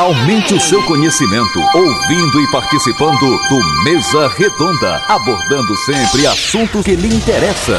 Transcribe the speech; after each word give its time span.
Aumente 0.00 0.54
o 0.54 0.58
seu 0.58 0.82
conhecimento 0.86 1.60
ouvindo 1.74 2.40
e 2.40 2.50
participando 2.50 3.20
do 3.20 3.84
Mesa 3.84 4.28
Redonda, 4.28 4.96
abordando 5.06 5.76
sempre 5.76 6.26
assuntos 6.26 6.82
que 6.86 6.96
lhe 6.96 7.14
interessam. 7.14 7.78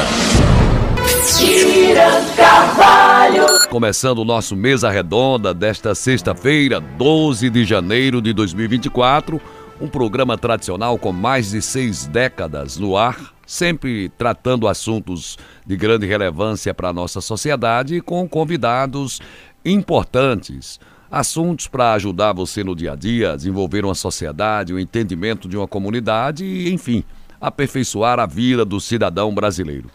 Carvalho. 2.36 3.68
Começando 3.68 4.18
o 4.18 4.24
nosso 4.24 4.54
Mesa 4.54 4.88
Redonda 4.88 5.52
desta 5.52 5.96
sexta-feira, 5.96 6.78
12 6.78 7.50
de 7.50 7.64
janeiro 7.64 8.22
de 8.22 8.32
2024, 8.32 9.40
um 9.80 9.88
programa 9.88 10.38
tradicional 10.38 10.96
com 10.98 11.10
mais 11.10 11.50
de 11.50 11.60
seis 11.60 12.06
décadas 12.06 12.76
no 12.78 12.96
ar, 12.96 13.34
sempre 13.44 14.08
tratando 14.10 14.68
assuntos 14.68 15.36
de 15.66 15.76
grande 15.76 16.06
relevância 16.06 16.72
para 16.72 16.90
a 16.90 16.92
nossa 16.92 17.20
sociedade, 17.20 18.00
com 18.00 18.28
convidados 18.28 19.20
importantes. 19.64 20.78
Assuntos 21.12 21.68
para 21.68 21.92
ajudar 21.92 22.32
você 22.32 22.64
no 22.64 22.74
dia 22.74 22.92
a 22.92 22.96
dia, 22.96 23.36
desenvolver 23.36 23.84
uma 23.84 23.94
sociedade, 23.94 24.72
o 24.72 24.80
entendimento 24.80 25.46
de 25.46 25.58
uma 25.58 25.68
comunidade 25.68 26.42
e, 26.42 26.72
enfim, 26.72 27.04
aperfeiçoar 27.38 28.18
a 28.18 28.24
vida 28.24 28.64
do 28.64 28.80
cidadão 28.80 29.34
brasileiro. 29.34 29.90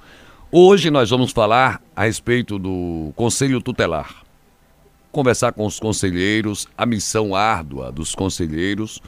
Hoje 0.51 0.91
nós 0.91 1.09
vamos 1.09 1.31
falar 1.31 1.81
a 1.95 2.03
respeito 2.03 2.59
do 2.59 3.11
Conselho 3.15 3.59
Tutelar. 3.59 4.21
Conversar 5.11 5.53
com 5.53 5.65
os 5.65 5.79
conselheiros, 5.79 6.67
a 6.77 6.85
missão 6.85 7.33
árdua 7.33 7.91
dos 7.91 8.13
conselheiros. 8.13 9.01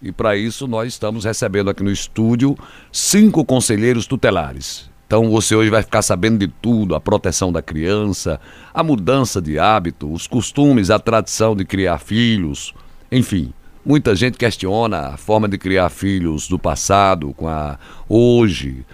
E 0.00 0.12
para 0.12 0.36
isso 0.36 0.68
nós 0.68 0.86
estamos 0.86 1.24
recebendo 1.24 1.70
aqui 1.70 1.82
no 1.82 1.90
estúdio 1.90 2.56
cinco 2.92 3.44
conselheiros 3.44 4.06
tutelares. 4.06 4.87
Então 5.08 5.30
você 5.30 5.56
hoje 5.56 5.70
vai 5.70 5.82
ficar 5.82 6.02
sabendo 6.02 6.38
de 6.38 6.48
tudo: 6.48 6.94
a 6.94 7.00
proteção 7.00 7.50
da 7.50 7.62
criança, 7.62 8.38
a 8.72 8.84
mudança 8.84 9.40
de 9.40 9.58
hábito, 9.58 10.12
os 10.12 10.26
costumes, 10.26 10.90
a 10.90 10.98
tradição 10.98 11.56
de 11.56 11.64
criar 11.64 11.98
filhos, 11.98 12.74
enfim. 13.10 13.52
Muita 13.84 14.14
gente 14.14 14.36
questiona 14.36 15.14
a 15.14 15.16
forma 15.16 15.48
de 15.48 15.56
criar 15.56 15.88
filhos 15.88 16.46
do 16.46 16.58
passado 16.58 17.32
com 17.32 17.48
a 17.48 17.78
hoje 18.06 18.84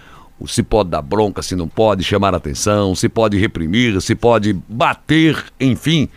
se 0.47 0.63
pode 0.63 0.89
dar 0.89 1.01
bronca, 1.01 1.41
se 1.41 1.55
não 1.55 1.67
pode, 1.67 2.03
chamar 2.03 2.33
atenção, 2.33 2.93
se 2.95 3.09
pode 3.09 3.37
reprimir, 3.37 3.99
se 4.01 4.15
pode 4.15 4.53
bater, 4.67 5.43
enfim. 5.59 6.09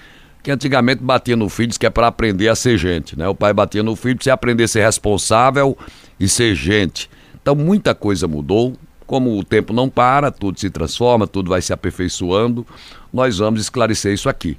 Que 0.42 0.50
antigamente 0.50 1.02
batia 1.02 1.36
no 1.36 1.48
filho, 1.48 1.72
que 1.78 1.86
é 1.86 1.90
para 1.90 2.06
aprender 2.06 2.48
a 2.48 2.54
ser 2.54 2.78
gente, 2.78 3.18
né? 3.18 3.28
O 3.28 3.34
pai 3.34 3.52
batia 3.52 3.82
no 3.82 3.96
filho 3.96 4.16
para 4.16 4.24
você 4.24 4.30
aprender 4.30 4.64
a 4.64 4.68
ser 4.68 4.82
responsável 4.82 5.76
e 6.18 6.28
ser 6.28 6.54
gente. 6.54 7.10
Então 7.40 7.54
muita 7.54 7.94
coisa 7.94 8.26
mudou. 8.26 8.74
Como 9.08 9.38
o 9.38 9.42
tempo 9.42 9.72
não 9.72 9.88
para, 9.88 10.30
tudo 10.30 10.60
se 10.60 10.68
transforma, 10.68 11.26
tudo 11.26 11.48
vai 11.48 11.62
se 11.62 11.72
aperfeiçoando. 11.72 12.64
Nós 13.12 13.38
vamos 13.38 13.62
esclarecer 13.62 14.12
isso 14.12 14.28
aqui. 14.28 14.56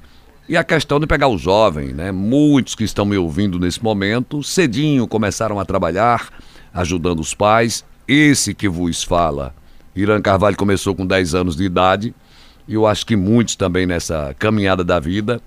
E 0.48 0.56
a 0.56 0.64
questão 0.64 0.98
de 0.98 1.06
pegar 1.06 1.28
o 1.28 1.38
jovem, 1.38 1.94
né? 1.94 2.10
Muitos 2.10 2.74
que 2.74 2.82
estão 2.82 3.06
me 3.06 3.16
ouvindo 3.16 3.60
nesse 3.60 3.82
momento, 3.82 4.42
cedinho 4.42 5.06
começaram 5.06 5.60
a 5.60 5.64
trabalhar, 5.64 6.28
ajudando 6.74 7.20
os 7.20 7.32
pais. 7.32 7.84
Esse 8.08 8.52
que 8.52 8.68
vos 8.68 9.04
fala 9.04 9.54
Irã 9.94 10.20
Carvalho 10.20 10.56
começou 10.56 10.96
com 10.96 11.06
10 11.06 11.34
anos 11.34 11.56
de 11.56 11.62
idade, 11.62 12.12
e 12.66 12.74
eu 12.74 12.86
acho 12.86 13.06
que 13.06 13.14
muitos 13.14 13.54
também 13.54 13.86
nessa 13.86 14.34
caminhada 14.36 14.82
da 14.82 14.98
vida. 14.98 15.40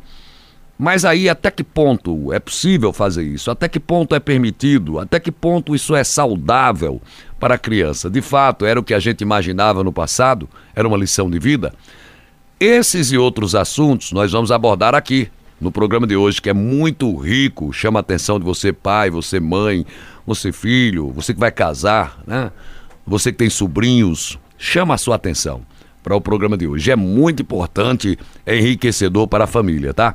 Mas 0.84 1.06
aí, 1.06 1.30
até 1.30 1.50
que 1.50 1.64
ponto 1.64 2.34
é 2.34 2.42
possível 2.42 2.92
fazer 2.92 3.24
isso? 3.24 3.50
Até 3.50 3.70
que 3.70 3.80
ponto 3.80 4.14
é 4.14 4.20
permitido? 4.20 5.00
Até 5.00 5.18
que 5.18 5.32
ponto 5.32 5.74
isso 5.74 5.96
é 5.96 6.04
saudável 6.04 7.02
para 7.40 7.56
a 7.56 7.58
criança? 7.58 8.10
De 8.10 8.22
fato, 8.22 8.66
era 8.66 8.78
o 8.78 8.84
que 8.84 8.94
a 8.94 9.00
gente 9.00 9.22
imaginava 9.22 9.82
no 9.82 9.94
passado? 9.94 10.50
Era 10.76 10.86
uma 10.86 10.98
lição 10.98 11.32
de 11.32 11.40
vida? 11.40 11.74
Esses 12.60 13.14
e 13.14 13.18
outros 13.18 13.56
assuntos 13.56 14.12
nós 14.12 14.34
vamos 14.34 14.52
abordar 14.52 14.94
aqui 14.94 15.30
no 15.58 15.72
programa 15.72 16.06
de 16.06 16.18
hoje, 16.18 16.42
que 16.42 16.50
é 16.50 16.54
muito 16.54 17.16
rico, 17.16 17.72
chama 17.72 18.00
a 18.00 18.02
atenção 18.02 18.38
de 18.38 18.44
você, 18.44 18.74
pai, 18.74 19.10
você, 19.10 19.40
mãe, 19.40 19.86
você, 20.28 20.52
filho, 20.52 21.12
você 21.12 21.34
que 21.34 21.40
vai 21.40 21.52
casar, 21.54 22.20
né? 22.28 22.52
Você 23.08 23.32
que 23.32 23.38
tem 23.38 23.50
sobrinhos, 23.50 24.38
chama 24.58 24.96
a 24.96 24.98
sua 24.98 25.16
atenção 25.16 25.62
para 26.04 26.14
o 26.14 26.20
programa 26.20 26.58
de 26.58 26.68
hoje. 26.68 26.92
É 26.92 26.96
muito 26.98 27.42
importante, 27.42 28.20
é 28.46 28.58
enriquecedor 28.58 29.30
para 29.30 29.46
a 29.46 29.48
família, 29.48 29.94
tá? 29.94 30.14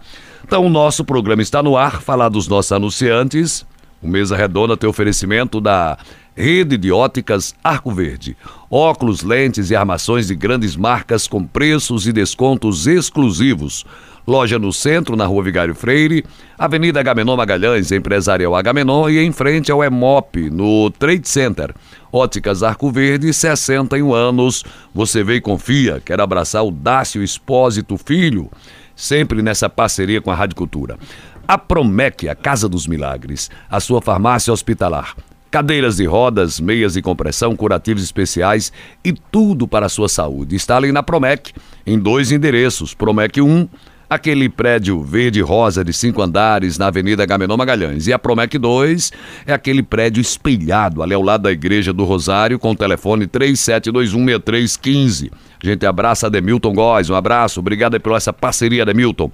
Então, 0.48 0.64
o 0.64 0.70
nosso 0.70 1.04
programa 1.04 1.42
está 1.42 1.62
no 1.62 1.76
ar, 1.76 2.00
falar 2.00 2.30
dos 2.30 2.48
nossos 2.48 2.72
anunciantes. 2.72 3.66
O 4.02 4.08
Mesa 4.08 4.34
Redonda 4.34 4.78
tem 4.78 4.88
oferecimento 4.88 5.60
da 5.60 5.98
Rede 6.34 6.78
de 6.78 6.90
Óticas 6.90 7.54
Arco 7.62 7.90
Verde. 7.90 8.34
Óculos, 8.70 9.22
lentes 9.22 9.70
e 9.70 9.76
armações 9.76 10.28
de 10.28 10.34
grandes 10.34 10.74
marcas 10.74 11.28
com 11.28 11.44
preços 11.44 12.06
e 12.06 12.14
descontos 12.14 12.86
exclusivos. 12.86 13.84
Loja 14.26 14.58
no 14.58 14.72
centro, 14.72 15.16
na 15.16 15.26
rua 15.26 15.42
Vigário 15.42 15.74
Freire, 15.74 16.24
Avenida 16.58 16.98
Agamenon 16.98 17.36
Magalhães, 17.36 17.92
Empresarial 17.92 18.56
Agamenon 18.56 19.10
e 19.10 19.18
em 19.18 19.32
frente 19.32 19.70
ao 19.70 19.84
EMOP, 19.84 20.48
no 20.48 20.90
Trade 20.90 21.28
Center. 21.28 21.74
Óticas 22.10 22.62
Arco 22.62 22.90
Verde, 22.90 23.34
61 23.34 24.14
anos. 24.14 24.64
Você 24.94 25.22
vê 25.22 25.34
e 25.34 25.40
confia. 25.42 26.00
Quero 26.02 26.22
abraçar 26.22 26.64
o 26.64 26.70
Dácio 26.70 27.22
Espósito 27.22 27.98
Filho, 27.98 28.50
sempre 28.98 29.40
nessa 29.40 29.70
parceria 29.70 30.20
com 30.20 30.30
a 30.30 30.34
Rádio 30.34 30.56
Cultura. 30.56 30.98
A 31.46 31.56
Promec, 31.56 32.28
a 32.28 32.34
Casa 32.34 32.68
dos 32.68 32.86
Milagres, 32.86 33.48
a 33.70 33.78
sua 33.78 34.02
farmácia 34.02 34.52
hospitalar. 34.52 35.14
Cadeiras 35.50 35.96
de 35.96 36.04
rodas, 36.04 36.60
meias 36.60 36.92
de 36.94 37.00
compressão, 37.00 37.56
curativos 37.56 38.02
especiais 38.02 38.70
e 39.02 39.12
tudo 39.12 39.66
para 39.66 39.86
a 39.86 39.88
sua 39.88 40.08
saúde. 40.08 40.56
Está 40.56 40.76
ali 40.76 40.92
na 40.92 41.02
Promec, 41.02 41.54
em 41.86 41.98
dois 41.98 42.32
endereços. 42.32 42.92
Promec 42.92 43.40
1, 43.40 43.66
aquele 44.08 44.48
prédio 44.48 45.02
verde-rosa 45.02 45.84
de 45.84 45.92
cinco 45.92 46.22
andares 46.22 46.78
na 46.78 46.86
Avenida 46.86 47.26
Gamenon 47.26 47.56
Magalhães. 47.56 48.06
E 48.06 48.12
a 48.12 48.18
Promec 48.18 48.56
2 48.56 49.12
é 49.46 49.52
aquele 49.52 49.82
prédio 49.82 50.20
espelhado 50.20 51.02
ali 51.02 51.14
ao 51.14 51.22
lado 51.22 51.42
da 51.42 51.50
Igreja 51.52 51.92
do 51.92 52.04
Rosário 52.04 52.58
com 52.58 52.70
o 52.70 52.76
telefone 52.76 53.26
37216315. 53.26 55.30
A 55.62 55.66
gente 55.66 55.84
abraça 55.84 56.30
Demilton 56.30 56.72
Góes, 56.72 57.10
um 57.10 57.14
abraço, 57.14 57.60
obrigado 57.60 58.00
pela 58.00 58.16
essa 58.16 58.32
parceria, 58.32 58.86
Demilton. 58.86 59.30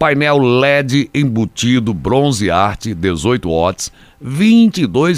Painel 0.00 0.38
LED 0.38 1.10
embutido 1.12 1.92
bronze 1.92 2.50
arte 2.50 2.94
18 2.94 3.46
watts, 3.46 3.92
R$ 4.18 4.70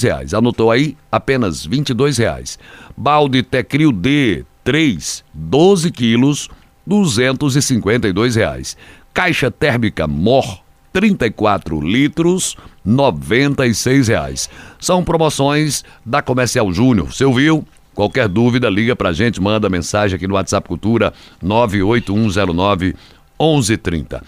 reais. 0.03 0.34
Anotou 0.34 0.72
aí? 0.72 0.97
Apenas 1.10 1.65
R$ 1.66 1.84
reais. 2.19 2.59
Balde 2.97 3.44
Tecril 3.44 3.93
D 3.93 4.44
3, 4.64 5.25
12 5.32 5.93
quilos, 5.93 6.49
R$ 6.84 8.29
reais. 8.34 8.76
Caixa 9.14 9.52
térmica 9.52 10.08
Mor 10.08 10.64
34 10.93 11.81
litros, 11.81 12.56
R$ 12.85 14.02
reais. 14.05 14.50
São 14.81 15.05
promoções 15.05 15.85
da 16.05 16.20
Comercial 16.20 16.73
Júnior. 16.73 17.12
Você 17.12 17.25
ouviu? 17.25 17.64
Qualquer 17.94 18.26
dúvida, 18.26 18.69
liga 18.69 18.96
pra 18.96 19.12
gente, 19.12 19.40
manda 19.40 19.69
mensagem 19.69 20.17
aqui 20.17 20.26
no 20.26 20.35
WhatsApp 20.35 20.67
Cultura 20.67 21.14
98109 21.40 22.96
1130. 23.38 24.25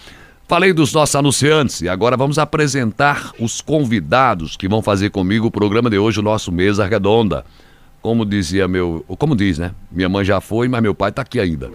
Falei 0.46 0.74
dos 0.74 0.92
nossos 0.92 1.16
anunciantes 1.16 1.80
e 1.80 1.88
agora 1.88 2.18
vamos 2.18 2.38
apresentar 2.38 3.32
os 3.40 3.62
convidados 3.62 4.58
que 4.58 4.68
vão 4.68 4.82
fazer 4.82 5.08
comigo 5.08 5.46
o 5.46 5.50
programa 5.50 5.88
de 5.88 5.96
hoje, 5.96 6.20
o 6.20 6.22
nosso 6.22 6.52
Mesa 6.52 6.84
Redonda. 6.84 7.46
Como 8.02 8.26
dizia 8.26 8.68
meu. 8.68 9.02
Como 9.18 9.34
diz, 9.34 9.58
né? 9.58 9.72
Minha 9.90 10.08
mãe 10.10 10.22
já 10.22 10.42
foi, 10.42 10.68
mas 10.68 10.82
meu 10.82 10.94
pai 10.94 11.08
está 11.08 11.22
aqui 11.22 11.40
ainda. 11.40 11.70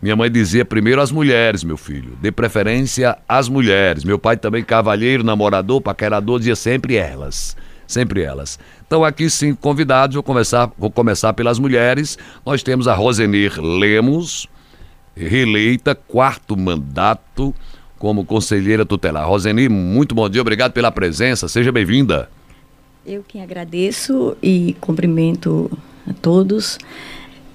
Minha 0.00 0.16
mãe 0.16 0.30
dizia 0.30 0.64
primeiro 0.64 1.02
as 1.02 1.12
mulheres, 1.12 1.62
meu 1.62 1.76
filho. 1.76 2.16
Dê 2.22 2.32
preferência 2.32 3.18
às 3.28 3.46
mulheres. 3.46 4.04
Meu 4.04 4.18
pai 4.18 4.38
também, 4.38 4.64
cavalheiro, 4.64 5.22
namorador, 5.22 5.82
paquerador, 5.82 6.38
dizia 6.38 6.56
sempre 6.56 6.96
elas. 6.96 7.54
sempre 7.86 8.22
elas. 8.22 8.58
Então 8.86 9.04
aqui 9.04 9.28
cinco 9.28 9.60
convidados, 9.60 10.14
vou 10.14 10.22
começar, 10.22 10.70
vou 10.78 10.90
começar 10.90 11.34
pelas 11.34 11.58
mulheres. 11.58 12.16
Nós 12.44 12.62
temos 12.62 12.88
a 12.88 12.94
Rosenir 12.94 13.60
Lemos, 13.60 14.48
reeleita, 15.14 15.94
quarto 15.94 16.56
mandato 16.56 17.54
como 18.04 18.22
conselheira 18.22 18.84
tutelar. 18.84 19.26
Rosenir, 19.26 19.70
muito 19.70 20.14
bom 20.14 20.28
dia, 20.28 20.42
obrigado 20.42 20.72
pela 20.72 20.92
presença, 20.92 21.48
seja 21.48 21.72
bem-vinda. 21.72 22.28
Eu 23.06 23.24
que 23.26 23.40
agradeço 23.40 24.36
e 24.42 24.76
cumprimento 24.78 25.70
a 26.06 26.12
todos 26.12 26.78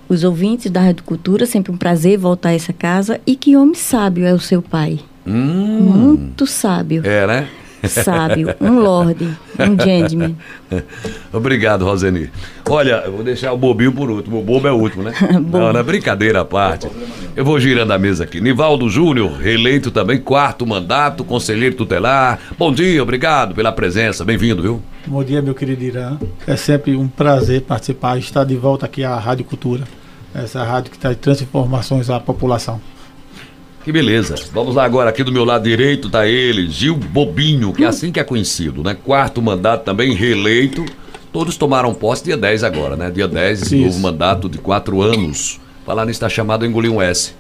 os 0.10 0.24
ouvintes 0.24 0.72
da 0.72 0.82
Rádio 0.82 1.04
Cultura, 1.04 1.46
sempre 1.46 1.72
um 1.72 1.78
prazer 1.78 2.18
voltar 2.18 2.50
a 2.50 2.54
essa 2.54 2.74
casa. 2.74 3.22
E 3.28 3.36
que 3.36 3.56
homem 3.56 3.76
sábio 3.76 4.26
é 4.26 4.34
o 4.34 4.40
seu 4.40 4.60
pai. 4.60 5.00
Hum. 5.24 5.82
Muito 5.82 6.48
sábio. 6.48 7.06
É, 7.06 7.28
né? 7.28 7.48
Sábio, 7.88 8.56
um 8.60 8.80
lord, 8.80 9.24
um 9.60 9.84
gentleman. 9.84 10.36
Obrigado, 11.32 11.86
Roseni. 11.86 12.30
Olha, 12.68 13.04
eu 13.06 13.12
vou 13.14 13.24
deixar 13.24 13.54
o 13.54 13.58
bobinho 13.58 13.92
por 13.92 14.10
último. 14.10 14.40
O 14.40 14.44
bobo 14.44 14.68
é 14.68 14.72
o 14.72 14.76
último, 14.76 15.04
né? 15.04 15.14
não, 15.32 15.74
não 15.74 15.80
é 15.80 15.84
brincadeira 15.84 16.42
à 16.42 16.46
parte. 16.46 16.88
Eu 17.36 17.46
vou 17.46 17.60
girando 17.60 17.92
a 17.92 17.98
mesa 17.98 18.26
aqui. 18.26 18.42
Nivaldo 18.42 18.90
Júnior, 18.90 19.32
reeleito 19.38 19.92
também, 19.92 20.20
quarto 20.20 20.66
mandato, 20.66 21.24
conselheiro 21.24 21.76
tutelar. 21.76 22.40
Bom 22.58 22.72
dia, 22.74 23.02
obrigado 23.02 23.56
pela 23.56 23.72
presença. 23.72 24.26
Bem-vindo, 24.26 24.62
viu? 24.62 24.82
Bom 25.08 25.24
dia, 25.24 25.42
meu 25.42 25.56
querido 25.56 25.84
Irã. 25.84 26.18
É 26.46 26.56
sempre 26.56 26.96
um 26.96 27.08
prazer 27.08 27.62
participar 27.62 28.18
e 28.18 28.20
estar 28.20 28.44
de 28.44 28.56
volta 28.56 28.86
aqui 28.86 29.04
à 29.04 29.18
Rádio 29.18 29.46
Cultura. 29.46 29.84
Essa 30.34 30.64
rádio 30.64 30.92
que 30.92 31.00
traz 31.00 31.18
transformações 31.18 32.10
à 32.10 32.20
população. 32.20 32.80
Que 33.84 33.92
beleza. 33.92 34.36
Vamos 34.54 34.76
lá 34.76 34.84
agora, 34.84 35.10
aqui 35.10 35.24
do 35.24 35.32
meu 35.32 35.46
lado 35.46 35.64
direito 35.64 36.10
tá 36.10 36.28
ele, 36.28 36.70
Gil 36.70 36.96
Bobinho, 36.96 37.72
que 37.74 37.84
é 37.84 37.88
assim 37.88 38.12
que 38.12 38.20
é 38.20 38.24
conhecido, 38.24 38.84
né? 38.84 38.94
Quarto 38.94 39.42
mandato 39.42 39.84
também 39.84 40.14
reeleito. 40.14 40.86
Todos 41.32 41.56
tomaram 41.56 41.94
posse 41.94 42.26
dia 42.26 42.36
10 42.36 42.64
agora, 42.64 42.96
né? 42.96 43.10
Dia 43.10 43.28
10, 43.28 43.62
esse 43.62 43.76
Isso. 43.76 43.86
novo 43.86 44.00
mandato 44.00 44.50
de 44.50 44.58
quatro 44.58 45.02
anos. 45.02 45.60
Falar 45.86 46.06
nisso 46.06 46.18
está 46.18 46.28
chamado 46.28 46.66
engolir 46.66 46.92
um 46.92 47.02
S. 47.02 47.34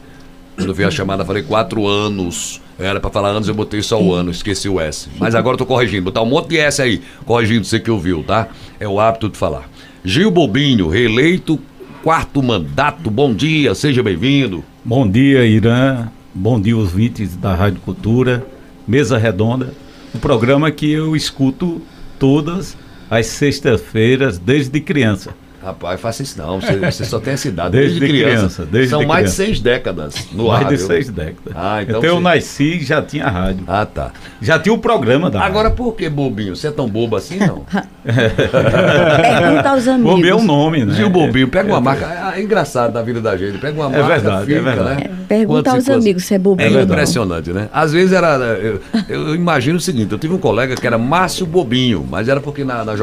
Quando 0.56 0.74
veio 0.74 0.88
a 0.88 0.92
chamada, 0.92 1.26
falei 1.26 1.44
quatro 1.44 1.88
anos. 1.88 2.62
Era 2.78 3.00
para 3.00 3.10
falar 3.10 3.30
anos, 3.30 3.48
eu 3.48 3.54
botei 3.54 3.82
só 3.82 4.02
o 4.02 4.14
ano, 4.14 4.32
esqueci 4.32 4.70
o 4.70 4.80
S. 4.80 5.10
Mas 5.18 5.36
agora 5.36 5.56
eu 5.56 5.58
tô 5.58 5.66
corrigindo, 5.66 6.04
botar 6.04 6.22
um 6.22 6.26
monte 6.26 6.50
de 6.50 6.58
S 6.58 6.82
aí, 6.82 7.02
corrigindo 7.26 7.66
você 7.66 7.80
que 7.80 7.92
ouviu, 7.92 8.24
tá? 8.24 8.48
É 8.80 8.88
o 8.88 9.00
hábito 9.00 9.30
de 9.30 9.38
falar. 9.38 9.70
Gil 10.04 10.32
Bobinho, 10.32 10.88
reeleito, 10.88 11.60
quarto 12.02 12.42
mandato. 12.42 13.10
Bom 13.10 13.34
dia, 13.34 13.76
seja 13.76 14.02
bem-vindo. 14.02 14.64
Bom 14.86 15.08
dia, 15.08 15.46
Irã. 15.46 16.08
Bom 16.34 16.62
dia, 16.62 16.78
ouvintes 16.78 17.36
da 17.36 17.56
Rádio 17.56 17.82
Cultura, 17.82 18.46
Mesa 18.88 19.18
Redonda, 19.18 19.74
um 20.14 20.20
programa 20.20 20.70
que 20.70 20.92
eu 20.92 21.16
escuto 21.16 21.82
todas 22.20 22.78
as 23.10 23.26
sextas-feiras 23.26 24.38
desde 24.38 24.80
criança. 24.80 25.34
Rapaz, 25.62 26.00
faça 26.00 26.24
isso 26.24 26.38
não. 26.38 26.62
Você, 26.62 26.78
você, 26.80 27.06
só 27.06 27.20
tem 27.20 27.34
essa 27.34 27.48
idade 27.48 27.72
desde, 27.72 28.00
desde 28.00 28.18
criança. 28.18 28.38
criança. 28.38 28.66
desde 28.66 28.90
São 28.90 29.00
de 29.00 29.06
mais 29.06 29.20
criança. 29.22 29.44
de 29.44 29.46
seis 29.46 29.60
décadas 29.60 30.28
no 30.32 30.48
mais 30.48 30.60
ar. 30.60 30.66
Mais 30.66 30.80
de 30.80 30.86
seis 30.86 31.10
décadas. 31.10 31.54
Ah, 31.56 31.84
então, 31.84 32.00
então 32.00 32.10
eu 32.10 32.20
nasci 32.22 32.78
e 32.78 32.84
já 32.84 33.02
tinha 33.02 33.28
rádio. 33.28 33.64
Ah, 33.68 33.86
tá. 33.86 34.12
Já 34.42 34.58
tinha 34.58 34.74
o 34.74 34.78
programa 34.78 35.30
da 35.30 35.42
Agora, 35.42 35.70
rádio. 35.70 35.84
por 35.84 35.96
que 35.96 36.10
bobinho? 36.10 36.56
Você 36.56 36.68
é 36.68 36.72
tão 36.72 36.88
bobo 36.88 37.16
assim, 37.16 37.38
não? 37.38 37.66
Pergunta 38.10 39.70
aos 39.70 39.88
amigos. 39.88 40.12
Bobinho 40.20 40.32
é 40.32 40.36
um 40.36 40.44
nome, 40.44 40.86
né? 40.86 40.94
Gil 40.94 41.10
Bobinho, 41.10 41.48
pega 41.48 41.70
uma 41.70 41.82
marca. 41.82 42.34
É 42.36 42.42
engraçado 42.42 42.94
da 42.94 43.02
vida 43.02 43.22
da 43.22 43.36
gente. 43.38 43.58
Pega 43.58 43.80
uma 43.80 43.96
é 43.96 44.02
marca. 44.02 44.08
Verdade, 44.08 44.46
fica, 44.46 44.60
é 44.60 44.62
verdade, 44.62 45.04
né? 45.08 45.20
Pergunta 45.28 45.72
aos 45.72 45.90
amigos 45.90 46.24
se 46.24 46.34
é 46.34 46.40
bobinho. 46.40 46.80
É 46.80 46.84
impressionante, 46.84 47.52
né? 47.52 47.70
Às 47.72 47.92
vezes 47.92 48.14
era. 48.14 48.36
Eu, 48.38 48.82
eu, 49.08 49.36
imagino 49.36 49.78
o 49.78 49.82
seguinte: 49.82 50.12
eu 50.12 50.18
tive 50.18 50.34
um 50.34 50.38
colega 50.38 50.76
que 50.76 50.88
era 50.88 50.98
Márcio 50.98 51.46
Bobinho, 51.46 52.06
mas 52.10 52.28
era 52.28 52.40
porque 52.40 52.64
na, 52.64 52.84
na 52.84 52.96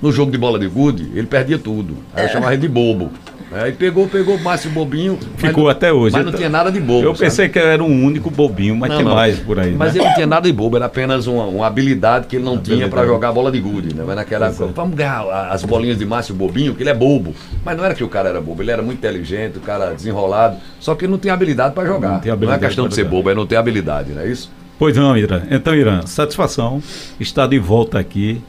no 0.00 0.12
jogo 0.12 0.30
de 0.30 0.38
bola 0.38 0.58
de 0.58 0.68
gude 0.68 1.10
ele 1.14 1.26
perdia 1.26 1.58
tudo. 1.58 1.96
Aí 2.14 2.24
eu 2.24 2.28
chamava 2.28 2.52
ele 2.52 2.62
de 2.62 2.68
bobo. 2.68 3.10
Aí 3.54 3.72
pegou, 3.72 4.08
pegou 4.08 4.36
o 4.36 4.42
Márcio 4.42 4.70
Bobinho. 4.70 5.18
Ficou 5.36 5.68
até 5.68 5.92
hoje. 5.92 6.16
Mas 6.16 6.24
não 6.24 6.32
tinha 6.32 6.48
nada 6.48 6.72
de 6.72 6.80
bobo. 6.80 7.06
Eu 7.06 7.14
pensei 7.14 7.50
que 7.50 7.58
era 7.58 7.84
um 7.84 8.04
único 8.04 8.30
bobinho, 8.30 8.74
mas 8.74 8.88
não, 8.88 8.96
tem 8.96 9.04
não. 9.04 9.14
mais 9.14 9.38
por 9.38 9.60
aí. 9.60 9.72
Mas 9.72 9.92
né? 9.92 10.00
ele 10.00 10.08
não 10.08 10.14
tinha 10.14 10.26
nada 10.26 10.48
de 10.48 10.52
bobo, 10.54 10.76
era 10.76 10.86
apenas 10.86 11.26
uma, 11.26 11.44
uma 11.44 11.66
habilidade 11.66 12.26
que 12.26 12.36
ele 12.36 12.44
não 12.44 12.56
tinha 12.56 12.88
para 12.88 13.04
jogar 13.04 13.30
bola 13.30 13.52
de 13.52 13.60
gude. 13.60 13.94
Né? 13.94 14.04
Mas 14.06 14.16
naquela 14.16 14.46
época, 14.46 14.66
vamos 14.74 14.96
ganhar 14.96 15.22
as 15.50 15.62
bolinhas 15.64 15.98
de 15.98 16.06
Márcio 16.06 16.34
Bobinho, 16.34 16.74
que 16.74 16.82
ele 16.82 16.90
é 16.90 16.94
bobo. 16.94 17.34
Mas 17.62 17.76
não 17.76 17.84
era 17.84 17.94
que 17.94 18.02
o 18.02 18.08
cara 18.08 18.30
era 18.30 18.40
bobo, 18.40 18.62
ele 18.62 18.70
era 18.70 18.82
muito 18.82 18.98
inteligente, 18.98 19.58
o 19.58 19.60
cara 19.60 19.92
desenrolado, 19.92 20.56
só 20.80 20.94
que 20.94 21.04
ele 21.04 21.12
não 21.12 21.18
tinha 21.18 21.34
habilidade 21.34 21.74
para 21.74 21.86
jogar. 21.86 22.22
Não, 22.24 22.36
não, 22.36 22.52
é 22.52 22.58
questão 22.58 22.88
de 22.88 22.94
ser 22.94 23.04
bobo, 23.04 23.28
é 23.28 23.34
não 23.34 23.46
ter 23.46 23.56
habilidade, 23.56 24.12
não 24.12 24.22
é 24.22 24.28
isso? 24.28 24.50
Pois 24.78 24.96
não, 24.96 25.16
Irã. 25.16 25.42
Então, 25.50 25.74
Irã, 25.74 26.00
satisfação 26.06 26.82
estar 27.20 27.46
de 27.46 27.58
volta 27.58 27.98
aqui 27.98 28.40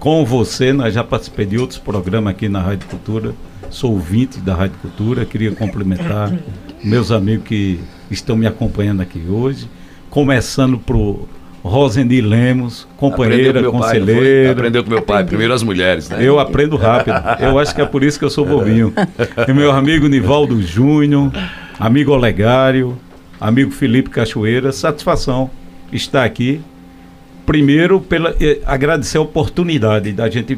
com 0.00 0.24
você. 0.24 0.72
Nós 0.72 0.92
já 0.92 1.04
participei 1.04 1.46
de 1.46 1.58
outros 1.58 1.78
programas 1.78 2.32
aqui 2.32 2.48
na 2.48 2.60
Rádio 2.60 2.88
Cultura 2.88 3.32
sou 3.70 3.92
ouvinte 3.92 4.40
da 4.40 4.54
Rádio 4.54 4.76
Cultura, 4.82 5.24
queria 5.24 5.52
cumprimentar 5.52 6.32
meus 6.82 7.10
amigos 7.10 7.46
que 7.46 7.80
estão 8.10 8.36
me 8.36 8.46
acompanhando 8.46 9.00
aqui 9.00 9.22
hoje, 9.28 9.68
começando 10.10 10.76
pro 10.76 11.28
Roseni 11.62 12.20
Lemos, 12.20 12.88
companheira, 12.96 13.50
aprendeu 13.50 13.72
conselheira. 13.72 14.44
Pai, 14.44 14.52
aprendeu 14.52 14.84
com 14.84 14.90
meu 14.90 15.02
pai, 15.02 15.24
primeiro 15.24 15.54
as 15.54 15.62
mulheres, 15.62 16.08
né? 16.08 16.18
Eu 16.20 16.38
aprendo 16.38 16.76
rápido. 16.76 17.16
Eu 17.38 17.58
acho 17.58 17.74
que 17.74 17.80
é 17.80 17.86
por 17.86 18.02
isso 18.02 18.18
que 18.18 18.24
eu 18.24 18.30
sou 18.30 18.44
bobinho. 18.44 18.92
E 19.46 19.52
meu 19.52 19.70
amigo 19.70 20.08
Nivaldo 20.08 20.60
Júnior, 20.62 21.30
amigo 21.78 22.12
Olegário, 22.12 22.98
amigo 23.40 23.70
Felipe 23.70 24.10
Cachoeira, 24.10 24.72
satisfação 24.72 25.50
estar 25.92 26.24
aqui. 26.24 26.60
Primeiro, 27.50 28.00
pela, 28.00 28.36
eh, 28.40 28.60
agradecer 28.64 29.18
a 29.18 29.22
oportunidade 29.22 30.12
da 30.12 30.30
gente 30.30 30.56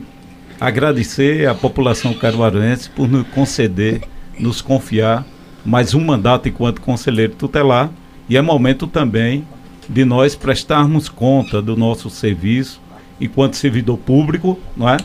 agradecer 0.60 1.48
à 1.48 1.54
população 1.54 2.12
caruaruense 2.12 2.90
por 2.90 3.08
nos 3.08 3.26
conceder, 3.28 4.02
nos 4.38 4.60
confiar 4.60 5.24
mais 5.64 5.94
um 5.94 6.04
mandato 6.04 6.50
enquanto 6.50 6.82
conselheiro 6.82 7.32
tutelar 7.32 7.90
e 8.28 8.36
é 8.36 8.42
momento 8.42 8.86
também 8.86 9.42
de 9.88 10.04
nós 10.04 10.36
prestarmos 10.36 11.08
conta 11.08 11.62
do 11.62 11.78
nosso 11.78 12.10
serviço 12.10 12.78
enquanto 13.18 13.56
servidor 13.56 13.96
público, 13.96 14.58
não 14.76 14.86
é? 14.86 14.98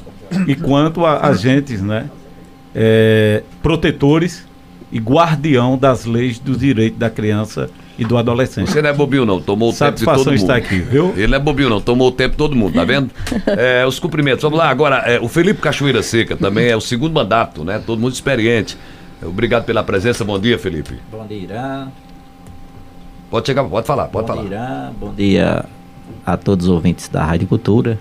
Enquanto 0.46 1.06
agentes, 1.06 1.82
né? 1.82 2.10
É, 2.76 3.44
protetores 3.64 4.46
e 4.92 5.00
guardião 5.00 5.78
das 5.78 6.06
leis 6.06 6.40
dos 6.40 6.60
direitos 6.60 6.98
da 6.98 7.10
criança 7.10 7.70
e 7.98 8.06
do 8.06 8.18
adolescente. 8.18 8.72
Você 8.72 8.82
não 8.82 8.90
é 8.90 8.94
bobinho 8.94 9.26
não, 9.26 9.42
tomou 9.42 9.72
o 9.72 9.74
tempo 9.74 9.98
de 9.98 10.06
todo 10.06 10.26
mundo. 10.26 10.34
está 10.34 10.56
aqui, 10.56 10.80
viu? 10.80 11.14
Ele 11.16 11.28
não 11.28 11.38
é 11.38 11.40
bobinho 11.40 11.70
não, 11.70 11.82
tomou 11.82 12.10
o 12.10 12.12
tempo 12.12 12.32
de 12.32 12.38
todo 12.38 12.56
mundo, 12.56 12.74
tá 12.74 12.86
vendo? 12.86 13.10
É, 13.48 13.86
os 13.86 13.98
cumprimentos, 13.98 14.42
vamos 14.44 14.58
lá 14.58 14.70
agora, 14.70 14.98
é, 14.98 15.20
o 15.20 15.28
Felipe 15.28 15.62
Cachoeira 15.62 16.04
Seca 16.04 16.36
também 16.36 16.68
é 16.68 16.76
o 16.76 16.82
segundo 16.82 17.14
mandato, 17.14 17.64
né? 17.64 17.82
Todo 17.84 18.00
mundo 18.00 18.14
experiente. 18.14 18.78
Obrigado 19.22 19.66
pela 19.66 19.84
presença, 19.84 20.24
bom 20.24 20.38
dia 20.38 20.60
Felipe. 20.60 21.00
Bom 21.12 21.26
dia 21.26 21.38
Irã. 21.38 21.88
Pode 23.30 23.48
chegar, 23.48 23.64
pode 23.64 23.88
falar, 23.88 24.06
pode 24.06 24.28
bom 24.28 24.34
falar. 24.34 24.48
Dia, 24.48 24.58
Irã. 24.58 24.92
Bom 25.00 25.14
dia 25.14 25.66
a 26.26 26.38
todos 26.38 26.68
os 26.68 26.72
ouvintes 26.72 27.08
da 27.10 27.24
Rádio 27.24 27.48
Cultura. 27.48 27.98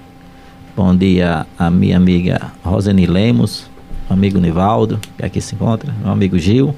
Bom 0.77 0.95
dia 0.95 1.47
a 1.59 1.71
minha 1.71 1.97
amiga 1.97 2.53
Rosane 2.63 3.07
Lemos, 3.07 3.67
amigo 4.09 4.39
Nivaldo, 4.39 5.01
que 5.17 5.25
aqui 5.25 5.41
se 5.41 5.55
encontra, 5.55 5.93
meu 6.03 6.13
amigo 6.13 6.39
Gil, 6.39 6.75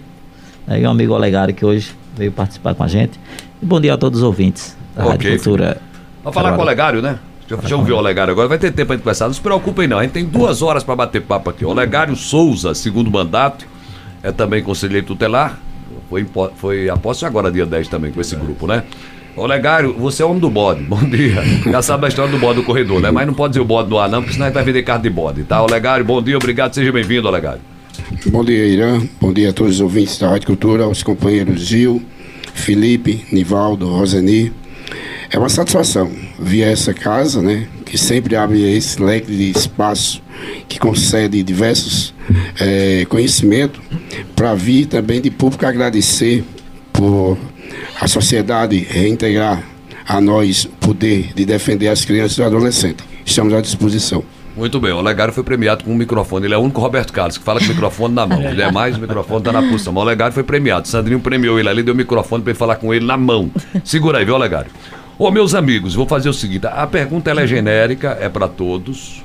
e 0.66 0.78
meu 0.80 0.90
amigo 0.90 1.14
Olegário, 1.14 1.54
que 1.54 1.64
hoje 1.64 1.92
veio 2.16 2.32
participar 2.32 2.74
com 2.74 2.82
a 2.82 2.88
gente. 2.88 3.18
E 3.62 3.66
bom 3.66 3.80
dia 3.80 3.94
a 3.94 3.98
todos 3.98 4.20
os 4.20 4.24
ouvintes 4.24 4.76
da 4.94 5.02
okay. 5.02 5.12
Rádio 5.12 5.30
Cultura. 5.30 5.80
Vamos 6.22 6.34
falar 6.34 6.52
com 6.52 6.58
o 6.58 6.62
Olegário, 6.62 7.00
né? 7.02 7.18
Já, 7.48 7.56
já 7.64 7.76
ouviu 7.76 7.96
o 7.96 7.98
Olegário 7.98 8.32
agora, 8.32 8.48
vai 8.48 8.58
ter 8.58 8.70
tempo 8.72 8.88
para 8.88 8.96
gente 8.96 9.02
conversar. 9.04 9.26
Não 9.26 9.34
se 9.34 9.40
preocupem 9.40 9.88
não, 9.88 9.98
a 9.98 10.02
gente 10.02 10.12
tem 10.12 10.24
duas 10.24 10.60
horas 10.60 10.84
para 10.84 10.94
bater 10.94 11.22
papo 11.22 11.48
aqui. 11.48 11.64
Olegário 11.64 12.14
Souza, 12.14 12.74
segundo 12.74 13.10
mandato, 13.10 13.66
é 14.22 14.30
também 14.30 14.62
conselheiro 14.62 15.06
tutelar. 15.06 15.58
Foi, 16.10 16.26
foi 16.56 16.88
a 16.88 16.96
posse 16.96 17.24
agora, 17.24 17.50
dia 17.50 17.66
10 17.66 17.88
também, 17.88 18.12
com 18.12 18.20
esse 18.20 18.34
grupo, 18.36 18.66
né? 18.66 18.84
Olegário, 19.38 19.94
você 19.94 20.22
é 20.22 20.26
homem 20.26 20.40
do 20.40 20.50
bode. 20.50 20.82
Bom 20.88 21.02
dia. 21.04 21.42
Já 21.70 21.80
sabe 21.80 22.06
a 22.06 22.08
história 22.08 22.30
do 22.30 22.38
bode 22.38 22.56
do 22.60 22.64
corredor, 22.64 23.00
né? 23.00 23.10
Mas 23.10 23.26
não 23.26 23.34
pode 23.34 23.52
dizer 23.52 23.60
o 23.60 23.64
bode 23.64 23.88
no 23.88 23.98
ar, 23.98 24.08
não, 24.08 24.20
porque 24.20 24.32
senão 24.32 24.46
a 24.46 24.48
gente 24.48 24.54
vai 24.54 24.64
vender 24.64 24.82
carne 24.82 25.02
de 25.02 25.10
bode, 25.10 25.44
tá? 25.44 25.62
Olegário, 25.62 26.04
bom 26.04 26.20
dia, 26.20 26.36
obrigado, 26.36 26.74
seja 26.74 26.90
bem-vindo, 26.92 27.28
Olegário. 27.28 27.60
Bom 28.26 28.44
dia, 28.44 28.66
Irã. 28.66 29.00
Bom 29.20 29.32
dia 29.32 29.50
a 29.50 29.52
todos 29.52 29.74
os 29.74 29.80
ouvintes 29.80 30.18
da 30.18 30.28
Rádio 30.28 30.46
Cultura, 30.46 30.84
aos 30.84 31.02
companheiros 31.02 31.60
Gil, 31.60 32.02
Felipe, 32.54 33.24
Nivaldo, 33.32 33.88
Rosani. 33.88 34.52
É 35.30 35.38
uma 35.38 35.48
satisfação 35.48 36.10
vir 36.38 36.64
a 36.64 36.68
essa 36.68 36.94
casa, 36.94 37.42
né, 37.42 37.66
que 37.84 37.98
sempre 37.98 38.34
abre 38.34 38.62
esse 38.62 39.00
leque 39.02 39.30
de 39.30 39.50
espaço 39.50 40.22
que 40.68 40.78
concede 40.78 41.42
diversos 41.42 42.14
é, 42.58 43.04
conhecimentos 43.08 43.80
para 44.34 44.54
vir 44.54 44.86
também 44.86 45.20
de 45.20 45.30
público 45.30 45.66
agradecer 45.66 46.44
por 46.92 47.36
a 48.00 48.06
sociedade 48.08 48.78
reintegrar 48.78 49.62
a 50.06 50.20
nós 50.20 50.64
o 50.64 50.70
poder 50.70 51.32
de 51.34 51.44
defender 51.44 51.88
as 51.88 52.04
crianças 52.04 52.38
e 52.38 52.40
os 52.40 52.46
adolescentes. 52.46 53.04
Estamos 53.24 53.52
à 53.52 53.60
disposição. 53.60 54.24
Muito 54.56 54.80
bem, 54.80 54.90
o 54.90 54.96
Olegário 54.96 55.32
foi 55.32 55.44
premiado 55.44 55.84
com 55.84 55.92
um 55.92 55.94
microfone. 55.94 56.46
Ele 56.46 56.54
é 56.54 56.58
o 56.58 56.60
único 56.60 56.80
Roberto 56.80 57.12
Carlos 57.12 57.38
que 57.38 57.44
fala 57.44 57.60
com 57.60 57.66
o 57.66 57.68
microfone 57.68 58.12
na 58.12 58.26
mão. 58.26 58.42
Ele 58.42 58.60
é 58.60 58.72
mais, 58.72 58.96
o 58.96 59.00
microfone 59.00 59.38
está 59.38 59.52
na 59.52 59.62
posição. 59.62 59.92
Mas 59.92 60.02
o 60.02 60.06
Olegário 60.06 60.32
foi 60.34 60.42
premiado. 60.42 60.88
Sandrinho 60.88 61.20
premiou 61.20 61.60
ele 61.60 61.68
ali, 61.68 61.82
deu 61.82 61.94
o 61.94 61.96
microfone 61.96 62.42
para 62.42 62.50
ele 62.50 62.58
falar 62.58 62.74
com 62.76 62.92
ele 62.92 63.06
na 63.06 63.16
mão. 63.16 63.50
Segura 63.84 64.18
aí, 64.18 64.24
viu, 64.24 64.34
Olegário? 64.34 64.70
Ô, 65.16 65.30
meus 65.30 65.54
amigos, 65.54 65.94
vou 65.94 66.06
fazer 66.06 66.28
o 66.28 66.32
seguinte: 66.32 66.66
a 66.66 66.86
pergunta 66.86 67.30
é 67.30 67.46
genérica, 67.46 68.18
é 68.20 68.28
para 68.28 68.48
todos. 68.48 69.22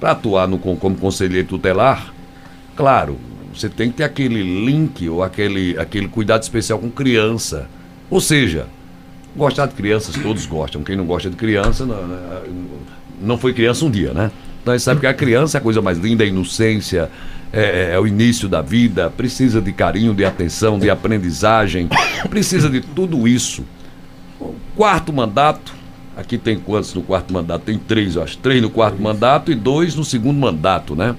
para 0.00 0.12
atuar 0.12 0.48
no, 0.48 0.58
como 0.58 0.96
conselheiro 0.96 1.46
tutelar, 1.46 2.12
claro, 2.74 3.18
você 3.60 3.68
tem 3.68 3.90
que 3.90 3.96
ter 3.96 4.04
aquele 4.04 4.42
link 4.42 5.08
ou 5.08 5.22
aquele, 5.22 5.78
aquele 5.78 6.08
cuidado 6.08 6.42
especial 6.42 6.78
com 6.78 6.90
criança. 6.90 7.68
Ou 8.10 8.20
seja, 8.20 8.66
gostar 9.36 9.66
de 9.66 9.74
crianças, 9.74 10.14
todos 10.16 10.46
gostam. 10.46 10.82
Quem 10.82 10.96
não 10.96 11.04
gosta 11.04 11.28
de 11.28 11.36
criança 11.36 11.84
não, 11.84 11.96
não 13.20 13.38
foi 13.38 13.52
criança 13.52 13.84
um 13.84 13.90
dia, 13.90 14.12
né? 14.12 14.30
Então 14.62 14.74
a 14.74 14.76
gente 14.76 14.84
sabe 14.84 15.00
que 15.00 15.06
a 15.06 15.14
criança 15.14 15.56
é 15.56 15.60
a 15.60 15.62
coisa 15.62 15.80
mais 15.80 15.98
linda, 15.98 16.24
a 16.24 16.26
inocência, 16.26 17.10
é, 17.52 17.60
é, 17.60 17.94
é, 17.94 18.00
o 18.00 18.06
início 18.06 18.48
da 18.48 18.60
vida, 18.60 19.08
precisa 19.08 19.60
de 19.60 19.72
carinho, 19.72 20.14
de 20.14 20.24
atenção, 20.24 20.78
de 20.78 20.90
aprendizagem, 20.90 21.88
precisa 22.28 22.68
de 22.68 22.80
tudo 22.80 23.26
isso. 23.26 23.64
Quarto 24.76 25.12
mandato, 25.12 25.74
aqui 26.16 26.36
tem 26.36 26.58
quantos 26.58 26.92
no 26.94 27.02
quarto 27.02 27.32
mandato? 27.32 27.62
Tem 27.62 27.78
três, 27.78 28.16
eu 28.16 28.22
acho. 28.22 28.36
Três 28.38 28.60
no 28.60 28.70
quarto 28.70 29.00
mandato 29.00 29.50
e 29.50 29.54
dois 29.54 29.94
no 29.94 30.04
segundo 30.04 30.38
mandato, 30.38 30.94
né? 30.94 31.16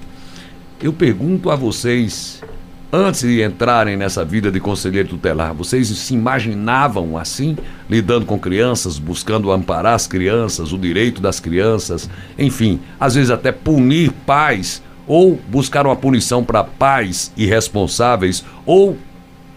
Eu 0.82 0.94
pergunto 0.94 1.50
a 1.50 1.56
vocês, 1.56 2.42
antes 2.90 3.20
de 3.20 3.42
entrarem 3.42 3.98
nessa 3.98 4.24
vida 4.24 4.50
de 4.50 4.58
conselheiro 4.58 5.10
tutelar, 5.10 5.52
vocês 5.52 5.88
se 5.88 6.14
imaginavam 6.14 7.18
assim, 7.18 7.54
lidando 7.88 8.24
com 8.24 8.38
crianças, 8.38 8.98
buscando 8.98 9.52
amparar 9.52 9.94
as 9.94 10.06
crianças, 10.06 10.72
o 10.72 10.78
direito 10.78 11.20
das 11.20 11.38
crianças, 11.38 12.08
enfim, 12.38 12.80
às 12.98 13.14
vezes 13.14 13.30
até 13.30 13.52
punir 13.52 14.10
pais 14.24 14.82
ou 15.06 15.38
buscar 15.48 15.86
uma 15.86 15.96
punição 15.96 16.42
para 16.42 16.64
pais 16.64 17.30
irresponsáveis 17.36 18.42
ou 18.64 18.96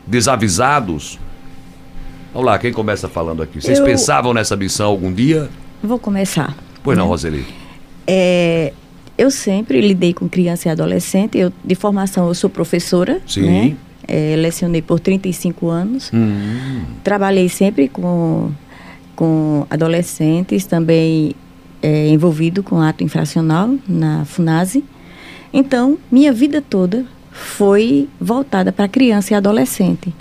desavisados? 0.05 1.17
Vamos 2.33 2.47
lá, 2.47 2.59
quem 2.59 2.73
começa 2.73 3.07
falando 3.07 3.41
aqui? 3.41 3.61
Vocês 3.61 3.79
Eu... 3.79 3.85
pensavam 3.85 4.33
nessa 4.33 4.57
missão 4.57 4.87
algum 4.87 5.13
dia? 5.13 5.49
Vou 5.81 5.99
começar. 5.99 6.53
Pois 6.83 6.97
não? 6.97 7.07
Roseli. 7.07 7.45
É, 8.05 8.73
eu 9.17 9.29
sempre 9.29 9.79
lidei 9.81 10.13
com 10.13 10.27
criança 10.27 10.67
e 10.67 10.71
adolescente. 10.71 11.37
Eu, 11.37 11.51
de 11.63 11.75
formação, 11.75 12.27
eu 12.27 12.33
sou 12.33 12.49
professora. 12.49 13.21
Sim. 13.27 13.41
Né? 13.41 13.77
É, 14.07 14.35
lecionei 14.35 14.81
por 14.81 14.99
35 14.99 15.69
anos. 15.69 16.11
Hum. 16.13 16.83
Trabalhei 17.03 17.47
sempre 17.47 17.87
com, 17.87 18.51
com 19.15 19.65
adolescentes, 19.69 20.65
também 20.65 21.33
é, 21.81 22.09
envolvido 22.09 22.63
com 22.63 22.81
ato 22.81 23.03
infracional 23.03 23.75
na 23.87 24.25
FUNASE. 24.25 24.83
Então, 25.53 25.97
minha 26.11 26.33
vida 26.33 26.61
toda 26.61 27.05
foi 27.31 28.09
voltada 28.19 28.71
para 28.71 28.87
criança 28.87 29.33
e 29.33 29.37
adolescente. 29.37 30.13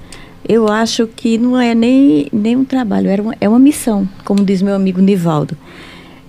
Eu 0.46 0.68
acho 0.68 1.06
que 1.06 1.38
não 1.38 1.58
é 1.58 1.74
nem, 1.74 2.26
nem 2.32 2.56
um 2.56 2.64
trabalho, 2.64 3.08
era 3.08 3.22
uma, 3.22 3.34
é 3.40 3.48
uma 3.48 3.58
missão, 3.58 4.08
como 4.24 4.44
diz 4.44 4.60
meu 4.60 4.74
amigo 4.74 5.00
Nivaldo. 5.00 5.56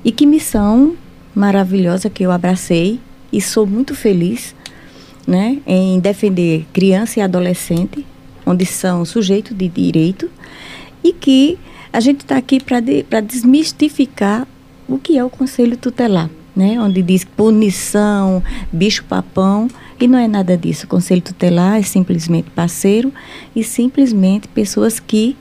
E 0.05 0.11
que 0.11 0.25
missão 0.25 0.95
maravilhosa 1.35 2.09
que 2.09 2.23
eu 2.23 2.31
abracei 2.31 2.99
e 3.31 3.41
sou 3.41 3.65
muito 3.65 3.95
feliz 3.95 4.55
né, 5.25 5.59
em 5.65 5.99
defender 5.99 6.65
criança 6.73 7.19
e 7.19 7.21
adolescente, 7.23 8.05
onde 8.45 8.65
são 8.65 9.05
sujeitos 9.05 9.55
de 9.57 9.67
direito, 9.67 10.29
e 11.03 11.13
que 11.13 11.57
a 11.91 11.99
gente 11.99 12.21
está 12.21 12.37
aqui 12.37 12.61
para 12.61 12.79
de, 12.79 13.05
desmistificar 13.25 14.47
o 14.87 14.97
que 14.97 15.17
é 15.17 15.23
o 15.23 15.29
Conselho 15.29 15.77
Tutelar, 15.77 16.29
né, 16.55 16.79
onde 16.79 17.01
diz 17.01 17.23
punição, 17.23 18.43
bicho-papão, 18.71 19.67
e 19.99 20.07
não 20.07 20.19
é 20.19 20.27
nada 20.27 20.57
disso. 20.57 20.85
O 20.85 20.89
Conselho 20.89 21.21
Tutelar 21.21 21.77
é 21.79 21.83
simplesmente 21.83 22.49
parceiro 22.49 23.13
e 23.55 23.63
simplesmente 23.63 24.47
pessoas 24.47 24.99
que 24.99 25.37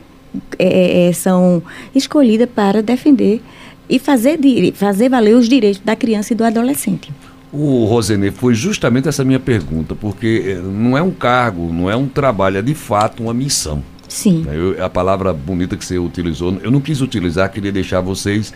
é, 0.59 1.09
é 1.09 1.13
são 1.13 1.63
escolhidas 1.95 2.49
para 2.49 2.83
defender 2.83 3.43
e 3.89 3.99
fazer, 3.99 4.39
fazer 4.75 5.09
valer 5.09 5.37
os 5.37 5.49
direitos 5.49 5.81
da 5.85 5.95
criança 5.97 6.33
e 6.33 6.37
do 6.37 6.45
adolescente. 6.45 7.13
O 7.53 7.85
Rosenê, 7.85 8.31
foi 8.31 8.55
justamente 8.55 9.09
essa 9.09 9.23
minha 9.25 9.39
pergunta, 9.39 9.95
porque 9.95 10.43
eh, 10.47 10.55
não 10.55 10.97
é 10.97 11.03
um 11.03 11.11
cargo, 11.11 11.71
não 11.71 11.91
é 11.91 11.95
um 11.95 12.09
trabalho, 12.09 12.57
é 12.57 12.63
de 12.63 12.75
fato 12.75 13.25
uma 13.25 13.35
missão. 13.35 13.83
Sim. 14.09 14.47
Eu, 14.51 14.83
a 14.83 14.89
palavra 14.89 15.35
bonita 15.35 15.77
que 15.77 15.85
você 15.85 15.99
utilizou, 15.99 16.59
eu 16.63 16.71
não 16.71 16.81
quis 16.81 17.03
utilizar, 17.03 17.51
queria 17.51 17.71
deixar 17.71 18.01
vocês, 18.01 18.55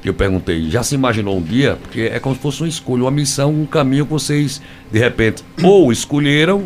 que 0.00 0.08
eu 0.08 0.14
perguntei, 0.14 0.70
já 0.70 0.82
se 0.82 0.94
imaginou 0.94 1.36
um 1.36 1.42
dia? 1.42 1.76
Porque 1.82 2.02
é 2.02 2.18
como 2.18 2.34
se 2.34 2.40
fosse 2.40 2.62
uma 2.62 2.68
escolha, 2.68 3.04
uma 3.04 3.10
missão, 3.10 3.52
um 3.52 3.66
caminho 3.66 4.06
que 4.06 4.12
vocês, 4.12 4.62
de 4.90 4.98
repente, 4.98 5.44
ou 5.62 5.92
escolheram, 5.92 6.64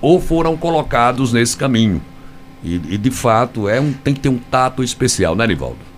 ou 0.00 0.20
foram 0.20 0.56
colocados 0.56 1.32
nesse 1.32 1.56
caminho. 1.56 2.02
E, 2.64 2.74
e 2.74 2.98
de 2.98 3.10
fato, 3.10 3.68
é 3.68 3.80
um, 3.80 3.92
tem 3.92 4.12
que 4.14 4.20
ter 4.20 4.28
um 4.28 4.38
tato 4.38 4.82
especial, 4.82 5.36
né, 5.36 5.46
Nivaldo? 5.46 5.91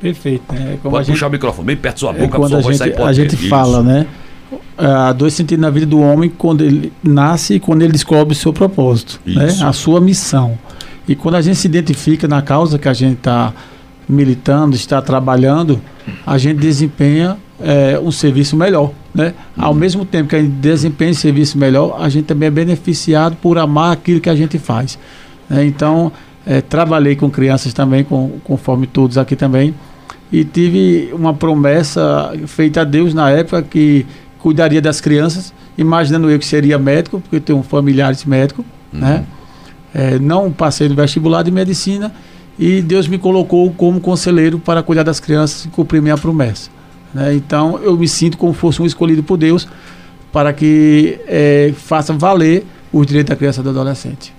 Perfeito. 0.00 0.52
Né? 0.52 0.78
Como 0.82 0.94
Pode 0.94 1.10
puxar 1.10 1.26
gente, 1.26 1.28
o 1.28 1.32
microfone 1.32 1.66
bem 1.66 1.76
perto 1.76 1.94
da 1.94 2.00
sua 2.00 2.10
é 2.10 2.12
boca, 2.12 2.24
é 2.24 2.40
quando 2.40 2.56
a, 2.56 2.60
gente, 2.60 3.02
a 3.02 3.12
gente 3.12 3.36
fala, 3.48 3.82
né? 3.82 4.06
Há 4.78 5.12
dois 5.12 5.32
sentidos 5.34 5.62
na 5.62 5.70
vida 5.70 5.86
do 5.86 6.00
homem 6.00 6.30
quando 6.30 6.62
ele 6.62 6.92
nasce 7.02 7.54
e 7.54 7.60
quando 7.60 7.82
ele 7.82 7.92
descobre 7.92 8.32
o 8.32 8.36
seu 8.36 8.52
propósito, 8.52 9.20
né? 9.24 9.48
a 9.62 9.72
sua 9.72 10.00
missão. 10.00 10.58
E 11.08 11.14
quando 11.14 11.36
a 11.36 11.40
gente 11.40 11.56
se 11.56 11.66
identifica 11.66 12.28
na 12.28 12.42
causa 12.42 12.78
que 12.78 12.88
a 12.88 12.92
gente 12.92 13.18
está 13.18 13.54
militando, 14.08 14.76
está 14.76 15.00
trabalhando, 15.00 15.80
a 16.26 16.36
gente 16.38 16.58
desempenha 16.58 17.36
é, 17.60 17.98
um 17.98 18.10
serviço 18.10 18.56
melhor. 18.56 18.92
Né? 19.14 19.34
Uhum. 19.56 19.64
Ao 19.64 19.74
mesmo 19.74 20.04
tempo 20.04 20.28
que 20.28 20.36
a 20.36 20.42
gente 20.42 20.52
desempenha 20.52 21.10
um 21.10 21.14
serviço 21.14 21.58
melhor, 21.58 21.96
a 22.00 22.08
gente 22.08 22.26
também 22.26 22.48
é 22.48 22.50
beneficiado 22.50 23.36
por 23.36 23.58
amar 23.58 23.92
aquilo 23.92 24.20
que 24.20 24.30
a 24.30 24.36
gente 24.36 24.58
faz. 24.58 24.98
Né? 25.48 25.64
Então, 25.64 26.12
é, 26.46 26.60
trabalhei 26.60 27.16
com 27.16 27.28
crianças 27.28 27.74
também, 27.74 28.04
com, 28.04 28.38
conforme 28.44 28.86
todos 28.86 29.18
aqui 29.18 29.34
também, 29.34 29.74
e 30.32 30.44
tive 30.44 31.10
uma 31.12 31.34
promessa 31.34 32.32
feita 32.46 32.82
a 32.82 32.84
Deus 32.84 33.12
na 33.12 33.30
época 33.30 33.62
que 33.62 34.06
cuidaria 34.38 34.80
das 34.80 35.00
crianças, 35.00 35.52
imaginando 35.76 36.30
eu 36.30 36.38
que 36.38 36.46
seria 36.46 36.78
médico, 36.78 37.20
porque 37.20 37.36
eu 37.36 37.40
tenho 37.40 37.62
familiares 37.62 38.24
médicos, 38.24 38.64
uhum. 38.92 39.00
né? 39.00 39.24
É, 39.92 40.18
não 40.18 40.52
passei 40.52 40.88
no 40.88 40.94
vestibular 40.94 41.42
de 41.42 41.50
medicina 41.50 42.12
e 42.58 42.82
Deus 42.82 43.08
me 43.08 43.18
colocou 43.18 43.72
como 43.72 43.98
conselheiro 43.98 44.58
para 44.58 44.82
cuidar 44.82 45.02
das 45.02 45.18
crianças 45.18 45.64
e 45.64 45.68
cumprir 45.68 46.02
minha 46.02 46.18
promessa. 46.18 46.70
Né? 47.14 47.34
Então 47.34 47.80
eu 47.82 47.96
me 47.96 48.06
sinto 48.06 48.36
como 48.36 48.52
fosse 48.52 48.82
um 48.82 48.84
escolhido 48.84 49.22
por 49.22 49.38
Deus 49.38 49.66
para 50.30 50.52
que 50.52 51.18
é, 51.26 51.72
faça 51.76 52.12
valer 52.12 52.66
os 52.92 53.06
direitos 53.06 53.30
da 53.30 53.36
criança 53.36 53.62
e 53.62 53.64
do 53.64 53.70
adolescente. 53.70 54.35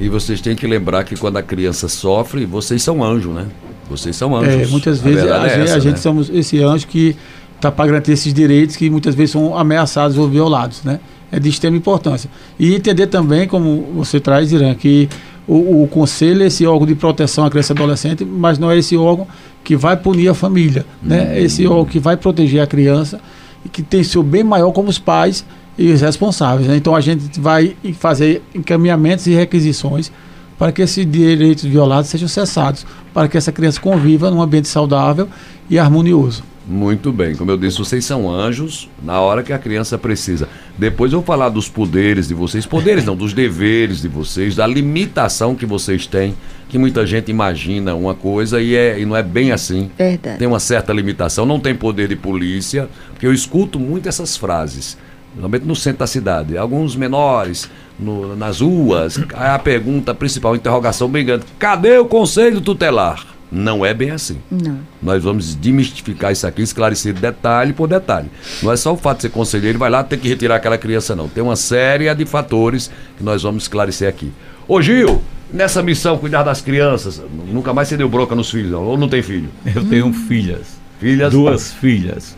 E 0.00 0.08
vocês 0.08 0.40
têm 0.40 0.56
que 0.56 0.66
lembrar 0.66 1.04
que 1.04 1.14
quando 1.14 1.36
a 1.36 1.42
criança 1.42 1.86
sofre, 1.86 2.46
vocês 2.46 2.82
são 2.82 3.04
anjos, 3.04 3.34
né? 3.34 3.46
Vocês 3.88 4.16
são 4.16 4.34
anjos. 4.34 4.54
É, 4.54 4.66
muitas 4.66 4.98
vezes 4.98 5.24
a, 5.30 5.42
a, 5.42 5.46
é 5.46 5.60
essa, 5.60 5.76
a 5.76 5.78
gente 5.78 5.96
né? 5.96 6.00
somos 6.00 6.30
esse 6.30 6.62
anjo 6.62 6.86
que 6.86 7.14
está 7.54 7.70
para 7.70 7.86
garantir 7.86 8.12
esses 8.12 8.32
direitos 8.32 8.76
que 8.76 8.88
muitas 8.88 9.14
vezes 9.14 9.32
são 9.32 9.56
ameaçados 9.56 10.16
ou 10.16 10.26
violados, 10.26 10.82
né? 10.84 11.00
É 11.30 11.38
de 11.38 11.50
extrema 11.50 11.76
importância. 11.76 12.30
E 12.58 12.74
entender 12.74 13.08
também, 13.08 13.46
como 13.46 13.92
você 13.94 14.18
traz, 14.18 14.50
Irã, 14.50 14.74
que 14.74 15.06
o, 15.46 15.82
o 15.82 15.88
conselho 15.88 16.42
é 16.42 16.46
esse 16.46 16.66
órgão 16.66 16.86
de 16.86 16.94
proteção 16.94 17.44
à 17.44 17.50
criança 17.50 17.74
e 17.74 17.76
adolescente, 17.76 18.24
mas 18.24 18.58
não 18.58 18.70
é 18.70 18.78
esse 18.78 18.96
órgão 18.96 19.26
que 19.62 19.76
vai 19.76 19.96
punir 19.96 20.28
a 20.28 20.34
família, 20.34 20.86
né? 21.02 21.20
Hum. 21.20 21.32
É 21.32 21.42
esse 21.42 21.66
órgão 21.66 21.84
que 21.84 21.98
vai 21.98 22.16
proteger 22.16 22.62
a 22.62 22.66
criança 22.66 23.20
e 23.66 23.68
que 23.68 23.82
tem 23.82 24.02
seu 24.02 24.22
bem 24.22 24.42
maior 24.42 24.72
como 24.72 24.88
os 24.88 24.98
pais 24.98 25.44
e 25.76 25.92
os 25.92 26.00
responsáveis. 26.00 26.68
Né? 26.68 26.76
Então 26.76 26.94
a 26.94 27.00
gente 27.00 27.40
vai 27.40 27.76
fazer 27.94 28.42
encaminhamentos 28.54 29.26
e 29.26 29.34
requisições 29.34 30.12
para 30.58 30.72
que 30.72 30.82
esses 30.82 31.10
direitos 31.10 31.64
violados 31.64 32.10
sejam 32.10 32.28
cessados, 32.28 32.86
para 33.14 33.28
que 33.28 33.38
essa 33.38 33.50
criança 33.50 33.80
conviva 33.80 34.30
num 34.30 34.42
ambiente 34.42 34.68
saudável 34.68 35.26
e 35.70 35.78
harmonioso. 35.78 36.44
Muito 36.68 37.10
bem, 37.10 37.34
como 37.34 37.50
eu 37.50 37.56
disse, 37.56 37.78
vocês 37.78 38.04
são 38.04 38.30
anjos 38.30 38.88
na 39.02 39.20
hora 39.20 39.42
que 39.42 39.52
a 39.52 39.58
criança 39.58 39.98
precisa. 39.98 40.48
Depois 40.78 41.12
eu 41.12 41.18
vou 41.18 41.26
falar 41.26 41.48
dos 41.48 41.68
poderes 41.68 42.28
de 42.28 42.34
vocês, 42.34 42.66
poderes 42.66 43.04
não, 43.04 43.16
dos 43.16 43.32
deveres 43.32 44.02
de 44.02 44.06
vocês, 44.06 44.54
da 44.54 44.66
limitação 44.66 45.56
que 45.56 45.66
vocês 45.66 46.06
têm, 46.06 46.34
que 46.68 46.78
muita 46.78 47.04
gente 47.06 47.30
imagina 47.30 47.94
uma 47.94 48.14
coisa 48.14 48.60
e, 48.60 48.76
é, 48.76 49.00
e 49.00 49.06
não 49.06 49.16
é 49.16 49.22
bem 49.22 49.50
assim. 49.50 49.90
Verdade. 49.98 50.38
Tem 50.38 50.46
uma 50.46 50.60
certa 50.60 50.92
limitação, 50.92 51.44
não 51.44 51.58
tem 51.58 51.74
poder 51.74 52.06
de 52.06 52.16
polícia, 52.16 52.88
porque 53.12 53.26
eu 53.26 53.32
escuto 53.32 53.80
muito 53.80 54.08
essas 54.08 54.36
frases 54.36 54.96
principalmente 55.30 55.64
no 55.64 55.76
centro 55.76 56.00
da 56.00 56.06
cidade. 56.06 56.56
Alguns 56.56 56.96
menores 56.96 57.70
no, 57.98 58.36
nas 58.36 58.60
ruas. 58.60 59.18
A 59.34 59.58
pergunta 59.58 60.14
principal, 60.14 60.52
a 60.52 60.56
interrogação 60.56 61.08
bem 61.08 61.24
grande: 61.24 61.44
cadê 61.58 61.98
o 61.98 62.04
conselho 62.04 62.60
tutelar? 62.60 63.26
Não 63.52 63.84
é 63.84 63.92
bem 63.92 64.12
assim. 64.12 64.38
Não. 64.48 64.78
Nós 65.02 65.24
vamos 65.24 65.56
demistificar 65.56 66.30
isso 66.30 66.46
aqui, 66.46 66.62
esclarecer 66.62 67.12
detalhe 67.12 67.72
por 67.72 67.88
detalhe. 67.88 68.30
Não 68.62 68.70
é 68.70 68.76
só 68.76 68.92
o 68.92 68.96
fato 68.96 69.16
de 69.16 69.22
ser 69.22 69.30
conselheiro, 69.30 69.76
vai 69.76 69.90
lá 69.90 70.04
tem 70.04 70.18
que 70.18 70.28
retirar 70.28 70.56
aquela 70.56 70.78
criança, 70.78 71.16
não. 71.16 71.28
Tem 71.28 71.42
uma 71.42 71.56
série 71.56 72.14
de 72.14 72.24
fatores 72.24 72.90
que 73.18 73.24
nós 73.24 73.42
vamos 73.42 73.64
esclarecer 73.64 74.08
aqui. 74.08 74.32
Ô 74.68 74.80
Gil, 74.80 75.20
nessa 75.52 75.82
missão, 75.82 76.16
cuidar 76.16 76.44
das 76.44 76.60
crianças, 76.60 77.20
nunca 77.52 77.74
mais 77.74 77.88
você 77.88 77.96
deu 77.96 78.08
bronca 78.08 78.36
nos 78.36 78.50
filhos, 78.50 78.70
não? 78.70 78.84
Ou 78.84 78.96
não 78.96 79.08
tem 79.08 79.20
filho? 79.20 79.48
Eu 79.74 79.84
tenho 79.84 80.12
filhas. 80.12 80.78
Filhas? 81.00 81.32
Duas 81.32 81.72
filhas. 81.72 82.36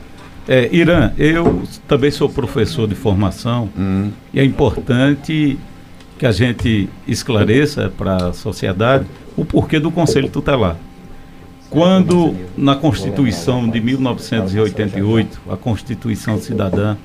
É, 0.49 0.69
Irã, 0.75 1.13
eu 1.17 1.63
também 1.87 2.11
sou 2.11 2.29
professor 2.29 2.89
de 2.89 2.97
formação 2.97 3.69
hum. 3.79 4.11
e 4.35 4.41
é 4.41 4.45
importante 4.45 5.57
que 6.19 6.27
a 6.27 6.33
gente 6.33 6.89
esclareça 7.07 7.93
para 7.97 8.29
a 8.29 8.33
sociedade 8.33 9.07
o 9.37 9.45
porquê 9.45 9.79
do 9.79 9.91
Conselho 9.91 10.29
Tutelar. 10.29 10.77
Quando 11.71 12.35
na 12.57 12.77
Constituição 12.77 13.69
de 13.69 13.81
1988, 13.81 15.41
a 15.49 15.57
Constituição 15.57 16.39
Cidadã, 16.39 16.97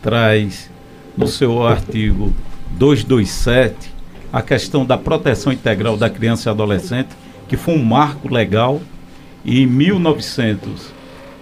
traz 0.00 0.70
no 1.16 1.26
seu 1.26 1.66
artigo 1.66 2.32
227 2.70 3.92
a 4.32 4.40
questão 4.40 4.84
da 4.84 4.96
proteção 4.96 5.52
integral 5.52 5.96
da 5.96 6.08
criança 6.08 6.48
e 6.48 6.50
adolescente, 6.50 7.10
que 7.48 7.56
foi 7.56 7.74
um 7.74 7.84
marco 7.84 8.32
legal 8.32 8.80
e 9.44 9.62
em 9.62 9.66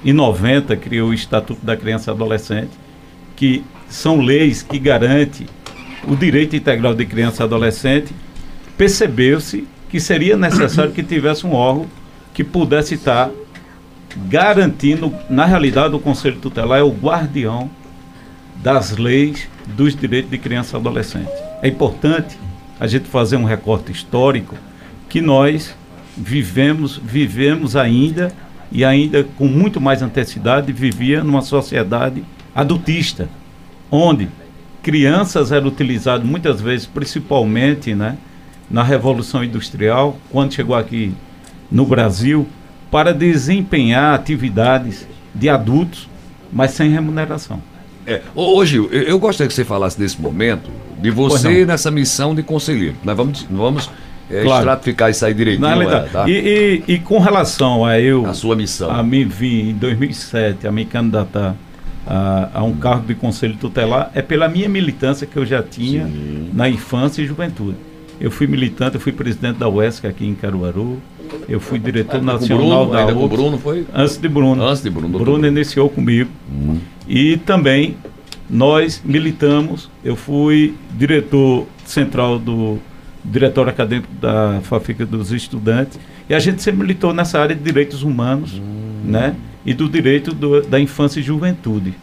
1990 0.04 0.76
criou 0.76 1.11
o 1.11 1.14
Estatuto 1.14 1.64
da 1.64 1.76
Criança 1.76 2.11
e 2.11 2.14
Adolescente, 2.14 2.71
que 3.37 3.64
são 3.88 4.21
leis 4.21 4.62
que 4.62 4.78
garantem 4.78 5.47
o 6.06 6.16
direito 6.16 6.56
integral 6.56 6.94
de 6.94 7.06
criança 7.06 7.42
e 7.42 7.44
adolescente. 7.44 8.14
Percebeu-se 8.76 9.66
que 9.88 10.00
seria 10.00 10.37
necessário 10.37 10.92
que 10.92 11.02
tivesse 11.02 11.47
um 11.47 11.52
órgão 11.52 11.87
que 12.35 12.42
pudesse 12.42 12.94
estar 12.94 13.30
garantindo, 14.28 15.14
na 15.30 15.44
realidade, 15.44 15.94
o 15.94 15.99
Conselho 15.99 16.37
Tutelar 16.37 16.80
é 16.80 16.82
o 16.82 16.90
guardião 16.90 17.71
das 18.56 18.97
leis 18.97 19.49
dos 19.66 19.94
direitos 19.94 20.30
de 20.30 20.38
criança 20.38 20.76
e 20.76 20.80
adolescente. 20.80 21.30
É 21.62 21.68
importante 21.68 22.38
a 22.78 22.87
gente 22.87 23.09
fazer 23.09 23.37
um 23.37 23.44
recorte 23.44 23.92
histórico 23.92 24.56
que 25.09 25.21
nós 25.21 25.75
vivemos, 26.16 26.99
vivemos 26.99 27.76
ainda 27.76 28.32
e 28.72 28.84
ainda 28.84 29.22
com 29.36 29.46
muito 29.46 29.80
mais 29.80 30.00
intensidade 30.00 30.72
vivia 30.72 31.22
numa 31.22 31.42
sociedade 31.42 32.24
adultista, 32.54 33.28
onde 33.90 34.28
crianças 34.82 35.52
eram 35.52 35.68
utilizadas 35.68 36.26
muitas 36.26 36.60
vezes, 36.60 36.86
principalmente, 36.86 37.94
né, 37.94 38.16
na 38.70 38.82
Revolução 38.82 39.44
Industrial, 39.44 40.16
quando 40.30 40.54
chegou 40.54 40.74
aqui 40.74 41.12
no 41.70 41.84
Brasil, 41.84 42.48
para 42.90 43.12
desempenhar 43.12 44.14
atividades 44.14 45.06
de 45.34 45.48
adultos, 45.48 46.08
mas 46.52 46.72
sem 46.72 46.90
remuneração. 46.90 47.62
É, 48.06 48.22
hoje, 48.34 48.76
eu, 48.76 48.90
eu 48.90 49.18
gostaria 49.18 49.48
que 49.48 49.54
você 49.54 49.64
falasse 49.64 49.98
desse 49.98 50.20
momento, 50.20 50.70
de 51.00 51.10
você 51.10 51.64
nessa 51.64 51.90
missão 51.90 52.34
de 52.34 52.42
conselheiro. 52.42 52.96
Nós 53.04 53.16
vamos, 53.16 53.46
vamos 53.50 53.90
é, 54.32 54.42
claro. 54.42 54.60
estratificar 54.60 55.10
isso 55.10 55.24
aí 55.24 55.34
direitinho. 55.34 55.68
Não, 55.68 55.82
é, 55.82 56.00
tá? 56.08 56.28
e, 56.28 56.82
e, 56.88 56.94
e, 56.94 56.98
com 56.98 57.18
relação 57.18 57.84
a 57.84 58.00
eu. 58.00 58.26
A 58.26 58.34
sua 58.34 58.56
missão. 58.56 58.90
A 58.90 59.02
mim 59.02 59.26
vir 59.26 59.70
em 59.70 59.74
2007 59.74 60.66
a 60.66 60.72
me 60.72 60.84
candidatar 60.84 61.54
a, 62.06 62.48
a, 62.54 62.62
um 62.62 62.74
cargo 62.74 63.06
de 63.06 63.14
conselho 63.14 63.56
tutelar, 63.56 64.10
é 64.14 64.22
pela 64.22 64.48
minha 64.48 64.68
militância 64.68 65.26
que 65.26 65.36
eu 65.36 65.46
já 65.46 65.62
tinha 65.62 66.06
Sim. 66.06 66.50
na 66.52 66.68
infância 66.68 67.22
e 67.22 67.26
juventude. 67.26 67.76
Eu 68.20 68.30
fui 68.30 68.46
militante, 68.46 68.94
eu 68.94 69.00
fui 69.00 69.12
presidente 69.12 69.58
da 69.58 69.68
UESC 69.68 70.06
aqui 70.06 70.26
em 70.26 70.34
Caruaru. 70.34 70.98
Eu 71.48 71.58
fui 71.58 71.78
diretor 71.78 72.18
ah, 72.18 72.22
nacional 72.22 72.86
Bruno, 72.86 72.92
da 72.92 72.98
ainda 73.00 73.14
com 73.14 73.28
Bruno 73.28 73.58
foi? 73.58 73.86
Antes 73.94 74.16
de 74.16 74.28
Bruno. 74.28 74.62
Antes 74.62 74.82
de 74.82 74.90
Bruno. 74.90 75.18
Bruno 75.18 75.46
iniciou 75.46 75.88
comigo. 75.88 76.30
Hum. 76.50 76.78
E 77.08 77.36
também 77.38 77.96
nós 78.48 79.02
militamos. 79.04 79.90
Eu 80.04 80.14
fui 80.14 80.74
diretor 80.96 81.66
central 81.84 82.38
do 82.38 82.78
diretório 83.24 83.70
acadêmico 83.70 84.12
da 84.20 84.60
Fafica 84.62 85.06
dos 85.06 85.32
Estudantes. 85.32 85.98
E 86.28 86.34
a 86.34 86.38
gente 86.38 86.62
sempre 86.62 86.80
militou 86.80 87.12
nessa 87.12 87.40
área 87.40 87.54
de 87.54 87.62
direitos 87.62 88.02
humanos, 88.02 88.54
hum. 88.54 89.02
né? 89.04 89.34
E 89.64 89.72
do 89.72 89.88
direito 89.88 90.34
do, 90.34 90.62
da 90.62 90.80
infância 90.80 91.20
e 91.20 91.22
juventude. 91.22 91.94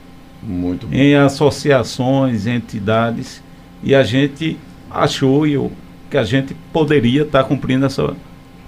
Muito 0.41 0.87
bom. 0.87 0.95
Em 0.95 1.15
associações, 1.15 2.47
entidades. 2.47 3.43
E 3.83 3.93
a 3.93 4.03
gente 4.03 4.57
achou, 4.89 5.45
eu 5.45 5.71
que 6.09 6.17
a 6.17 6.23
gente 6.23 6.55
poderia 6.73 7.21
estar 7.21 7.43
tá 7.43 7.47
cumprindo 7.47 7.85
essa 7.85 8.15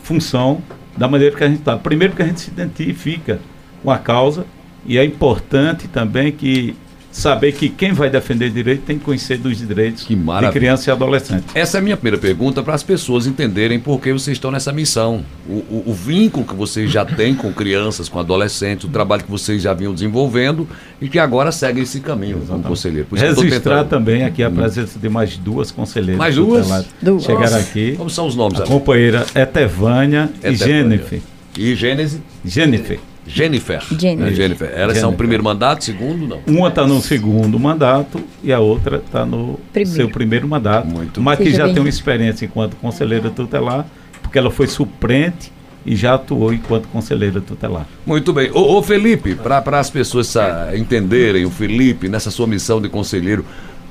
função 0.03 0.61
da 0.95 1.07
maneira 1.07 1.35
que 1.35 1.43
a 1.43 1.47
gente 1.47 1.59
está. 1.59 1.77
Primeiro 1.77 2.15
que 2.15 2.21
a 2.21 2.25
gente 2.25 2.39
se 2.39 2.51
identifica 2.51 3.39
com 3.83 3.89
a 3.89 3.97
causa 3.97 4.45
e 4.85 4.97
é 4.97 5.05
importante 5.05 5.87
também 5.87 6.31
que 6.31 6.75
saber 7.11 7.51
que 7.51 7.69
quem 7.69 7.91
vai 7.93 8.09
defender 8.09 8.49
direito 8.49 8.83
tem 8.83 8.97
que 8.97 9.03
conhecer 9.03 9.37
dos 9.37 9.57
direitos 9.57 10.05
de 10.07 10.15
criança 10.51 10.89
e 10.89 10.91
adolescente. 10.91 11.45
Essa 11.53 11.77
é 11.77 11.79
a 11.79 11.81
minha 11.81 11.97
primeira 11.97 12.17
pergunta 12.17 12.63
para 12.63 12.73
as 12.73 12.83
pessoas 12.83 13.27
entenderem 13.27 13.79
por 13.79 13.99
que 13.99 14.13
vocês 14.13 14.37
estão 14.37 14.51
nessa 14.51 14.71
missão. 14.71 15.23
O, 15.47 15.53
o, 15.53 15.83
o, 15.87 15.93
vínculo 15.93 16.45
que 16.45 16.55
vocês 16.55 16.89
já 16.89 17.03
têm 17.03 17.35
com 17.35 17.51
crianças, 17.51 18.07
com 18.07 18.19
adolescentes, 18.19 18.85
o 18.85 18.89
trabalho 18.89 19.23
que 19.23 19.31
vocês 19.31 19.61
já 19.61 19.73
vinham 19.73 19.93
desenvolvendo 19.93 20.67
e 21.01 21.09
que 21.09 21.19
agora 21.19 21.51
segue 21.51 21.81
esse 21.81 21.99
caminho 21.99 22.41
como 22.47 22.63
conselheiro. 22.63 23.07
Por 23.07 23.17
Registrar 23.17 23.83
também 23.85 24.23
aqui 24.23 24.43
a 24.43 24.49
hum. 24.49 24.55
presença 24.55 24.97
de 24.97 25.09
mais 25.09 25.37
duas 25.37 25.71
conselheiras. 25.71 26.17
Mais 26.17 26.35
duas? 26.35 26.67
duas. 27.01 27.23
Chegaram 27.23 27.57
aqui. 27.57 27.95
Como 27.97 28.09
são 28.09 28.27
os 28.27 28.35
nomes? 28.35 28.59
A 28.59 28.63
companheira 28.63 29.25
Etevânia, 29.35 30.29
Etevânia. 30.43 30.49
e 30.49 30.55
Jennifer. 30.55 31.21
E 31.57 31.75
Gênese? 31.75 33.10
Jennifer. 33.25 33.79
Jennifer. 33.81 33.99
Jennifer. 33.99 34.35
Jennifer. 34.35 34.67
Elas 34.67 34.79
Jennifer. 34.79 35.01
são 35.01 35.13
primeiro 35.13 35.43
mandato, 35.43 35.83
segundo, 35.83 36.27
não? 36.27 36.39
Uma 36.47 36.69
está 36.69 36.85
no 36.85 37.01
segundo 37.01 37.59
mandato 37.59 38.19
e 38.43 38.51
a 38.51 38.59
outra 38.59 38.97
está 38.97 39.25
no 39.25 39.59
primeiro. 39.71 39.95
seu 39.95 40.09
primeiro 40.09 40.47
mandato. 40.47 40.87
Muito 40.87 41.21
mas 41.21 41.37
que 41.37 41.51
já 41.51 41.65
tem 41.65 41.79
uma 41.79 41.89
experiência 41.89 42.45
enquanto 42.45 42.75
conselheira 42.77 43.29
tutelar, 43.29 43.85
porque 44.21 44.37
ela 44.37 44.49
foi 44.49 44.67
suplente 44.67 45.51
e 45.85 45.95
já 45.95 46.15
atuou 46.15 46.53
enquanto 46.53 46.87
conselheira 46.87 47.41
tutelar. 47.41 47.87
Muito 48.05 48.33
bem. 48.33 48.51
Ô, 48.51 48.77
ô 48.77 48.83
Felipe, 48.83 49.35
para 49.35 49.79
as 49.79 49.89
pessoas 49.89 50.33
entenderem 50.75 51.45
o 51.45 51.49
Felipe 51.49 52.07
nessa 52.07 52.29
sua 52.31 52.47
missão 52.47 52.81
de 52.81 52.89
conselheiro, 52.89 53.45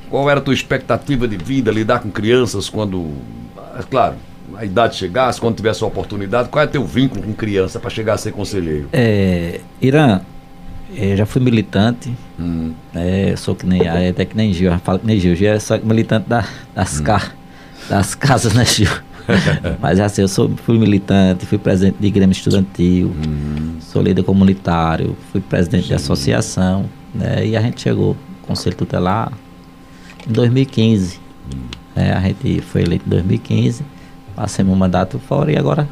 qual 0.08 0.28
era 0.28 0.40
a 0.40 0.42
tua 0.42 0.54
expectativa 0.54 1.26
de 1.26 1.36
vida, 1.36 1.70
lidar 1.70 2.00
com 2.00 2.10
crianças 2.10 2.68
quando. 2.68 3.10
É 3.78 3.82
claro, 3.82 4.16
a 4.60 4.64
idade 4.66 4.96
chegasse, 4.96 5.40
quando 5.40 5.56
tivesse 5.56 5.82
a 5.82 5.86
oportunidade, 5.86 6.50
qual 6.50 6.62
é 6.62 6.66
teu 6.66 6.84
vínculo 6.84 7.22
com 7.22 7.32
criança 7.32 7.80
para 7.80 7.88
chegar 7.88 8.12
a 8.12 8.18
ser 8.18 8.30
conselheiro? 8.32 8.90
É, 8.92 9.58
Irã, 9.80 10.20
eu 10.94 11.16
já 11.16 11.24
fui 11.24 11.40
militante, 11.40 12.14
hum. 12.38 12.74
é, 12.94 13.34
sou 13.36 13.54
que 13.54 13.64
nem, 13.64 13.88
até 13.88 14.26
que 14.26 14.36
nem 14.36 14.52
Gil, 14.52 14.70
falo 14.80 14.98
que 14.98 15.06
nem 15.06 15.18
Gil, 15.18 15.34
Gil 15.34 15.48
é 15.48 15.58
só 15.58 15.78
militante 15.78 16.28
da, 16.28 16.46
das, 16.74 17.00
hum. 17.00 17.04
das 17.88 18.14
casas, 18.14 18.52
né 18.52 18.66
Gil? 18.66 18.90
Mas 19.80 19.98
assim, 19.98 20.20
eu 20.20 20.28
sou, 20.28 20.50
fui 20.66 20.78
militante, 20.78 21.46
fui 21.46 21.56
presidente 21.56 21.96
de 21.98 22.10
Grêmio 22.10 22.32
Estudantil, 22.32 23.06
hum. 23.08 23.76
sou 23.80 24.02
líder 24.02 24.24
comunitário, 24.24 25.16
fui 25.32 25.40
presidente 25.40 25.84
Sim. 25.84 25.88
de 25.88 25.94
associação, 25.94 26.84
né? 27.14 27.46
E 27.46 27.56
a 27.56 27.62
gente 27.62 27.80
chegou, 27.80 28.14
Conselho 28.42 28.76
Tutelar, 28.76 29.32
em 30.28 30.32
2015. 30.32 31.18
Hum. 31.50 31.60
É, 31.96 32.12
a 32.12 32.20
gente 32.20 32.60
foi 32.60 32.82
eleito 32.82 33.06
em 33.06 33.10
2015 33.10 33.99
passemos 34.34 34.72
o 34.72 34.76
mandato 34.76 35.18
fora 35.18 35.52
e 35.52 35.56
agora 35.56 35.88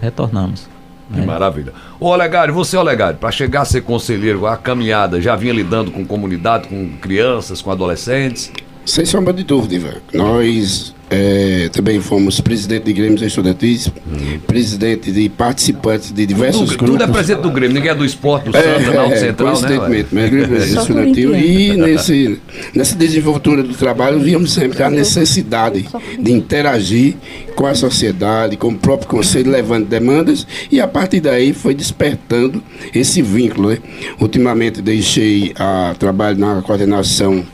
retornamos. 0.00 0.68
Que 1.12 1.20
né? 1.20 1.26
maravilha. 1.26 1.72
Ô 1.98 2.08
Olegário, 2.08 2.52
você, 2.52 2.76
Olegário, 2.76 3.18
para 3.18 3.30
chegar 3.30 3.62
a 3.62 3.64
ser 3.64 3.80
conselheiro, 3.80 4.46
a 4.46 4.56
caminhada, 4.56 5.20
já 5.20 5.34
vinha 5.34 5.52
lidando 5.52 5.90
com 5.90 6.04
comunidade, 6.04 6.68
com 6.68 6.88
crianças, 6.98 7.62
com 7.62 7.70
adolescentes? 7.70 8.52
Sem 8.84 9.04
sombra 9.06 9.32
de 9.32 9.42
dúvida. 9.42 10.02
Nós 10.12 10.94
é, 11.10 11.68
também 11.72 12.00
fomos 12.00 12.40
presidente 12.40 12.84
de 12.84 12.92
Grêmios 12.92 13.22
Estudantis, 13.22 13.86
uhum. 13.86 14.38
presidente 14.46 15.10
de 15.10 15.28
participantes 15.28 16.12
de 16.12 16.26
diversos 16.26 16.60
tudo, 16.60 16.76
grupos. 16.76 16.98
Tudo 16.98 17.02
é 17.02 17.06
presidente 17.12 17.42
do 17.42 17.50
Grêmio, 17.50 17.74
ninguém 17.74 17.90
é 17.90 17.94
do 17.94 18.04
esporte, 18.04 18.50
do 18.50 18.56
é, 18.56 18.62
Santa, 18.62 18.92
não, 18.92 19.12
é, 19.12 19.16
Central, 19.16 19.52
coincidentemente, 19.52 20.14
né? 20.14 20.28
Grêmio 20.28 20.56
Estudantil. 20.58 21.34
E 21.34 21.76
nesse, 21.76 22.38
nessa 22.74 22.94
desenvoltura 22.94 23.62
do 23.62 23.74
trabalho, 23.74 24.18
víamos 24.20 24.52
sempre 24.52 24.82
a 24.82 24.90
necessidade 24.90 25.88
de 26.18 26.32
interagir 26.32 27.16
com 27.54 27.66
a 27.66 27.74
sociedade, 27.74 28.56
com 28.56 28.68
o 28.68 28.76
próprio 28.76 29.08
conselho, 29.08 29.50
levando 29.50 29.86
demandas, 29.86 30.46
e 30.70 30.80
a 30.80 30.86
partir 30.86 31.20
daí 31.20 31.52
foi 31.52 31.74
despertando 31.74 32.62
esse 32.94 33.22
vínculo. 33.22 33.70
Né? 33.70 33.78
Ultimamente 34.20 34.82
deixei 34.82 35.52
a 35.58 35.94
trabalho 35.98 36.38
na 36.38 36.60
coordenação 36.62 37.44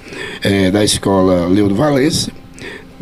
é, 0.42 0.70
da 0.70 0.84
escola 0.84 1.46
Leudo 1.46 1.74
Valença, 1.74 2.30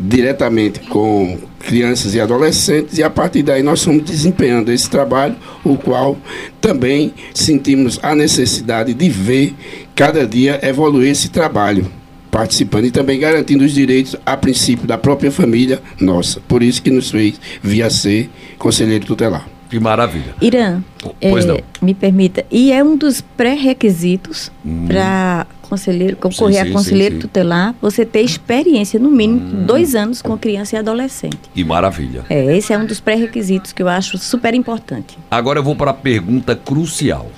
diretamente 0.03 0.81
com 0.81 1.37
crianças 1.59 2.13
e 2.13 2.19
adolescentes 2.19 2.97
e 2.97 3.03
a 3.03 3.09
partir 3.09 3.41
daí 3.41 3.63
nós 3.63 3.79
estamos 3.79 4.03
desempenhando 4.03 4.69
esse 4.69 4.89
trabalho, 4.89 5.35
o 5.63 5.77
qual 5.77 6.17
também 6.59 7.13
sentimos 7.33 7.99
a 8.03 8.13
necessidade 8.13 8.93
de 8.93 9.09
ver 9.09 9.55
cada 9.95 10.27
dia 10.27 10.59
evoluir 10.61 11.09
esse 11.11 11.29
trabalho, 11.29 11.89
participando 12.29 12.85
e 12.85 12.91
também 12.91 13.17
garantindo 13.17 13.63
os 13.63 13.71
direitos 13.71 14.15
a 14.25 14.35
princípio 14.35 14.85
da 14.85 14.97
própria 14.97 15.31
família 15.31 15.81
nossa. 16.01 16.41
Por 16.41 16.61
isso 16.61 16.81
que 16.81 16.91
nos 16.91 17.09
fez 17.09 17.39
via 17.61 17.89
ser 17.89 18.29
conselheiro 18.57 19.05
tutelar. 19.05 19.47
Que 19.69 19.79
maravilha. 19.79 20.35
Irã, 20.39 20.83
pois 21.19 21.45
é, 21.45 21.63
me 21.81 21.95
permita, 21.95 22.45
e 22.51 22.71
é 22.71 22.83
um 22.83 22.95
dos 22.95 23.21
pré-requisitos 23.21 24.51
hum. 24.63 24.85
para 24.85 25.47
conselheiro, 25.73 26.15
concorrer 26.15 26.59
sim, 26.59 26.63
sim, 26.63 26.69
a 26.69 26.73
conselheiro 26.73 27.15
sim, 27.15 27.21
tutelar, 27.21 27.75
você 27.81 28.05
ter 28.05 28.21
experiência, 28.21 28.99
no 28.99 29.09
mínimo, 29.09 29.39
hum. 29.39 29.65
dois 29.65 29.95
anos 29.95 30.21
com 30.21 30.37
criança 30.37 30.75
e 30.75 30.79
adolescente. 30.79 31.39
E 31.55 31.63
maravilha. 31.63 32.23
É, 32.29 32.55
esse 32.55 32.71
é 32.71 32.77
um 32.77 32.85
dos 32.85 32.99
pré-requisitos 32.99 33.73
que 33.73 33.81
eu 33.81 33.87
acho 33.87 34.17
super 34.17 34.53
importante. 34.53 35.17
Agora 35.31 35.59
eu 35.59 35.63
vou 35.63 35.75
para 35.75 35.91
a 35.91 35.93
pergunta 35.93 36.55
crucial. 36.55 37.29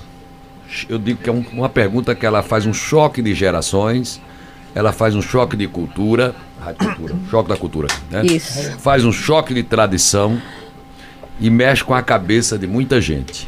Eu 0.89 0.99
digo 0.99 1.21
que 1.21 1.29
é 1.29 1.33
um, 1.33 1.43
uma 1.53 1.69
pergunta 1.69 2.13
que 2.13 2.25
ela 2.25 2.43
faz 2.43 2.65
um 2.65 2.73
choque 2.73 3.21
de 3.21 3.33
gerações, 3.33 4.19
ela 4.73 4.91
faz 4.91 5.15
um 5.15 5.21
choque 5.21 5.55
de 5.55 5.67
cultura, 5.67 6.35
cultura 6.77 7.15
choque 7.31 7.49
da 7.49 7.55
cultura, 7.55 7.87
né? 8.11 8.25
Isso. 8.25 8.77
Faz 8.79 9.05
um 9.05 9.11
choque 9.11 9.53
de 9.53 9.63
tradição 9.63 10.41
e 11.39 11.49
mexe 11.49 11.83
com 11.83 11.93
a 11.93 12.01
cabeça 12.01 12.57
de 12.57 12.67
muita 12.67 12.99
gente. 12.99 13.47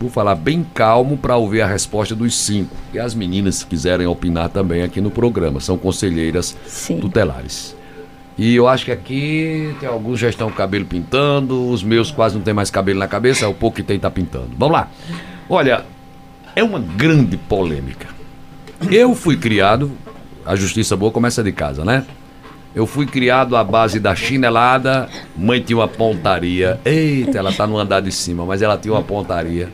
Vou 0.00 0.08
falar 0.08 0.36
bem 0.36 0.64
calmo 0.74 1.16
para 1.16 1.36
ouvir 1.36 1.60
a 1.60 1.66
resposta 1.66 2.14
dos 2.14 2.36
cinco. 2.36 2.74
E 2.94 2.98
as 2.98 3.14
meninas, 3.14 3.56
se 3.56 3.66
quiserem 3.66 4.06
opinar 4.06 4.48
também 4.48 4.82
aqui 4.82 5.00
no 5.00 5.10
programa, 5.10 5.58
são 5.58 5.76
conselheiras 5.76 6.56
Sim. 6.66 7.00
tutelares. 7.00 7.76
E 8.38 8.54
eu 8.54 8.68
acho 8.68 8.84
que 8.84 8.92
aqui 8.92 9.74
tem 9.80 9.88
alguns 9.88 10.20
já 10.20 10.28
estão 10.28 10.46
com 10.46 10.54
o 10.54 10.56
cabelo 10.56 10.84
pintando, 10.84 11.68
os 11.68 11.82
meus 11.82 12.12
quase 12.12 12.36
não 12.36 12.42
tem 12.42 12.54
mais 12.54 12.70
cabelo 12.70 13.00
na 13.00 13.08
cabeça, 13.08 13.44
é 13.44 13.48
o 13.48 13.54
pouco 13.54 13.76
que 13.76 13.82
tem 13.82 13.98
tá 13.98 14.08
pintando. 14.08 14.50
Vamos 14.56 14.74
lá. 14.74 14.88
Olha, 15.50 15.84
é 16.54 16.62
uma 16.62 16.78
grande 16.78 17.36
polêmica. 17.36 18.06
Eu 18.88 19.16
fui 19.16 19.36
criado, 19.36 19.90
a 20.46 20.54
justiça 20.54 20.96
boa 20.96 21.10
começa 21.10 21.42
de 21.42 21.50
casa, 21.50 21.84
né? 21.84 22.04
Eu 22.72 22.86
fui 22.86 23.06
criado 23.06 23.56
à 23.56 23.64
base 23.64 23.98
da 23.98 24.14
chinelada, 24.14 25.08
mãe 25.36 25.60
tinha 25.60 25.76
uma 25.76 25.88
pontaria. 25.88 26.78
Eita, 26.84 27.38
ela 27.38 27.52
tá 27.52 27.66
no 27.66 27.76
andar 27.76 28.00
de 28.00 28.12
cima, 28.12 28.44
mas 28.46 28.62
ela 28.62 28.78
tinha 28.78 28.94
uma 28.94 29.02
pontaria. 29.02 29.68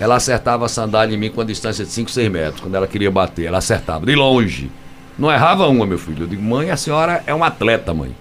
Ela 0.00 0.16
acertava 0.16 0.66
a 0.66 0.68
sandália 0.68 1.14
em 1.14 1.18
mim 1.18 1.30
com 1.30 1.40
a 1.40 1.44
distância 1.44 1.84
de 1.84 1.90
5, 1.90 2.10
6 2.10 2.30
metros, 2.30 2.60
quando 2.60 2.74
ela 2.74 2.86
queria 2.86 3.10
bater. 3.10 3.46
Ela 3.46 3.58
acertava, 3.58 4.06
de 4.06 4.14
longe. 4.14 4.70
Não 5.18 5.30
errava 5.30 5.66
uma, 5.66 5.84
meu 5.84 5.98
filho. 5.98 6.22
Eu 6.24 6.26
digo, 6.28 6.42
mãe, 6.42 6.70
a 6.70 6.76
senhora 6.76 7.22
é 7.26 7.34
uma 7.34 7.48
atleta, 7.48 7.92
mãe. 7.92 8.14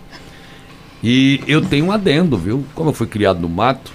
E 1.03 1.41
eu 1.47 1.61
tenho 1.61 1.85
um 1.85 1.91
adendo, 1.91 2.37
viu? 2.37 2.65
Como 2.73 2.89
eu 2.89 2.93
fui 2.93 3.05
criado 3.05 3.39
no 3.39 3.47
mato, 3.47 3.91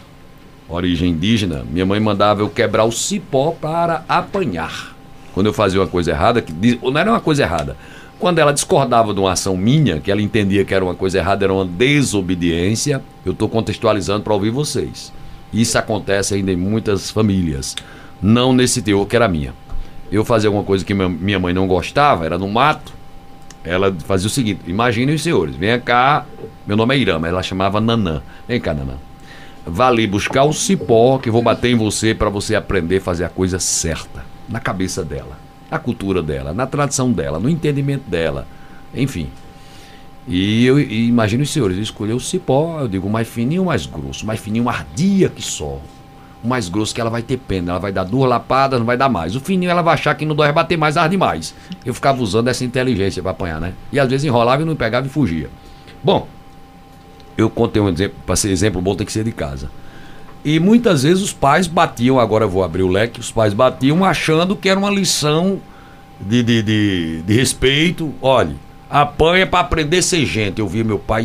origem 0.68 1.11
indígena, 1.11 1.64
minha 1.68 1.85
mãe 1.85 1.99
mandava 1.99 2.40
eu 2.40 2.49
quebrar 2.49 2.85
o 2.85 2.92
cipó 2.92 3.51
para 3.51 4.05
apanhar. 4.09 4.95
Quando 5.35 5.47
eu 5.47 5.53
fazia 5.53 5.81
uma 5.81 5.88
coisa 5.88 6.12
errada, 6.12 6.40
que 6.40 6.53
não 6.81 6.97
era 6.97 7.11
uma 7.11 7.21
coisa 7.21 7.42
errada. 7.42 7.77
Quando 8.21 8.38
ela 8.38 8.53
discordava 8.53 9.12
de 9.12 9.18
uma 9.18 9.33
ação 9.33 9.57
minha, 9.57 9.99
que 9.99 10.11
ela 10.11 10.23
entendia 10.23 10.64
que 10.64 10.73
era 10.73 10.85
uma 10.85 10.95
coisa 10.95 11.18
errada, 11.18 11.45
era 11.45 11.53
uma 11.53 11.64
desobediência, 11.64 13.03
eu 13.27 13.33
estou 13.33 13.49
contextualizando 13.49 14.23
para 14.23 14.33
ouvir 14.33 14.51
vocês. 14.51 15.12
Isso 15.52 15.76
acontece 15.78 16.34
ainda 16.34 16.52
em 16.52 16.56
muitas 16.56 17.10
famílias. 17.10 17.76
Não 18.20 18.52
nesse 18.52 18.82
teor 18.82 19.06
que 19.06 19.16
era 19.16 19.28
minha 19.28 19.52
eu 20.12 20.24
fazia 20.26 20.48
alguma 20.48 20.62
coisa 20.62 20.84
que 20.84 20.92
minha 20.92 21.38
mãe 21.38 21.54
não 21.54 21.66
gostava, 21.66 22.26
era 22.26 22.36
no 22.36 22.46
mato, 22.46 22.92
ela 23.64 23.92
fazia 24.04 24.26
o 24.26 24.30
seguinte: 24.30 24.60
imaginem 24.66 25.14
os 25.14 25.22
senhores, 25.22 25.56
venha 25.56 25.80
cá, 25.80 26.26
meu 26.66 26.76
nome 26.76 26.94
é 26.94 26.98
Irama, 26.98 27.26
ela 27.26 27.42
chamava 27.42 27.80
Nanã. 27.80 28.20
Vem 28.46 28.60
cá, 28.60 28.74
Nanã. 28.74 28.96
Vá 29.64 29.88
ali 29.88 30.06
buscar 30.06 30.44
o 30.44 30.52
cipó 30.52 31.18
que 31.18 31.30
vou 31.30 31.40
bater 31.40 31.70
em 31.70 31.76
você 31.76 32.14
para 32.14 32.28
você 32.28 32.54
aprender 32.54 32.98
a 32.98 33.00
fazer 33.00 33.24
a 33.24 33.28
coisa 33.28 33.58
certa, 33.58 34.24
na 34.48 34.60
cabeça 34.60 35.02
dela, 35.02 35.38
na 35.70 35.78
cultura 35.78 36.22
dela, 36.22 36.52
na 36.52 36.66
tradição 36.66 37.10
dela, 37.10 37.40
no 37.40 37.48
entendimento 37.48 38.08
dela, 38.08 38.46
enfim. 38.94 39.30
E 40.26 40.64
eu 40.64 40.78
e 40.78 41.08
imagino 41.08 41.42
os 41.42 41.50
senhores, 41.50 41.76
eu 41.76 41.82
escolhi 41.82 42.12
o 42.12 42.20
cipó, 42.20 42.80
eu 42.80 42.88
digo 42.88 43.11
mais 43.11 43.26
fininho 43.28 43.64
mais 43.64 43.87
grosso, 43.87 44.24
mais 44.24 44.38
fininho 44.38 44.68
ardia 44.68 45.28
que 45.28 45.42
só 45.42 45.80
o 46.42 46.48
mais 46.48 46.68
grosso 46.68 46.94
que 46.94 47.00
ela 47.00 47.11
vai 47.11 47.22
ter 47.22 47.37
pena. 47.37 47.72
Ela 47.72 47.78
vai 47.78 47.92
dar 47.92 48.04
duas 48.04 48.28
lapadas, 48.28 48.78
não 48.78 48.87
vai 48.87 48.96
dar 48.96 49.08
mais. 49.08 49.37
O 49.37 49.40
fininho 49.40 49.70
ela 49.70 49.82
vai 49.82 49.94
achar 49.94 50.14
que 50.14 50.24
não 50.24 50.35
dói 50.35 50.50
bater 50.52 50.76
mais, 50.76 50.96
arde 50.96 51.16
mais. 51.16 51.54
Eu 51.85 51.94
ficava 51.94 52.20
usando 52.22 52.48
essa 52.48 52.64
inteligência 52.64 53.22
para 53.22 53.30
apanhar, 53.30 53.61
né? 53.61 53.74
E 53.92 54.00
às 54.00 54.08
vezes 54.08 54.24
enrolava 54.24 54.62
e 54.62 54.64
não 54.64 54.74
pegava 54.74 55.06
e 55.06 55.11
fugia. 55.11 55.48
Bom, 56.02 56.26
eu 57.37 57.48
contei 57.48 57.80
um 57.80 57.88
exemplo, 57.88 58.16
para 58.26 58.37
ser 58.37 58.50
exemplo 58.50 58.80
bom 58.80 58.94
tem 58.96 59.06
que 59.06 59.12
ser 59.12 59.24
de 59.24 59.32
casa. 59.32 59.70
E 60.44 60.58
muitas 60.58 61.04
vezes 61.04 61.22
os 61.22 61.32
pais 61.32 61.68
batiam, 61.68 62.18
agora 62.18 62.44
eu 62.44 62.50
vou 62.50 62.64
abrir 62.64 62.82
o 62.82 62.88
leque, 62.88 63.20
os 63.20 63.30
pais 63.30 63.54
batiam 63.54 64.04
achando 64.04 64.56
que 64.56 64.68
era 64.68 64.78
uma 64.78 64.90
lição 64.90 65.61
de, 66.20 66.42
de, 66.42 66.62
de, 66.62 67.22
de 67.22 67.35
respeito. 67.35 68.12
Olhe, 68.20 68.56
apanha 69.00 69.46
para 69.46 69.61
aprender 69.61 69.98
a 69.98 70.02
ser 70.02 70.24
gente. 70.26 70.61
Eu 70.61 70.68
vi 70.68 70.85
meu 70.85 70.98
pai, 70.98 71.24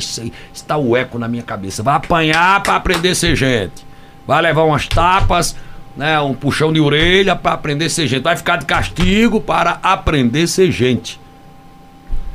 está 0.53 0.77
o 0.77 0.95
eco 0.95 1.19
na 1.19 1.27
minha 1.27 1.43
cabeça. 1.43 1.83
Vai 1.83 1.95
apanhar 1.95 2.63
para 2.63 2.75
aprender 2.75 3.09
a 3.09 3.15
ser 3.15 3.35
gente 3.35 3.87
vai 4.27 4.41
levar 4.41 4.63
umas 4.63 4.85
tapas, 4.87 5.55
né, 5.95 6.19
um 6.19 6.33
puxão 6.33 6.71
de 6.73 6.81
orelha 6.81 7.35
para 7.35 7.53
aprender 7.53 7.85
a 7.85 7.89
ser 7.89 8.05
gente. 8.05 8.23
Vai 8.23 8.35
ficar 8.35 8.57
de 8.57 8.65
castigo 8.65 9.39
para 9.39 9.79
aprender 9.81 10.43
a 10.43 10.47
ser 10.47 10.69
gente. 10.69 11.19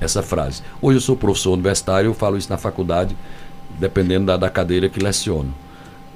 Essa 0.00 0.22
frase. 0.22 0.62
Hoje 0.80 0.96
eu 0.96 1.00
sou 1.02 1.16
professor 1.16 1.52
universitário, 1.52 2.08
eu 2.08 2.14
falo 2.14 2.36
isso 2.36 2.50
na 2.50 2.56
faculdade, 2.56 3.14
dependendo 3.78 4.26
da, 4.26 4.36
da 4.36 4.50
cadeira 4.50 4.88
que 4.88 4.98
leciono. 4.98 5.54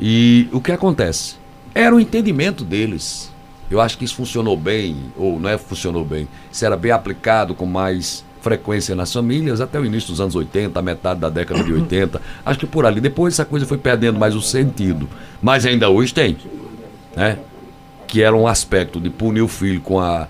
E 0.01 0.49
o 0.51 0.61
que 0.61 0.73
acontece? 0.73 1.37
Era 1.73 1.95
o 1.95 2.01
entendimento 2.01 2.65
deles. 2.65 3.31
Eu 3.71 3.81
acho 3.81 3.99
que 3.99 4.05
isso 4.05 4.17
funcionou 4.17 4.57
bem, 4.57 5.13
ou 5.17 5.39
não 5.39 5.51
é 5.51 5.59
funcionou 5.59 6.05
bem. 6.05 6.27
Isso 6.51 6.65
era 6.65 6.77
bem 6.77 6.91
aplicado 6.91 7.55
com 7.55 7.67
mais 7.67 8.25
frequência 8.47 8.95
nas 8.95 9.13
famílias 9.13 9.61
até 9.61 9.77
o 9.81 9.85
início 9.85 10.11
dos 10.11 10.21
anos 10.21 10.37
80, 10.37 10.79
a 10.79 10.81
metade 10.81 11.19
da 11.19 11.29
década 11.29 11.65
de 11.65 11.73
80. 11.73 12.23
Acho 12.47 12.61
que 12.61 12.67
por 12.67 12.87
ali. 12.87 13.01
Depois 13.01 13.35
essa 13.35 13.45
coisa 13.45 13.67
foi 13.67 13.77
perdendo 13.77 14.21
mais 14.21 14.37
o 14.37 14.41
sentido. 14.41 15.09
Mas 15.43 15.67
ainda 15.67 15.89
hoje 15.89 16.15
tem. 16.15 16.37
Né? 17.17 17.41
Que 18.07 18.23
era 18.23 18.37
um 18.37 18.47
aspecto 18.47 19.01
de 19.01 19.11
punir 19.11 19.43
o 19.43 19.49
filho 19.49 19.81
com 19.81 19.99
a, 19.99 20.29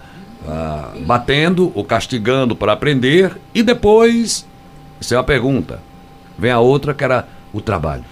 a 0.49 0.93
batendo 1.01 1.71
ou 1.75 1.85
castigando 1.85 2.57
para 2.57 2.73
aprender. 2.73 3.37
E 3.55 3.63
depois, 3.63 4.47
isso 4.99 5.13
é 5.13 5.19
uma 5.19 5.25
pergunta. 5.25 5.83
Vem 6.39 6.51
a 6.51 6.59
outra 6.59 6.95
que 6.95 7.05
era 7.05 7.29
o 7.53 7.61
trabalho. 7.61 8.05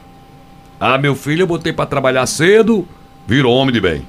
Ah, 0.78 0.98
meu 0.98 1.14
filho, 1.14 1.44
eu 1.44 1.46
botei 1.46 1.72
para 1.72 1.86
trabalhar 1.86 2.26
cedo, 2.26 2.86
virou 3.26 3.54
homem 3.54 3.72
de 3.72 3.80
bem. 3.80 4.06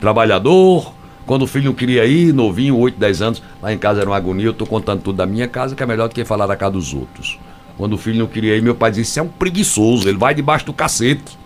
Trabalhador, 0.00 0.94
quando 1.26 1.42
o 1.42 1.46
filho 1.46 1.66
não 1.66 1.74
queria 1.74 2.04
ir, 2.04 2.32
novinho, 2.32 2.76
8, 2.76 2.98
10 2.98 3.22
anos, 3.22 3.42
lá 3.62 3.72
em 3.72 3.78
casa 3.78 4.00
era 4.00 4.10
uma 4.10 4.16
agonia, 4.16 4.46
eu 4.46 4.50
estou 4.52 4.66
contando 4.66 5.00
tudo 5.00 5.16
da 5.16 5.26
minha 5.26 5.48
casa, 5.48 5.74
que 5.74 5.82
é 5.82 5.86
melhor 5.86 6.08
do 6.08 6.14
que 6.14 6.24
falar 6.24 6.46
da 6.46 6.56
casa 6.56 6.72
dos 6.72 6.92
outros. 6.92 7.38
Quando 7.76 7.94
o 7.94 7.98
filho 7.98 8.18
não 8.18 8.26
queria 8.26 8.56
ir, 8.56 8.62
meu 8.62 8.74
pai 8.74 8.90
disse: 8.90 9.10
Isso 9.10 9.20
é 9.20 9.22
um 9.22 9.28
preguiçoso, 9.28 10.08
ele 10.08 10.18
vai 10.18 10.34
debaixo 10.34 10.66
do 10.66 10.72
cacete. 10.72 11.38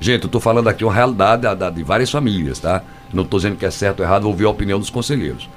Gente, 0.00 0.22
eu 0.22 0.26
estou 0.26 0.40
falando 0.40 0.68
aqui 0.68 0.84
uma 0.84 0.92
realidade 0.92 1.42
da, 1.42 1.54
da, 1.54 1.70
de 1.70 1.82
várias 1.82 2.10
famílias, 2.10 2.58
tá? 2.58 2.82
Não 3.12 3.22
estou 3.22 3.38
dizendo 3.38 3.56
que 3.56 3.64
é 3.64 3.70
certo 3.70 4.00
ou 4.00 4.06
errado, 4.06 4.22
vou 4.22 4.32
ouvir 4.32 4.44
a 4.44 4.50
opinião 4.50 4.78
dos 4.78 4.90
conselheiros. 4.90 5.48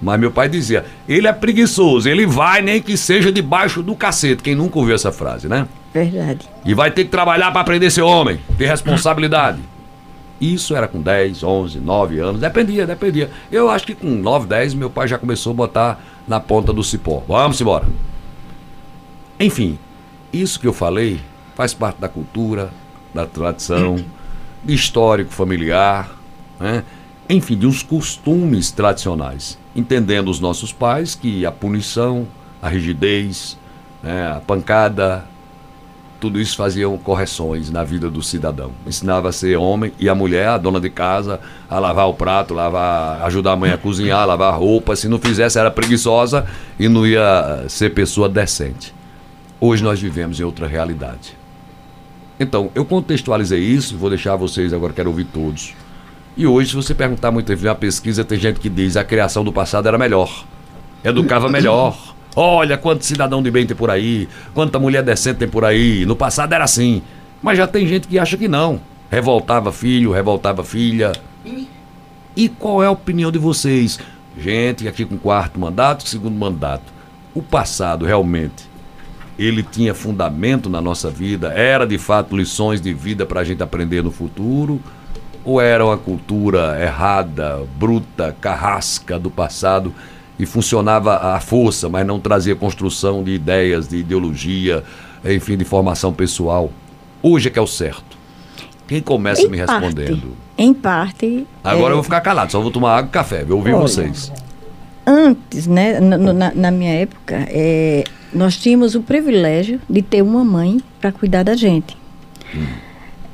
Mas 0.00 0.18
meu 0.18 0.30
pai 0.30 0.48
dizia: 0.48 0.84
ele 1.08 1.26
é 1.26 1.32
preguiçoso, 1.32 2.08
ele 2.08 2.26
vai 2.26 2.62
nem 2.62 2.82
que 2.82 2.96
seja 2.96 3.30
debaixo 3.30 3.82
do 3.82 3.94
cacete. 3.94 4.42
Quem 4.42 4.54
nunca 4.54 4.78
ouviu 4.78 4.94
essa 4.94 5.12
frase, 5.12 5.48
né? 5.48 5.66
Verdade. 5.92 6.48
E 6.64 6.74
vai 6.74 6.90
ter 6.90 7.04
que 7.04 7.10
trabalhar 7.10 7.50
para 7.52 7.60
aprender 7.60 7.90
ser 7.90 8.02
homem, 8.02 8.38
ter 8.58 8.66
responsabilidade. 8.66 9.60
Isso 10.40 10.76
era 10.76 10.86
com 10.86 11.00
10, 11.00 11.42
11, 11.42 11.80
9 11.80 12.18
anos, 12.18 12.40
dependia, 12.40 12.86
dependia. 12.86 13.30
Eu 13.50 13.70
acho 13.70 13.86
que 13.86 13.94
com 13.94 14.08
9, 14.08 14.46
10 14.46 14.74
meu 14.74 14.90
pai 14.90 15.08
já 15.08 15.18
começou 15.18 15.52
a 15.52 15.54
botar 15.54 16.00
na 16.28 16.38
ponta 16.38 16.72
do 16.72 16.84
cipó. 16.84 17.22
Vamos 17.26 17.60
embora. 17.60 17.86
Enfim, 19.40 19.78
isso 20.32 20.60
que 20.60 20.66
eu 20.66 20.72
falei 20.72 21.20
faz 21.54 21.72
parte 21.72 22.00
da 22.00 22.08
cultura, 22.08 22.70
da 23.14 23.26
tradição, 23.26 24.04
histórico 24.66 25.32
familiar, 25.32 26.10
né? 26.60 26.84
enfim, 27.28 27.56
de 27.56 27.66
uns 27.66 27.82
costumes 27.82 28.70
tradicionais. 28.70 29.58
Entendendo 29.74 30.28
os 30.28 30.40
nossos 30.40 30.72
pais 30.72 31.14
que 31.14 31.46
a 31.46 31.52
punição, 31.52 32.26
a 32.60 32.68
rigidez, 32.68 33.58
né? 34.02 34.32
a 34.32 34.40
pancada, 34.40 35.24
tudo 36.26 36.40
isso 36.40 36.56
faziam 36.56 36.98
correções 36.98 37.70
na 37.70 37.84
vida 37.84 38.10
do 38.10 38.20
cidadão. 38.20 38.72
Ensinava 38.84 39.28
a 39.28 39.32
ser 39.32 39.56
homem 39.56 39.92
e 39.96 40.08
a 40.08 40.14
mulher, 40.14 40.48
a 40.48 40.58
dona 40.58 40.80
de 40.80 40.90
casa, 40.90 41.38
a 41.70 41.78
lavar 41.78 42.08
o 42.08 42.14
prato, 42.14 42.52
lavar, 42.52 43.22
ajudar 43.22 43.52
a 43.52 43.56
mãe 43.56 43.70
a 43.70 43.78
cozinhar, 43.78 44.26
lavar 44.26 44.52
a 44.52 44.56
roupa. 44.56 44.96
Se 44.96 45.06
não 45.06 45.20
fizesse, 45.20 45.56
era 45.56 45.70
preguiçosa 45.70 46.44
e 46.80 46.88
não 46.88 47.06
ia 47.06 47.66
ser 47.68 47.90
pessoa 47.90 48.28
decente. 48.28 48.92
Hoje 49.60 49.84
nós 49.84 50.00
vivemos 50.00 50.40
em 50.40 50.42
outra 50.42 50.66
realidade. 50.66 51.38
Então, 52.40 52.72
eu 52.74 52.84
contextualizei 52.84 53.60
isso, 53.60 53.96
vou 53.96 54.10
deixar 54.10 54.34
vocês 54.34 54.72
agora, 54.72 54.92
quero 54.92 55.10
ouvir 55.10 55.26
todos. 55.26 55.74
E 56.36 56.44
hoje, 56.44 56.70
se 56.70 56.74
você 56.74 56.92
perguntar 56.92 57.30
muito, 57.30 57.54
uma 57.54 57.74
pesquisa, 57.76 58.24
tem 58.24 58.36
gente 58.36 58.58
que 58.58 58.68
diz 58.68 58.96
a 58.96 59.04
criação 59.04 59.44
do 59.44 59.52
passado 59.52 59.86
era 59.86 59.96
melhor, 59.96 60.44
educava 61.04 61.48
melhor 61.48 61.96
Olha 62.38 62.76
quanto 62.76 63.02
cidadão 63.02 63.42
de 63.42 63.50
bem 63.50 63.66
tem 63.66 63.74
por 63.74 63.90
aí, 63.90 64.28
quanta 64.52 64.78
mulher 64.78 65.02
decente 65.02 65.38
tem 65.38 65.48
por 65.48 65.64
aí. 65.64 66.04
No 66.04 66.14
passado 66.14 66.52
era 66.52 66.64
assim. 66.64 67.00
Mas 67.42 67.56
já 67.56 67.66
tem 67.66 67.86
gente 67.86 68.06
que 68.06 68.18
acha 68.18 68.36
que 68.36 68.46
não. 68.46 68.78
Revoltava 69.10 69.72
filho, 69.72 70.12
revoltava 70.12 70.62
filha. 70.62 71.12
E 72.36 72.48
qual 72.50 72.82
é 72.82 72.86
a 72.86 72.90
opinião 72.90 73.32
de 73.32 73.38
vocês? 73.38 73.98
Gente 74.38 74.86
aqui 74.86 75.06
com 75.06 75.16
quarto 75.16 75.58
mandato, 75.58 76.06
segundo 76.06 76.36
mandato. 76.36 76.92
O 77.34 77.40
passado 77.40 78.04
realmente 78.04 78.68
ele 79.38 79.62
tinha 79.62 79.94
fundamento 79.94 80.68
na 80.68 80.80
nossa 80.80 81.08
vida? 81.08 81.54
Era 81.54 81.86
de 81.86 81.96
fato 81.96 82.36
lições 82.36 82.82
de 82.82 82.92
vida 82.92 83.24
para 83.24 83.40
a 83.40 83.44
gente 83.44 83.62
aprender 83.62 84.02
no 84.02 84.10
futuro? 84.10 84.78
Ou 85.42 85.58
era 85.58 85.84
uma 85.86 85.96
cultura 85.96 86.78
errada, 86.82 87.64
bruta, 87.78 88.36
carrasca 88.40 89.18
do 89.18 89.30
passado 89.30 89.94
e 90.38 90.44
funcionava 90.44 91.16
à 91.34 91.40
força, 91.40 91.88
mas 91.88 92.06
não 92.06 92.20
trazia 92.20 92.54
construção 92.54 93.22
de 93.22 93.32
ideias, 93.32 93.88
de 93.88 93.98
ideologia, 93.98 94.84
enfim, 95.24 95.56
de 95.56 95.64
formação 95.64 96.12
pessoal. 96.12 96.70
Hoje 97.22 97.48
é 97.48 97.50
que 97.50 97.58
é 97.58 97.62
o 97.62 97.66
certo. 97.66 98.16
Quem 98.86 99.00
começa 99.00 99.42
em 99.42 99.48
me 99.48 99.58
parte, 99.58 99.84
respondendo? 99.84 100.36
Em 100.56 100.72
parte. 100.72 101.46
Agora 101.64 101.88
é... 101.88 101.92
eu 101.92 101.96
vou 101.96 102.04
ficar 102.04 102.20
calado, 102.20 102.52
só 102.52 102.60
vou 102.60 102.70
tomar 102.70 102.96
água 102.96 103.08
e 103.08 103.12
café, 103.12 103.44
vou 103.44 103.58
ouvir 103.58 103.72
Olha, 103.72 103.82
vocês. 103.82 104.32
Antes, 105.06 105.66
né, 105.66 105.98
na, 106.00 106.52
na 106.54 106.70
minha 106.70 106.92
época, 106.92 107.46
é, 107.48 108.04
nós 108.32 108.56
tínhamos 108.56 108.94
o 108.94 109.00
privilégio 109.00 109.80
de 109.88 110.02
ter 110.02 110.22
uma 110.22 110.44
mãe 110.44 110.80
para 111.00 111.10
cuidar 111.10 111.42
da 111.42 111.54
gente. 111.54 111.96
Hum. 112.54 112.66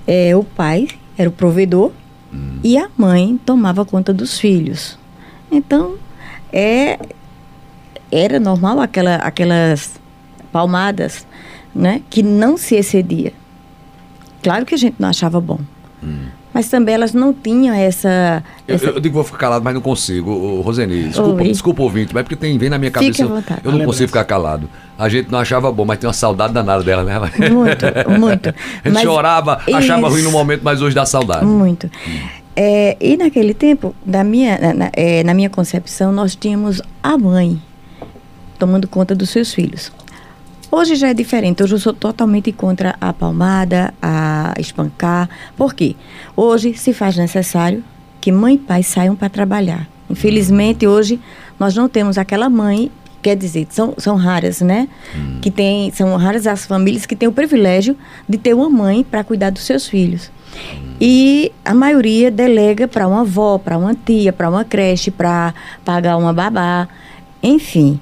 É, 0.06 0.34
o 0.36 0.44
pai 0.44 0.88
era 1.16 1.28
o 1.28 1.32
provedor, 1.32 1.92
hum. 2.32 2.58
e 2.62 2.78
a 2.78 2.88
mãe 2.96 3.38
tomava 3.44 3.84
conta 3.84 4.12
dos 4.12 4.38
filhos. 4.38 4.98
Então, 5.50 5.96
é, 6.52 6.98
era 8.10 8.38
normal 8.38 8.80
aquela, 8.80 9.16
aquelas 9.16 10.00
palmadas 10.52 11.26
né, 11.74 12.02
que 12.10 12.22
não 12.22 12.56
se 12.56 12.76
excedia. 12.76 13.32
Claro 14.42 14.66
que 14.66 14.74
a 14.74 14.78
gente 14.78 14.96
não 14.98 15.08
achava 15.08 15.40
bom. 15.40 15.58
Hum. 16.02 16.26
Mas 16.52 16.68
também 16.68 16.94
elas 16.94 17.14
não 17.14 17.32
tinham 17.32 17.74
essa. 17.74 18.42
essa... 18.68 18.84
Eu, 18.84 18.94
eu, 18.94 19.00
digo 19.00 19.14
vou 19.14 19.24
ficar 19.24 19.38
calado, 19.38 19.64
mas 19.64 19.72
não 19.72 19.80
consigo. 19.80 20.60
Roseni, 20.60 21.04
desculpa, 21.04 21.44
desculpa 21.44 21.82
ouvinte, 21.82 22.12
mas 22.12 22.20
é 22.20 22.24
porque 22.24 22.36
tem, 22.36 22.58
vem 22.58 22.68
na 22.68 22.76
minha 22.76 22.90
cabeça. 22.90 23.22
Eu, 23.22 23.42
eu 23.64 23.72
não 23.72 23.86
consigo 23.86 24.08
ficar 24.08 24.24
calado. 24.24 24.68
A 24.98 25.08
gente 25.08 25.30
não 25.30 25.38
achava 25.38 25.72
bom, 25.72 25.86
mas 25.86 25.98
tem 25.98 26.06
uma 26.06 26.12
saudade 26.12 26.52
danada 26.52 26.84
dela, 26.84 27.02
né? 27.04 27.18
Muito, 27.50 27.86
muito. 28.20 28.48
a 28.84 28.88
gente 28.88 28.94
mas 28.94 29.02
chorava, 29.02 29.62
achava 29.72 30.08
ruim 30.08 30.22
no 30.22 30.30
momento, 30.30 30.60
mas 30.62 30.82
hoje 30.82 30.94
dá 30.94 31.06
saudade. 31.06 31.46
Muito. 31.46 31.90
É, 32.54 32.96
e 33.00 33.16
naquele 33.16 33.54
tempo, 33.54 33.94
na 34.04 34.22
minha, 34.22 34.74
na, 34.74 34.90
é, 34.92 35.22
na 35.24 35.32
minha 35.32 35.48
concepção, 35.48 36.12
nós 36.12 36.36
tínhamos 36.36 36.82
a 37.02 37.16
mãe 37.16 37.60
tomando 38.58 38.86
conta 38.86 39.14
dos 39.14 39.30
seus 39.30 39.52
filhos. 39.52 39.90
Hoje 40.70 40.94
já 40.94 41.08
é 41.08 41.14
diferente. 41.14 41.62
Hoje 41.62 41.74
eu 41.74 41.78
sou 41.78 41.92
totalmente 41.92 42.50
contra 42.52 42.96
a 43.00 43.12
palmada, 43.12 43.92
a 44.00 44.54
espancar. 44.58 45.28
Por 45.56 45.74
quê? 45.74 45.94
Hoje 46.34 46.74
se 46.74 46.92
faz 46.92 47.16
necessário 47.16 47.84
que 48.20 48.32
mãe 48.32 48.54
e 48.54 48.58
pai 48.58 48.82
saiam 48.82 49.14
para 49.14 49.28
trabalhar. 49.28 49.88
Infelizmente, 50.08 50.86
hoje 50.86 51.20
nós 51.58 51.74
não 51.74 51.88
temos 51.88 52.16
aquela 52.16 52.48
mãe 52.48 52.90
quer 53.22 53.36
dizer, 53.36 53.68
são, 53.70 53.94
são 53.98 54.16
raras, 54.16 54.60
né? 54.60 54.88
Hum. 55.14 55.38
Que 55.40 55.50
tem, 55.50 55.92
são 55.92 56.16
raras 56.16 56.46
as 56.46 56.66
famílias 56.66 57.06
que 57.06 57.14
têm 57.14 57.28
o 57.28 57.32
privilégio 57.32 57.96
de 58.28 58.36
ter 58.36 58.52
uma 58.52 58.68
mãe 58.68 59.04
para 59.04 59.22
cuidar 59.22 59.50
dos 59.50 59.62
seus 59.62 59.86
filhos. 59.86 60.30
Hum. 60.56 60.91
E 61.04 61.50
a 61.64 61.74
maioria 61.74 62.30
delega 62.30 62.86
para 62.86 63.08
uma 63.08 63.22
avó, 63.22 63.58
para 63.58 63.76
uma 63.76 63.92
tia, 63.92 64.32
para 64.32 64.48
uma 64.48 64.64
creche, 64.64 65.10
para 65.10 65.52
pagar 65.84 66.16
uma 66.16 66.32
babá, 66.32 66.86
enfim. 67.42 67.98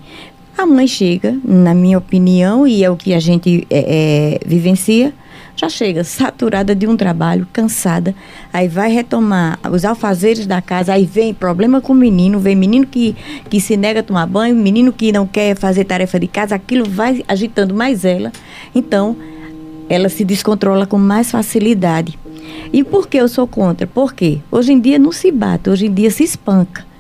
A 0.58 0.66
mãe 0.66 0.86
chega, 0.86 1.34
na 1.42 1.72
minha 1.72 1.96
opinião, 1.96 2.66
e 2.66 2.84
é 2.84 2.90
o 2.90 2.96
que 2.98 3.14
a 3.14 3.18
gente 3.18 3.66
é, 3.70 4.40
é, 4.42 4.46
vivencia, 4.46 5.14
já 5.56 5.66
chega 5.70 6.04
saturada 6.04 6.74
de 6.74 6.86
um 6.86 6.94
trabalho, 6.94 7.48
cansada, 7.50 8.14
aí 8.52 8.68
vai 8.68 8.92
retomar 8.92 9.58
os 9.72 9.82
alfazeres 9.86 10.46
da 10.46 10.60
casa, 10.60 10.92
aí 10.92 11.06
vem 11.06 11.32
problema 11.32 11.80
com 11.80 11.94
o 11.94 11.96
menino, 11.96 12.38
vem 12.38 12.54
menino 12.54 12.86
que, 12.86 13.16
que 13.48 13.62
se 13.62 13.78
nega 13.78 14.00
a 14.00 14.02
tomar 14.02 14.26
banho, 14.26 14.54
menino 14.54 14.92
que 14.92 15.10
não 15.10 15.26
quer 15.26 15.56
fazer 15.56 15.84
tarefa 15.84 16.20
de 16.20 16.26
casa, 16.26 16.54
aquilo 16.54 16.84
vai 16.84 17.24
agitando 17.26 17.74
mais 17.74 18.04
ela. 18.04 18.30
Então, 18.74 19.16
ela 19.88 20.10
se 20.10 20.22
descontrola 20.22 20.86
com 20.86 20.98
mais 20.98 21.30
facilidade. 21.30 22.19
E 22.72 22.84
por 22.84 23.08
que 23.08 23.16
eu 23.16 23.28
sou 23.28 23.46
contra? 23.46 23.86
Porque 23.86 24.38
hoje 24.50 24.72
em 24.72 24.80
dia 24.80 24.98
não 24.98 25.12
se 25.12 25.30
bate, 25.30 25.70
hoje 25.70 25.86
em 25.86 25.92
dia 25.92 26.10
se 26.10 26.24
espanca 26.24 26.90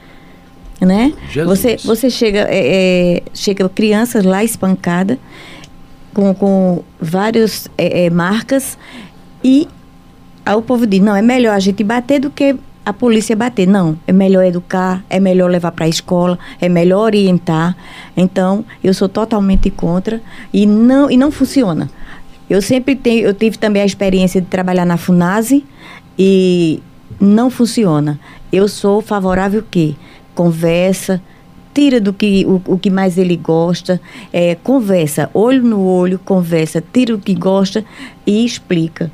né? 0.80 1.12
Você, 1.44 1.76
você 1.84 2.08
chega, 2.08 2.46
é, 2.48 3.16
é, 3.16 3.22
chega 3.34 3.68
crianças 3.68 4.24
lá 4.24 4.42
espancada 4.42 5.18
com, 6.14 6.34
com 6.34 6.82
várias 7.00 7.68
é, 7.76 8.06
é, 8.06 8.10
marcas 8.10 8.78
e 9.44 9.68
aí 10.44 10.54
o 10.54 10.62
povo 10.62 10.86
diz, 10.86 11.00
não, 11.00 11.14
é 11.14 11.22
melhor 11.22 11.54
a 11.54 11.58
gente 11.58 11.84
bater 11.84 12.20
do 12.20 12.30
que 12.30 12.56
a 12.84 12.92
polícia 12.92 13.36
bater. 13.36 13.68
Não, 13.68 13.98
é 14.06 14.12
melhor 14.12 14.44
educar, 14.44 15.04
é 15.10 15.20
melhor 15.20 15.50
levar 15.50 15.72
para 15.72 15.84
a 15.84 15.88
escola, 15.88 16.38
é 16.60 16.68
melhor 16.68 17.00
orientar. 17.04 17.76
Então, 18.16 18.64
eu 18.82 18.94
sou 18.94 19.08
totalmente 19.08 19.70
contra 19.70 20.20
e 20.52 20.66
não, 20.66 21.10
e 21.10 21.16
não 21.16 21.30
funciona. 21.30 21.90
Eu 22.50 22.60
sempre 22.60 22.96
tenho, 22.96 23.28
eu 23.28 23.32
tive 23.32 23.56
também 23.56 23.80
a 23.80 23.86
experiência 23.86 24.40
de 24.40 24.48
trabalhar 24.48 24.84
na 24.84 24.96
Funase 24.96 25.64
e 26.18 26.82
não 27.20 27.48
funciona. 27.48 28.18
Eu 28.52 28.66
sou 28.66 29.00
favorável 29.00 29.62
que 29.62 29.96
conversa, 30.34 31.22
tira 31.72 32.00
do 32.00 32.12
que 32.12 32.44
o, 32.44 32.60
o 32.66 32.76
que 32.76 32.90
mais 32.90 33.16
ele 33.16 33.36
gosta, 33.36 34.00
é, 34.32 34.56
conversa, 34.56 35.30
olho 35.32 35.62
no 35.62 35.80
olho, 35.80 36.18
conversa, 36.18 36.82
tira 36.92 37.14
o 37.14 37.20
que 37.20 37.34
gosta 37.34 37.84
e 38.26 38.44
explica. 38.44 39.12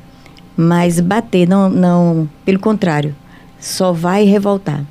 Mas 0.55 0.99
bater 0.99 1.47
não, 1.47 1.69
não, 1.69 2.27
pelo 2.43 2.57
contrário, 2.57 3.15
só 3.59 3.93
vai 3.93 4.23
revoltar. 4.23 4.83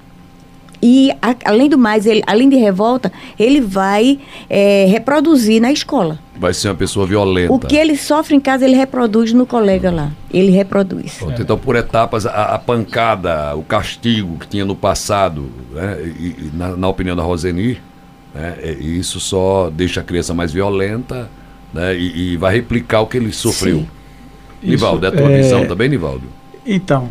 E 0.81 1.11
a, 1.21 1.35
além 1.47 1.69
do 1.69 1.77
mais, 1.77 2.07
ele, 2.07 2.23
além 2.29 2.49
de 2.49 2.55
revolta, 2.55 3.11
ele 3.37 3.61
vai 3.61 4.21
é, 4.49 4.87
reproduzir 4.89 5.61
na 5.61 5.73
escola. 5.73 6.21
Vai 6.39 6.53
ser 6.53 6.69
uma 6.69 6.75
pessoa 6.75 7.07
violenta. 7.07 7.53
O 7.53 7.59
que 7.59 7.77
ele 7.77 7.97
sofre 7.97 8.35
em 8.35 8.41
casa, 8.41 8.65
ele 8.65 8.77
reproduz 8.77 9.33
no 9.33 9.47
colega 9.47 9.91
lá. 9.91 10.13
Ele 10.33 10.51
reproduz. 10.51 11.15
Pronto, 11.15 11.41
então, 11.41 11.59
por 11.59 11.77
etapas, 11.77 12.27
a, 12.27 12.55
a, 12.55 12.59
pancada, 12.59 13.55
o 13.57 13.63
castigo 13.63 14.39
que 14.39 14.47
tinha 14.47 14.65
no 14.65 14.77
passado, 14.77 15.51
né, 15.73 15.99
e, 16.19 16.27
e 16.27 16.51
na, 16.55 16.77
na, 16.77 16.89
opinião 16.89 17.17
da 17.17 17.23
Roseni, 17.23 17.79
né, 18.35 18.57
é, 18.59 18.73
isso 18.73 19.19
só 19.19 19.71
deixa 19.71 20.01
a 20.01 20.05
criança 20.05 20.35
mais 20.35 20.53
violenta 20.53 21.31
né, 21.73 21.97
e, 21.97 22.33
e 22.33 22.37
vai 22.37 22.55
replicar 22.55 23.01
o 23.01 23.07
que 23.07 23.17
ele 23.17 23.33
sofreu. 23.33 23.79
Sim. 23.79 23.89
Nivaldo, 24.63 25.07
é 25.07 25.09
a 25.09 25.13
tua 25.13 25.31
é... 25.31 25.43
visão 25.43 25.67
também, 25.67 25.89
Nivaldo? 25.89 26.25
Então, 26.65 27.09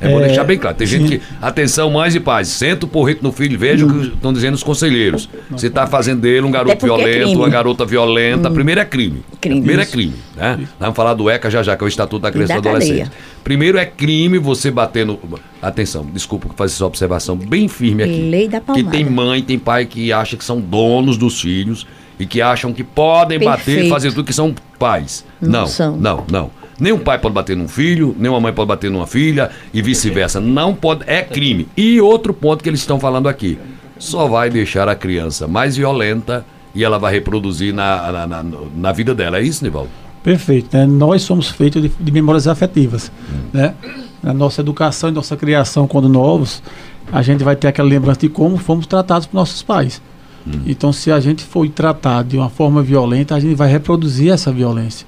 é 0.00 0.08
bom 0.08 0.20
é, 0.20 0.26
deixar 0.26 0.44
bem 0.44 0.56
claro. 0.56 0.76
Tem 0.76 0.86
sim. 0.86 0.98
gente 0.98 1.18
que. 1.18 1.24
Atenção, 1.42 1.90
mães 1.90 2.14
e 2.14 2.20
pais. 2.20 2.48
Senta 2.48 2.86
o 2.86 2.88
porrito 2.88 3.22
no 3.22 3.32
filho, 3.32 3.58
veja 3.58 3.84
o 3.84 3.92
que 3.92 4.06
estão 4.08 4.32
dizendo 4.32 4.54
os 4.54 4.62
conselheiros. 4.62 5.28
Você 5.50 5.66
está 5.66 5.86
fazendo 5.86 6.20
dele 6.20 6.46
um 6.46 6.50
garoto 6.50 6.84
é 6.84 6.88
violento, 6.88 7.32
é 7.32 7.36
uma 7.36 7.48
garota 7.48 7.84
violenta. 7.84 8.48
Hum. 8.48 8.54
Primeiro 8.54 8.80
é 8.80 8.84
crime. 8.84 9.22
crime. 9.40 9.60
Primeiro 9.60 9.82
é 9.82 9.86
crime. 9.86 10.14
Né? 10.36 10.68
Vamos 10.78 10.94
falar 10.94 11.14
do 11.14 11.28
ECA 11.28 11.50
já 11.50 11.62
já, 11.62 11.76
que 11.76 11.82
é 11.82 11.86
o 11.86 11.88
Estatuto 11.88 12.22
da 12.22 12.30
Criança 12.30 12.52
e 12.52 12.60
da 12.60 12.70
Adolescente. 12.70 13.10
Primeiro 13.42 13.78
é 13.78 13.84
crime 13.84 14.38
você 14.38 14.70
bater 14.70 15.04
no. 15.04 15.18
Atenção, 15.60 16.06
desculpa 16.12 16.48
fazer 16.54 16.74
essa 16.74 16.86
observação 16.86 17.36
bem 17.36 17.66
firme 17.66 18.04
aqui. 18.04 18.30
Lei 18.30 18.48
da 18.48 18.60
palmada. 18.60 18.88
Que 18.88 18.96
tem 18.96 19.04
mãe, 19.04 19.42
tem 19.42 19.58
pai 19.58 19.86
que 19.86 20.12
acha 20.12 20.36
que 20.36 20.44
são 20.44 20.60
donos 20.60 21.16
dos 21.16 21.40
filhos 21.40 21.86
e 22.18 22.26
que 22.26 22.40
acham 22.40 22.72
que 22.72 22.84
podem 22.84 23.38
Perfeito. 23.38 23.58
bater 23.58 23.84
e 23.86 23.88
fazer 23.88 24.10
tudo 24.10 24.24
que 24.24 24.32
são 24.32 24.54
pais. 24.78 25.24
Não, 25.40 25.50
não, 25.50 25.66
são. 25.66 25.96
não, 25.96 26.24
não. 26.30 26.57
Nem 26.78 26.92
um 26.92 26.98
pai 26.98 27.18
pode 27.18 27.34
bater 27.34 27.56
num 27.56 27.66
filho, 27.66 28.14
nem 28.18 28.30
uma 28.30 28.40
mãe 28.40 28.52
pode 28.52 28.68
bater 28.68 28.90
numa 28.90 29.06
filha 29.06 29.50
e 29.74 29.82
vice-versa. 29.82 30.40
Não 30.40 30.74
pode, 30.74 31.02
é 31.06 31.22
crime. 31.22 31.66
E 31.76 32.00
outro 32.00 32.32
ponto 32.32 32.62
que 32.62 32.68
eles 32.68 32.80
estão 32.80 33.00
falando 33.00 33.28
aqui, 33.28 33.58
só 33.98 34.28
vai 34.28 34.48
deixar 34.48 34.88
a 34.88 34.94
criança 34.94 35.48
mais 35.48 35.76
violenta 35.76 36.44
e 36.74 36.84
ela 36.84 36.98
vai 36.98 37.12
reproduzir 37.12 37.74
na, 37.74 38.12
na, 38.12 38.26
na, 38.26 38.44
na 38.76 38.92
vida 38.92 39.14
dela. 39.14 39.38
É 39.38 39.42
isso, 39.42 39.64
Nivaldo? 39.64 39.90
Perfeito. 40.22 40.76
Né? 40.76 40.86
Nós 40.86 41.22
somos 41.22 41.48
feitos 41.48 41.82
de, 41.82 41.88
de 41.88 42.12
memórias 42.12 42.46
afetivas. 42.46 43.10
Hum. 43.30 43.48
Né? 43.52 43.74
Na 44.22 44.32
nossa 44.32 44.60
educação 44.60 45.10
e 45.10 45.12
nossa 45.12 45.36
criação, 45.36 45.88
quando 45.88 46.08
novos, 46.08 46.62
a 47.10 47.22
gente 47.22 47.42
vai 47.42 47.56
ter 47.56 47.68
aquela 47.68 47.88
lembrança 47.88 48.20
de 48.20 48.28
como 48.28 48.56
fomos 48.56 48.86
tratados 48.86 49.26
por 49.26 49.34
nossos 49.36 49.62
pais. 49.62 50.00
Hum. 50.46 50.60
Então, 50.66 50.92
se 50.92 51.10
a 51.10 51.18
gente 51.18 51.42
foi 51.42 51.68
tratado 51.68 52.28
de 52.28 52.36
uma 52.36 52.48
forma 52.48 52.82
violenta, 52.82 53.34
a 53.34 53.40
gente 53.40 53.54
vai 53.54 53.68
reproduzir 53.68 54.32
essa 54.32 54.52
violência. 54.52 55.06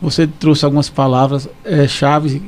Você 0.00 0.26
trouxe 0.26 0.64
algumas 0.64 0.88
palavras 0.90 1.48
é, 1.64 1.86
chave 1.88 2.42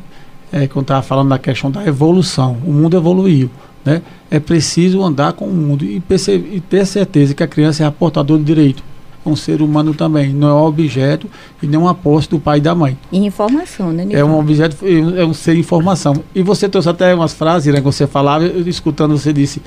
é, 0.52 0.66
quando 0.66 0.84
estava 0.84 1.02
falando 1.02 1.30
da 1.30 1.38
questão 1.38 1.70
da 1.70 1.86
evolução. 1.86 2.56
O 2.64 2.72
mundo 2.72 2.96
evoluiu. 2.96 3.50
Né? 3.84 4.02
É 4.30 4.38
preciso 4.38 5.02
andar 5.02 5.32
com 5.32 5.46
o 5.46 5.52
mundo 5.52 5.84
e, 5.84 5.96
e 5.96 6.60
ter 6.60 6.86
certeza 6.86 7.34
que 7.34 7.42
a 7.42 7.46
criança 7.46 7.84
é 7.84 7.86
a 7.86 7.90
portadora 7.90 8.38
de 8.38 8.44
direito. 8.44 8.82
É 9.24 9.28
um 9.28 9.36
ser 9.36 9.60
humano 9.60 9.94
também, 9.94 10.32
não 10.32 10.48
é 10.48 10.52
um 10.54 10.64
objeto 10.64 11.26
e 11.62 11.66
nem 11.66 11.78
uma 11.78 11.94
posse 11.94 12.28
do 12.28 12.38
pai 12.38 12.58
e 12.58 12.60
da 12.60 12.74
mãe. 12.74 12.96
E 13.10 13.18
informação, 13.18 13.92
né? 13.92 14.06
É 14.10 14.24
um 14.24 14.38
objeto, 14.38 14.76
é 14.84 15.24
um 15.24 15.34
ser 15.34 15.56
informação. 15.56 16.22
E 16.34 16.42
você 16.42 16.68
trouxe 16.68 16.88
até 16.88 17.14
umas 17.14 17.32
frases, 17.32 17.72
né? 17.72 17.80
Que 17.80 17.84
você 17.84 18.06
falava, 18.06 18.44
eu, 18.44 18.66
escutando 18.68 19.16
você 19.18 19.32
disse, 19.32 19.60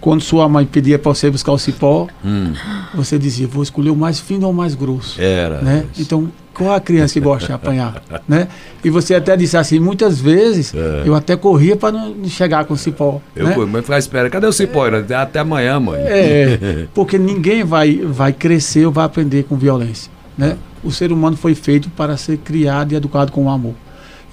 quando 0.00 0.20
sua 0.20 0.48
mãe 0.48 0.64
pedia 0.64 0.98
para 0.98 1.14
você 1.14 1.30
buscar 1.30 1.52
o 1.52 1.58
cipó, 1.58 2.06
hum. 2.24 2.52
você 2.94 3.18
dizia, 3.18 3.46
vou 3.46 3.62
escolher 3.62 3.90
o 3.90 3.96
mais 3.96 4.18
fino 4.18 4.46
ou 4.46 4.52
o 4.52 4.54
mais 4.54 4.74
grosso. 4.74 5.20
Era. 5.20 5.60
Né? 5.60 5.84
Então, 5.98 6.28
qual 6.54 6.74
a 6.74 6.80
criança 6.80 7.14
que 7.14 7.20
gosta 7.20 7.46
de 7.46 7.52
apanhar? 7.52 8.02
né? 8.28 8.48
E 8.84 8.90
você 8.90 9.14
até 9.14 9.36
disse 9.36 9.56
assim, 9.56 9.78
muitas 9.78 10.20
vezes 10.20 10.74
é. 10.74 11.02
eu 11.04 11.14
até 11.14 11.36
corria 11.36 11.76
para 11.76 11.92
não 11.92 12.24
chegar 12.28 12.64
com 12.64 12.74
o 12.74 12.76
cipó. 12.76 13.20
Eu 13.34 13.46
né? 13.46 13.56
mas 13.70 13.82
ficar 13.82 13.98
espera, 13.98 14.30
cadê 14.30 14.46
o 14.46 14.52
cipó? 14.52 14.86
É. 14.86 15.14
Até 15.14 15.40
amanhã, 15.40 15.80
mãe. 15.80 16.00
É, 16.00 16.86
porque 16.94 17.18
ninguém 17.18 17.64
vai, 17.64 17.96
vai 17.96 18.32
crescer 18.32 18.86
ou 18.86 18.92
vai 18.92 19.04
aprender 19.04 19.44
com 19.44 19.56
violência. 19.56 20.10
Né? 20.36 20.56
O 20.82 20.90
ser 20.90 21.12
humano 21.12 21.36
foi 21.36 21.54
feito 21.54 21.88
para 21.90 22.16
ser 22.16 22.38
criado 22.38 22.92
e 22.92 22.96
educado 22.96 23.32
com 23.32 23.50
amor. 23.50 23.74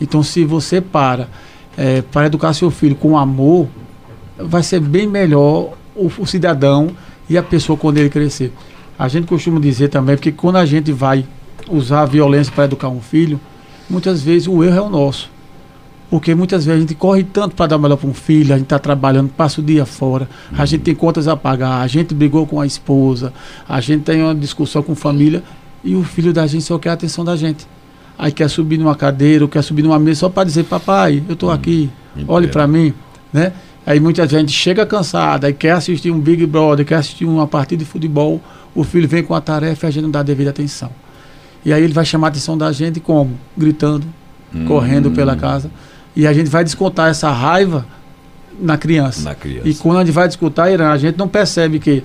Então, 0.02 0.24
se 0.24 0.46
você 0.46 0.80
para 0.82 1.28
é, 1.78 2.02
para 2.02 2.26
educar 2.26 2.54
seu 2.54 2.70
filho 2.70 2.96
com 2.96 3.18
amor, 3.18 3.68
vai 4.38 4.62
ser 4.62 4.82
bem 4.82 5.08
melhor 5.08 5.74
o, 5.96 6.12
o 6.18 6.26
cidadão 6.26 6.90
e 7.30 7.38
a 7.38 7.44
pessoa 7.44 7.78
quando 7.78 7.98
ele 7.98 8.10
crescer. 8.10 8.52
A 8.98 9.08
gente 9.08 9.28
costuma 9.28 9.62
dizer 9.62 9.88
também, 9.88 10.18
porque 10.18 10.32
quando 10.32 10.58
a 10.58 10.66
gente 10.66 10.92
vai 10.92 11.26
usar 11.70 12.02
a 12.02 12.06
violência 12.06 12.52
para 12.54 12.66
educar 12.66 12.90
um 12.90 13.02
filho, 13.02 13.40
muitas 13.90 14.22
vezes 14.22 14.48
o 14.48 14.64
erro 14.64 14.78
é 14.78 14.82
o 14.82 14.90
nosso. 14.90 15.30
Porque 16.10 16.34
muitas 16.34 16.66
vezes 16.66 16.80
a 16.80 16.82
gente 16.82 16.96
corre 16.96 17.24
tanto 17.24 17.56
para 17.56 17.68
dar 17.68 17.78
melhor 17.78 17.98
para 17.98 18.10
um 18.10 18.14
filho, 18.14 18.54
a 18.54 18.58
gente 18.58 18.66
está 18.66 18.80
trabalhando, 18.80 19.30
passa 19.30 19.62
o 19.62 19.64
dia 19.64 19.86
fora, 19.86 20.28
uhum. 20.52 20.58
a 20.60 20.66
gente 20.66 20.82
tem 20.82 20.96
contas 20.96 21.28
a 21.28 21.36
pagar, 21.36 21.82
a 21.82 21.88
gente 21.88 22.16
brigou 22.16 22.48
com 22.48 22.60
a 22.60 22.66
esposa, 22.66 23.32
a 23.68 23.80
gente 23.80 24.04
tem 24.04 24.24
uma 24.24 24.34
discussão 24.34 24.82
com 24.82 24.94
a 24.94 24.96
família 24.96 25.44
e 25.84 25.96
o 25.96 26.04
filho 26.04 26.34
da 26.34 26.48
gente 26.48 26.64
só 26.64 26.80
quer 26.80 26.90
a 26.90 26.94
atenção 26.94 27.24
da 27.24 27.36
gente. 27.36 27.68
Aí 28.18 28.32
quer 28.32 28.50
subir 28.50 28.78
numa 28.78 28.96
cadeira, 28.96 29.46
ou 29.46 29.50
quer 29.50 29.62
subir 29.62 29.84
numa 29.84 30.00
mesa 30.00 30.22
só 30.22 30.30
para 30.30 30.44
dizer, 30.44 30.64
papai, 30.66 31.24
eu 31.28 31.34
estou 31.34 31.50
uhum. 31.50 31.56
aqui. 31.56 31.90
Olhe 32.28 32.48
para 32.48 32.68
mim, 32.68 32.94
né? 33.32 33.54
Aí 33.86 34.00
muita 34.00 34.28
gente 34.28 34.52
chega 34.52 34.86
cansada 34.86 35.50
e 35.50 35.54
quer 35.54 35.72
assistir 35.72 36.12
um 36.12 36.20
Big 36.20 36.46
Brother, 36.46 36.86
quer 36.86 36.96
assistir 36.96 37.26
uma 37.26 37.48
partida 37.48 37.84
de 37.84 37.90
futebol, 37.90 38.42
o 38.76 38.84
filho 38.84 39.08
vem 39.08 39.24
com 39.24 39.34
a 39.34 39.42
tarefa 39.42 39.86
e 39.86 39.88
a 39.88 39.92
gente 39.92 40.04
não 40.04 40.12
dá 40.12 40.20
a 40.20 40.24
devida 40.24 40.50
atenção. 40.50 40.92
E 41.66 41.74
aí 41.74 41.84
ele 41.84 41.94
vai 41.94 42.06
chamar 42.06 42.28
a 42.28 42.30
atenção 42.30 42.58
da 42.58 42.72
gente 42.72 43.00
como? 43.00 43.38
Gritando, 43.58 44.06
hum. 44.54 44.66
correndo 44.66 45.12
pela 45.12 45.36
casa. 45.36 45.70
E 46.16 46.26
a 46.26 46.34
gente 46.34 46.50
vai 46.50 46.64
descontar 46.64 47.10
essa 47.10 47.32
raiva 47.32 47.86
na 48.60 48.78
criança. 48.78 49.24
Na 49.24 49.36
criança. 49.36 49.68
E 49.68 49.74
quando 49.76 49.98
a 49.98 50.06
gente 50.06 50.14
vai 50.14 50.28
descontar, 50.28 50.68
a 50.68 50.98
gente 50.98 51.18
não 51.18 51.28
percebe 51.28 51.80
que 51.80 52.04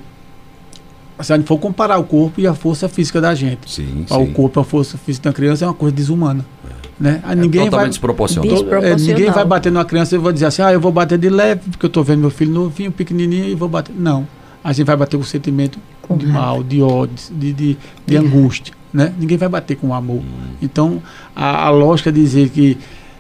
se 1.21 1.33
a 1.33 1.37
gente 1.37 1.47
for 1.47 1.59
comparar 1.59 1.99
o 1.99 2.05
corpo 2.05 2.41
e 2.41 2.47
a 2.47 2.55
força 2.55 2.89
física 2.89 3.21
da 3.21 3.35
gente. 3.35 3.71
Sim, 3.71 4.05
sim. 4.07 4.15
O 4.15 4.33
corpo 4.33 4.59
e 4.59 4.61
a 4.61 4.65
força 4.65 4.99
física 4.99 5.31
da 5.31 5.35
criança 5.35 5.65
é 5.65 5.69
uma 5.69 5.75
coisa 5.75 5.95
desumana. 5.95 6.45
É. 6.69 6.75
Né? 6.99 7.23
É 7.29 7.35
ninguém 7.35 7.65
totalmente 7.65 7.71
vai, 7.71 7.89
desproporcional. 7.89 8.83
É, 8.83 8.97
ninguém 8.97 9.31
vai 9.31 9.45
bater 9.45 9.71
numa 9.71 9.85
criança 9.85 10.15
e 10.15 10.19
vai 10.19 10.33
dizer 10.33 10.47
assim, 10.47 10.63
ah, 10.63 10.73
eu 10.73 10.81
vou 10.81 10.93
bater 10.93 11.19
de 11.19 11.29
leve, 11.29 11.71
porque 11.71 11.87
eu 11.87 11.89
estou 11.89 12.05
vendo 12.05 12.21
meu 12.21 12.31
filho 12.31 12.53
novinho, 12.53 12.93
pequenininho, 12.93 13.47
e 13.47 13.55
vou 13.55 13.69
bater. 13.69 13.95
Não. 13.97 14.27
A 14.63 14.73
gente 14.73 14.87
vai 14.87 14.97
bater 14.97 15.17
com 15.17 15.25
sentimento 15.25 15.79
com 16.03 16.17
de 16.17 16.27
mal, 16.27 16.63
de 16.63 16.83
ódio, 16.83 17.15
de, 17.33 17.53
de, 17.53 17.77
de 18.07 18.17
angústia. 18.17 18.75
Né? 18.95 19.13
Ninguém 19.19 19.37
vai 19.37 19.49
bater 19.49 19.77
com 19.77 19.93
amor. 19.93 20.23
Então, 20.63 21.03
a, 21.35 21.67
a 21.67 21.71
lógica 21.71 22.13
de 22.13 22.21
dizer 22.21 22.49
que 22.51 22.79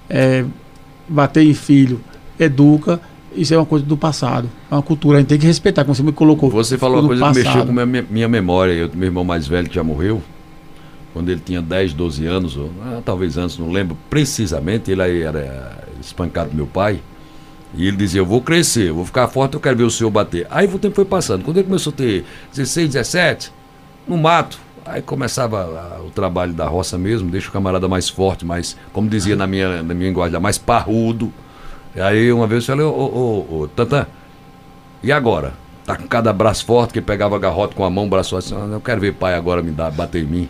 é, 0.09 0.45
bater 1.09 1.43
em 1.43 1.53
filho 1.53 2.01
educa, 2.39 3.01
isso 3.35 3.53
é 3.53 3.57
uma 3.57 3.67
coisa 3.67 3.85
do 3.85 3.97
passado. 3.97 4.49
É 4.71 4.75
uma 4.75 4.83
cultura, 4.83 5.17
a 5.17 5.21
gente 5.21 5.31
tem 5.31 5.39
que 5.39 5.47
respeitar, 5.47 5.83
como 5.83 5.93
você 5.93 6.05
me 6.05 6.13
colocou. 6.13 6.49
Você 6.51 6.79
falou 6.79 7.01
uma 7.01 7.09
coisa 7.09 7.25
que 7.25 7.35
mexeu 7.35 7.67
com 7.67 7.73
minha, 7.73 8.07
minha 8.09 8.29
memória. 8.29 8.73
Eu, 8.73 8.91
meu 8.95 9.09
irmão 9.09 9.25
mais 9.25 9.49
velho 9.49 9.69
que 9.69 9.75
já 9.75 9.83
morreu, 9.83 10.23
quando 11.13 11.29
ele 11.29 11.41
tinha 11.45 11.61
10, 11.61 11.93
12 11.93 12.25
anos, 12.25 12.57
ou 12.57 12.71
ah, 12.81 13.03
talvez 13.05 13.37
antes, 13.37 13.59
não 13.59 13.73
lembro 13.73 13.99
precisamente, 14.09 14.93
ele 14.93 15.23
era 15.23 15.77
espancado 16.01 16.51
do 16.51 16.57
meu 16.57 16.69
pai. 16.69 17.01
E 17.77 17.89
ele 17.89 17.97
dizia, 17.97 18.21
eu 18.21 18.27
vou 18.27 18.41
crescer, 18.41 18.91
eu 18.91 18.95
vou 18.95 19.05
ficar 19.05 19.27
forte, 19.27 19.55
eu 19.55 19.61
quero 19.61 19.77
ver 19.77 19.83
o 19.83 19.91
senhor 19.91 20.09
bater. 20.09 20.47
Aí 20.49 20.73
o 20.73 20.79
tempo 20.79 20.95
foi 20.95 21.05
passando. 21.05 21.43
Quando 21.45 21.57
ele 21.57 21.67
começou 21.67 21.93
a 21.93 21.97
ter 21.97 22.25
16, 22.55 22.93
17, 22.93 23.53
no 24.07 24.17
mato, 24.17 24.61
aí 24.85 25.03
começava 25.03 26.01
o 26.05 26.11
trabalho 26.11 26.53
da 26.53 26.67
roça 26.67 26.99
mesmo, 26.99 27.31
deixa 27.31 27.49
o 27.49 27.53
camarada 27.53 27.89
mais 27.89 28.09
forte, 28.09 28.45
mais, 28.45 28.77
como 28.93 29.09
dizia 29.09 29.37
na 29.37 29.47
minha, 29.47 29.83
na 29.83 29.95
minha 29.95 30.09
linguagem, 30.09 30.39
mais 30.39 30.59
parrudo. 30.59 31.33
E 31.95 32.01
aí 32.01 32.33
uma 32.33 32.47
vez 32.47 32.69
eu 32.69 32.75
falei, 32.75 32.87
ô, 32.87 32.91
ô, 32.91 33.63
ô, 33.63 33.69
Tantã, 33.69 34.07
e 35.03 35.13
agora? 35.13 35.55
Tá 35.87 35.97
com 35.97 36.07
cada 36.09 36.33
braço 36.33 36.65
forte, 36.65 36.95
que 36.95 37.01
pegava 37.01 37.39
garrote 37.39 37.75
com 37.75 37.85
a 37.85 37.91
mão, 37.91 38.09
braço 38.09 38.37
assim, 38.37 38.55
eu 38.55 38.81
quero 38.81 39.01
ver 39.01 39.13
pai 39.15 39.35
agora 39.35 39.63
me 39.63 39.71
dar, 39.71 39.91
bater 39.91 40.23
em 40.23 40.27
mim. 40.27 40.49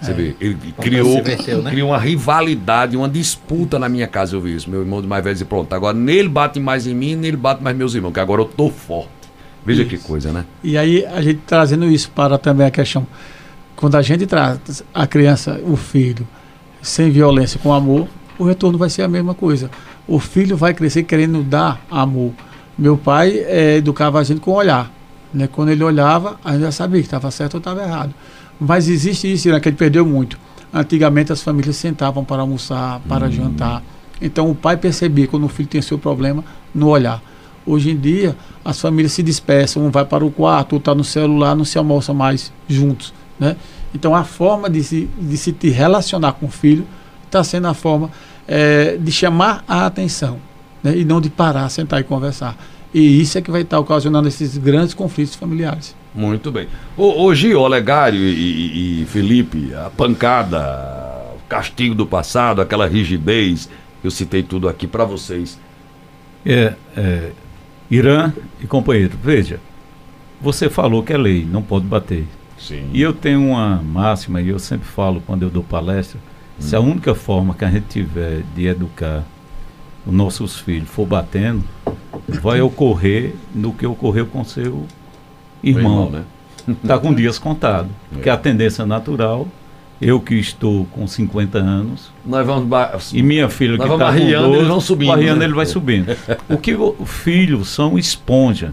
Você 0.00 0.10
é. 0.10 0.14
vê, 0.14 0.36
ele 0.40 0.56
criou, 0.80 1.22
né? 1.22 1.70
criou 1.70 1.90
uma 1.90 1.98
rivalidade, 1.98 2.96
uma 2.96 3.08
disputa 3.08 3.78
na 3.78 3.88
minha 3.88 4.06
casa, 4.06 4.36
eu 4.36 4.40
vi 4.40 4.54
isso. 4.54 4.68
Meu 4.68 4.80
irmão 4.80 5.00
de 5.00 5.08
mais 5.08 5.22
velho 5.22 5.34
disse, 5.34 5.44
pronto, 5.44 5.72
agora 5.72 5.96
nele 5.96 6.28
bate 6.28 6.60
mais 6.60 6.86
em 6.86 6.94
mim, 6.94 7.16
nele 7.16 7.36
bate 7.36 7.62
mais 7.62 7.76
meus 7.76 7.94
irmãos, 7.94 8.12
que 8.12 8.20
agora 8.20 8.42
eu 8.42 8.44
tô 8.44 8.68
forte. 8.68 9.08
Veja 9.64 9.82
isso. 9.82 9.90
que 9.90 9.98
coisa, 9.98 10.30
né? 10.30 10.44
E 10.62 10.76
aí 10.76 11.06
a 11.06 11.22
gente 11.22 11.40
trazendo 11.46 11.86
isso 11.86 12.10
para 12.10 12.36
também 12.36 12.66
a 12.66 12.70
questão, 12.70 13.06
quando 13.76 13.96
a 13.96 14.02
gente 14.02 14.26
traz 14.26 14.84
a 14.92 15.06
criança, 15.06 15.60
o 15.64 15.76
filho, 15.76 16.26
sem 16.80 17.10
violência, 17.10 17.58
com 17.62 17.72
amor, 17.72 18.08
o 18.38 18.44
retorno 18.44 18.78
vai 18.78 18.90
ser 18.90 19.02
a 19.02 19.08
mesma 19.08 19.34
coisa. 19.34 19.70
O 20.06 20.18
filho 20.18 20.56
vai 20.56 20.74
crescer 20.74 21.04
querendo 21.04 21.42
dar 21.42 21.80
amor. 21.90 22.32
Meu 22.76 22.96
pai 22.96 23.38
é, 23.46 23.76
educava 23.76 24.18
a 24.18 24.24
gente 24.24 24.40
com 24.40 24.52
olhar. 24.52 24.90
Né? 25.32 25.48
Quando 25.48 25.70
ele 25.70 25.82
olhava, 25.82 26.38
a 26.44 26.52
gente 26.52 26.62
já 26.62 26.72
sabia 26.72 27.00
que 27.00 27.06
estava 27.06 27.30
certo 27.30 27.54
ou 27.54 27.58
estava 27.58 27.82
errado. 27.82 28.14
Mas 28.60 28.88
existe 28.88 29.32
isso, 29.32 29.48
né, 29.48 29.58
que 29.58 29.68
ele 29.68 29.76
perdeu 29.76 30.06
muito. 30.06 30.38
Antigamente 30.72 31.32
as 31.32 31.42
famílias 31.42 31.76
sentavam 31.76 32.24
para 32.24 32.42
almoçar, 32.42 33.00
para 33.08 33.26
hum. 33.26 33.32
jantar. 33.32 33.82
Então 34.20 34.50
o 34.50 34.54
pai 34.54 34.76
percebia 34.76 35.26
quando 35.26 35.44
o 35.44 35.48
filho 35.48 35.68
tem 35.68 35.82
seu 35.82 35.98
problema 35.98 36.44
no 36.74 36.88
olhar. 36.88 37.22
Hoje 37.66 37.90
em 37.90 37.96
dia, 37.96 38.36
as 38.64 38.80
famílias 38.80 39.12
se 39.12 39.22
dispersam, 39.22 39.86
um 39.86 39.90
vai 39.90 40.04
para 40.04 40.24
o 40.24 40.30
quarto, 40.30 40.74
outro 40.74 40.90
está 40.90 40.94
no 40.94 41.02
celular, 41.02 41.56
não 41.56 41.64
se 41.64 41.78
almoça 41.78 42.12
mais 42.12 42.52
juntos. 42.68 43.12
Né? 43.38 43.56
Então 43.94 44.14
a 44.14 44.24
forma 44.24 44.68
de 44.70 44.82
se, 44.82 45.08
de 45.18 45.36
se 45.36 45.52
te 45.52 45.68
relacionar 45.70 46.32
com 46.32 46.46
o 46.46 46.50
filho 46.50 46.86
está 47.24 47.42
sendo 47.42 47.66
a 47.66 47.74
forma 47.74 48.10
é, 48.46 48.96
de 48.96 49.10
chamar 49.10 49.64
a 49.66 49.86
atenção 49.86 50.38
né? 50.82 50.96
e 50.96 51.04
não 51.04 51.20
de 51.20 51.30
parar, 51.30 51.68
sentar 51.68 52.00
e 52.00 52.04
conversar. 52.04 52.56
E 52.92 53.20
isso 53.20 53.36
é 53.36 53.42
que 53.42 53.50
vai 53.50 53.62
estar 53.62 53.80
ocasionando 53.80 54.28
esses 54.28 54.56
grandes 54.56 54.94
conflitos 54.94 55.34
familiares. 55.34 55.96
Muito 56.14 56.52
bem. 56.52 56.68
Ô, 56.96 57.24
ô 57.24 57.34
Gio, 57.34 57.60
Olegário 57.60 58.20
e, 58.20 59.00
e, 59.00 59.02
e 59.02 59.06
Felipe, 59.06 59.74
a 59.74 59.90
pancada, 59.90 60.60
o 61.34 61.48
castigo 61.48 61.94
do 61.94 62.06
passado, 62.06 62.60
aquela 62.60 62.86
rigidez, 62.86 63.68
eu 64.02 64.12
citei 64.12 64.44
tudo 64.44 64.68
aqui 64.68 64.86
para 64.86 65.04
vocês. 65.04 65.58
É, 66.46 66.74
é, 66.96 67.30
Irã 67.90 68.32
e 68.60 68.66
companheiro, 68.66 69.18
veja, 69.22 69.58
você 70.40 70.70
falou 70.70 71.02
que 71.02 71.12
é 71.12 71.18
lei, 71.18 71.44
não 71.44 71.62
pode 71.62 71.86
bater. 71.86 72.26
Sim. 72.66 72.88
E 72.92 73.02
eu 73.02 73.12
tenho 73.12 73.40
uma 73.48 73.82
máxima, 73.82 74.40
e 74.40 74.48
eu 74.48 74.58
sempre 74.58 74.88
falo 74.88 75.22
quando 75.26 75.42
eu 75.42 75.50
dou 75.50 75.62
palestra, 75.62 76.18
hum. 76.18 76.62
se 76.62 76.74
a 76.74 76.80
hum. 76.80 76.92
única 76.92 77.14
forma 77.14 77.54
que 77.54 77.64
a 77.64 77.70
gente 77.70 77.86
tiver 77.88 78.42
de 78.54 78.66
educar 78.66 79.22
os 80.06 80.12
nossos 80.12 80.58
filhos 80.58 80.88
for 80.88 81.06
batendo, 81.06 81.62
vai 82.40 82.60
ocorrer 82.62 83.34
no 83.54 83.72
que 83.72 83.86
ocorreu 83.86 84.26
com 84.26 84.42
seu 84.44 84.86
irmão. 85.62 86.10
né? 86.10 86.24
Está 86.82 86.96
com 86.98 87.12
dias 87.12 87.38
contados. 87.38 87.90
É. 87.90 88.14
Porque 88.14 88.30
a 88.30 88.36
tendência 88.36 88.86
natural, 88.86 89.46
eu 90.00 90.18
que 90.18 90.34
estou 90.34 90.86
com 90.86 91.06
50 91.06 91.58
anos. 91.58 92.10
Nós 92.24 92.46
vamos 92.46 93.12
e 93.12 93.22
minha 93.22 93.48
filha 93.50 93.76
que 93.76 93.82
está 93.84 94.12
com 94.12 94.12
12, 94.12 94.20
eles 94.22 94.68
vão 94.68 94.80
subindo. 94.80 95.08
Barriando, 95.08 95.40
né? 95.40 95.44
ele 95.44 95.54
vai 95.54 95.66
subindo. 95.66 96.16
o 96.48 96.56
que 96.56 96.74
o 96.74 97.04
filho 97.04 97.62
são 97.62 97.98
esponja. 97.98 98.72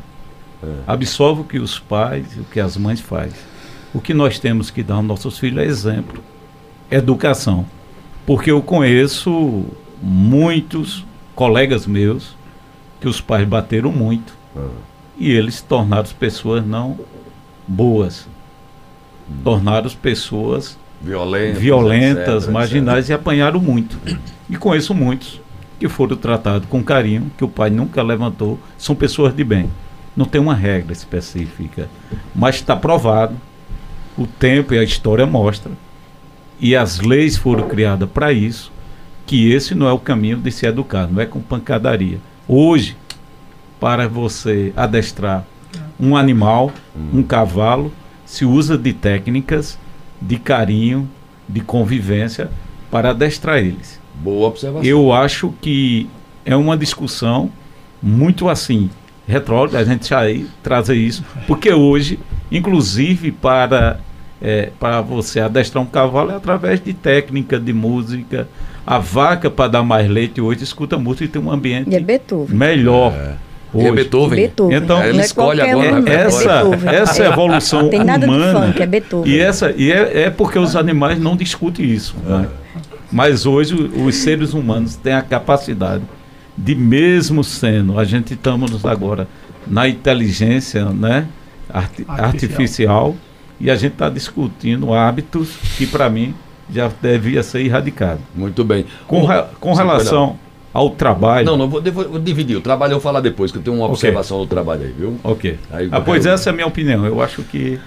É. 0.63 0.67
Absorve 0.87 1.41
o 1.41 1.43
que 1.43 1.59
os 1.59 1.79
pais 1.79 2.25
e 2.37 2.39
o 2.39 2.43
que 2.43 2.59
as 2.59 2.77
mães 2.77 3.01
fazem. 3.01 3.50
O 3.93 3.99
que 3.99 4.13
nós 4.13 4.39
temos 4.39 4.69
que 4.69 4.83
dar 4.83 4.95
aos 4.95 5.05
nossos 5.05 5.37
filhos 5.37 5.63
é 5.63 5.65
exemplo. 5.65 6.23
Educação. 6.89 7.65
Porque 8.25 8.51
eu 8.51 8.61
conheço 8.61 9.65
muitos 10.01 11.05
colegas 11.35 11.85
meus 11.85 12.35
que 12.99 13.07
os 13.07 13.19
pais 13.19 13.47
bateram 13.47 13.91
muito 13.91 14.33
ah. 14.55 14.67
e 15.17 15.31
eles 15.31 15.61
tornaram 15.61 16.07
pessoas 16.19 16.65
não 16.65 16.99
boas, 17.67 18.27
hum. 19.29 19.33
tornaram 19.43 19.89
pessoas 19.89 20.77
violentas, 21.01 21.57
violentas 21.57 22.43
etc, 22.43 22.53
marginais 22.53 23.05
etc. 23.05 23.09
e 23.09 23.13
apanharam 23.13 23.59
muito. 23.59 23.97
E 24.49 24.55
conheço 24.55 24.93
muitos 24.93 25.41
que 25.79 25.89
foram 25.89 26.15
tratados 26.15 26.67
com 26.69 26.83
carinho, 26.83 27.31
que 27.37 27.43
o 27.43 27.49
pai 27.49 27.71
nunca 27.71 28.03
levantou, 28.03 28.59
são 28.77 28.95
pessoas 28.95 29.33
de 29.35 29.43
bem. 29.43 29.69
Não 30.15 30.25
tem 30.25 30.39
uma 30.39 30.53
regra 30.53 30.93
específica, 30.93 31.89
mas 32.35 32.55
está 32.55 32.75
provado. 32.75 33.35
O 34.17 34.27
tempo 34.27 34.73
e 34.73 34.79
a 34.79 34.83
história 34.83 35.25
mostra 35.25 35.71
e 36.59 36.75
as 36.75 36.99
leis 36.99 37.35
foram 37.35 37.67
criadas 37.67 38.07
para 38.09 38.31
isso, 38.31 38.71
que 39.25 39.51
esse 39.51 39.73
não 39.73 39.87
é 39.87 39.91
o 39.91 39.97
caminho 39.97 40.37
de 40.37 40.51
se 40.51 40.65
educar, 40.67 41.07
não 41.07 41.19
é 41.19 41.25
com 41.25 41.41
pancadaria. 41.41 42.19
Hoje, 42.47 42.95
para 43.79 44.07
você 44.07 44.71
adestrar 44.77 45.43
um 45.99 46.15
animal, 46.15 46.71
hum. 46.95 47.19
um 47.19 47.23
cavalo, 47.23 47.91
se 48.25 48.45
usa 48.45 48.77
de 48.77 48.93
técnicas 48.93 49.77
de 50.21 50.37
carinho, 50.37 51.09
de 51.49 51.61
convivência 51.61 52.49
para 52.91 53.09
adestrar 53.09 53.57
eles. 53.57 53.99
Boa 54.15 54.49
observação. 54.49 54.87
Eu 54.87 55.11
acho 55.11 55.53
que 55.61 56.07
é 56.45 56.55
uma 56.55 56.77
discussão 56.77 57.51
muito 58.01 58.47
assim, 58.47 58.89
retrógrada, 59.27 59.79
a 59.79 59.83
gente 59.83 60.07
já 60.09 60.21
trazer 60.61 60.95
isso, 60.95 61.23
porque 61.47 61.71
hoje, 61.71 62.19
inclusive 62.51 63.31
para 63.31 63.99
é, 64.41 64.71
para 64.79 65.01
você 65.01 65.39
adestrar 65.39 65.83
um 65.83 65.87
cavalo 65.87 66.31
é 66.31 66.35
através 66.35 66.83
de 66.83 66.93
técnica, 66.93 67.59
de 67.59 67.71
música, 67.71 68.47
a 68.85 68.97
vaca, 68.97 69.51
para 69.51 69.67
dar 69.69 69.83
mais 69.83 70.09
leite, 70.09 70.41
hoje 70.41 70.63
escuta 70.63 70.97
música 70.97 71.25
e 71.25 71.27
tem 71.27 71.41
um 71.41 71.51
ambiente 71.51 71.91
e 71.91 71.95
é 71.95 71.99
Beethoven. 71.99 72.57
melhor. 72.57 73.13
É. 73.13 73.35
Hoje. 73.73 73.87
É 73.87 73.91
Beethoven. 73.91 74.35
Beethoven. 74.35 74.77
Então, 74.77 75.03
ele 75.03 75.21
escolhe 75.21 75.61
agora. 75.61 76.01
Um, 76.01 76.07
essa, 76.07 76.61
essa 76.91 77.25
evolução 77.25 77.87
tem 77.87 78.03
nada 78.03 78.25
humana. 78.25 78.67
funk, 78.67 78.81
é 78.81 78.85
Beethoven. 78.85 79.31
E, 79.31 79.39
essa, 79.39 79.73
e 79.77 79.91
é, 79.91 80.23
é 80.23 80.29
porque 80.29 80.59
os 80.59 80.75
animais 80.75 81.19
não 81.19 81.37
discutem 81.37 81.85
isso. 81.85 82.15
Né? 82.25 82.47
Mas 83.11 83.45
hoje 83.45 83.75
os 83.75 84.15
seres 84.15 84.53
humanos 84.53 84.95
têm 84.95 85.13
a 85.13 85.21
capacidade 85.21 86.03
de, 86.57 86.75
mesmo 86.75 87.43
sendo, 87.43 87.97
a 87.97 88.03
gente 88.03 88.33
estamos 88.33 88.85
agora 88.85 89.27
na 89.65 89.87
inteligência 89.87 90.85
né, 90.85 91.27
artificial. 91.73 92.25
artificial 92.25 93.15
e 93.59 93.69
a 93.69 93.75
gente 93.75 93.93
está 93.93 94.09
discutindo 94.09 94.93
hábitos 94.93 95.49
que, 95.77 95.85
para 95.85 96.09
mim, 96.09 96.33
já 96.71 96.89
devia 97.01 97.43
ser 97.43 97.61
erradicado. 97.61 98.19
Muito 98.33 98.63
bem. 98.63 98.85
Com, 99.07 99.27
com 99.59 99.73
relação 99.73 100.37
ao 100.73 100.89
trabalho. 100.89 101.45
Não, 101.45 101.57
não, 101.57 101.69
vou, 101.69 101.81
vou, 101.81 102.19
dividir. 102.19 102.57
O 102.57 102.61
trabalho 102.61 102.91
eu 102.91 102.95
vou 102.95 103.01
falar 103.01 103.19
depois, 103.21 103.51
que 103.51 103.57
eu 103.57 103.61
tenho 103.61 103.75
uma 103.75 103.85
okay. 103.85 103.93
observação 103.93 104.39
do 104.39 104.47
trabalho 104.47 104.83
aí, 104.83 104.93
viu? 104.97 105.17
Ok. 105.23 105.59
Aí, 105.71 105.89
ah, 105.91 106.01
pois 106.01 106.25
eu... 106.25 106.33
essa 106.33 106.49
é 106.49 106.51
a 106.51 106.53
minha 106.53 106.67
opinião. 106.67 107.05
Eu 107.05 107.21
acho 107.21 107.43
que 107.43 107.79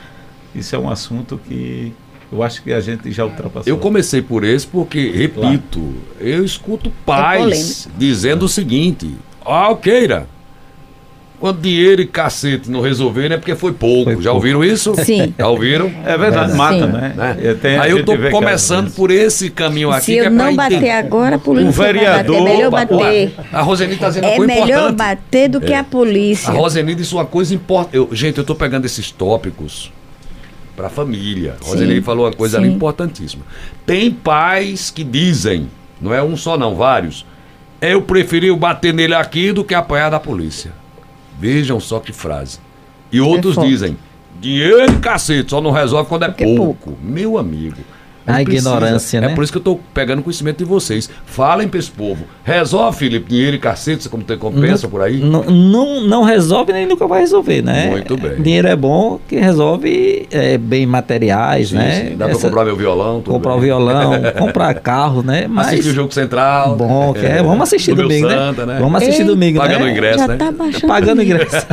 isso 0.55 0.77
é 0.77 0.79
um 0.79 0.89
assunto 0.89 1.41
que 1.49 1.93
eu 2.31 2.43
acho 2.43 2.63
que 2.63 2.73
a 2.73 2.81
gente 2.81 3.11
já 3.11 3.25
ultrapassou. 3.25 3.73
Eu 3.73 3.79
comecei 3.79 4.21
por 4.21 4.45
esse 4.45 4.67
porque, 4.67 5.11
repito, 5.11 5.81
claro. 5.81 5.95
eu 6.21 6.45
escuto 6.45 6.91
pais 7.05 7.87
é 7.87 7.91
dizendo 7.99 8.45
o 8.45 8.49
seguinte: 8.49 9.15
Ah, 9.45 9.67
Alqueira, 9.67 10.27
quando 11.45 11.61
dinheiro 11.61 12.01
e 12.01 12.07
cacete 12.07 12.71
não 12.71 12.81
resolveram 12.81 13.35
é 13.35 13.39
porque 13.39 13.55
foi 13.55 13.71
pouco. 13.71 14.05
Foi 14.05 14.15
Já 14.15 14.31
pouco. 14.31 14.37
ouviram 14.37 14.65
isso? 14.65 14.95
Sim. 15.05 15.35
Já 15.39 15.47
ouviram? 15.47 15.93
É 16.03 16.17
verdade, 16.17 16.53
é, 16.53 16.55
mata, 16.55 16.87
né? 16.87 17.13
né? 17.15 17.37
Eu 17.39 17.83
Aí 17.83 17.91
eu 17.91 18.03
tô 18.03 18.17
começando 18.31 18.91
por 18.93 19.11
esse 19.11 19.51
caminho 19.51 19.91
aqui. 19.91 20.07
Se 20.07 20.17
eu 20.17 20.25
é 20.25 20.31
não 20.31 20.57
bater 20.57 20.77
entender. 20.77 20.91
agora, 20.93 21.37
a 21.37 21.39
polícia 21.39 21.69
o 21.69 21.73
vereador, 21.73 22.39
bater. 22.39 22.51
É 22.51 22.57
melhor 22.57 22.71
bater. 22.71 23.35
A 23.53 23.61
Roseni 23.61 23.97
tá 23.97 24.09
dizendo 24.09 24.25
é 24.25 24.29
uma 24.29 24.37
coisa 24.37 24.53
importante. 24.53 24.73
É 24.73 24.75
melhor 24.75 24.93
bater 24.93 25.49
do 25.51 25.61
que 25.61 25.73
é. 25.75 25.79
a 25.79 25.85
polícia. 25.85 26.49
A 26.49 26.55
Roseni 26.55 26.95
disse 26.95 27.13
uma 27.13 27.27
coisa 27.27 27.55
importante. 27.55 28.09
Gente, 28.17 28.39
eu 28.39 28.45
tô 28.45 28.55
pegando 28.55 28.87
esses 28.87 29.11
tópicos 29.11 29.93
para 30.75 30.87
a 30.87 30.91
família. 30.91 31.57
A 31.61 31.67
Roseli 31.67 32.01
falou 32.01 32.25
uma 32.25 32.33
coisa 32.33 32.57
sim. 32.57 32.65
ali 32.65 32.73
importantíssima. 32.73 33.45
Tem 33.85 34.11
pais 34.11 34.89
que 34.89 35.05
dizem, 35.05 35.69
não 36.01 36.15
é 36.15 36.23
um 36.23 36.39
só 36.39 36.57
não, 36.57 36.75
vários, 36.75 37.27
eu 37.83 38.01
preferi 38.01 38.51
bater 38.57 38.95
nele 38.95 39.15
aqui 39.15 39.53
do 39.53 39.63
que 39.63 39.75
apanhar 39.75 40.09
da 40.09 40.19
polícia. 40.19 40.73
Vejam 41.39 41.81
só 41.81 42.01
que 42.01 42.13
frase. 42.13 42.59
E 43.11 43.21
outros 43.21 43.57
é 43.59 43.67
dizem: 43.67 43.99
dinheiro 44.41 44.93
e 44.93 44.99
cacete, 44.99 45.51
só 45.51 45.61
não 45.61 45.71
resolve 45.71 46.09
quando 46.09 46.25
é, 46.25 46.29
é 46.29 46.31
pouco. 46.31 46.57
pouco. 46.57 46.99
Meu 47.03 47.39
amigo. 47.39 47.79
A 48.27 48.41
ignorância, 48.41 49.21
né? 49.21 49.31
É 49.31 49.35
por 49.35 49.45
isso 49.45 49.53
que 49.53 49.59
eu 49.59 49.61
estou 49.61 49.81
pegando 49.93 50.23
conhecimento 50.23 50.59
de 50.59 50.65
vocês. 50.65 51.11
Falem 51.27 51.69
para 51.69 51.79
esse 51.79 51.91
povo. 51.91 52.25
Resolve, 52.43 52.97
Felipe, 52.97 53.29
dinheiro 53.29 53.57
e 53.57 53.59
cacete, 53.59 54.09
como 54.09 54.23
tem 54.23 54.39
compensa 54.39 54.85
não, 54.85 54.91
por 54.91 55.03
aí? 55.03 55.19
Não, 55.19 55.45
não, 55.45 56.01
não, 56.01 56.23
resolve 56.23 56.73
nem 56.73 56.87
nunca 56.87 57.07
vai 57.07 57.21
resolver, 57.21 57.63
né? 57.63 57.89
Muito 57.91 58.17
bem. 58.17 58.41
Dinheiro 58.41 58.69
é 58.69 58.77
bom, 58.77 59.21
que 59.29 59.37
resolve 59.37 60.27
é, 60.31 60.57
bem 60.57 60.87
materiais, 60.87 61.69
sim, 61.69 61.77
né? 61.77 62.09
Sim. 62.11 62.17
Dá 62.17 62.29
para 62.29 62.39
comprar 62.39 62.65
meu 62.65 62.77
violão. 62.77 63.21
Comprar 63.21 63.53
bem. 63.53 63.59
o 63.59 63.63
violão, 63.63 64.13
comprar 64.39 64.75
carro, 64.75 65.23
né? 65.23 65.47
Mas, 65.47 65.69
assistir 65.69 65.91
o 65.91 65.95
jogo 65.95 66.15
central. 66.15 66.77
Bom, 66.77 67.13
que 67.13 67.27
é, 67.27 67.43
vamos 67.43 67.63
assistir 67.63 67.95
domingo, 67.95 68.27
né? 68.27 68.35
Santa, 68.35 68.67
né? 68.67 68.79
Vamos 68.81 69.03
assistir 69.03 69.23
Ei, 69.23 69.29
domingo, 69.29 69.59
Pagando 69.59 69.85
né? 69.85 69.87
o 69.87 69.91
ingresso, 69.91 70.19
Já 70.19 70.29
né? 70.29 70.37
Tá 70.37 70.53
baixando 70.53 70.87
Pagando 70.87 71.19
o 71.19 71.23
ingresso. 71.23 71.67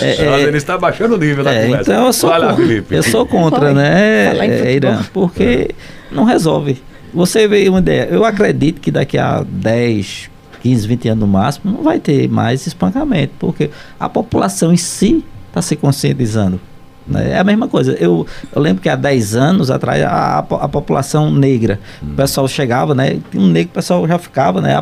é, 0.00 0.10
é, 0.10 0.42
ele 0.42 0.56
está 0.56 0.78
baixando 0.78 1.14
o 1.16 1.18
nível 1.18 1.42
da 1.42 1.52
é, 1.52 1.64
conversa. 1.64 1.92
Então 1.92 2.06
eu 2.06 2.12
sou, 2.12 2.30
lá, 2.30 2.54
Felipe. 2.54 2.94
eu 2.94 3.02
sou 3.02 3.26
contra, 3.26 3.72
né, 3.72 4.32
Irã? 4.72 5.00
Porque 5.16 5.70
não 6.12 6.24
resolve. 6.24 6.76
Você 7.14 7.48
vê 7.48 7.66
uma 7.70 7.78
ideia, 7.78 8.06
eu 8.10 8.22
acredito 8.22 8.82
que 8.82 8.90
daqui 8.90 9.16
a 9.16 9.42
10, 9.48 10.28
15, 10.60 10.86
20 10.86 11.08
anos 11.08 11.20
no 11.22 11.26
máximo, 11.26 11.72
não 11.72 11.82
vai 11.82 11.98
ter 11.98 12.28
mais 12.28 12.66
espancamento, 12.66 13.32
porque 13.38 13.70
a 13.98 14.10
população 14.10 14.74
em 14.74 14.76
si 14.76 15.24
está 15.48 15.62
se 15.62 15.74
conscientizando. 15.74 16.60
Né? 17.08 17.30
É 17.30 17.38
a 17.38 17.44
mesma 17.44 17.66
coisa. 17.66 17.92
Eu, 17.92 18.26
eu 18.54 18.60
lembro 18.60 18.82
que 18.82 18.90
há 18.90 18.94
10 18.94 19.36
anos 19.36 19.70
atrás, 19.70 20.02
a, 20.02 20.10
a, 20.10 20.38
a 20.40 20.68
população 20.68 21.30
negra, 21.30 21.80
hum. 22.02 22.08
o 22.12 22.14
pessoal 22.14 22.46
chegava, 22.46 22.94
né? 22.94 23.18
Um 23.34 23.46
negro, 23.46 23.70
o 23.70 23.74
pessoal 23.74 24.06
já 24.06 24.18
ficava, 24.18 24.60
né? 24.60 24.74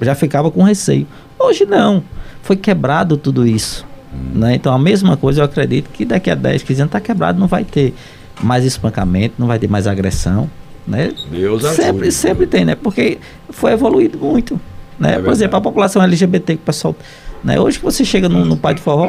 Já 0.00 0.14
ficava 0.14 0.50
com 0.50 0.62
receio. 0.62 1.06
Hoje 1.38 1.66
não. 1.66 2.02
Foi 2.40 2.56
quebrado 2.56 3.18
tudo 3.18 3.46
isso. 3.46 3.84
Hum. 4.10 4.38
Né? 4.38 4.54
Então 4.54 4.72
a 4.72 4.78
mesma 4.78 5.18
coisa 5.18 5.42
eu 5.42 5.44
acredito 5.44 5.90
que 5.90 6.06
daqui 6.06 6.30
a 6.30 6.34
10, 6.34 6.62
15 6.62 6.80
anos 6.80 6.88
está 6.88 7.00
quebrado, 7.00 7.38
não 7.38 7.46
vai 7.46 7.62
ter 7.62 7.92
mais 8.42 8.64
espancamento, 8.64 9.34
não 9.38 9.46
vai 9.46 9.58
ter 9.58 9.68
mais 9.68 9.86
agressão, 9.86 10.50
né? 10.86 11.12
Deus 11.30 11.62
sempre, 11.62 11.82
ajude, 11.82 12.12
sempre 12.12 12.46
tem, 12.46 12.64
né? 12.64 12.74
Porque 12.74 13.18
foi 13.50 13.72
evoluído 13.72 14.18
muito, 14.18 14.60
né? 14.98 15.16
É 15.16 15.18
Por 15.18 15.32
exemplo, 15.32 15.56
a 15.56 15.60
população 15.60 16.02
LGBT 16.02 16.56
que 16.56 16.62
o 16.62 16.64
pessoal, 16.64 16.96
né? 17.44 17.60
Hoje 17.60 17.78
que 17.78 17.84
você 17.84 18.04
chega 18.04 18.28
no, 18.28 18.44
no 18.44 18.56
Pai 18.56 18.74
de 18.74 18.80
Forró 18.80 19.08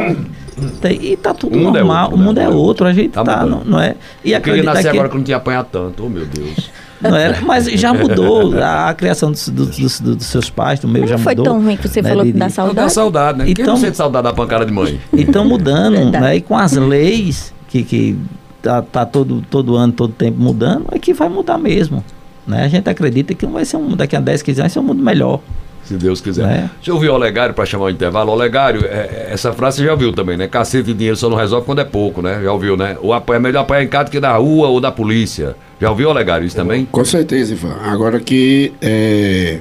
tem, 0.82 1.04
e 1.04 1.18
tá 1.18 1.34
tudo 1.34 1.58
o 1.58 1.62
normal, 1.62 1.84
é 1.84 2.04
outro, 2.04 2.16
o 2.16 2.20
mundo 2.20 2.38
né? 2.38 2.44
é 2.44 2.50
outro, 2.50 2.88
a 2.88 2.94
gente 2.94 3.10
tá, 3.10 3.24
tá 3.24 3.46
não, 3.46 3.64
não, 3.64 3.80
é? 3.80 3.96
E 4.24 4.34
Eu 4.34 4.42
queria 4.42 4.64
nascer 4.64 4.84
que... 4.84 4.90
agora 4.90 5.10
que 5.10 5.16
não 5.16 5.24
tinha 5.24 5.38
apanhado 5.38 5.68
tanto, 5.72 6.06
oh 6.06 6.10
meu 6.10 6.26
Deus. 6.26 6.70
Não 7.02 7.16
é? 7.18 7.42
Mas 7.42 7.66
já 7.66 7.92
mudou 7.96 8.56
a, 8.60 8.90
a 8.90 8.94
criação 8.94 9.32
dos, 9.32 9.50
dos, 9.50 9.76
dos, 9.76 10.00
dos, 10.00 10.26
seus 10.28 10.52
pais, 10.52 10.80
do 10.80 10.88
meu 10.88 11.02
não 11.02 11.08
já 11.08 11.18
foi 11.18 11.34
mudou. 11.34 11.46
foi 11.46 11.54
tão 11.56 11.64
ruim 11.64 11.76
que 11.76 11.88
você 11.88 12.00
né? 12.00 12.10
falou 12.10 12.24
que 12.24 12.32
dá 12.32 12.48
saudade. 12.48 12.76
Dá 12.76 12.90
saudade, 12.90 13.38
né? 13.40 13.46
Então, 13.50 13.56
Quem 13.56 13.66
não 13.66 13.78
sente 13.78 13.98
saudade 13.98 14.24
da 14.26 14.34
pancada 14.34 14.68
de 14.68 14.72
mãe? 14.72 15.02
E 15.12 15.22
estão 15.22 15.44
mudando, 15.44 16.12
né? 16.12 16.36
E 16.36 16.42
com 16.42 16.56
as 16.56 16.74
leis 16.74 17.52
que, 17.70 17.82
que 17.82 18.16
tá, 18.62 18.82
tá 18.82 19.06
todo, 19.06 19.42
todo 19.50 19.76
ano, 19.76 19.94
todo 19.94 20.14
tempo 20.14 20.40
mudando, 20.40 20.86
é 20.92 21.00
que 21.00 21.14
vai 21.14 21.30
mudar 21.30 21.58
mesmo. 21.58 22.04
Né? 22.46 22.64
A 22.64 22.68
gente 22.68 22.90
acredita 22.90 23.34
que 23.34 23.46
não 23.46 23.54
vai 23.54 23.66
ser 23.66 23.78
um 23.78 23.96
daqui 23.96 24.16
a 24.16 24.20
10, 24.20 24.42
15 24.42 24.62
anos, 24.62 24.74
vai 24.74 24.74
ser 24.74 24.80
um 24.80 24.88
mundo 24.88 25.04
melhor. 25.04 25.40
Se 25.84 25.96
Deus 25.98 26.22
quiser. 26.22 26.44
É. 26.44 26.70
Deixa 26.76 26.92
eu 26.92 26.96
ouvir 26.96 27.10
o 27.10 27.14
Olegário 27.14 27.54
para 27.54 27.66
chamar 27.66 27.86
o 27.86 27.90
intervalo. 27.90 28.32
Olegário, 28.32 28.86
é, 28.86 28.88
é, 28.88 29.28
essa 29.32 29.52
frase 29.52 29.78
você 29.78 29.86
já 29.86 29.92
ouviu 29.92 30.14
também, 30.14 30.38
né? 30.38 30.48
Cacete 30.48 30.86
de 30.86 30.94
dinheiro 30.94 31.18
só 31.18 31.28
não 31.28 31.36
resolve 31.36 31.66
quando 31.66 31.82
é 31.82 31.84
pouco, 31.84 32.22
né? 32.22 32.40
Já 32.42 32.54
ouviu, 32.54 32.78
né? 32.78 32.98
O 33.02 33.14
é 33.14 33.40
melhor 33.40 33.62
apanhar 33.62 33.84
em 33.84 33.88
casa 33.88 34.10
que 34.10 34.20
na 34.20 34.34
rua 34.34 34.68
ou 34.68 34.80
da 34.80 34.92
polícia. 34.92 35.56
Já 35.80 35.90
ouviu, 35.90 36.10
Olegário, 36.10 36.46
isso 36.46 36.56
também? 36.56 36.86
Com 36.86 37.04
certeza, 37.04 37.54
Ivan. 37.54 37.76
Agora 37.84 38.20
que 38.20 38.72
é, 38.82 39.60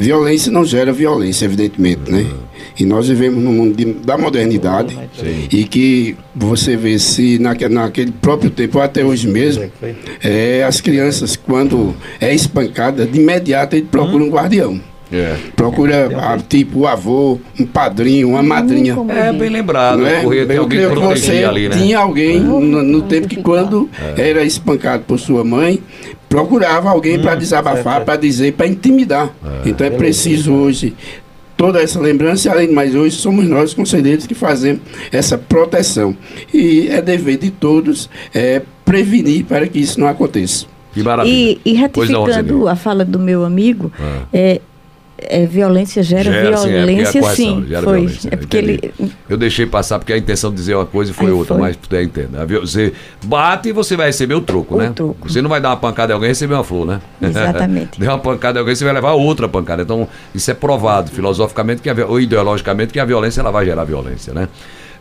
violência 0.00 0.50
não 0.50 0.64
gera 0.64 0.92
violência, 0.92 1.44
evidentemente, 1.44 2.10
né? 2.10 2.26
E 2.78 2.86
nós 2.86 3.08
vivemos 3.08 3.42
no 3.42 3.52
mundo 3.52 3.76
de, 3.76 3.84
da 3.84 4.16
modernidade 4.16 4.98
Sim. 5.18 5.48
e 5.52 5.64
que 5.64 6.16
você 6.34 6.76
vê 6.76 6.98
se 6.98 7.38
naquele, 7.38 7.74
naquele 7.74 8.10
próprio 8.10 8.50
tempo, 8.50 8.80
até 8.80 9.04
hoje 9.04 9.28
mesmo, 9.28 9.70
é, 10.22 10.64
as 10.64 10.80
crianças, 10.80 11.36
quando 11.36 11.94
é 12.18 12.34
espancada, 12.34 13.04
de 13.04 13.20
imediato 13.20 13.76
ele 13.76 13.86
procura 13.90 14.24
um 14.24 14.30
guardião. 14.30 14.80
É. 15.12 15.36
Procura 15.56 16.06
a, 16.16 16.38
tipo 16.38 16.80
o 16.80 16.86
avô, 16.86 17.38
um 17.58 17.66
padrinho, 17.66 18.28
uma 18.28 18.42
madrinha. 18.42 18.96
É 19.08 19.32
bem 19.32 19.50
lembrado. 19.50 19.98
Não 19.98 20.06
é? 20.06 20.46
Tem 20.46 20.56
alguém 20.56 20.88
que 20.88 20.94
você 20.94 21.44
ali, 21.44 21.68
né? 21.68 21.76
Tinha 21.76 21.98
alguém 21.98 22.38
no, 22.38 22.60
no 22.60 23.02
tempo 23.02 23.26
que 23.26 23.42
quando 23.42 23.90
é. 24.16 24.30
era 24.30 24.44
espancado 24.44 25.02
por 25.02 25.18
sua 25.18 25.42
mãe, 25.42 25.82
procurava 26.30 26.88
alguém 26.88 27.18
hum, 27.18 27.22
para 27.22 27.34
desabafar, 27.34 28.04
para 28.04 28.16
dizer, 28.16 28.52
para 28.52 28.68
intimidar. 28.68 29.34
É. 29.44 29.68
Então 29.68 29.86
é 29.86 29.90
preciso 29.90 30.54
hoje 30.54 30.94
toda 31.56 31.82
essa 31.82 32.00
lembrança, 32.00 32.50
além 32.50 32.68
de 32.68 32.72
mais 32.72 32.94
hoje 32.94 33.16
somos 33.16 33.46
nós 33.46 33.74
conselheiros 33.74 34.26
que 34.26 34.34
fazemos 34.34 34.80
essa 35.12 35.36
proteção. 35.36 36.16
E 36.54 36.88
é 36.88 37.02
dever 37.02 37.36
de 37.36 37.50
todos 37.50 38.08
é, 38.32 38.62
prevenir 38.84 39.44
para 39.44 39.66
que 39.66 39.78
isso 39.78 40.00
não 40.00 40.06
aconteça. 40.06 40.64
E, 41.26 41.60
e 41.64 41.74
ratificando 41.74 42.66
a 42.66 42.76
fala 42.76 43.04
do 43.04 43.18
meu 43.18 43.44
amigo, 43.44 43.92
ah. 44.00 44.22
é, 44.32 44.60
é, 45.22 45.46
violência 45.46 46.02
gera, 46.02 46.24
gera 46.24 46.56
violência, 46.56 47.22
sim. 47.22 47.28
É, 47.28 47.34
sim 47.34 47.82
foi. 47.82 48.00
Violência, 48.00 48.28
é 48.32 48.36
porque 48.36 48.56
ele... 48.56 48.94
Eu 49.28 49.36
deixei 49.36 49.66
passar 49.66 49.98
porque 49.98 50.12
a 50.12 50.18
intenção 50.18 50.50
de 50.50 50.56
dizer 50.56 50.74
uma 50.74 50.86
coisa 50.86 51.12
foi 51.12 51.26
Aí 51.26 51.32
outra, 51.32 51.54
foi. 51.54 51.62
mas 51.62 51.76
tu 51.76 51.94
entende. 51.96 52.28
Você 52.60 52.92
bate 53.24 53.68
e 53.68 53.72
você 53.72 53.96
vai 53.96 54.06
receber 54.06 54.34
o 54.34 54.40
troco, 54.40 54.74
o 54.74 54.78
né? 54.78 54.92
Troco. 54.94 55.28
Você 55.28 55.42
não 55.42 55.48
vai 55.48 55.60
dar 55.60 55.70
uma 55.70 55.76
pancada 55.76 56.12
em 56.12 56.14
alguém 56.14 56.28
e 56.28 56.30
receber 56.30 56.54
uma 56.54 56.64
flor, 56.64 56.86
né? 56.86 57.00
Exatamente. 57.20 57.98
Deu 58.00 58.10
uma 58.10 58.18
pancada 58.18 58.58
em 58.58 58.60
alguém, 58.60 58.74
você 58.74 58.84
vai 58.84 58.94
levar 58.94 59.12
outra 59.12 59.48
pancada. 59.48 59.82
Então, 59.82 60.08
isso 60.34 60.50
é 60.50 60.54
provado 60.54 61.10
filosoficamente 61.10 61.82
que 61.82 61.90
a, 61.90 61.94
ou 62.06 62.20
ideologicamente 62.20 62.92
que 62.92 63.00
a 63.00 63.04
violência 63.04 63.40
ela 63.40 63.50
vai 63.50 63.64
gerar 63.64 63.84
violência, 63.84 64.32
né? 64.32 64.48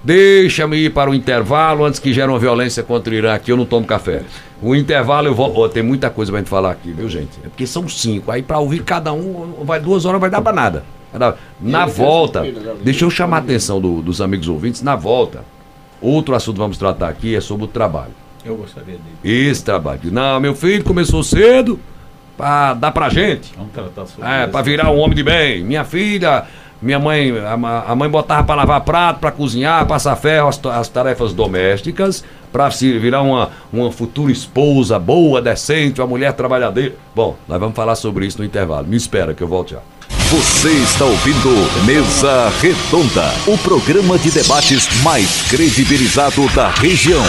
Deixa-me 0.04 0.78
ir 0.78 0.93
para 0.93 1.10
o 1.10 1.14
intervalo 1.14 1.84
antes 1.86 2.00
que 2.00 2.14
gere 2.14 2.30
uma 2.30 2.39
violência 2.39 2.82
contra 2.84 3.14
o 3.14 3.16
Irã 3.16 3.34
aqui. 3.34 3.52
Eu 3.52 3.58
não 3.58 3.66
tomo 3.66 3.86
café. 3.86 4.24
O 4.62 4.76
intervalo 4.76 5.28
eu 5.28 5.36
vou. 5.36 5.54
Oh, 5.58 5.68
tem 5.68 5.84
muita 5.84 6.10
coisa 6.10 6.32
pra 6.32 6.39
gente 6.39 6.50
falar 6.50 6.72
aqui, 6.72 6.91
viu, 6.91 7.10
gente? 7.10 7.38
É 7.43 7.50
porque 7.50 7.68
são 7.68 7.88
cinco. 7.88 8.32
Aí 8.32 8.41
para 8.41 8.60
ouvir 8.60 8.84
cada 8.84 9.12
um, 9.12 9.64
vai 9.64 9.80
duas 9.80 10.06
horas, 10.06 10.22
vai 10.22 10.30
dar 10.30 10.41
para 10.41 10.54
nada. 10.54 10.84
Na 11.60 11.86
volta, 11.86 12.43
deixa 12.82 13.04
eu 13.04 13.10
chamar 13.10 13.38
a 13.38 13.39
atenção 13.39 13.82
do, 13.82 14.02
dos 14.02 14.22
amigos 14.22 14.47
ouvintes. 14.47 14.82
Na 14.82 14.95
volta, 14.95 15.43
outro 16.02 16.36
assunto 16.36 16.56
que 16.56 16.62
vamos 16.62 16.78
tratar 16.78 17.10
aqui 17.10 17.36
é 17.36 17.41
sobre 17.41 17.66
o 17.66 17.68
trabalho. 17.68 18.14
Eu 18.45 18.56
gostaria 18.56 18.95
dele. 18.95 19.04
Esse 19.50 19.64
trabalho. 19.64 20.00
Não, 20.06 20.39
meu 20.39 20.56
filho 20.56 20.84
começou 20.84 21.24
cedo 21.24 21.80
para 22.38 22.74
dar 22.76 22.91
pra 22.91 23.10
gente. 23.10 23.54
Vamos 23.58 23.74
tratar 23.74 24.06
sobre 24.06 24.30
É, 24.30 24.47
para 24.47 24.62
virar 24.62 24.91
um 24.91 24.97
homem 25.00 25.16
de 25.16 25.24
bem. 25.24 25.62
Minha 25.64 25.84
filha 25.84 26.45
minha 26.82 27.00
mãe, 27.00 27.32
a, 27.38 27.92
a 27.92 27.96
mãe 27.96 28.10
botava 28.10 28.44
para 28.44 28.56
lavar 28.56 28.82
prato, 28.82 29.20
para 29.20 29.32
cozinhar, 29.32 29.86
passar 29.86 30.16
ferro, 30.16 30.48
as, 30.48 30.60
as 30.66 30.88
tarefas 30.88 31.34
domésticas, 31.34 32.24
para 32.52 32.72
se 32.72 32.98
virar 32.98 33.22
uma, 33.22 33.50
uma 33.72 33.92
futura 33.92 34.32
esposa 34.32 34.98
boa, 34.98 35.42
decente, 35.42 36.02
uma 36.02 36.08
mulher 36.08 36.34
trabalhadeira. 36.34 36.96
Bom, 37.16 37.36
nós 37.48 37.60
vamos 37.60 37.76
falar 37.76 37.96
sobre 37.96 38.26
isso 38.26 38.40
no 38.40 38.46
intervalo. 38.46 38.88
Me 38.88 38.96
espera 38.96 39.34
que 39.34 39.44
eu 39.44 39.48
volto 39.48 39.72
já. 39.72 39.80
Você 40.32 40.70
está 40.70 41.06
ouvindo 41.06 41.50
Mesa 41.86 42.52
Redonda, 42.62 43.34
o 43.48 43.58
programa 43.58 44.18
de 44.18 44.32
debates 44.32 44.88
mais 45.04 45.50
credibilizado 45.50 46.48
da 46.54 46.70
região. 46.70 47.24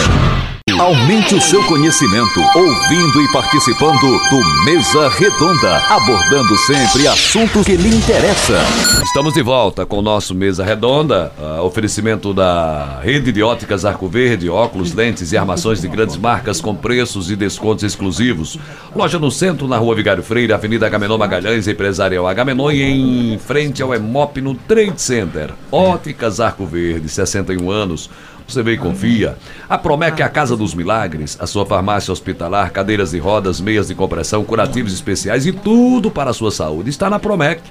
Aumente 0.69 1.35
o 1.35 1.41
seu 1.41 1.63
conhecimento 1.65 2.39
ouvindo 2.55 3.21
e 3.21 3.31
participando 3.31 3.99
do 3.99 4.65
Mesa 4.65 5.09
Redonda, 5.09 5.77
abordando 5.89 6.57
sempre 6.57 7.07
assuntos 7.07 7.65
que 7.65 7.75
lhe 7.75 7.95
interessam. 7.95 8.61
Estamos 9.03 9.33
de 9.33 9.41
volta 9.41 9.85
com 9.85 9.97
o 9.97 10.01
nosso 10.01 10.35
Mesa 10.35 10.63
Redonda, 10.63 11.31
uh, 11.39 11.61
oferecimento 11.61 12.33
da 12.33 12.99
Rede 13.01 13.31
de 13.31 13.41
Óticas 13.41 13.85
Arco 13.85 14.07
Verde, 14.07 14.49
óculos, 14.49 14.93
lentes 14.93 15.31
e 15.31 15.37
armações 15.37 15.81
de 15.81 15.87
grandes 15.87 16.17
marcas 16.17 16.61
com 16.61 16.75
preços 16.75 17.31
e 17.31 17.35
descontos 17.35 17.83
exclusivos. 17.83 18.57
Loja 18.95 19.17
no 19.17 19.31
centro, 19.31 19.67
na 19.67 19.77
rua 19.77 19.95
Vigário 19.95 20.23
Freire, 20.23 20.53
Avenida 20.53 20.85
Agamenon 20.85 21.17
Magalhães, 21.17 21.67
Empresarial 21.67 22.27
Agamenon 22.27 22.71
e 22.71 22.83
em 22.83 23.39
frente 23.39 23.81
ao 23.81 23.93
EMOP 23.93 24.41
no 24.41 24.53
Trade 24.53 25.01
Center. 25.01 25.51
Óticas 25.71 26.39
Arco 26.39 26.65
Verde, 26.65 27.09
61 27.09 27.69
anos 27.69 28.09
Você 28.47 28.61
vê 28.61 28.73
e 28.73 28.77
confia. 28.77 29.37
A 29.69 29.77
Promec 29.77 30.21
é 30.21 30.25
a 30.25 30.29
Casa 30.29 30.57
dos 30.57 30.73
Milagres, 30.73 31.37
a 31.39 31.47
sua 31.47 31.65
farmácia 31.65 32.11
hospitalar, 32.11 32.71
cadeiras 32.71 33.11
de 33.11 33.19
rodas, 33.19 33.61
meias 33.61 33.87
de 33.87 33.95
compressão, 33.95 34.43
curativos 34.43 34.93
especiais 34.93 35.45
e 35.45 35.51
tudo 35.51 36.11
para 36.11 36.31
a 36.31 36.33
sua 36.33 36.51
saúde. 36.51 36.89
Está 36.89 37.09
na 37.09 37.19
Promec 37.19 37.61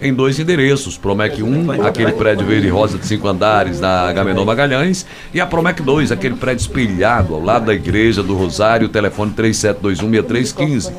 em 0.00 0.14
dois 0.14 0.38
endereços. 0.38 0.96
Promec 0.96 1.42
1, 1.42 1.86
aquele 1.86 2.12
prédio 2.12 2.46
verde 2.46 2.66
e 2.66 2.70
rosa 2.70 2.98
de 2.98 3.06
cinco 3.06 3.28
andares 3.28 3.80
na 3.80 4.08
Agamenon 4.08 4.44
Magalhães, 4.44 5.06
e 5.32 5.40
a 5.40 5.46
Promec 5.46 5.82
2, 5.82 6.12
aquele 6.12 6.36
prédio 6.36 6.62
espelhado 6.62 7.34
ao 7.34 7.42
lado 7.42 7.66
da 7.66 7.74
Igreja 7.74 8.22
do 8.22 8.36
Rosário, 8.36 8.88
telefone 8.88 9.32
37216315. 9.32 10.92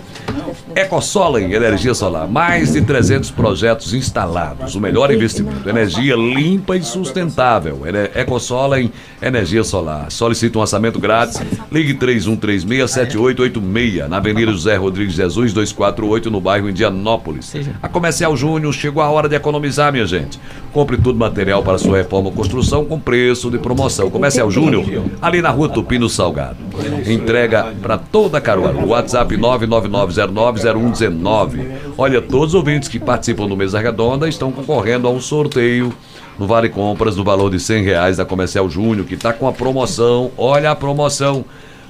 EcoSolen, 0.76 1.54
energia 1.54 1.94
solar. 1.94 2.28
Mais 2.28 2.74
de 2.74 2.82
300 2.82 3.32
projetos 3.32 3.94
instalados. 3.94 4.76
O 4.76 4.80
melhor 4.80 5.12
investimento. 5.12 5.68
Energia 5.68 6.16
limpa 6.16 6.78
e 6.78 6.84
sustentável. 6.84 7.82
EcoSolen, 8.16 8.92
energia 9.22 9.64
solar. 9.64 10.10
Solicita 10.12 10.58
um 10.58 10.62
orçamento 10.62 11.00
grátis. 11.00 11.42
Ligue 11.72 11.94
3136-7886. 11.96 14.08
Na 14.08 14.18
Avenida 14.18 14.52
José 14.52 14.76
Rodrigues 14.78 15.16
Jesus, 15.16 15.54
248, 15.54 16.32
no 16.32 16.40
bairro 16.40 16.70
Indianópolis. 16.70 17.54
A 17.82 17.90
Comercial 17.90 18.38
Júnior 18.38 18.72
chegou 18.74 18.91
a 19.00 19.10
hora 19.10 19.30
de 19.30 19.36
economizar, 19.36 19.94
minha 19.94 20.06
gente. 20.06 20.40
Compre 20.74 20.98
tudo 20.98 21.20
material 21.20 21.62
para 21.62 21.78
sua 21.78 21.98
reforma 21.98 22.30
ou 22.30 22.36
construção 22.36 22.84
com 22.84 23.00
preço 23.00 23.52
de 23.52 23.58
promoção. 23.58 24.10
Comercial 24.10 24.50
Júnior, 24.50 24.86
ali 25.22 25.42
na 25.42 25.52
rua 25.52 25.70
Tupino 25.70 26.10
Salgado. 26.10 26.58
Entrega 27.06 27.74
para 27.82 27.98
toda 27.98 28.42
Caruaru. 28.42 28.88
WhatsApp 28.88 29.38
999090119. 29.38 31.66
Olha, 31.98 32.22
todos 32.22 32.50
os 32.50 32.56
ouvintes 32.56 32.90
que 32.90 33.00
participam 33.00 33.48
do 33.48 33.56
Mesa 33.56 33.80
Redonda 33.80 34.28
estão 34.28 34.52
concorrendo 34.52 35.08
a 35.08 35.12
um 35.12 35.22
sorteio 35.22 35.94
no 36.40 36.48
Vale 36.48 36.70
Compras 36.70 37.16
do 37.16 37.24
valor 37.24 37.52
de 37.52 37.60
100 37.60 37.84
reais 37.84 38.18
da 38.18 38.26
Comercial 38.26 38.68
Júnior, 38.70 39.06
que 39.06 39.14
está 39.14 39.32
com 39.32 39.48
a 39.48 39.54
promoção. 39.54 40.32
Olha 40.38 40.72
a 40.72 40.76
promoção. 40.76 41.46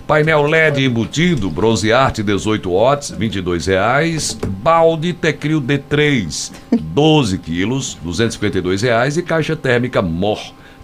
Painel 0.07 0.43
LED 0.43 0.85
embutido, 0.85 1.49
bronze 1.49 1.91
arte 1.91 2.21
18 2.21 2.69
watts, 2.69 3.11
22 3.11 3.67
reais. 3.67 4.37
Balde 4.47 5.13
Tecril 5.13 5.61
D3, 5.61 6.51
12 6.71 7.37
quilos, 7.37 7.97
252 8.01 8.81
reais. 8.81 9.17
E 9.17 9.21
caixa 9.21 9.55
térmica 9.55 10.01
MOR, 10.01 10.39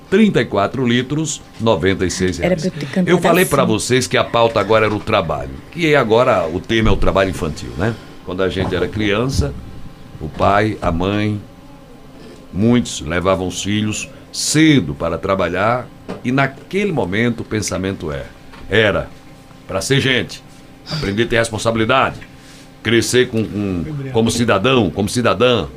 34 0.09 0.85
litros, 0.87 1.41
96 1.59 2.37
reais. 2.37 2.71
Eu 3.05 3.19
falei 3.19 3.45
para 3.45 3.63
assim. 3.63 3.71
vocês 3.71 4.07
que 4.07 4.17
a 4.17 4.23
pauta 4.23 4.59
agora 4.59 4.85
era 4.85 4.95
o 4.95 4.99
trabalho. 4.99 5.51
E 5.75 5.95
agora 5.95 6.47
o 6.47 6.59
tema 6.59 6.89
é 6.89 6.91
o 6.91 6.97
trabalho 6.97 7.29
infantil, 7.29 7.71
né? 7.77 7.93
Quando 8.25 8.43
a 8.43 8.49
gente 8.49 8.75
era 8.75 8.87
criança, 8.87 9.53
o 10.19 10.27
pai, 10.27 10.77
a 10.81 10.91
mãe, 10.91 11.41
muitos 12.51 13.01
levavam 13.01 13.47
os 13.47 13.63
filhos 13.63 14.09
cedo 14.31 14.93
para 14.93 15.17
trabalhar 15.17 15.87
e 16.23 16.31
naquele 16.31 16.91
momento 16.91 17.41
o 17.41 17.43
pensamento 17.43 18.11
é, 18.11 18.25
era 18.69 19.09
para 19.67 19.81
ser 19.81 19.99
gente, 19.99 20.43
aprender 20.89 21.23
a 21.23 21.27
ter 21.27 21.37
responsabilidade, 21.37 22.19
crescer 22.81 23.29
com, 23.29 23.43
com, 23.43 23.85
como 24.13 24.31
cidadão, 24.31 24.89
como 24.89 25.09
cidadã. 25.09 25.67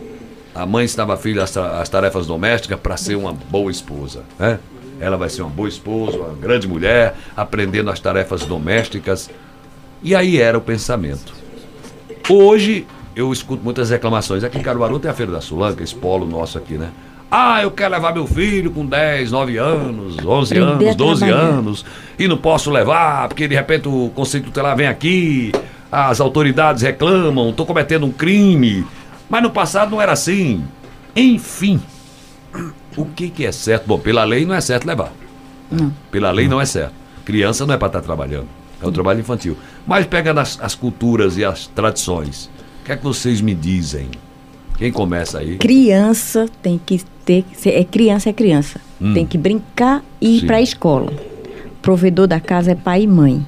A 0.55 0.67
mãe 0.67 0.85
ensinava 0.85 1.15
a 1.15 1.17
filha 1.17 1.43
as, 1.43 1.57
as 1.57 1.89
tarefas 1.89 2.27
domésticas 2.27 2.79
para 2.79 2.97
ser 2.97 3.17
uma 3.17 3.33
boa 3.33 3.71
esposa, 3.71 4.23
né? 4.39 4.59
Ela 5.01 5.17
vai 5.17 5.31
ser 5.31 5.43
uma 5.43 5.51
boa 5.51 5.69
esposa, 5.69 6.19
uma 6.19 6.35
grande 6.35 6.69
mulher, 6.69 7.17
aprendendo 7.35 7.91
as 7.91 7.99
tarefas 7.99 8.45
domésticas. 8.45 9.31
E 10.03 10.15
aí 10.15 10.39
era 10.39 10.59
o 10.59 10.61
pensamento. 10.61 11.33
Hoje 12.29 12.87
eu 13.17 13.33
escuto 13.33 13.65
muitas 13.65 13.91
reclamações. 13.91 14.45
Aqui 14.45 14.59
em 14.59 14.63
Caruaru 14.63 14.99
tem 14.99 15.11
a 15.11 15.15
Feira 15.15 15.33
da 15.33 15.41
Sulanca, 15.41 15.83
esse 15.83 15.95
polo 15.95 16.27
nosso 16.27 16.59
aqui, 16.59 16.75
né? 16.75 16.91
Ah, 17.31 17.63
eu 17.63 17.71
quero 17.71 17.93
levar 17.93 18.13
meu 18.13 18.27
filho 18.27 18.73
com 18.73 18.85
10, 18.85 19.31
9 19.31 19.57
anos, 19.57 20.17
11 20.19 20.59
anos, 20.59 20.97
12 20.97 21.31
anos, 21.31 21.85
e 22.19 22.27
não 22.27 22.37
posso 22.37 22.71
levar, 22.71 23.29
porque 23.29 23.47
de 23.47 23.55
repente 23.55 23.87
o 23.87 24.11
Conselho 24.15 24.45
Tutelar 24.45 24.77
vem 24.77 24.89
aqui, 24.89 25.53
as 25.93 26.21
autoridades 26.21 26.83
reclamam, 26.83 27.51
estou 27.51 27.65
cometendo 27.65 28.05
um 28.05 28.11
crime. 28.11 28.85
Mas 29.29 29.43
no 29.45 29.51
passado 29.51 29.93
não 29.93 30.03
era 30.03 30.11
assim. 30.11 30.65
Enfim, 31.15 31.81
o 32.97 33.05
que, 33.05 33.31
que 33.31 33.47
é 33.47 33.53
certo? 33.53 33.87
Bom, 33.87 33.99
pela 33.99 34.25
lei 34.25 34.45
não 34.45 34.55
é 34.55 34.61
certo 34.61 34.85
levar. 34.85 35.13
Não. 35.71 35.93
Pela 36.11 36.33
lei 36.33 36.49
não 36.49 36.61
é 36.61 36.67
certo. 36.67 36.95
Criança 37.25 37.65
não 37.65 37.75
é 37.75 37.77
para 37.77 37.87
estar 37.87 38.01
tá 38.01 38.05
trabalhando. 38.05 38.49
É 38.83 38.87
um 38.87 38.93
trabalho 38.93 39.21
infantil. 39.21 39.57
Mas 39.87 40.05
pega 40.07 40.39
as, 40.41 40.59
as 40.61 40.75
culturas 40.75 41.37
e 41.37 41.45
as 41.45 41.69
tradições. 41.69 42.51
O 42.83 42.87
que 42.87 42.93
é 42.93 42.97
que 42.97 43.05
vocês 43.05 43.41
me 43.41 43.55
dizem? 43.55 44.09
Quem 44.79 44.91
começa 44.91 45.39
aí? 45.39 45.59
Criança 45.59 46.49
tem 46.63 46.81
que 46.85 47.03
ter. 47.25 47.45
É 47.67 47.85
criança 47.85 48.31
é 48.31 48.33
criança. 48.33 48.81
Hum. 49.01 49.15
Tem 49.15 49.27
que 49.27 49.39
brincar 49.39 50.03
e 50.21 50.39
ir 50.39 50.47
para 50.47 50.57
a 50.57 50.63
escola. 50.63 51.13
Provedor 51.83 52.27
da 52.27 52.41
casa 52.41 52.73
é 52.73 52.75
pai 52.75 53.03
e 53.03 53.07
mãe. 53.07 53.47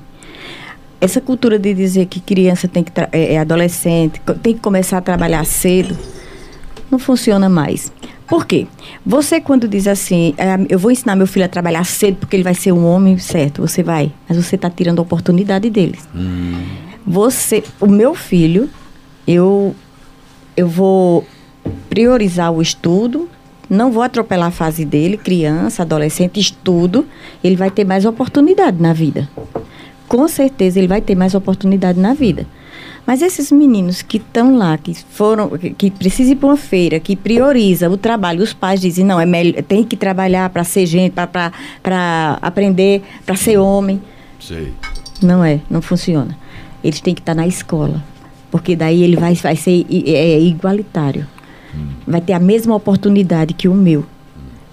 Essa 1.00 1.20
cultura 1.20 1.58
de 1.58 1.74
dizer 1.74 2.06
que 2.06 2.20
criança 2.20 2.68
tem 2.68 2.84
que 2.84 2.92
é, 3.12 3.34
é 3.34 3.38
adolescente, 3.38 4.20
tem 4.42 4.54
que 4.54 4.60
começar 4.60 4.98
a 4.98 5.00
trabalhar 5.00 5.44
cedo, 5.44 5.98
não 6.90 6.98
funciona 6.98 7.48
mais. 7.48 7.92
Por 8.28 8.46
quê? 8.46 8.66
Você 9.04 9.40
quando 9.40 9.66
diz 9.66 9.88
assim, 9.88 10.32
é, 10.38 10.56
eu 10.68 10.78
vou 10.78 10.90
ensinar 10.90 11.16
meu 11.16 11.26
filho 11.26 11.44
a 11.44 11.48
trabalhar 11.48 11.84
cedo 11.84 12.16
porque 12.18 12.36
ele 12.36 12.44
vai 12.44 12.54
ser 12.54 12.72
um 12.72 12.86
homem, 12.86 13.18
certo? 13.18 13.60
Você 13.62 13.82
vai, 13.82 14.12
mas 14.28 14.38
você 14.38 14.54
está 14.54 14.70
tirando 14.70 15.00
a 15.00 15.02
oportunidade 15.02 15.68
dele. 15.68 15.98
Hum. 16.14 16.64
Você, 17.04 17.64
o 17.80 17.86
meu 17.86 18.14
filho, 18.14 18.70
eu 19.26 19.74
eu 20.56 20.68
vou 20.68 21.26
priorizar 21.88 22.52
o 22.52 22.60
estudo, 22.60 23.28
não 23.72 23.90
vou 23.90 24.02
atropelar 24.02 24.48
a 24.48 24.52
fase 24.52 24.84
dele, 24.84 25.16
criança, 25.16 25.82
adolescente, 25.82 26.38
estudo, 26.38 27.06
ele 27.42 27.56
vai 27.56 27.70
ter 27.70 27.84
mais 27.84 28.04
oportunidade 28.04 28.80
na 28.80 28.92
vida. 28.92 29.28
Com 30.06 30.28
certeza 30.28 30.78
ele 30.78 30.86
vai 30.86 31.00
ter 31.00 31.14
mais 31.14 31.34
oportunidade 31.34 31.98
na 31.98 32.12
vida. 32.12 32.46
Mas 33.06 33.22
esses 33.22 33.50
meninos 33.50 34.02
que 34.02 34.18
estão 34.18 34.56
lá, 34.56 34.76
que 34.78 34.94
foram, 34.94 35.50
que 35.76 35.90
precisam 35.90 36.34
ir 36.34 36.36
para 36.36 36.48
uma 36.50 36.56
feira, 36.56 37.00
que 37.00 37.16
prioriza 37.16 37.90
o 37.90 37.96
trabalho, 37.96 38.42
os 38.42 38.52
pais 38.52 38.80
dizem, 38.80 39.04
não, 39.04 39.18
é 39.18 39.26
melhor, 39.26 39.62
tem 39.62 39.82
que 39.82 39.96
trabalhar 39.96 40.48
para 40.50 40.62
ser 40.62 40.86
gente, 40.86 41.14
para 41.14 42.38
aprender, 42.40 43.02
para 43.24 43.34
ser 43.34 43.56
homem. 43.56 44.00
Sei. 44.38 44.72
Não 45.22 45.42
é, 45.42 45.60
não 45.68 45.82
funciona. 45.82 46.36
Eles 46.84 47.00
têm 47.00 47.14
que 47.14 47.20
estar 47.20 47.34
tá 47.34 47.40
na 47.40 47.46
escola 47.46 48.02
porque 48.52 48.76
daí 48.76 49.02
ele 49.02 49.16
vai, 49.16 49.34
vai 49.34 49.56
ser 49.56 49.86
é, 49.90 50.38
igualitário. 50.38 51.26
Vai 52.06 52.20
ter 52.20 52.32
a 52.32 52.38
mesma 52.38 52.74
oportunidade 52.74 53.54
que 53.54 53.68
o 53.68 53.74
meu. 53.74 54.04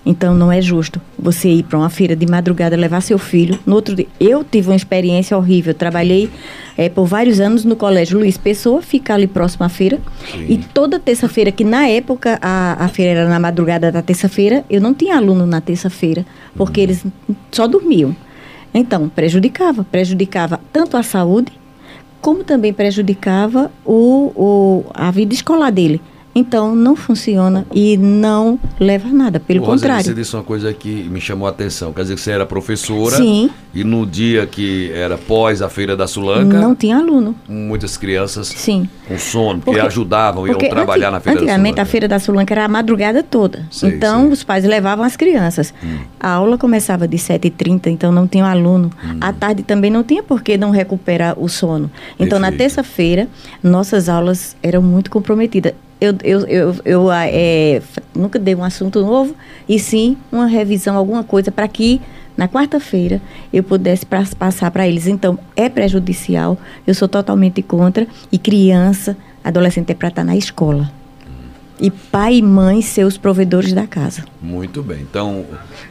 Então 0.05 0.33
não 0.33 0.51
é 0.51 0.61
justo 0.61 0.99
você 1.17 1.49
ir 1.49 1.63
para 1.63 1.77
uma 1.77 1.89
feira 1.89 2.15
de 2.15 2.25
madrugada 2.25 2.75
levar 2.75 3.01
seu 3.01 3.19
filho. 3.19 3.59
No 3.65 3.75
outro 3.75 3.95
dia, 3.95 4.07
eu 4.19 4.43
tive 4.43 4.69
uma 4.69 4.75
experiência 4.75 5.37
horrível. 5.37 5.73
Trabalhei 5.73 6.29
é, 6.77 6.89
por 6.89 7.05
vários 7.05 7.39
anos 7.39 7.65
no 7.65 7.75
colégio 7.75 8.17
Luiz 8.17 8.37
Pessoa, 8.37 8.81
fica 8.81 9.13
ali 9.13 9.27
próximo 9.27 9.65
à 9.65 9.69
feira. 9.69 9.99
Sim. 10.31 10.45
E 10.49 10.57
toda 10.57 10.97
terça-feira, 10.99 11.51
que 11.51 11.63
na 11.63 11.87
época 11.87 12.39
a, 12.41 12.85
a 12.85 12.87
feira 12.87 13.19
era 13.19 13.29
na 13.29 13.39
madrugada 13.39 13.91
da 13.91 14.01
terça-feira, 14.01 14.63
eu 14.69 14.81
não 14.81 14.93
tinha 14.93 15.17
aluno 15.17 15.45
na 15.45 15.61
terça-feira, 15.61 16.25
porque 16.55 16.79
hum. 16.79 16.83
eles 16.83 17.05
só 17.51 17.67
dormiam. 17.67 18.15
Então 18.73 19.09
prejudicava, 19.09 19.83
prejudicava 19.83 20.59
tanto 20.71 20.95
a 20.95 21.03
saúde 21.03 21.51
como 22.21 22.43
também 22.43 22.73
prejudicava 22.73 23.71
o, 23.85 24.31
o, 24.35 24.85
a 24.93 25.09
vida 25.11 25.33
escolar 25.33 25.71
dele. 25.71 26.01
Então, 26.33 26.75
não 26.75 26.95
funciona 26.95 27.65
e 27.73 27.97
não 27.97 28.59
leva 28.79 29.09
a 29.09 29.11
nada, 29.11 29.39
pelo 29.39 29.61
Rosa, 29.61 29.71
contrário. 29.71 30.05
Você 30.05 30.13
disse 30.13 30.35
uma 30.35 30.43
coisa 30.43 30.71
que 30.73 31.03
me 31.09 31.19
chamou 31.19 31.47
a 31.47 31.51
atenção. 31.51 31.91
Quer 31.91 32.03
dizer 32.03 32.15
que 32.15 32.21
você 32.21 32.31
era 32.31 32.45
professora 32.45 33.17
Sim. 33.17 33.49
e 33.73 33.83
no 33.83 34.05
dia 34.05 34.45
que 34.45 34.91
era 34.93 35.17
pós 35.17 35.61
a 35.61 35.69
Feira 35.69 35.97
da 35.97 36.07
Sulanca... 36.07 36.59
Não 36.59 36.75
tinha 36.75 36.97
aluno. 36.97 37.35
Muitas 37.47 37.97
crianças 37.97 38.47
Sim. 38.47 38.87
com 39.07 39.17
sono, 39.17 39.59
porque, 39.59 39.71
porque 39.71 39.79
ajudavam, 39.79 40.47
iam 40.47 40.57
trabalhar 40.57 41.11
na 41.11 41.19
Feira 41.19 41.39
da 41.39 41.41
Sulanca. 41.41 41.53
Antigamente, 41.53 41.81
a 41.81 41.85
Feira 41.85 42.07
da 42.07 42.19
Sulanca 42.19 42.53
era 42.53 42.65
a 42.65 42.67
madrugada 42.67 43.23
toda. 43.23 43.67
Sei, 43.71 43.89
então, 43.89 44.23
sei. 44.23 44.31
os 44.31 44.43
pais 44.43 44.63
levavam 44.63 45.03
as 45.03 45.17
crianças. 45.17 45.73
Hum. 45.83 45.97
A 46.19 46.29
aula 46.29 46.57
começava 46.57 47.07
de 47.07 47.17
7h30, 47.17 47.87
então 47.87 48.11
não 48.11 48.27
tinha 48.27 48.45
aluno. 48.45 48.91
Hum. 49.03 49.17
À 49.19 49.33
tarde 49.33 49.63
também 49.63 49.89
não 49.89 50.03
tinha 50.03 50.21
por 50.21 50.41
que 50.43 50.57
não 50.57 50.69
recuperar 50.69 51.37
o 51.39 51.49
sono. 51.49 51.89
Então, 52.19 52.39
Perfeito. 52.39 52.51
na 52.51 52.51
terça-feira, 52.51 53.27
nossas 53.63 54.07
aulas 54.07 54.55
eram 54.61 54.81
muito 54.81 55.09
comprometidas 55.09 55.73
eu, 56.01 56.15
eu, 56.23 56.39
eu, 56.47 56.75
eu 56.85 57.11
é, 57.11 57.81
nunca 58.15 58.39
dei 58.39 58.55
um 58.55 58.63
assunto 58.63 59.01
novo, 59.01 59.35
e 59.67 59.77
sim 59.77 60.17
uma 60.31 60.47
revisão, 60.47 60.95
alguma 60.95 61.23
coisa, 61.23 61.51
para 61.51 61.67
que 61.67 62.01
na 62.37 62.47
quarta-feira 62.47 63.21
eu 63.51 63.61
pudesse 63.61 64.05
passar 64.05 64.71
para 64.71 64.87
eles. 64.87 65.07
Então, 65.07 65.37
é 65.55 65.67
prejudicial, 65.67 66.57
eu 66.87 66.93
sou 66.93 67.07
totalmente 67.07 67.61
contra, 67.61 68.07
e 68.31 68.37
criança, 68.37 69.17
adolescente 69.43 69.91
é 69.91 69.93
para 69.93 70.07
estar 70.07 70.21
tá 70.21 70.25
na 70.25 70.37
escola. 70.37 70.89
E 71.81 71.89
pai 71.89 72.35
e 72.35 72.41
mãe 72.41 72.81
ser 72.81 73.05
os 73.05 73.17
provedores 73.17 73.71
da 73.71 73.87
casa. 73.87 74.25
Muito 74.41 74.83
bem. 74.83 74.99
Então, 75.01 75.45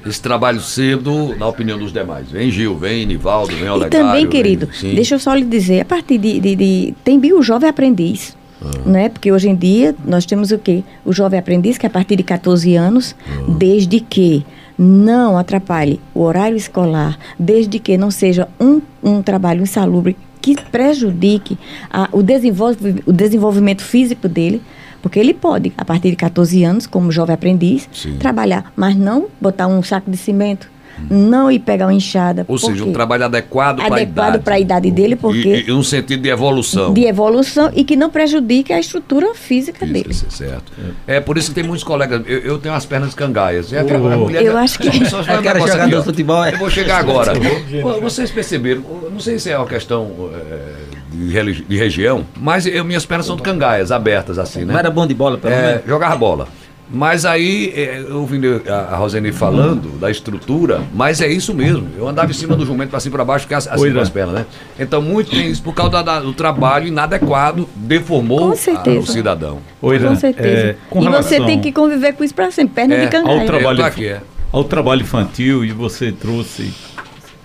esse 0.05 0.21
trabalho 0.21 0.61
cedo, 0.61 1.35
na 1.39 1.47
opinião 1.47 1.79
dos 1.79 1.93
demais. 1.93 2.31
Vem 2.31 2.51
Gil, 2.51 2.77
vem 2.77 3.07
Nivaldo, 3.07 3.57
vem 3.57 3.71
Olegário. 3.71 4.07
E 4.07 4.07
também, 4.07 4.27
querido, 4.27 4.69
vem, 4.83 4.95
deixa 4.95 5.15
eu 5.15 5.19
só 5.19 5.35
lhe 5.35 5.47
dizer, 5.47 5.81
a 5.81 5.85
partir 5.87 6.19
de... 6.19 6.41
de, 6.41 6.57
de 6.57 6.95
tem 7.03 7.19
Bio 7.19 7.43
Jovem 7.43 7.71
Aprendiz. 7.71 8.37
Ah. 8.63 8.89
Né? 8.89 9.09
Porque 9.09 9.31
hoje 9.31 9.49
em 9.49 9.55
dia 9.55 9.95
nós 10.05 10.27
temos 10.27 10.51
o 10.51 10.59
quê? 10.59 10.83
O 11.05 11.13
jovem 11.13 11.39
aprendiz, 11.39 11.79
que 11.79 11.87
é 11.87 11.89
a 11.89 11.91
partir 11.91 12.17
de 12.17 12.23
14 12.23 12.75
anos, 12.77 13.15
ah. 13.27 13.55
desde 13.59 14.01
que 14.01 14.45
não 14.79 15.37
atrapalhe 15.37 16.01
o 16.15 16.23
horário 16.23 16.57
escolar, 16.57 17.19
desde 17.39 17.79
que 17.79 17.99
não 17.99 18.11
seja 18.11 18.49
um, 18.61 18.81
um 19.03 19.23
trabalho 19.23 19.63
insalubre 19.63 20.17
que 20.41 20.57
prejudique 20.71 21.59
a, 21.91 22.09
o, 22.13 22.23
desenvolve, 22.23 23.03
o 23.05 23.13
desenvolvimento 23.13 23.83
físico 23.83 24.29
dele, 24.29 24.63
porque 25.03 25.19
ele 25.19 25.35
pode, 25.35 25.73
a 25.77 25.85
partir 25.85 26.11
de 26.11 26.17
14 26.17 26.65
anos, 26.65 26.87
como 26.87 27.11
jovem 27.13 27.35
aprendiz, 27.35 27.89
Sim. 27.93 28.17
trabalhar, 28.19 28.73
mas 28.77 28.97
não 28.97 29.27
botar 29.41 29.67
um 29.67 29.83
saco 29.83 30.11
de 30.11 30.17
cimento, 30.17 30.71
não 31.11 31.51
ir 31.51 31.59
pegar 31.61 31.87
uma 31.87 31.95
enxada. 31.95 32.45
Ou 32.49 32.59
seja, 32.59 32.85
um 32.85 32.93
trabalho 32.93 33.25
adequado 33.25 33.77
para 33.77 33.85
a 33.85 34.01
idade. 34.01 34.03
Adequado 34.03 34.43
para 34.43 34.55
a 34.55 34.61
idade 34.61 34.91
dele, 34.91 35.17
porque... 35.17 35.65
E, 35.67 35.69
e, 35.69 35.73
um 35.73 35.83
sentido 35.83 36.23
de 36.23 36.29
evolução. 36.29 36.93
De 36.93 37.05
evolução 37.05 37.71
e 37.75 37.85
que 37.85 37.97
não 37.97 38.11
prejudique 38.11 38.73
a 38.73 38.81
estrutura 38.81 39.35
física, 39.35 39.87
dele. 39.87 40.13
Certo. 40.13 40.73
É 41.07 41.21
por 41.21 41.39
isso 41.39 41.49
que 41.51 41.55
tem 41.55 41.65
muitos 41.65 41.85
colegas... 41.85 42.23
Eu, 42.27 42.39
eu 42.39 42.59
tenho 42.59 42.75
as 42.75 42.85
pernas 42.85 43.15
cangaes. 43.15 43.73
É, 43.73 43.83
oh. 43.83 44.19
mulher, 44.19 44.43
eu 44.43 44.57
acho 44.57 44.79
que... 44.79 44.89
Só 45.09 45.21
eu 45.21 45.43
quero 45.43 45.61
jogar 45.61 45.87
no 45.89 46.03
futebol. 46.03 46.45
Eu 46.45 46.59
vou 46.59 46.71
chegar 46.71 46.99
agora. 46.99 47.33
Vocês 48.01 48.31
perceberam, 48.31 48.83
não 49.11 49.21
sei 49.21 49.39
se 49.39 49.51
é 49.51 49.59
uma 49.59 49.67
questão... 49.67 50.31
É, 50.35 50.99
de, 51.11 51.63
de, 51.63 51.77
região, 51.77 52.25
mas 52.37 52.67
eu, 52.67 52.85
minhas 52.85 53.05
pernas 53.05 53.27
são 53.27 53.37
cangaias, 53.37 53.91
abertas 53.91 54.39
assim, 54.39 54.61
né? 54.61 54.73
Não 54.73 54.79
era 54.79 54.91
bom 54.91 55.07
de 55.07 55.15
bola, 55.15 55.39
pelo 55.39 55.53
é, 55.53 55.63
menos? 55.63 55.87
Jogava 55.87 56.17
bola. 56.17 56.49
Mas 56.91 57.27
aí, 57.27 57.71
é, 57.77 58.01
eu 58.01 58.21
ouvi 58.21 58.41
a 58.67 58.97
Roseni 58.97 59.31
falando 59.31 59.99
da 59.99 60.11
estrutura, 60.11 60.83
mas 60.95 61.21
é 61.21 61.29
isso 61.29 61.53
mesmo. 61.53 61.87
Eu 61.99 62.09
andava 62.09 62.31
em 62.31 62.35
cima 62.35 62.57
do 62.57 62.65
jumento 62.65 62.89
para 62.89 62.99
cima 62.99 63.17
para 63.17 63.25
baixo, 63.27 63.47
assim 63.55 63.93
com 63.93 64.01
as 64.01 64.09
pernas, 64.09 64.35
né? 64.35 64.47
Então, 64.81 65.03
muito 65.03 65.31
tem 65.31 65.51
isso 65.51 65.63
por 65.63 65.75
causa 65.75 66.03
da, 66.03 66.21
do 66.21 66.33
trabalho 66.33 66.89
inadequado, 66.89 67.69
deformou 67.77 68.53
a, 68.53 68.53
o 68.53 69.07
cidadão. 69.07 69.59
Oi, 69.83 69.99
com 69.99 70.17
certeza. 70.17 70.49
É, 70.49 70.77
com 70.89 71.01
e 71.01 71.05
relação... 71.05 71.39
você 71.39 71.45
tem 71.45 71.61
que 71.61 71.73
conviver 71.73 72.15
com 72.15 72.25
isso 72.25 72.35
para 72.35 72.51
sempre, 72.51 72.75
perna 72.75 72.95
é, 72.95 73.05
de 73.05 73.11
cangaia. 73.11 73.41
Ao 73.41 73.47
trabalho, 73.47 73.85
aqui, 73.85 74.07
é. 74.07 74.23
ao 74.51 74.65
trabalho 74.65 75.03
infantil, 75.03 75.67
e 75.67 75.73
você 75.73 76.11
trouxe 76.11 76.73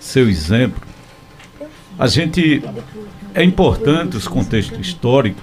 seu 0.00 0.28
exemplo, 0.28 0.80
a 1.98 2.06
gente. 2.06 2.62
É 3.34 3.42
importante 3.42 4.16
os 4.16 4.28
contextos 4.28 4.78
históricos, 4.78 5.42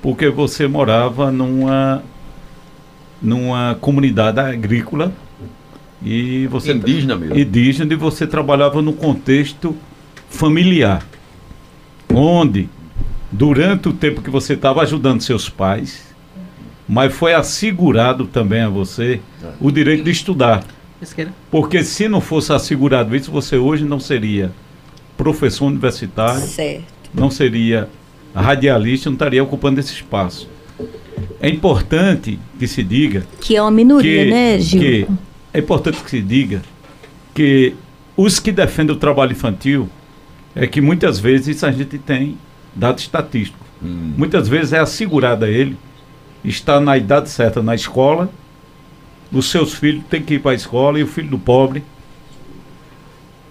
porque 0.00 0.30
você 0.30 0.66
morava 0.66 1.30
numa 1.30 2.02
numa 3.20 3.76
comunidade 3.80 4.40
agrícola 4.40 5.12
e 6.02 6.46
você 6.46 6.72
indígena 6.72 7.16
mesmo. 7.16 7.38
Indígena 7.38 7.92
e 7.92 7.96
você 7.96 8.26
trabalhava 8.26 8.80
no 8.80 8.92
contexto 8.92 9.76
familiar, 10.28 11.04
onde 12.12 12.68
durante 13.30 13.88
o 13.88 13.92
tempo 13.92 14.22
que 14.22 14.30
você 14.30 14.54
estava 14.54 14.82
ajudando 14.82 15.20
seus 15.20 15.48
pais, 15.48 16.14
mas 16.88 17.12
foi 17.14 17.34
assegurado 17.34 18.26
também 18.26 18.62
a 18.62 18.68
você 18.68 19.20
o 19.60 19.70
direito 19.70 20.04
de 20.04 20.10
estudar. 20.10 20.64
Porque 21.50 21.84
se 21.84 22.08
não 22.08 22.20
fosse 22.20 22.52
assegurado 22.52 23.14
isso, 23.14 23.30
você 23.30 23.56
hoje 23.56 23.84
não 23.84 24.00
seria 24.00 24.52
professor 25.16 25.66
universitário, 25.66 26.46
certo. 26.46 26.84
não 27.12 27.30
seria 27.30 27.88
radialista, 28.34 29.10
não 29.10 29.14
estaria 29.14 29.42
ocupando 29.42 29.80
esse 29.80 29.92
espaço. 29.92 30.48
É 31.40 31.48
importante 31.48 32.38
que 32.58 32.66
se 32.66 32.82
diga. 32.82 33.26
Que 33.40 33.56
é 33.56 33.62
uma 33.62 33.70
minoria, 33.70 34.24
que, 34.24 34.30
né, 34.30 34.60
Gil? 34.60 34.80
Que 34.80 35.06
é 35.52 35.58
importante 35.58 36.02
que 36.02 36.10
se 36.10 36.20
diga 36.20 36.62
que 37.34 37.74
os 38.16 38.38
que 38.40 38.50
defendem 38.50 38.94
o 38.94 38.98
trabalho 38.98 39.32
infantil 39.32 39.88
é 40.54 40.66
que 40.66 40.80
muitas 40.80 41.18
vezes 41.18 41.62
a 41.62 41.70
gente 41.70 41.98
tem 41.98 42.36
dado 42.74 42.98
estatístico. 42.98 43.64
Hum. 43.82 44.12
Muitas 44.16 44.48
vezes 44.48 44.72
é 44.72 44.80
assegurado 44.80 45.44
a 45.44 45.48
ele 45.48 45.76
estar 46.44 46.80
na 46.80 46.96
idade 46.96 47.30
certa 47.30 47.62
na 47.62 47.74
escola, 47.74 48.30
os 49.30 49.46
seus 49.50 49.74
filhos 49.74 50.02
têm 50.08 50.22
que 50.22 50.34
ir 50.34 50.38
para 50.40 50.52
a 50.52 50.54
escola 50.54 50.98
e 50.98 51.02
o 51.02 51.06
filho 51.06 51.28
do 51.28 51.38
pobre 51.38 51.84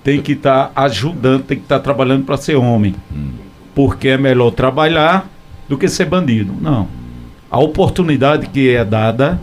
tem 0.03 0.21
que 0.21 0.33
estar 0.33 0.67
tá 0.67 0.81
ajudando, 0.83 1.43
tem 1.43 1.57
que 1.57 1.63
estar 1.63 1.77
tá 1.77 1.83
trabalhando 1.83 2.25
para 2.25 2.37
ser 2.37 2.55
homem. 2.55 2.95
Hum. 3.11 3.31
Porque 3.73 4.09
é 4.09 4.17
melhor 4.17 4.51
trabalhar 4.51 5.29
do 5.69 5.77
que 5.77 5.87
ser 5.87 6.05
bandido. 6.05 6.53
Não 6.59 7.06
a 7.49 7.59
oportunidade 7.59 8.47
que 8.47 8.69
é 8.69 8.83
dada 8.83 9.39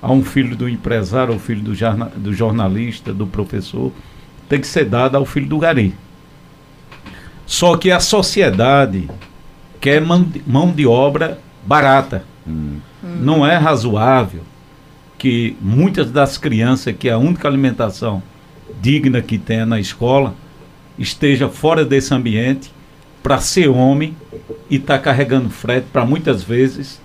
a 0.00 0.12
um 0.12 0.22
filho 0.22 0.54
do 0.54 0.68
empresário, 0.68 1.32
ao 1.32 1.40
filho 1.40 1.62
do, 1.62 1.72
do 2.16 2.34
jornalista, 2.34 3.12
do 3.12 3.26
professor, 3.26 3.90
tem 4.48 4.60
que 4.60 4.66
ser 4.66 4.84
dada 4.84 5.16
ao 5.16 5.24
filho 5.24 5.46
do 5.46 5.58
gari. 5.58 5.94
Só 7.46 7.76
que 7.76 7.90
a 7.90 8.00
sociedade 8.00 9.08
quer 9.80 10.02
mão 10.02 10.72
de 10.72 10.86
obra 10.86 11.38
barata. 11.66 12.24
Hum. 12.46 12.78
Não 13.02 13.46
é 13.46 13.56
razoável 13.56 14.42
que 15.18 15.56
muitas 15.60 16.10
das 16.10 16.36
crianças, 16.36 16.94
que 16.98 17.08
é 17.08 17.12
a 17.12 17.18
única 17.18 17.48
alimentação 17.48 18.22
digna 18.80 19.22
que 19.22 19.38
tem 19.38 19.64
na 19.64 19.80
escola, 19.80 20.34
esteja 20.98 21.48
fora 21.48 21.84
desse 21.84 22.12
ambiente 22.12 22.70
para 23.22 23.38
ser 23.38 23.68
homem 23.68 24.14
e 24.68 24.76
estar 24.76 24.98
tá 24.98 25.02
carregando 25.02 25.48
frete 25.48 25.86
para 25.90 26.04
muitas 26.04 26.42
vezes 26.42 27.00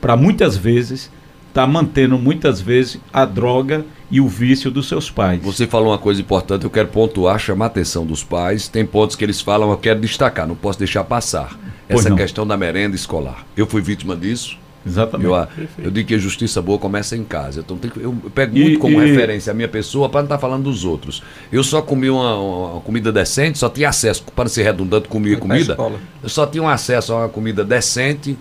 para 0.00 0.16
muitas 0.16 0.56
vezes 0.56 1.10
estar 1.48 1.62
tá 1.62 1.66
mantendo 1.66 2.18
muitas 2.18 2.60
vezes 2.60 2.98
a 3.12 3.24
droga 3.24 3.84
e 4.10 4.20
o 4.20 4.28
vício 4.28 4.70
dos 4.70 4.88
seus 4.88 5.10
pais. 5.10 5.40
Você 5.42 5.66
falou 5.66 5.88
uma 5.88 5.98
coisa 5.98 6.20
importante, 6.20 6.64
eu 6.64 6.70
quero 6.70 6.88
pontuar, 6.88 7.38
chamar 7.38 7.66
a 7.66 7.68
atenção 7.68 8.06
dos 8.06 8.24
pais. 8.24 8.68
Tem 8.68 8.84
pontos 8.84 9.16
que 9.16 9.24
eles 9.24 9.40
falam, 9.40 9.70
eu 9.70 9.76
quero 9.76 10.00
destacar, 10.00 10.46
não 10.46 10.54
posso 10.54 10.78
deixar 10.78 11.04
passar. 11.04 11.58
Essa 11.88 12.14
questão 12.14 12.46
da 12.46 12.56
merenda 12.56 12.94
escolar. 12.94 13.46
Eu 13.56 13.66
fui 13.66 13.80
vítima 13.80 14.14
disso. 14.14 14.58
Exatamente. 14.86 15.28
Eu, 15.28 15.86
eu 15.86 15.90
digo 15.90 16.08
que 16.08 16.14
a 16.14 16.18
justiça 16.18 16.62
boa 16.62 16.78
começa 16.78 17.16
em 17.16 17.24
casa. 17.24 17.60
Então 17.60 17.76
tem, 17.76 17.90
eu 17.96 18.14
pego 18.34 18.56
e, 18.56 18.62
muito 18.62 18.78
como 18.78 19.02
e... 19.02 19.06
referência 19.06 19.50
a 19.50 19.54
minha 19.54 19.68
pessoa 19.68 20.08
para 20.08 20.20
não 20.20 20.26
estar 20.26 20.36
tá 20.36 20.40
falando 20.40 20.64
dos 20.64 20.84
outros. 20.84 21.22
Eu 21.50 21.62
só 21.62 21.82
comi 21.82 22.08
uma, 22.08 22.38
uma, 22.38 22.80
comida 22.80 23.10
decente, 23.10 23.58
só 23.58 23.68
tinha 23.68 23.88
acesso, 23.88 24.24
para 24.34 24.48
ser 24.48 24.62
redundante, 24.62 25.08
comia 25.08 25.36
comida. 25.36 25.76
Eu 26.22 26.28
só 26.28 26.46
tinha 26.46 26.62
um 26.62 26.68
acesso 26.68 27.12
a 27.12 27.16
uma 27.18 27.28
comida 27.28 27.64
decente 27.64 28.36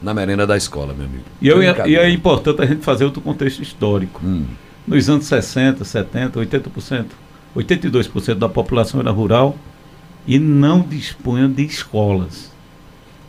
na 0.00 0.14
merenda 0.14 0.46
da 0.46 0.56
escola, 0.56 0.94
meu 0.94 1.06
amigo. 1.06 1.24
E, 1.40 1.48
eu, 1.48 1.62
e 1.62 1.96
é 1.96 2.08
importante 2.10 2.62
a 2.62 2.66
gente 2.66 2.84
fazer 2.84 3.04
outro 3.04 3.20
contexto 3.20 3.62
histórico. 3.62 4.20
Hum. 4.24 4.46
Nos 4.86 5.08
anos 5.08 5.26
60, 5.26 5.84
70, 5.84 6.40
80%, 6.40 7.06
82% 7.56 8.34
da 8.34 8.48
população 8.48 9.00
era 9.00 9.10
rural 9.10 9.56
e 10.26 10.38
não 10.38 10.80
dispunha 10.80 11.48
de 11.48 11.64
escolas. 11.64 12.52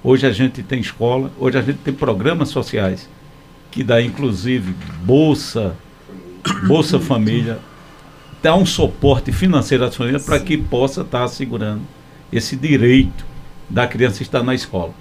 Hoje 0.04 0.26
a 0.26 0.32
gente 0.32 0.64
tem 0.64 0.80
escola, 0.80 1.32
hoje 1.38 1.58
a 1.58 1.62
gente 1.62 1.80
tem 1.80 1.94
programas 1.94 2.50
sociais 2.50 3.10
que 3.72 3.84
dá 3.84 4.02
inclusive 4.02 4.74
bolsa, 5.04 5.76
bolsa 6.68 7.00
família, 7.00 7.60
dá 8.42 8.56
um 8.56 8.66
suporte 8.66 9.32
financeiro 9.32 9.84
à 9.84 9.92
família 9.92 10.20
para 10.20 10.40
que 10.40 10.58
possa 10.58 11.02
estar 11.02 11.24
assegurando 11.24 11.82
esse 12.32 12.56
direito 12.56 13.26
da 13.70 13.88
criança 13.88 14.24
estar 14.24 14.44
na 14.44 14.56
escola. 14.56 14.94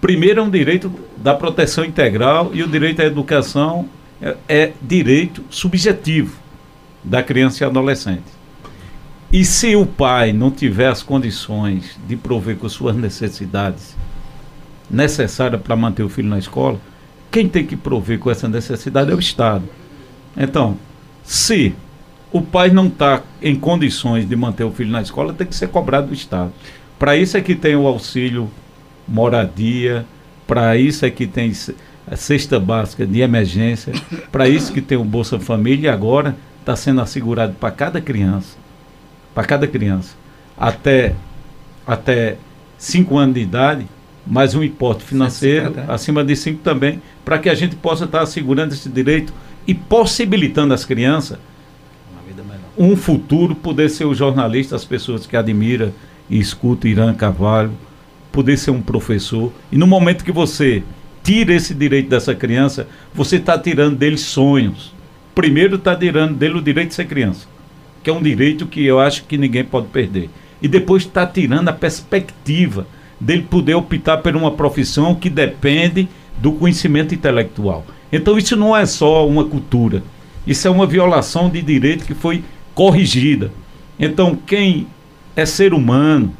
Primeiro 0.00 0.40
é 0.40 0.42
um 0.42 0.50
direito 0.50 0.92
da 1.16 1.34
proteção 1.34 1.84
integral 1.84 2.50
e 2.52 2.62
o 2.62 2.68
direito 2.68 3.02
à 3.02 3.04
educação 3.04 3.88
é, 4.22 4.36
é 4.48 4.72
direito 4.80 5.44
subjetivo 5.50 6.36
da 7.02 7.22
criança 7.22 7.64
e 7.64 7.66
adolescente. 7.66 8.38
E 9.32 9.44
se 9.44 9.76
o 9.76 9.84
pai 9.84 10.32
não 10.32 10.50
tiver 10.50 10.88
as 10.88 11.02
condições 11.02 11.98
de 12.06 12.16
prover 12.16 12.56
com 12.56 12.68
suas 12.68 12.96
necessidades 12.96 13.96
necessárias 14.90 15.60
para 15.60 15.76
manter 15.76 16.02
o 16.02 16.08
filho 16.08 16.28
na 16.28 16.38
escola, 16.38 16.80
quem 17.30 17.48
tem 17.48 17.66
que 17.66 17.76
prover 17.76 18.18
com 18.18 18.30
essa 18.30 18.48
necessidade 18.48 19.10
é 19.10 19.14
o 19.14 19.18
Estado. 19.18 19.64
Então, 20.36 20.78
se 21.22 21.74
o 22.32 22.40
pai 22.40 22.70
não 22.70 22.86
está 22.86 23.22
em 23.42 23.54
condições 23.54 24.26
de 24.26 24.34
manter 24.34 24.64
o 24.64 24.70
filho 24.70 24.90
na 24.90 25.02
escola, 25.02 25.34
tem 25.34 25.46
que 25.46 25.54
ser 25.54 25.68
cobrado 25.68 26.08
do 26.08 26.14
Estado. 26.14 26.52
Para 26.98 27.16
isso 27.16 27.36
é 27.36 27.40
que 27.40 27.54
tem 27.54 27.76
o 27.76 27.86
auxílio 27.86 28.50
moradia, 29.08 30.04
para 30.46 30.76
isso 30.76 31.04
é 31.04 31.10
que 31.10 31.26
tem 31.26 31.52
a 32.06 32.16
cesta 32.16 32.58
básica 32.58 33.06
de 33.06 33.20
emergência, 33.20 33.92
para 34.30 34.48
isso 34.48 34.72
que 34.72 34.80
tem 34.80 34.98
o 34.98 35.04
Bolsa 35.04 35.38
Família 35.38 35.88
e 35.88 35.92
agora 35.92 36.36
está 36.60 36.76
sendo 36.76 37.00
assegurado 37.00 37.54
para 37.54 37.70
cada 37.70 38.00
criança, 38.00 38.56
para 39.34 39.44
cada 39.44 39.66
criança, 39.66 40.14
até 40.56 41.14
até 41.86 42.36
5 42.76 43.16
anos 43.16 43.34
de 43.34 43.40
idade, 43.40 43.86
mais 44.26 44.54
um 44.54 44.62
importe 44.62 45.02
financeiro 45.02 45.72
acima 45.88 46.22
de 46.22 46.36
5 46.36 46.60
também, 46.62 47.00
para 47.24 47.38
que 47.38 47.48
a 47.48 47.54
gente 47.54 47.74
possa 47.76 48.04
estar 48.04 48.18
tá 48.18 48.24
assegurando 48.24 48.74
esse 48.74 48.90
direito 48.90 49.32
e 49.66 49.74
possibilitando 49.74 50.74
às 50.74 50.84
crianças 50.84 51.38
um 52.78 52.94
futuro 52.94 53.56
poder 53.56 53.90
ser 53.90 54.04
o 54.04 54.14
jornalista, 54.14 54.76
as 54.76 54.84
pessoas 54.84 55.26
que 55.26 55.36
admiram 55.36 55.92
e 56.30 56.38
escutam 56.38 56.88
Irã 56.88 57.12
Carvalho, 57.12 57.72
poder 58.32 58.56
ser 58.56 58.70
um 58.70 58.82
professor. 58.82 59.52
E 59.70 59.76
no 59.76 59.86
momento 59.86 60.24
que 60.24 60.32
você 60.32 60.82
tira 61.22 61.52
esse 61.54 61.74
direito 61.74 62.08
dessa 62.08 62.34
criança, 62.34 62.88
você 63.14 63.36
está 63.36 63.58
tirando 63.58 63.96
dele 63.96 64.18
sonhos. 64.18 64.94
Primeiro 65.34 65.76
está 65.76 65.94
tirando 65.94 66.34
dele 66.34 66.58
o 66.58 66.62
direito 66.62 66.88
de 66.88 66.94
ser 66.94 67.06
criança, 67.06 67.46
que 68.02 68.10
é 68.10 68.12
um 68.12 68.22
direito 68.22 68.66
que 68.66 68.84
eu 68.84 68.98
acho 68.98 69.24
que 69.24 69.38
ninguém 69.38 69.64
pode 69.64 69.88
perder. 69.88 70.30
E 70.60 70.66
depois 70.66 71.04
está 71.04 71.26
tirando 71.26 71.68
a 71.68 71.72
perspectiva 71.72 72.86
dele 73.20 73.42
poder 73.42 73.74
optar 73.74 74.18
por 74.18 74.34
uma 74.36 74.52
profissão 74.52 75.14
que 75.14 75.30
depende 75.30 76.08
do 76.38 76.52
conhecimento 76.52 77.14
intelectual. 77.14 77.84
Então 78.12 78.38
isso 78.38 78.56
não 78.56 78.76
é 78.76 78.86
só 78.86 79.26
uma 79.28 79.44
cultura. 79.44 80.02
Isso 80.46 80.66
é 80.66 80.70
uma 80.70 80.86
violação 80.86 81.50
de 81.50 81.60
direito 81.60 82.06
que 82.06 82.14
foi 82.14 82.42
corrigida. 82.74 83.52
Então, 83.98 84.38
quem 84.46 84.86
é 85.36 85.44
ser 85.44 85.74
humano, 85.74 86.32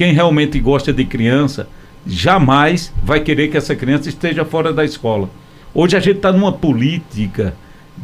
quem 0.00 0.14
realmente 0.14 0.58
gosta 0.58 0.94
de 0.94 1.04
criança, 1.04 1.68
jamais 2.06 2.90
vai 3.04 3.20
querer 3.20 3.48
que 3.48 3.58
essa 3.58 3.76
criança 3.76 4.08
esteja 4.08 4.46
fora 4.46 4.72
da 4.72 4.82
escola. 4.82 5.28
Hoje 5.74 5.94
a 5.94 6.00
gente 6.00 6.16
está 6.16 6.32
numa 6.32 6.50
política 6.50 7.54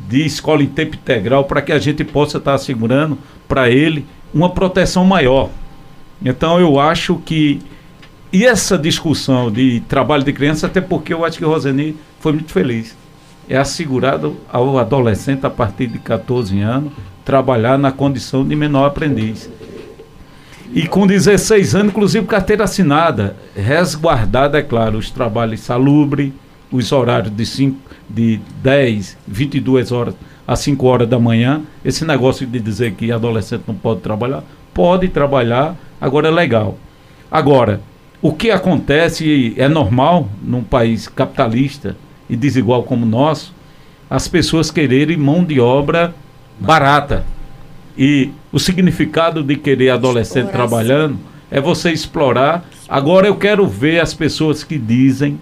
de 0.06 0.26
escola 0.26 0.62
em 0.62 0.66
tempo 0.66 0.96
integral 0.96 1.44
para 1.44 1.62
que 1.62 1.72
a 1.72 1.78
gente 1.78 2.04
possa 2.04 2.36
estar 2.36 2.50
tá 2.50 2.54
assegurando 2.54 3.16
para 3.48 3.70
ele 3.70 4.04
uma 4.34 4.50
proteção 4.50 5.06
maior. 5.06 5.48
Então 6.22 6.60
eu 6.60 6.78
acho 6.78 7.16
que 7.24 7.62
e 8.30 8.44
essa 8.44 8.76
discussão 8.76 9.50
de 9.50 9.80
trabalho 9.88 10.22
de 10.22 10.34
criança, 10.34 10.66
até 10.66 10.82
porque 10.82 11.14
eu 11.14 11.24
acho 11.24 11.38
que 11.38 11.46
Roseni 11.46 11.96
foi 12.20 12.32
muito 12.32 12.52
feliz. 12.52 12.94
É 13.48 13.56
assegurado 13.56 14.36
ao 14.52 14.78
adolescente 14.78 15.46
a 15.46 15.50
partir 15.50 15.86
de 15.86 15.98
14 15.98 16.60
anos 16.60 16.92
trabalhar 17.24 17.78
na 17.78 17.90
condição 17.90 18.46
de 18.46 18.54
menor 18.54 18.84
aprendiz. 18.84 19.48
E 20.72 20.86
com 20.86 21.06
16 21.06 21.74
anos, 21.74 21.92
inclusive 21.92 22.26
carteira 22.26 22.64
assinada, 22.64 23.36
resguardada, 23.54 24.58
é 24.58 24.62
claro, 24.62 24.98
os 24.98 25.10
trabalhos 25.10 25.60
salubres, 25.60 26.32
os 26.70 26.90
horários 26.92 27.34
de, 27.34 27.46
5, 27.46 27.78
de 28.08 28.40
10, 28.62 29.16
22 29.26 29.92
horas 29.92 30.14
a 30.46 30.54
5 30.54 30.86
horas 30.86 31.08
da 31.08 31.18
manhã. 31.18 31.62
Esse 31.84 32.04
negócio 32.04 32.46
de 32.46 32.60
dizer 32.60 32.92
que 32.92 33.10
adolescente 33.10 33.64
não 33.66 33.74
pode 33.74 34.00
trabalhar, 34.00 34.42
pode 34.74 35.08
trabalhar, 35.08 35.76
agora 36.00 36.28
é 36.28 36.30
legal. 36.30 36.78
Agora, 37.30 37.80
o 38.20 38.32
que 38.32 38.50
acontece 38.50 39.54
é 39.56 39.68
normal 39.68 40.28
num 40.42 40.62
país 40.62 41.08
capitalista 41.08 41.96
e 42.28 42.36
desigual 42.36 42.82
como 42.82 43.04
o 43.04 43.08
nosso, 43.08 43.54
as 44.08 44.28
pessoas 44.28 44.70
quererem 44.70 45.16
mão 45.16 45.44
de 45.44 45.60
obra 45.60 46.14
barata. 46.58 47.24
E 47.96 48.30
o 48.52 48.58
significado 48.58 49.42
de 49.42 49.56
querer 49.56 49.90
adolescente 49.90 50.50
trabalhando 50.50 51.18
é 51.50 51.60
você 51.60 51.90
explorar. 51.90 52.68
Agora 52.88 53.26
eu 53.26 53.36
quero 53.36 53.66
ver 53.66 54.00
as 54.00 54.12
pessoas 54.12 54.62
que 54.62 54.78
dizem 54.78 55.38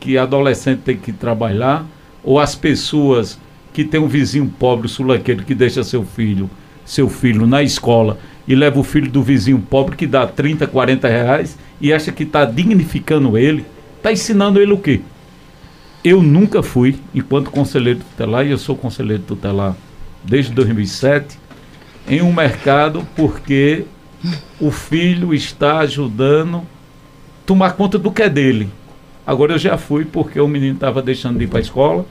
que 0.00 0.18
adolescente 0.18 0.80
tem 0.80 0.96
que 0.96 1.12
trabalhar, 1.12 1.84
ou 2.22 2.38
as 2.38 2.54
pessoas 2.54 3.38
que 3.72 3.84
tem 3.84 4.00
um 4.00 4.08
vizinho 4.08 4.52
pobre 4.58 4.88
sulaqueiro 4.88 5.44
que 5.44 5.54
deixa 5.54 5.84
seu 5.84 6.04
filho, 6.04 6.50
seu 6.84 7.08
filho 7.08 7.46
na 7.46 7.62
escola 7.62 8.18
e 8.48 8.54
leva 8.54 8.78
o 8.78 8.84
filho 8.84 9.10
do 9.10 9.22
vizinho 9.22 9.58
pobre 9.58 9.96
que 9.96 10.06
dá 10.06 10.26
30, 10.26 10.66
40 10.66 11.08
reais 11.08 11.58
e 11.80 11.92
acha 11.92 12.12
que 12.12 12.22
está 12.22 12.44
dignificando 12.44 13.36
ele, 13.36 13.64
está 13.96 14.12
ensinando 14.12 14.60
ele 14.60 14.72
o 14.72 14.78
quê? 14.78 15.00
Eu 16.04 16.22
nunca 16.22 16.62
fui, 16.62 16.96
enquanto 17.12 17.50
conselheiro 17.50 17.98
tutelar, 17.98 18.46
e 18.46 18.50
eu 18.52 18.58
sou 18.58 18.76
conselheiro 18.76 19.24
tutelar 19.24 19.76
desde 20.22 20.52
2007, 20.52 21.38
em 22.08 22.22
um 22.22 22.32
mercado 22.32 23.06
porque 23.16 23.84
o 24.60 24.70
filho 24.70 25.34
está 25.34 25.78
ajudando 25.78 26.62
tomar 27.44 27.72
conta 27.72 27.98
do 27.98 28.10
que 28.10 28.22
é 28.22 28.28
dele. 28.28 28.68
Agora 29.26 29.54
eu 29.54 29.58
já 29.58 29.76
fui 29.76 30.04
porque 30.04 30.40
o 30.40 30.48
menino 30.48 30.74
estava 30.74 31.02
deixando 31.02 31.38
de 31.38 31.44
ir 31.44 31.48
para 31.48 31.58
a 31.58 31.62
escola, 31.62 32.06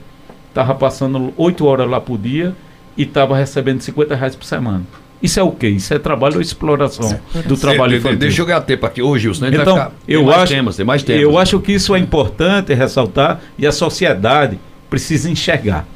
estava 0.48 0.74
passando 0.74 1.32
oito 1.36 1.64
horas 1.66 1.88
lá 1.88 2.00
por 2.00 2.18
dia 2.18 2.54
e 2.96 3.02
estava 3.02 3.36
recebendo 3.36 3.80
50 3.80 4.14
reais 4.14 4.36
por 4.36 4.44
semana. 4.44 4.82
Isso 5.22 5.40
é 5.40 5.42
o 5.42 5.50
quê? 5.50 5.68
Isso 5.68 5.94
é 5.94 5.98
trabalho 5.98 6.36
ou 6.36 6.42
exploração 6.42 7.18
do 7.46 7.56
trabalho 7.56 7.96
infantil? 7.96 8.18
Deixa 8.18 8.42
eu 8.42 8.46
ganhar 8.46 8.60
tempo 8.60 8.84
aqui. 8.84 9.00
Ô, 9.00 9.16
Gilson, 9.16 9.46
então, 9.46 9.74
ficar, 9.74 9.92
eu 10.06 10.30
acho, 10.30 10.52
temas, 10.52 10.76
tem 10.76 10.84
mais 10.84 11.02
temas. 11.02 11.22
Eu 11.22 11.38
acho 11.38 11.58
que 11.60 11.72
isso 11.72 11.94
é 11.94 11.98
importante 11.98 12.74
ressaltar 12.74 13.40
e 13.58 13.66
a 13.66 13.72
sociedade 13.72 14.58
precisa 14.90 15.30
enxergar 15.30 15.86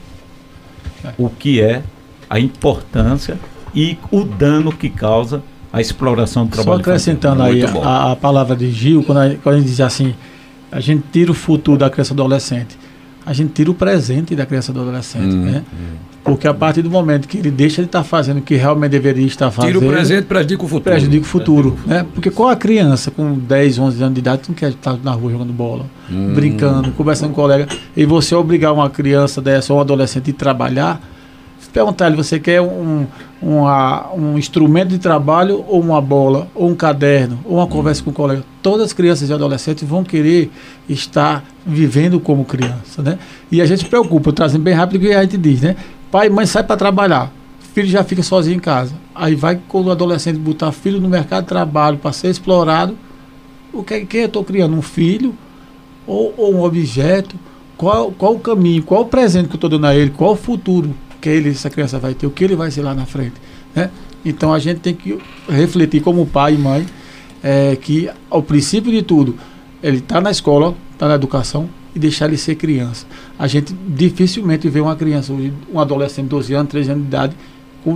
o 1.18 1.28
que 1.28 1.60
é 1.60 1.82
a 2.28 2.40
importância 2.40 3.38
e 3.74 3.98
o 4.10 4.24
dano 4.24 4.72
que 4.72 4.88
causa 4.88 5.42
a 5.72 5.80
exploração 5.80 6.46
do 6.46 6.50
trabalho. 6.50 6.76
Só 6.76 6.80
acrescentando 6.80 7.42
aí 7.42 7.62
a, 7.64 8.12
a, 8.12 8.16
palavra 8.16 8.56
de 8.56 8.70
Gil, 8.70 9.02
quando 9.04 9.18
a, 9.18 9.34
quando 9.36 9.54
a 9.56 9.58
gente 9.58 9.68
diz 9.68 9.80
assim, 9.80 10.14
a 10.70 10.80
gente 10.80 11.04
tira 11.12 11.30
o 11.30 11.34
futuro 11.34 11.78
da 11.78 11.88
criança 11.88 12.12
e 12.12 12.14
adolescente, 12.14 12.78
a 13.24 13.32
gente 13.32 13.52
tira 13.52 13.70
o 13.70 13.74
presente 13.74 14.34
da 14.34 14.46
criança 14.46 14.70
e 14.70 14.74
do 14.74 14.80
adolescente, 14.80 15.34
hum, 15.34 15.44
né? 15.44 15.62
Hum. 15.72 16.10
Porque 16.22 16.46
a 16.46 16.52
partir 16.52 16.82
do 16.82 16.90
momento 16.90 17.26
que 17.26 17.38
ele 17.38 17.50
deixa 17.50 17.80
de 17.80 17.88
estar 17.88 18.04
fazendo 18.04 18.38
o 18.38 18.42
que 18.42 18.54
realmente 18.54 18.90
deveria 18.90 19.26
estar 19.26 19.50
fazendo. 19.50 19.78
Tira 19.78 19.86
o 19.86 19.90
presente, 19.90 20.26
prejudica 20.26 20.62
o 20.62 20.68
futuro. 20.68 20.84
Prejudica 20.84 21.24
o 21.24 21.28
futuro. 21.28 21.78
Né? 21.86 22.06
Porque 22.14 22.30
qual 22.30 22.50
a 22.50 22.56
criança 22.56 23.10
com 23.10 23.38
10, 23.38 23.78
11 23.78 24.02
anos 24.02 24.14
de 24.14 24.20
idade 24.20 24.42
não 24.48 24.54
quer 24.54 24.70
estar 24.70 24.98
na 25.02 25.12
rua 25.12 25.32
jogando 25.32 25.52
bola, 25.52 25.86
hum. 26.10 26.34
brincando, 26.34 26.92
conversando 26.92 27.30
com 27.30 27.36
colega, 27.36 27.66
e 27.96 28.04
você 28.04 28.34
obrigar 28.34 28.72
uma 28.72 28.90
criança 28.90 29.40
dessa 29.40 29.72
ou 29.72 29.78
um 29.78 29.82
adolescente 29.82 30.30
a 30.30 30.34
trabalhar, 30.34 31.00
perguntar 31.70 32.06
ele, 32.06 32.16
você 32.16 32.38
quer 32.38 32.60
um, 32.60 33.06
uma, 33.40 34.12
um 34.12 34.38
instrumento 34.38 34.88
de 34.88 34.98
trabalho 34.98 35.64
ou 35.66 35.80
uma 35.80 36.00
bola, 36.00 36.48
ou 36.54 36.68
um 36.68 36.74
caderno, 36.74 37.38
ou 37.44 37.56
uma 37.56 37.66
conversa 37.66 38.02
com 38.02 38.10
o 38.10 38.12
colega? 38.12 38.44
Todas 38.62 38.86
as 38.86 38.92
crianças 38.92 39.30
e 39.30 39.32
adolescentes 39.32 39.88
vão 39.88 40.04
querer 40.04 40.50
estar 40.88 41.44
vivendo 41.64 42.20
como 42.20 42.44
criança, 42.44 43.02
né? 43.02 43.18
E 43.50 43.60
a 43.60 43.66
gente 43.66 43.84
preocupa, 43.86 44.32
trazendo 44.32 44.62
bem 44.62 44.74
rápido 44.74 44.96
o 44.96 45.06
que 45.06 45.12
a 45.12 45.22
gente 45.22 45.38
diz, 45.38 45.60
né? 45.60 45.76
Pai 46.10 46.26
e 46.26 46.30
mãe 46.30 46.46
sai 46.46 46.64
para 46.64 46.76
trabalhar, 46.76 47.32
filho 47.72 47.88
já 47.88 48.02
fica 48.02 48.22
sozinho 48.22 48.56
em 48.56 48.60
casa. 48.60 48.94
Aí 49.14 49.34
vai 49.34 49.60
quando 49.68 49.86
o 49.86 49.90
adolescente 49.90 50.38
botar 50.38 50.72
filho 50.72 51.00
no 51.00 51.08
mercado 51.08 51.42
de 51.42 51.48
trabalho 51.48 51.98
para 51.98 52.12
ser 52.12 52.28
explorado, 52.28 52.96
o 53.72 53.82
que, 53.82 54.04
que 54.04 54.16
eu 54.18 54.26
estou 54.26 54.44
criando? 54.44 54.74
Um 54.74 54.82
filho 54.82 55.34
ou, 56.06 56.34
ou 56.36 56.54
um 56.54 56.62
objeto? 56.62 57.36
Qual, 57.76 58.10
qual 58.12 58.34
o 58.34 58.40
caminho, 58.40 58.82
qual 58.82 59.02
o 59.02 59.06
presente 59.06 59.46
que 59.46 59.54
eu 59.54 59.56
estou 59.56 59.70
dando 59.70 59.86
a 59.86 59.94
ele, 59.94 60.10
qual 60.10 60.32
o 60.32 60.36
futuro 60.36 60.94
que 61.20 61.28
ele, 61.28 61.50
essa 61.50 61.70
criança 61.70 61.98
vai 61.98 62.14
ter, 62.14 62.26
o 62.26 62.30
que 62.30 62.44
ele 62.44 62.56
vai 62.56 62.70
ser 62.70 62.82
lá 62.82 62.94
na 62.94 63.06
frente. 63.06 63.34
Né? 63.74 63.90
Então 64.24 64.52
a 64.52 64.58
gente 64.58 64.80
tem 64.80 64.94
que 64.94 65.18
refletir 65.48 66.02
como 66.02 66.26
pai 66.26 66.54
e 66.54 66.58
mãe 66.58 66.86
é, 67.42 67.76
que, 67.76 68.10
ao 68.28 68.42
princípio 68.42 68.90
de 68.90 69.02
tudo, 69.02 69.36
ele 69.82 69.98
está 69.98 70.20
na 70.20 70.30
escola, 70.30 70.74
está 70.92 71.08
na 71.08 71.14
educação 71.14 71.68
e 71.94 71.98
deixar 71.98 72.26
ele 72.26 72.36
ser 72.36 72.54
criança. 72.54 73.06
A 73.38 73.46
gente 73.46 73.74
dificilmente 73.88 74.68
vê 74.68 74.80
uma 74.80 74.94
criança, 74.94 75.32
um 75.72 75.80
adolescente 75.80 76.24
de 76.24 76.30
12 76.30 76.54
anos, 76.54 76.70
13 76.70 76.90
anos 76.90 77.02
de 77.02 77.08
idade, 77.08 77.36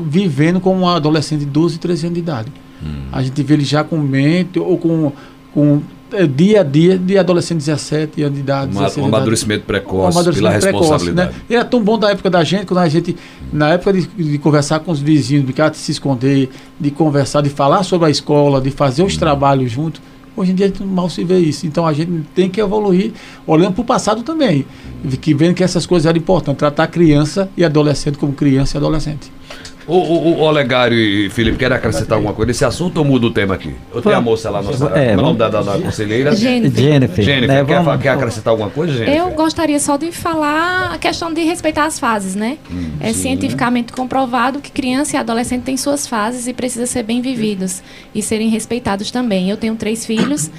vivendo 0.07 0.61
como 0.61 0.81
um 0.81 0.89
adolescente 0.89 1.41
de 1.41 1.47
12, 1.47 1.79
13 1.79 2.07
anos 2.07 2.15
de 2.15 2.21
idade. 2.21 2.53
Hum. 2.83 3.09
A 3.13 3.23
gente 3.23 3.43
vê 3.43 3.55
ele 3.55 3.65
já 3.65 3.85
com 3.85 3.99
mente 3.99 4.59
ou 4.59 4.79
com, 4.79 5.13
com 5.53 5.83
dia 6.27 6.61
a 6.61 6.65
dia 6.65 6.99
de 6.99 7.19
adolescente 7.19 7.61
de 7.61 7.67
17 7.67 8.23
anos 8.23 8.35
de 8.35 8.41
idade. 8.41 8.77
Uma, 8.77 8.91
um 8.99 9.05
amadurecimento 9.07 9.65
precoce, 9.65 10.17
um 10.17 10.21
amadurecimento 10.21 10.61
pela 10.61 10.73
precoce, 10.79 11.13
Né? 11.13 11.33
E 11.49 11.55
era 11.55 11.65
tão 11.65 11.83
bom 11.83 11.99
da 11.99 12.11
época 12.11 12.31
da 12.31 12.45
gente, 12.45 12.67
quando 12.67 12.81
a 12.81 12.89
gente, 12.89 13.17
na 13.53 13.71
época 13.71 13.93
de, 13.93 14.07
de 14.07 14.39
conversar 14.39 14.81
com 14.81 14.91
os 14.93 15.01
vizinhos, 15.01 15.45
de 15.47 15.77
se 15.77 15.93
esconder, 15.93 16.49
de 16.79 16.91
conversar, 16.91 17.41
de 17.41 17.51
falar 17.51 17.83
sobre 17.83 18.09
a 18.09 18.11
escola, 18.11 18.61
de 18.61 18.71
fazer 18.71 19.03
os 19.03 19.15
hum. 19.17 19.19
trabalhos 19.19 19.71
juntos. 19.71 20.01
Hoje 20.37 20.51
em 20.51 20.55
dia 20.55 20.67
a 20.67 20.69
gente 20.69 20.83
mal 20.83 21.09
se 21.09 21.23
vê 21.23 21.39
isso. 21.39 21.67
Então 21.67 21.87
a 21.87 21.93
gente 21.93 22.11
tem 22.35 22.51
que 22.51 22.61
evoluir, 22.61 23.13
olhando 23.47 23.75
para 23.75 23.83
o 23.83 23.85
passado 23.85 24.23
também, 24.23 24.67
que 25.21 25.33
vendo 25.33 25.55
que 25.55 25.63
essas 25.63 25.87
coisas 25.87 26.07
eram 26.07 26.19
importantes, 26.19 26.59
tratar 26.59 26.89
criança 26.89 27.49
e 27.57 27.65
adolescente 27.65 28.19
como 28.19 28.33
criança 28.33 28.77
e 28.77 28.79
adolescente. 28.79 29.33
O, 29.87 29.97
o, 29.97 30.39
o 30.39 30.41
Olegário 30.41 30.97
e 30.97 31.29
Felipe, 31.31 31.59
querem 31.59 31.77
acrescentar 31.77 32.17
alguma 32.17 32.33
coisa 32.33 32.49
nesse 32.49 32.65
assunto 32.65 32.99
ou 32.99 33.05
muda 33.05 33.27
o 33.27 33.31
tema 33.31 33.55
aqui? 33.55 33.75
Eu 33.95 34.01
tenho 34.01 34.17
a 34.17 34.21
moça 34.21 34.49
lá, 34.49 34.63
nossa, 34.63 34.91
é, 34.95 35.09
é, 35.09 35.17
nome 35.17 35.39
da, 35.39 35.49
da, 35.49 35.63
da 35.63 35.79
conselheira? 35.79 36.35
Jennifer. 36.35 36.83
Jennifer. 36.83 37.25
Jennifer. 37.25 37.49
Né, 37.49 37.65
quer, 37.65 37.83
vamos, 37.83 38.03
quer, 38.03 38.09
acrescentar 38.11 38.51
alguma 38.53 38.71
coisa, 38.71 38.93
Jennifer? 38.95 39.17
Eu 39.17 39.31
gostaria 39.31 39.79
só 39.79 39.97
de 39.97 40.11
falar 40.11 40.95
a 40.95 40.99
questão 40.99 41.33
de 41.33 41.43
respeitar 41.43 41.85
as 41.85 41.99
fases, 41.99 42.35
né? 42.35 42.57
Hum, 42.71 42.93
é 43.01 43.13
sim, 43.13 43.23
cientificamente 43.23 43.93
comprovado 43.93 44.61
que 44.61 44.71
criança 44.71 45.17
e 45.17 45.19
adolescente 45.19 45.63
têm 45.63 45.77
suas 45.77 46.07
fases 46.07 46.47
e 46.47 46.55
precisam 46.55 46.87
ser 46.87 47.03
bem 47.03 47.21
vividos 47.21 47.83
e 48.15 48.23
serem 48.23 48.49
respeitados 48.49 49.11
também. 49.11 49.51
Eu 49.51 49.57
tenho 49.57 49.75
três 49.75 50.07
filhos 50.07 50.51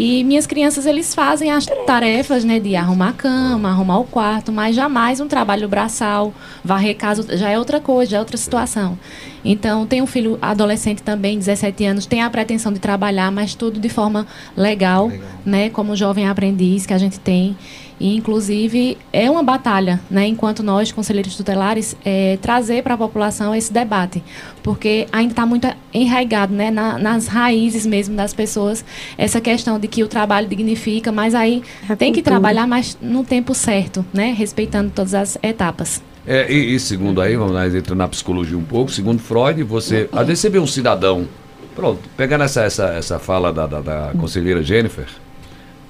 e 0.00 0.22
minhas 0.22 0.46
crianças, 0.46 0.86
eles 0.86 1.12
fazem 1.12 1.50
as 1.50 1.66
tarefas, 1.84 2.44
né? 2.44 2.60
De 2.60 2.76
arrumar 2.76 3.08
a 3.08 3.12
cama, 3.12 3.68
arrumar 3.68 3.98
o 3.98 4.04
quarto, 4.04 4.52
mas 4.52 4.76
jamais 4.76 5.18
um 5.18 5.26
trabalho 5.26 5.68
braçal, 5.68 6.32
varrer 6.64 6.96
casa, 6.96 7.36
já 7.36 7.50
é 7.50 7.58
outra 7.58 7.80
coisa, 7.80 8.12
já 8.12 8.18
é 8.18 8.20
outra 8.20 8.36
situação. 8.36 8.96
Então, 9.44 9.88
tem 9.88 10.00
um 10.00 10.06
filho 10.06 10.38
adolescente 10.40 11.02
também, 11.02 11.36
17 11.36 11.84
anos, 11.84 12.06
tem 12.06 12.22
a 12.22 12.30
pretensão 12.30 12.72
de 12.72 12.78
trabalhar, 12.78 13.32
mas 13.32 13.56
tudo 13.56 13.80
de 13.80 13.88
forma 13.88 14.24
legal, 14.56 15.08
legal. 15.08 15.28
né? 15.44 15.68
Como 15.68 15.96
jovem 15.96 16.28
aprendiz 16.28 16.86
que 16.86 16.94
a 16.94 16.98
gente 16.98 17.18
tem. 17.18 17.56
E, 18.00 18.16
inclusive, 18.16 18.96
é 19.12 19.30
uma 19.30 19.42
batalha, 19.42 20.00
né, 20.10 20.26
enquanto 20.26 20.62
nós, 20.62 20.92
conselheiros 20.92 21.36
tutelares, 21.36 21.96
é, 22.04 22.38
trazer 22.40 22.82
para 22.82 22.94
a 22.94 22.98
população 22.98 23.54
esse 23.54 23.72
debate, 23.72 24.22
porque 24.62 25.06
ainda 25.10 25.32
está 25.32 25.44
muito 25.44 25.68
enraigado 25.92 26.54
né, 26.54 26.70
na, 26.70 26.98
nas 26.98 27.26
raízes 27.26 27.84
mesmo 27.84 28.14
das 28.14 28.32
pessoas, 28.32 28.84
essa 29.16 29.40
questão 29.40 29.78
de 29.78 29.88
que 29.88 30.02
o 30.02 30.08
trabalho 30.08 30.46
dignifica, 30.46 31.10
mas 31.10 31.34
aí 31.34 31.62
é 31.88 31.96
tem 31.96 32.12
que 32.12 32.22
trabalhar, 32.22 32.66
mas 32.66 32.96
no 33.00 33.24
tempo 33.24 33.54
certo, 33.54 34.04
né, 34.12 34.32
respeitando 34.36 34.92
todas 34.94 35.14
as 35.14 35.38
etapas. 35.42 36.02
É, 36.26 36.52
e, 36.52 36.74
e, 36.74 36.80
segundo 36.80 37.22
aí, 37.22 37.36
vamos 37.36 37.54
lá, 37.54 37.66
entrar 37.66 37.94
na 37.94 38.06
psicologia 38.06 38.56
um 38.56 38.62
pouco, 38.62 38.92
segundo 38.92 39.18
Freud, 39.18 39.62
você. 39.62 40.10
Às 40.12 40.26
vezes 40.26 40.40
você 40.40 40.50
vê 40.50 40.58
um 40.58 40.66
cidadão. 40.66 41.26
Pronto, 41.74 42.00
pegando 42.16 42.44
essa, 42.44 42.64
essa, 42.64 42.88
essa 42.88 43.18
fala 43.18 43.50
da, 43.50 43.66
da, 43.66 43.80
da 43.80 44.12
conselheira 44.18 44.62
Jennifer, 44.62 45.06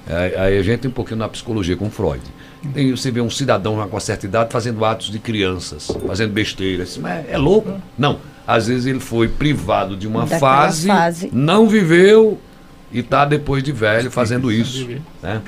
Aí 0.07 0.57
a 0.57 0.63
gente 0.63 0.81
tem 0.81 0.91
um 0.91 0.93
pouquinho 0.93 1.17
na 1.17 1.29
psicologia 1.29 1.75
com 1.77 1.89
Freud. 1.89 2.21
Tem, 2.73 2.91
você 2.91 3.09
vê 3.11 3.21
um 3.21 3.29
cidadão 3.29 3.75
com 3.75 3.95
uma 3.95 3.99
certa 3.99 4.25
idade 4.25 4.51
fazendo 4.51 4.83
atos 4.83 5.09
de 5.09 5.19
crianças, 5.19 5.89
fazendo 6.07 6.33
besteiras. 6.33 6.97
Mas 6.97 7.29
é 7.29 7.37
louco? 7.37 7.79
Não. 7.97 8.19
Às 8.45 8.67
vezes 8.67 8.85
ele 8.87 8.99
foi 8.99 9.27
privado 9.27 9.95
de 9.95 10.07
uma 10.07 10.25
fase, 10.25 10.87
fase, 10.87 11.29
não 11.31 11.67
viveu 11.67 12.39
e 12.91 12.99
está 12.99 13.23
depois 13.23 13.63
de 13.63 13.71
velho 13.71 14.09
fazendo 14.09 14.51
isso. 14.51 14.87
Né? 15.21 15.41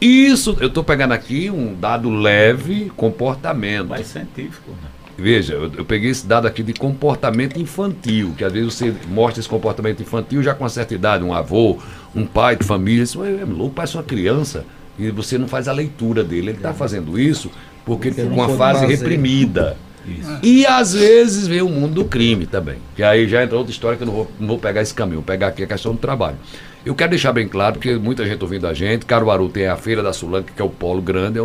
Isso, 0.00 0.56
eu 0.60 0.68
estou 0.68 0.82
pegando 0.82 1.12
aqui 1.12 1.50
um 1.50 1.74
dado 1.74 2.08
leve, 2.10 2.90
comportamento. 2.96 3.88
Mais 3.88 4.06
científico. 4.06 4.70
Né? 4.70 4.88
Veja, 5.18 5.54
eu, 5.54 5.72
eu, 5.78 5.84
peguei 5.84 6.10
esse 6.10 6.26
dado 6.26 6.46
aqui 6.46 6.62
de 6.62 6.74
comportamento 6.74 7.58
infantil, 7.58 8.34
que 8.36 8.44
às 8.44 8.52
vezes 8.52 8.74
você 8.74 8.94
mostra 9.08 9.40
esse 9.40 9.48
comportamento 9.48 10.02
infantil 10.02 10.42
já 10.42 10.54
com 10.54 10.64
uma 10.64 10.70
certa 10.70 10.94
idade, 10.94 11.24
um 11.24 11.32
avô, 11.32 11.78
um 12.14 12.26
pai 12.26 12.56
de 12.56 12.64
família, 12.64 13.02
isso 13.02 13.24
é 13.24 13.44
louco, 13.44 13.74
parece 13.74 13.96
uma 13.96 14.02
criança, 14.02 14.64
e 14.98 15.10
você 15.10 15.38
não 15.38 15.48
faz 15.48 15.68
a 15.68 15.72
leitura 15.72 16.22
dele. 16.22 16.50
Ele 16.50 16.58
está 16.58 16.74
fazendo 16.74 17.18
isso 17.18 17.50
porque 17.84 18.08
ele 18.08 18.22
uma 18.24 18.48
fase 18.50 18.80
fazer. 18.80 18.94
reprimida. 18.94 19.76
Isso. 20.06 20.38
E 20.42 20.64
às 20.66 20.92
vezes 20.92 21.46
vê 21.46 21.62
o 21.62 21.68
mundo 21.68 21.94
do 21.94 22.04
crime 22.04 22.46
também. 22.46 22.76
Que 22.94 23.02
aí 23.02 23.26
já 23.26 23.42
entra 23.42 23.56
outra 23.56 23.72
história 23.72 23.96
que 23.96 24.04
eu 24.04 24.06
não 24.06 24.14
vou, 24.14 24.30
não 24.38 24.48
vou 24.48 24.58
pegar 24.58 24.82
esse 24.82 24.94
caminho, 24.94 25.16
vou 25.16 25.24
pegar 25.24 25.48
aqui 25.48 25.64
a 25.64 25.66
questão 25.66 25.92
do 25.92 25.98
trabalho. 25.98 26.36
Eu 26.86 26.94
quero 26.94 27.10
deixar 27.10 27.32
bem 27.32 27.48
claro, 27.48 27.74
porque 27.74 27.96
muita 27.96 28.24
gente 28.24 28.40
ouvindo 28.40 28.64
a 28.64 28.72
gente, 28.72 29.04
Caruaru 29.04 29.48
tem 29.48 29.66
a 29.66 29.76
Feira 29.76 30.04
da 30.04 30.12
Sulanca, 30.12 30.52
que 30.54 30.62
é 30.62 30.64
o 30.64 30.70
polo 30.70 31.02
grande, 31.02 31.36
é 31.36 31.44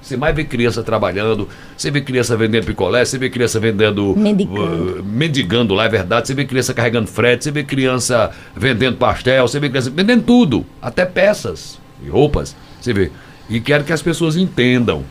você 0.00 0.16
mais 0.16 0.34
vê 0.34 0.44
criança 0.44 0.82
trabalhando, 0.82 1.46
você 1.76 1.90
vê 1.90 2.00
criança 2.00 2.34
vendendo 2.38 2.64
picolé, 2.64 3.04
você 3.04 3.18
vê 3.18 3.28
criança 3.28 3.60
vendendo... 3.60 4.16
Mendigando. 4.16 5.00
Uh, 5.00 5.04
mendigando 5.04 5.74
lá, 5.74 5.84
é 5.84 5.90
verdade, 5.90 6.26
você 6.26 6.32
vê 6.32 6.46
criança 6.46 6.72
carregando 6.72 7.06
frete, 7.06 7.44
você 7.44 7.50
vê 7.50 7.62
criança 7.62 8.30
vendendo 8.56 8.96
pastel, 8.96 9.46
você 9.46 9.60
vê 9.60 9.68
criança 9.68 9.90
vendendo 9.90 10.22
tudo, 10.22 10.64
até 10.80 11.04
peças 11.04 11.78
e 12.02 12.08
roupas, 12.08 12.56
você 12.80 12.94
vê. 12.94 13.10
E 13.50 13.60
quero 13.60 13.84
que 13.84 13.92
as 13.92 14.00
pessoas 14.00 14.36
entendam 14.36 15.04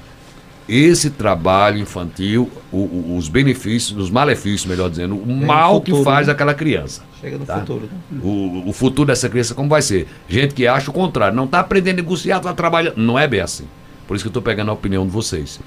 esse 0.74 1.09
trabalho 1.09 1.80
infantil, 1.80 2.49
o, 2.72 2.78
o, 2.78 3.17
os 3.17 3.28
benefícios, 3.28 3.99
os 3.99 4.09
malefícios, 4.09 4.65
melhor 4.65 4.89
dizendo, 4.89 5.15
o 5.15 5.30
é 5.30 5.45
mal 5.45 5.76
futuro, 5.76 5.97
que 5.97 6.03
faz 6.05 6.28
né? 6.28 6.34
aquela 6.34 6.53
criança. 6.53 7.03
Chega 7.19 7.38
no 7.38 7.45
tá? 7.45 7.59
futuro. 7.59 7.89
Né? 8.09 8.22
O, 8.24 8.69
o 8.69 8.72
futuro 8.72 9.07
dessa 9.07 9.28
criança 9.28 9.53
como 9.53 9.67
vai 9.67 9.82
ser? 9.82 10.07
Gente 10.30 10.53
que 10.53 10.65
acha 10.65 10.89
o 10.89 10.93
contrário, 10.93 11.36
não 11.36 11.43
está 11.43 11.59
aprendendo 11.59 11.99
a 11.99 12.01
negociar, 12.01 12.38
está 12.38 12.53
trabalhando. 12.53 12.95
Não 12.95 13.19
é 13.19 13.28
bem 13.28 13.41
assim. 13.41 13.65
Por 14.07 14.15
isso 14.15 14.24
que 14.24 14.30
eu 14.30 14.32
estou 14.32 14.41
pegando 14.41 14.72
a 14.72 14.74
opinião 14.74 15.05
de 15.05 15.11
vocês. 15.11 15.59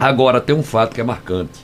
Agora, 0.00 0.40
tem 0.40 0.56
um 0.56 0.62
fato 0.62 0.94
que 0.94 1.02
é 1.02 1.04
marcante. 1.04 1.60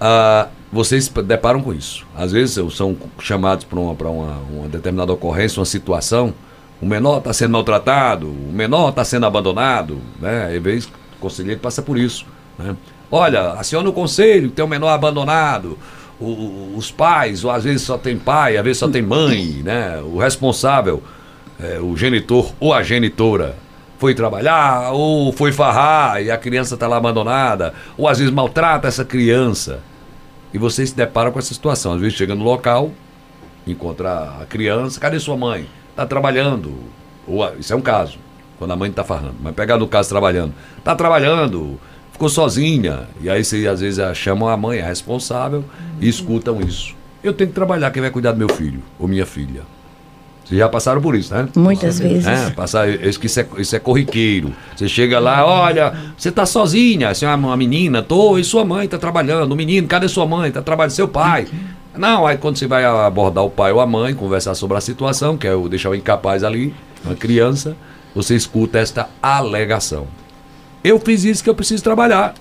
Ah, 0.00 0.48
vocês 0.72 1.08
deparam 1.08 1.60
com 1.62 1.74
isso. 1.74 2.06
Às 2.14 2.30
vezes 2.30 2.74
são 2.74 2.96
chamados 3.18 3.64
para 3.64 3.80
uma, 3.80 3.92
uma, 3.92 4.38
uma 4.50 4.68
determinada 4.68 5.12
ocorrência, 5.12 5.58
uma 5.58 5.66
situação, 5.66 6.32
o 6.80 6.86
menor 6.86 7.18
está 7.18 7.32
sendo 7.32 7.52
maltratado, 7.52 8.28
o 8.28 8.52
menor 8.52 8.90
está 8.90 9.04
sendo 9.04 9.26
abandonado, 9.26 9.98
né? 10.20 10.54
Às 10.54 10.62
vezes 10.62 10.86
o 10.86 11.20
conselheiro 11.20 11.60
passa 11.60 11.80
por 11.80 11.96
isso. 11.96 12.26
Né? 12.58 12.76
Olha, 13.10 13.52
aciona 13.52 13.88
o 13.88 13.92
conselho, 13.92 14.50
tem 14.50 14.64
o 14.64 14.68
menor 14.68 14.88
abandonado, 14.88 15.78
o, 16.20 16.74
os 16.76 16.90
pais, 16.90 17.44
ou 17.44 17.50
às 17.50 17.64
vezes 17.64 17.82
só 17.82 17.96
tem 17.96 18.18
pai, 18.18 18.56
às 18.56 18.64
vezes 18.64 18.78
só 18.78 18.88
tem 18.88 19.02
mãe, 19.02 19.62
né? 19.64 20.00
O 20.02 20.18
responsável, 20.18 21.02
é, 21.58 21.78
o 21.78 21.96
genitor 21.96 22.52
ou 22.60 22.74
a 22.74 22.82
genitora 22.82 23.56
foi 23.98 24.14
trabalhar 24.14 24.92
ou 24.92 25.32
foi 25.32 25.52
farrar 25.52 26.22
e 26.22 26.30
a 26.30 26.36
criança 26.36 26.74
está 26.74 26.86
lá 26.86 26.96
abandonada, 26.98 27.72
ou 27.96 28.08
às 28.08 28.18
vezes 28.18 28.32
maltrata 28.32 28.88
essa 28.88 29.04
criança. 29.04 29.80
E 30.52 30.58
você 30.58 30.86
se 30.86 30.94
depara 30.94 31.30
com 31.30 31.38
essa 31.38 31.52
situação. 31.52 31.94
Às 31.94 32.00
vezes 32.00 32.16
chega 32.16 32.34
no 32.34 32.44
local, 32.44 32.90
encontra 33.66 34.36
a 34.40 34.46
criança, 34.46 35.00
cadê 35.00 35.18
sua 35.18 35.36
mãe? 35.36 35.66
Está 35.96 36.04
trabalhando. 36.04 36.74
Ou, 37.26 37.42
isso 37.58 37.72
é 37.72 37.76
um 37.76 37.80
caso, 37.80 38.18
quando 38.58 38.70
a 38.72 38.76
mãe 38.76 38.90
está 38.90 39.02
farrando. 39.02 39.36
Mas 39.42 39.54
pegar 39.54 39.78
no 39.78 39.88
caso 39.88 40.10
trabalhando. 40.10 40.52
Está 40.76 40.94
trabalhando, 40.94 41.80
ficou 42.12 42.28
sozinha. 42.28 43.08
E 43.20 43.30
aí 43.30 43.42
você 43.42 43.66
às 43.66 43.80
vezes 43.80 44.16
chamam 44.16 44.48
a 44.48 44.56
mãe, 44.56 44.80
a 44.80 44.86
responsável, 44.86 45.64
e 46.00 46.06
escutam 46.06 46.60
isso. 46.60 46.94
Eu 47.24 47.32
tenho 47.32 47.48
que 47.48 47.54
trabalhar, 47.54 47.90
quem 47.90 48.02
vai 48.02 48.10
cuidar 48.10 48.32
do 48.32 48.38
meu 48.38 48.48
filho 48.48 48.82
ou 48.98 49.08
minha 49.08 49.26
filha? 49.26 49.62
Vocês 50.44 50.60
já 50.60 50.68
passaram 50.68 51.00
por 51.00 51.16
isso, 51.16 51.34
né? 51.34 51.48
Muitas 51.56 51.98
vezes. 51.98 52.24
É, 52.24 52.50
passar, 52.50 52.88
isso, 52.88 53.18
isso, 53.20 53.40
é, 53.40 53.46
isso 53.58 53.74
é 53.74 53.80
corriqueiro. 53.80 54.52
Você 54.76 54.88
chega 54.88 55.18
lá, 55.18 55.44
olha, 55.44 55.92
você 56.16 56.28
está 56.28 56.46
sozinha, 56.46 57.12
você 57.12 57.26
é 57.26 57.34
uma 57.34 57.56
menina, 57.56 58.00
tô, 58.00 58.38
e 58.38 58.44
sua 58.44 58.64
mãe 58.64 58.84
está 58.84 58.96
trabalhando. 58.96 59.50
O 59.50 59.56
menino, 59.56 59.88
cadê 59.88 60.06
sua 60.06 60.24
mãe? 60.24 60.50
Está 60.50 60.62
trabalhando, 60.62 60.92
seu 60.92 61.08
pai. 61.08 61.48
Não, 61.96 62.26
aí 62.26 62.36
quando 62.36 62.56
você 62.56 62.66
vai 62.66 62.84
abordar 62.84 63.44
o 63.44 63.50
pai 63.50 63.72
ou 63.72 63.80
a 63.80 63.86
mãe, 63.86 64.14
conversar 64.14 64.54
sobre 64.54 64.76
a 64.76 64.80
situação, 64.80 65.36
que 65.36 65.46
é 65.46 65.54
o 65.54 65.68
deixar 65.68 65.90
o 65.90 65.94
incapaz 65.94 66.44
ali, 66.44 66.74
uma 67.04 67.14
criança, 67.14 67.76
você 68.14 68.34
escuta 68.34 68.78
esta 68.78 69.08
alegação. 69.22 70.06
Eu 70.82 70.98
fiz 71.00 71.24
isso 71.24 71.42
que 71.42 71.50
eu 71.50 71.54
preciso 71.54 71.82
trabalhar. 71.82 72.34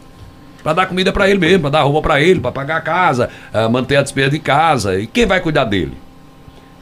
Para 0.63 0.73
dar 0.73 0.85
comida 0.87 1.13
para 1.13 1.29
ele 1.29 1.37
mesmo, 1.37 1.61
para 1.61 1.69
dar 1.69 1.83
roupa 1.83 2.01
para 2.01 2.21
ele, 2.21 2.39
para 2.39 2.51
pagar 2.51 2.77
a 2.77 2.81
casa, 2.81 3.29
uh, 3.53 3.69
manter 3.69 3.97
a 3.97 4.01
despesa 4.01 4.31
de 4.31 4.39
casa. 4.39 4.99
E 4.99 5.05
quem 5.05 5.25
vai 5.25 5.39
cuidar 5.39 5.63
dele? 5.65 5.95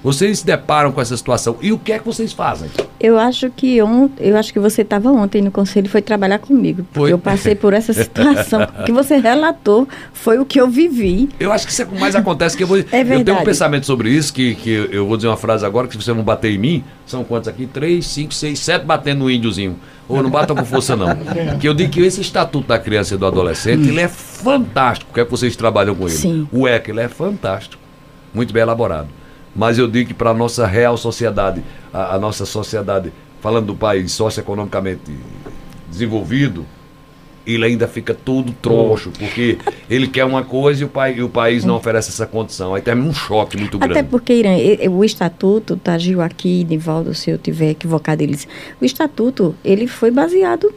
Vocês 0.04 0.40
se 0.40 0.46
deparam 0.46 0.92
com 0.92 1.00
essa 1.00 1.16
situação 1.16 1.56
e 1.62 1.72
o 1.72 1.80
que 1.80 1.94
é 1.94 1.98
que 1.98 2.06
vocês 2.06 2.34
fazem? 2.34 2.70
Eu 3.00 3.18
acho 3.18 3.50
que 3.50 3.82
on, 3.82 4.10
eu 4.20 4.36
acho 4.36 4.52
que 4.52 4.60
você 4.60 4.82
estava 4.82 5.10
ontem 5.10 5.42
no 5.42 5.50
conselho 5.50 5.86
e 5.86 5.90
foi 5.90 6.02
trabalhar 6.02 6.40
comigo. 6.40 6.86
Foi. 6.92 7.14
Eu 7.14 7.18
passei 7.18 7.56
por 7.56 7.74
essa 7.74 7.94
situação 7.94 8.68
que 8.86 8.92
você 8.92 9.16
relatou, 9.16 9.88
foi 10.12 10.40
o 10.40 10.46
que 10.46 10.60
eu 10.60 10.70
vivi. 10.70 11.30
Eu 11.40 11.54
acho 11.54 11.66
que 11.66 11.72
isso 11.72 11.84
é 11.84 11.86
o 11.86 11.88
que 11.88 11.98
mais 11.98 12.18
acontece 12.18 12.58
que 12.58 12.64
eu 12.64 12.68
vou. 12.68 12.78
É 12.78 12.82
verdade. 12.82 13.22
Eu 13.22 13.26
tenho 13.26 13.40
um 13.40 13.44
pensamento 13.46 13.86
sobre 13.86 14.10
isso 14.10 14.34
que, 14.34 14.56
que 14.56 14.90
eu 14.92 15.08
vou 15.08 15.16
dizer 15.16 15.30
uma 15.30 15.38
frase 15.38 15.66
agora 15.66 15.88
que 15.88 15.96
vocês 15.96 16.14
vão 16.14 16.24
bater 16.24 16.52
em 16.52 16.58
mim. 16.58 16.84
São 17.06 17.24
quantos 17.24 17.48
aqui? 17.48 17.66
Três, 17.66 18.06
cinco, 18.06 18.34
seis, 18.34 18.60
sete 18.60 18.86
batendo 18.86 19.20
no 19.20 19.32
índiozinho. 19.32 19.80
Ou 20.10 20.22
não 20.22 20.30
batam 20.30 20.54
com 20.54 20.66
força 20.66 20.98
não. 20.98 21.16
que 21.62 21.68
eu 21.68 21.74
digo 21.74 21.94
que 21.94 22.02
esse 22.02 22.20
estatuto 22.20 22.68
da 22.68 22.78
criança 22.78 23.16
e 23.16 23.18
do 23.18 23.26
adolescente, 23.26 23.88
hum. 23.88 23.92
ele 23.92 24.02
é 24.02 24.10
fantástico. 24.10 25.12
O 25.12 25.14
que 25.14 25.22
é 25.22 25.26
que 25.26 25.32
vocês 25.32 25.56
trabalham 25.56 25.96
com 25.96 26.04
ele? 26.04 26.12
Sim. 26.12 26.46
O 26.52 26.68
ECA, 26.68 26.92
ele 26.92 27.00
é 27.00 27.08
fantástico. 27.08 27.82
Muito 28.34 28.54
bem 28.54 28.64
elaborado 28.64 29.08
mas 29.56 29.78
eu 29.78 29.88
digo 29.88 30.10
que 30.10 30.14
para 30.14 30.32
a 30.32 30.34
nossa 30.34 30.66
real 30.66 30.98
sociedade, 30.98 31.64
a, 31.94 32.16
a, 32.16 32.20
nossa 32.20 32.46
sociedade, 32.46 33.12
falando 33.42 33.68
do 33.68 33.76
país 33.76 34.12
socioeconomicamente 34.12 35.12
desenvolvido, 35.90 36.66
ele 37.46 37.66
ainda 37.66 37.88
fica 37.88 38.14
todo 38.14 38.54
troncho, 38.54 39.12
porque 39.12 39.58
ele 39.90 40.08
quer 40.08 40.24
uma 40.24 40.44
coisa 40.44 40.82
e 40.82 40.86
o, 40.86 40.90
pai, 40.90 41.16
e 41.18 41.22
o 41.22 41.30
país 41.30 41.66
não 41.66 41.76
oferece 41.76 42.10
essa 42.10 42.26
condição. 42.26 42.74
Aí 42.74 42.82
termina 42.82 43.10
um 43.10 43.14
choque 43.14 43.58
muito 43.58 43.78
grande. 43.78 44.00
Até 44.00 44.04
porque, 44.04 44.34
Irã, 44.34 44.52
o 44.90 45.04
estatuto, 45.04 45.76
tá, 45.76 45.98
Gil, 45.98 46.22
aqui, 46.22 46.64
Nivaldo, 46.64 47.14
se 47.14 47.30
eu 47.30 47.38
tiver 47.38 47.72
equivocado, 47.72 48.24
eles, 48.24 48.48
o 48.82 48.86
estatuto, 48.86 49.56
ele 49.64 49.88
foi 49.88 50.10
baseado 50.10 50.74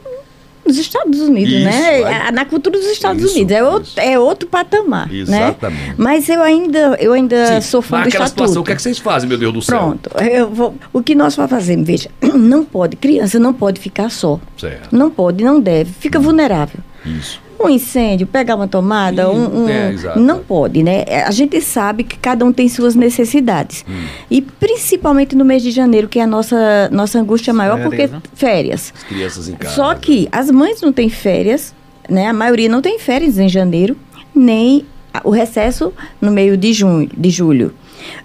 nos 0.67 0.77
Estados 0.77 1.21
Unidos, 1.21 1.53
isso, 1.53 1.65
né? 1.65 2.31
Na 2.33 2.45
cultura 2.45 2.79
dos 2.79 2.89
Estados 2.89 3.23
isso, 3.23 3.35
Unidos. 3.35 3.57
É 3.57 3.63
outro, 3.63 3.93
é 3.97 4.19
outro 4.19 4.49
patamar. 4.49 5.09
Né? 5.09 5.19
Exatamente. 5.19 5.89
Né? 5.89 5.95
Mas 5.97 6.29
eu 6.29 6.43
ainda, 6.43 6.97
eu 7.01 7.13
ainda 7.13 7.61
Sim, 7.61 7.69
sou 7.69 7.83
fã 7.83 8.03
do 8.03 8.09
estatuto. 8.09 8.29
Situação, 8.29 8.63
o 8.63 8.65
que 8.65 8.73
é 8.73 8.77
que 8.77 8.83
vocês 8.83 8.99
fazem, 8.99 9.29
meu 9.29 9.39
Deus 9.39 9.53
do 9.53 9.63
céu? 9.63 9.79
Pronto. 9.79 10.11
Eu 10.23 10.51
vou, 10.51 10.75
o 10.93 11.03
que 11.03 11.15
nós 11.15 11.37
vamos 11.37 11.51
fazer, 11.51 11.83
veja, 11.83 12.11
não 12.35 12.65
pode, 12.65 12.97
criança 12.97 13.39
não 13.39 13.53
pode 13.53 13.81
ficar 13.81 14.11
só. 14.11 14.41
Certo. 14.57 14.95
Não 14.95 15.11
pode, 15.11 15.45
não 15.45 15.61
deve. 15.61 15.93
Fica 15.93 16.19
hum. 16.19 16.23
vulnerável. 16.23 16.81
Isso 17.05 17.46
um 17.65 17.69
incêndio, 17.69 18.27
pegar 18.27 18.55
uma 18.55 18.69
tomada, 18.69 19.31
um, 19.31 19.65
um 19.65 19.69
é, 19.69 19.95
não 20.17 20.41
pode, 20.41 20.83
né? 20.83 21.05
A 21.27 21.31
gente 21.31 21.61
sabe 21.61 22.05
que 22.05 22.19
cada 22.19 22.45
um 22.45 22.53
tem 22.53 22.69
suas 22.69 22.95
necessidades. 22.95 23.85
Hum. 23.89 24.05
E 24.31 24.43
principalmente 24.43 25.35
no 25.35 25.45
mês 25.45 25.63
de 25.63 25.71
janeiro, 25.71 26.09
que 26.09 26.19
é 26.19 26.23
a 26.23 26.27
nossa, 26.27 26.89
nossa 26.91 27.19
angústia 27.19 27.53
maior, 27.53 27.77
férias, 27.77 27.89
porque 27.89 28.07
né? 28.07 28.23
férias. 28.35 28.93
As 28.95 29.05
crianças 29.05 29.49
em 29.49 29.55
casa. 29.55 29.75
Só 29.75 29.95
que 29.95 30.29
as 30.31 30.51
mães 30.51 30.81
não 30.81 30.93
têm 30.93 31.09
férias, 31.09 31.75
né? 32.09 32.29
A 32.29 32.33
maioria 32.33 32.69
não 32.69 32.83
tem 32.83 32.99
férias 32.99 33.39
em 33.39 33.49
janeiro, 33.49 33.97
nem 34.35 34.85
o 35.25 35.31
recesso 35.31 35.93
no 36.21 36.31
meio 36.31 36.57
de 36.57 36.73
junho, 36.73 37.09
de 37.17 37.31
julho. 37.31 37.73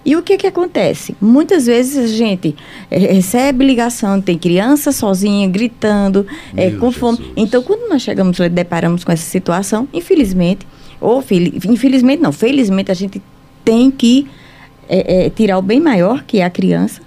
E 0.04 0.16
o 0.16 0.22
que 0.22 0.36
que 0.36 0.46
acontece? 0.46 1.16
Muitas 1.20 1.66
vezes 1.66 1.96
a 2.04 2.06
gente 2.06 2.54
é, 2.90 2.98
recebe 2.98 3.64
ligação, 3.64 4.20
tem 4.20 4.38
criança 4.38 4.92
sozinha, 4.92 5.48
gritando, 5.48 6.26
é, 6.56 6.70
com 6.70 6.90
fome. 6.90 7.32
Então, 7.36 7.62
quando 7.62 7.88
nós 7.88 8.02
chegamos 8.02 8.38
e 8.38 8.48
deparamos 8.48 9.04
com 9.04 9.12
essa 9.12 9.28
situação, 9.28 9.88
infelizmente, 9.92 10.66
ou 11.00 11.22
infelizmente 11.68 12.22
não, 12.22 12.32
felizmente 12.32 12.90
a 12.90 12.94
gente 12.94 13.20
tem 13.64 13.90
que 13.90 14.26
é, 14.88 15.30
tirar 15.30 15.58
o 15.58 15.62
bem 15.62 15.80
maior, 15.80 16.22
que 16.24 16.38
é 16.38 16.44
a 16.44 16.50
criança. 16.50 17.00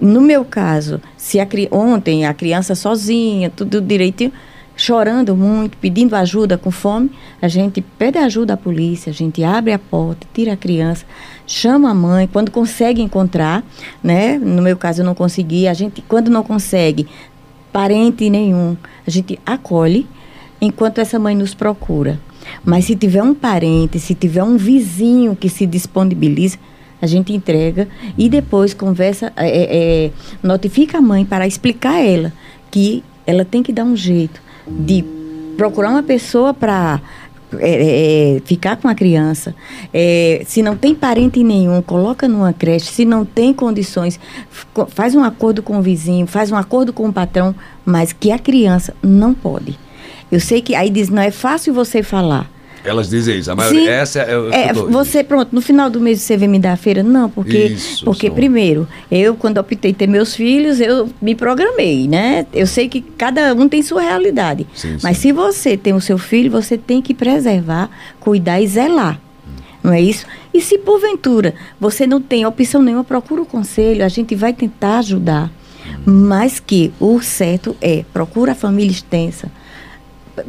No 0.00 0.20
meu 0.20 0.44
caso, 0.44 1.00
se 1.16 1.38
a, 1.38 1.46
ontem 1.70 2.24
a 2.24 2.32
criança 2.32 2.74
sozinha, 2.74 3.50
tudo 3.50 3.80
direitinho, 3.80 4.32
chorando 4.80 5.36
muito, 5.36 5.76
pedindo 5.76 6.16
ajuda 6.16 6.56
com 6.56 6.70
fome, 6.70 7.10
a 7.42 7.48
gente 7.48 7.82
pede 7.82 8.16
ajuda 8.16 8.54
à 8.54 8.56
polícia, 8.56 9.10
a 9.10 9.12
gente 9.12 9.44
abre 9.44 9.74
a 9.74 9.78
porta, 9.78 10.26
tira 10.32 10.54
a 10.54 10.56
criança, 10.56 11.04
chama 11.50 11.90
a 11.90 11.94
mãe, 11.94 12.28
quando 12.32 12.50
consegue 12.50 13.02
encontrar, 13.02 13.64
né? 14.02 14.38
No 14.38 14.62
meu 14.62 14.76
caso 14.76 15.02
eu 15.02 15.04
não 15.04 15.16
consegui, 15.16 15.66
a 15.66 15.74
gente 15.74 16.00
quando 16.00 16.30
não 16.30 16.44
consegue 16.44 17.08
parente 17.72 18.30
nenhum, 18.30 18.76
a 19.04 19.10
gente 19.10 19.38
acolhe 19.44 20.06
enquanto 20.60 20.98
essa 20.98 21.18
mãe 21.18 21.34
nos 21.34 21.52
procura. 21.52 22.20
Mas 22.64 22.84
se 22.84 22.94
tiver 22.94 23.22
um 23.22 23.34
parente, 23.34 23.98
se 23.98 24.14
tiver 24.14 24.44
um 24.44 24.56
vizinho 24.56 25.34
que 25.34 25.48
se 25.48 25.66
disponibiliza, 25.66 26.56
a 27.02 27.06
gente 27.06 27.32
entrega 27.32 27.88
e 28.16 28.28
depois 28.28 28.72
conversa, 28.72 29.32
é, 29.36 29.48
é, 29.48 30.04
é, 30.06 30.10
notifica 30.42 30.98
a 30.98 31.00
mãe 31.00 31.24
para 31.24 31.48
explicar 31.48 31.94
a 31.94 32.00
ela 32.00 32.32
que 32.70 33.02
ela 33.26 33.44
tem 33.44 33.62
que 33.62 33.72
dar 33.72 33.84
um 33.84 33.96
jeito 33.96 34.40
de 34.68 35.04
procurar 35.56 35.90
uma 35.90 36.02
pessoa 36.02 36.54
para 36.54 37.00
é, 37.58 38.36
é, 38.36 38.40
ficar 38.44 38.76
com 38.76 38.88
a 38.88 38.94
criança. 38.94 39.54
É, 39.92 40.42
se 40.46 40.62
não 40.62 40.76
tem 40.76 40.94
parente 40.94 41.42
nenhum, 41.42 41.82
coloca 41.82 42.28
numa 42.28 42.52
creche. 42.52 42.86
Se 42.86 43.04
não 43.04 43.24
tem 43.24 43.52
condições, 43.52 44.20
faz 44.88 45.14
um 45.14 45.24
acordo 45.24 45.62
com 45.62 45.78
o 45.78 45.82
vizinho, 45.82 46.26
faz 46.26 46.50
um 46.50 46.56
acordo 46.56 46.92
com 46.92 47.08
o 47.08 47.12
patrão, 47.12 47.54
mas 47.84 48.12
que 48.12 48.30
a 48.30 48.38
criança 48.38 48.94
não 49.02 49.34
pode. 49.34 49.78
Eu 50.30 50.38
sei 50.38 50.62
que 50.62 50.74
aí 50.74 50.90
diz, 50.90 51.08
não 51.08 51.22
é 51.22 51.30
fácil 51.30 51.74
você 51.74 52.02
falar. 52.02 52.48
Elas 52.84 53.08
dizem 53.08 53.38
isso. 53.38 53.50
A 53.50 53.56
maioria, 53.56 53.80
Sim, 53.80 53.88
essa 53.88 54.20
é, 54.20 54.68
é 54.68 54.72
você 54.72 55.22
pronto. 55.22 55.54
No 55.54 55.60
final 55.60 55.90
do 55.90 56.00
mês 56.00 56.20
você 56.20 56.36
vem 56.36 56.48
me 56.48 56.58
dar 56.58 56.72
a 56.72 56.76
feira? 56.76 57.02
Não, 57.02 57.28
porque 57.28 57.66
isso, 57.66 58.04
porque 58.04 58.28
só. 58.28 58.34
primeiro 58.34 58.88
eu 59.10 59.34
quando 59.34 59.58
optei 59.58 59.92
ter 59.92 60.06
meus 60.06 60.34
filhos 60.34 60.80
eu 60.80 61.08
me 61.20 61.34
programei, 61.34 62.08
né? 62.08 62.46
Eu 62.52 62.66
sei 62.66 62.88
que 62.88 63.00
cada 63.00 63.54
um 63.54 63.68
tem 63.68 63.82
sua 63.82 64.02
realidade. 64.02 64.66
Sim, 64.74 64.96
mas 65.02 65.18
sim. 65.18 65.28
se 65.28 65.32
você 65.32 65.76
tem 65.76 65.92
o 65.92 66.00
seu 66.00 66.18
filho, 66.18 66.50
você 66.50 66.78
tem 66.78 67.02
que 67.02 67.12
preservar, 67.12 67.90
cuidar 68.18 68.60
e 68.60 68.66
zelar. 68.66 69.20
Não 69.82 69.92
é 69.92 70.00
isso? 70.00 70.26
E 70.52 70.60
se 70.60 70.78
porventura 70.78 71.54
você 71.78 72.06
não 72.06 72.20
tem 72.20 72.44
opção 72.44 72.82
nenhuma, 72.82 73.04
procura 73.04 73.42
o 73.42 73.46
conselho, 73.46 74.04
a 74.04 74.08
gente 74.08 74.34
vai 74.34 74.52
tentar 74.52 74.98
ajudar. 74.98 75.50
Mas 76.04 76.60
que 76.60 76.92
o 77.00 77.20
certo 77.20 77.76
é 77.80 78.04
procura 78.12 78.52
a 78.52 78.54
família 78.54 78.90
extensa, 78.90 79.50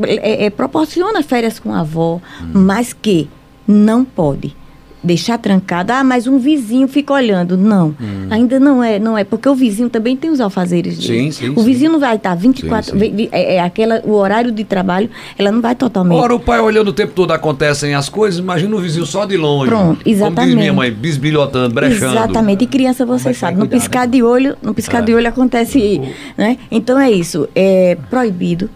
é, 0.04 0.46
é, 0.46 0.50
proporciona 0.50 1.22
férias 1.24 1.60
com 1.60 1.74
a 1.74 1.82
avó, 1.82 2.22
hum. 2.42 2.52
mas 2.54 2.94
que 2.94 3.30
não 3.68 4.04
pode 4.04 4.56
deixar 5.04 5.38
trancada. 5.38 5.96
Ah, 5.96 6.04
mas 6.04 6.28
um 6.28 6.38
vizinho 6.38 6.88
fica 6.88 7.14
olhando. 7.14 7.58
Não, 7.58 7.90
hum. 7.90 8.28
ainda 8.30 8.60
não 8.60 8.84
é, 8.84 9.00
não 9.00 9.18
é, 9.18 9.24
porque 9.24 9.48
o 9.50 9.56
vizinho 9.56 9.90
também 9.90 10.16
tem 10.16 10.30
os 10.30 10.40
alfazeres 10.40 10.98
dele. 10.98 11.32
Sim, 11.32 11.32
sim, 11.32 11.50
o 11.50 11.62
vizinho 11.64 11.90
sim. 11.90 11.94
não 11.94 12.00
vai 12.00 12.16
estar 12.16 12.36
24, 12.36 12.92
sim, 12.92 13.00
sim. 13.00 13.30
É, 13.32 13.56
é, 13.56 13.60
aquela, 13.60 14.02
o 14.06 14.14
horário 14.14 14.52
de 14.52 14.64
trabalho, 14.64 15.10
ela 15.38 15.52
não 15.52 15.62
vai 15.62 15.76
totalmente. 15.76 16.20
Ora, 16.20 16.36
o 16.36 16.40
pai 16.40 16.60
olhando 16.60 16.90
o 16.90 16.94
tempo 16.94 17.14
todo 17.14 17.32
acontecem 17.32 17.96
as 17.96 18.10
coisas, 18.10 18.40
imagina 18.40 18.76
o 18.76 18.80
vizinho 18.80 19.06
só 19.06 19.26
de 19.26 19.38
longe. 19.38 19.70
Pronto, 19.70 20.02
exatamente. 20.06 20.36
Como 20.36 20.48
diz 20.48 20.56
minha 20.56 20.74
mãe, 20.74 20.92
bisbilhotando, 20.92 21.74
brechando. 21.74 22.16
Exatamente, 22.16 22.64
e 22.64 22.68
criança 22.68 23.06
você 23.06 23.34
sabe, 23.34 23.58
no 23.58 23.68
piscar 23.68 24.02
né? 24.02 24.08
de 24.08 24.24
olho, 24.24 24.56
no 24.62 24.74
piscar 24.74 25.02
é. 25.02 25.06
de 25.06 25.14
olho 25.14 25.28
acontece, 25.28 26.02
né? 26.38 26.58
Então 26.70 27.00
é 27.00 27.12
isso, 27.12 27.48
é 27.56 27.98
proibido 28.10 28.70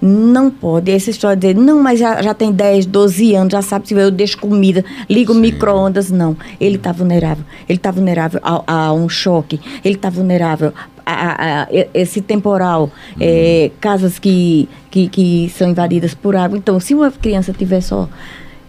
não 0.00 0.50
pode. 0.50 0.90
Essa 0.90 1.10
história 1.10 1.36
de 1.36 1.52
dizer, 1.52 1.60
não, 1.60 1.82
mas 1.82 1.98
já, 1.98 2.22
já 2.22 2.32
tem 2.32 2.50
10, 2.50 2.86
12 2.86 3.34
anos, 3.34 3.52
já 3.52 3.62
sabe 3.62 3.88
se 3.88 3.94
eu 3.94 4.10
deixo 4.10 4.38
comida, 4.38 4.84
ligo 5.08 5.34
micro-ondas. 5.34 6.10
Não. 6.10 6.36
Ele 6.60 6.76
está 6.76 6.92
vulnerável. 6.92 7.44
Ele 7.68 7.76
está 7.76 7.90
vulnerável 7.90 8.40
a, 8.42 8.62
a, 8.66 8.92
um 8.92 9.08
choque. 9.08 9.60
Ele 9.84 9.96
está 9.96 10.08
vulnerável 10.08 10.72
a, 11.04 11.12
a, 11.12 11.62
a, 11.64 11.68
esse 11.92 12.20
temporal. 12.20 12.90
É, 13.20 13.70
casas 13.80 14.18
que, 14.18 14.68
que, 14.90 15.08
que 15.08 15.52
são 15.56 15.68
invadidas 15.68 16.14
por 16.14 16.34
água. 16.34 16.56
Então, 16.56 16.80
se 16.80 16.94
uma 16.94 17.10
criança 17.10 17.52
tiver 17.52 17.80
só. 17.80 18.08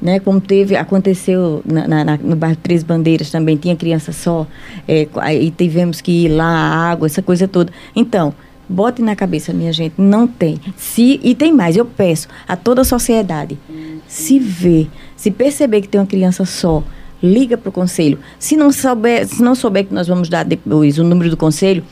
Né, 0.01 0.19
como 0.19 0.41
teve, 0.41 0.75
aconteceu 0.75 1.61
na, 1.63 2.03
na, 2.03 2.17
no 2.17 2.35
bairro 2.35 2.55
Três 2.55 2.81
Bandeiras 2.81 3.29
também, 3.29 3.55
tinha 3.55 3.75
criança 3.75 4.11
só, 4.11 4.47
é, 4.87 5.07
e 5.35 5.51
tivemos 5.51 6.01
que 6.01 6.25
ir 6.25 6.29
lá, 6.29 6.47
água, 6.89 7.05
essa 7.05 7.21
coisa 7.21 7.47
toda. 7.47 7.71
Então, 7.95 8.33
Bote 8.71 9.01
na 9.01 9.17
cabeça, 9.17 9.51
minha 9.51 9.73
gente, 9.73 9.95
não 9.97 10.25
tem. 10.25 10.57
Se 10.77 11.19
e 11.21 11.35
tem 11.35 11.51
mais, 11.51 11.75
eu 11.75 11.83
peço 11.83 12.29
a 12.47 12.55
toda 12.55 12.81
a 12.81 12.85
sociedade, 12.85 13.59
se 14.07 14.39
vê, 14.39 14.87
se 15.15 15.29
perceber 15.29 15.81
que 15.81 15.89
tem 15.89 15.99
uma 15.99 16.07
criança 16.07 16.45
só, 16.45 16.81
liga 17.21 17.57
para 17.57 17.69
o 17.69 17.71
conselho. 17.71 18.17
Se 18.39 18.55
não 18.55 18.71
souber, 18.71 19.27
se 19.27 19.43
não 19.43 19.55
souber 19.55 19.85
que 19.85 19.93
nós 19.93 20.07
vamos 20.07 20.29
dar 20.29 20.45
depois 20.45 20.97
o 20.97 21.03
número 21.03 21.29
do 21.29 21.35
conselho, 21.35 21.83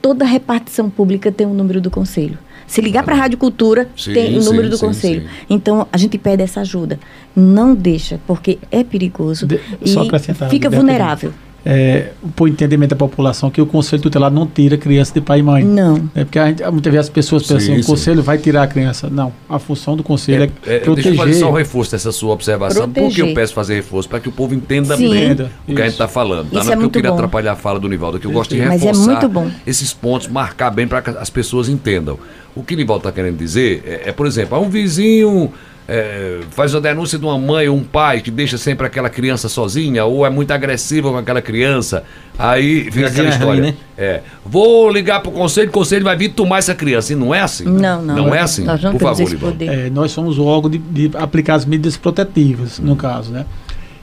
toda 0.00 0.24
repartição 0.24 0.88
pública 0.88 1.32
tem 1.32 1.44
o 1.44 1.50
um 1.50 1.54
número 1.54 1.80
do 1.80 1.90
conselho. 1.90 2.38
Se 2.68 2.80
ligar 2.80 3.02
para 3.02 3.14
a 3.14 3.18
Rádio 3.18 3.38
Cultura, 3.38 3.88
sim, 3.96 4.12
tem 4.12 4.38
o 4.38 4.44
número 4.44 4.64
sim, 4.64 4.70
do 4.70 4.76
sim, 4.76 4.86
conselho. 4.86 5.28
Então, 5.50 5.88
a 5.90 5.96
gente 5.96 6.18
pede 6.18 6.42
essa 6.42 6.60
ajuda. 6.60 7.00
Não 7.34 7.74
deixa, 7.74 8.20
porque 8.26 8.58
é 8.70 8.84
perigoso 8.84 9.46
de, 9.46 9.58
e 9.82 10.48
fica 10.50 10.70
vulnerável 10.70 11.32
é, 11.64 12.12
por 12.36 12.48
entendimento 12.48 12.90
da 12.90 12.96
população, 12.96 13.50
que 13.50 13.60
o 13.60 13.66
conselho 13.66 14.00
tutelar 14.00 14.30
não 14.30 14.46
tira 14.46 14.76
criança 14.76 15.12
de 15.12 15.20
pai 15.20 15.40
e 15.40 15.42
mãe. 15.42 15.64
Não. 15.64 16.08
É 16.14 16.24
porque 16.24 16.38
gente, 16.38 16.62
muitas 16.70 16.92
vezes 16.92 17.06
as 17.06 17.12
pessoas 17.12 17.42
pensam 17.42 17.60
sim, 17.60 17.72
assim, 17.72 17.80
o 17.82 17.84
conselho 17.84 18.22
vai 18.22 18.38
tirar 18.38 18.62
a 18.62 18.66
criança. 18.66 19.08
Não, 19.10 19.32
a 19.48 19.58
função 19.58 19.96
do 19.96 20.02
conselho 20.02 20.44
é, 20.44 20.76
é, 20.76 20.78
proteger. 20.78 20.94
Deixa 20.94 21.08
eu 21.10 21.16
fazer 21.16 21.34
só 21.34 21.50
um 21.50 21.54
reforço 21.54 21.90
dessa 21.90 22.12
sua 22.12 22.32
observação. 22.32 22.82
Proteger. 22.88 23.08
Por 23.08 23.14
que 23.14 23.20
eu 23.22 23.34
peço 23.34 23.54
fazer 23.54 23.74
reforço? 23.74 24.08
Para 24.08 24.20
que 24.20 24.28
o 24.28 24.32
povo 24.32 24.54
entenda 24.54 24.96
sim. 24.96 25.10
bem 25.10 25.32
Isso. 25.32 25.50
o 25.66 25.74
que 25.74 25.82
a 25.82 25.84
gente 25.84 25.92
está 25.92 26.08
falando. 26.08 26.50
Tá? 26.50 26.64
Não 26.64 26.72
é 26.72 26.76
porque 26.76 26.86
eu 26.86 26.90
queria 26.90 27.10
bom. 27.10 27.16
atrapalhar 27.16 27.52
a 27.52 27.56
fala 27.56 27.80
do 27.80 27.88
Nivaldo, 27.88 28.18
que 28.18 28.26
eu 28.26 28.32
gosto 28.32 28.54
de 28.54 28.60
reforçar 28.60 29.24
é 29.24 29.50
esses 29.66 29.92
pontos, 29.92 30.28
marcar 30.28 30.70
bem 30.70 30.86
para 30.86 31.02
que 31.02 31.10
as 31.10 31.30
pessoas 31.30 31.68
entendam. 31.68 32.18
O 32.54 32.62
que 32.62 32.74
o 32.74 32.76
Nivaldo 32.76 33.00
está 33.00 33.12
querendo 33.12 33.36
dizer 33.36 33.82
é, 33.84 34.08
é, 34.08 34.12
por 34.12 34.26
exemplo, 34.26 34.56
há 34.56 34.60
um 34.60 34.68
vizinho 34.68 35.52
é, 35.88 36.40
faz 36.50 36.74
a 36.74 36.80
denúncia 36.80 37.18
de 37.18 37.24
uma 37.24 37.38
mãe 37.38 37.66
ou 37.66 37.74
um 37.74 37.82
pai 37.82 38.20
que 38.20 38.30
deixa 38.30 38.58
sempre 38.58 38.86
aquela 38.86 39.08
criança 39.08 39.48
sozinha 39.48 40.04
ou 40.04 40.26
é 40.26 40.28
muito 40.28 40.50
agressiva 40.50 41.10
com 41.10 41.16
aquela 41.16 41.40
criança, 41.40 42.04
aí 42.38 42.90
fica 42.90 43.08
aquela 43.08 43.30
história. 43.30 43.62
Ruim, 43.62 43.70
né? 43.70 43.74
É, 43.96 44.20
vou 44.44 44.90
ligar 44.90 45.20
para 45.20 45.30
o 45.30 45.32
conselho, 45.32 45.70
o 45.70 45.72
conselho 45.72 46.04
vai 46.04 46.14
vir 46.14 46.28
tomar 46.28 46.58
essa 46.58 46.74
criança. 46.74 47.14
E 47.14 47.16
não 47.16 47.34
é 47.34 47.40
assim? 47.40 47.64
Não, 47.64 48.02
não. 48.02 48.16
Não 48.16 48.34
é 48.34 48.40
assim? 48.40 48.64
Nós 48.64 48.82
não 48.82 48.92
Por 48.92 49.00
favor, 49.00 49.34
poder. 49.38 49.66
É, 49.66 49.90
nós 49.90 50.12
somos 50.12 50.36
o 50.38 50.44
órgão 50.44 50.70
de, 50.70 50.76
de 50.76 51.10
aplicar 51.16 51.54
as 51.54 51.64
medidas 51.64 51.96
protetivas, 51.96 52.78
hum. 52.78 52.84
no 52.84 52.94
caso, 52.94 53.32
né? 53.32 53.46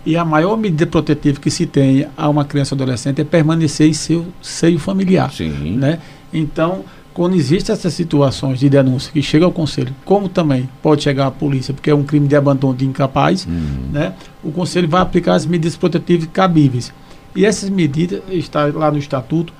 E 0.04 0.18
a 0.18 0.26
maior 0.26 0.58
medida 0.58 0.86
protetiva 0.86 1.40
que 1.40 1.50
se 1.52 1.66
tem 1.66 2.08
a 2.16 2.30
uma 2.30 2.46
criança 2.46 2.76
ou 2.76 2.82
adolescente 2.82 3.22
é 3.22 3.24
permanecer 3.24 3.88
em 3.88 3.94
seu 3.94 4.26
seio 4.42 4.78
familiar. 4.78 5.32
Sim. 5.32 5.78
Né? 5.78 6.00
Então, 6.32 6.84
quando 7.16 7.34
existem 7.34 7.72
essas 7.72 7.94
situações 7.94 8.60
de 8.60 8.70
denúncia 8.70 9.10
que 9.10 9.22
chega 9.22 9.46
ao 9.46 9.52
conselho, 9.52 9.96
como 10.04 10.28
também 10.28 10.70
pode 10.84 11.02
chegar 11.02 11.28
à 11.28 11.32
polícia, 11.32 11.74
porque 11.74 11.90
é 11.90 11.96
um 11.96 12.04
crime 12.04 12.28
de 12.28 12.36
abandono 12.36 12.76
de 12.76 12.86
incapaz, 12.86 13.46
uhum. 13.46 13.90
né? 13.90 14.14
O 14.44 14.52
conselho 14.52 14.86
vai 14.90 15.02
aplicar 15.02 15.36
as 15.36 15.46
medidas 15.46 15.78
protetivas 15.78 16.28
cabíveis. 16.34 16.92
E 17.34 17.46
essas 17.46 17.70
medidas 17.70 18.22
estão 18.30 18.70
lá 18.74 18.92
no 18.92 18.98
estatuto 18.98 19.54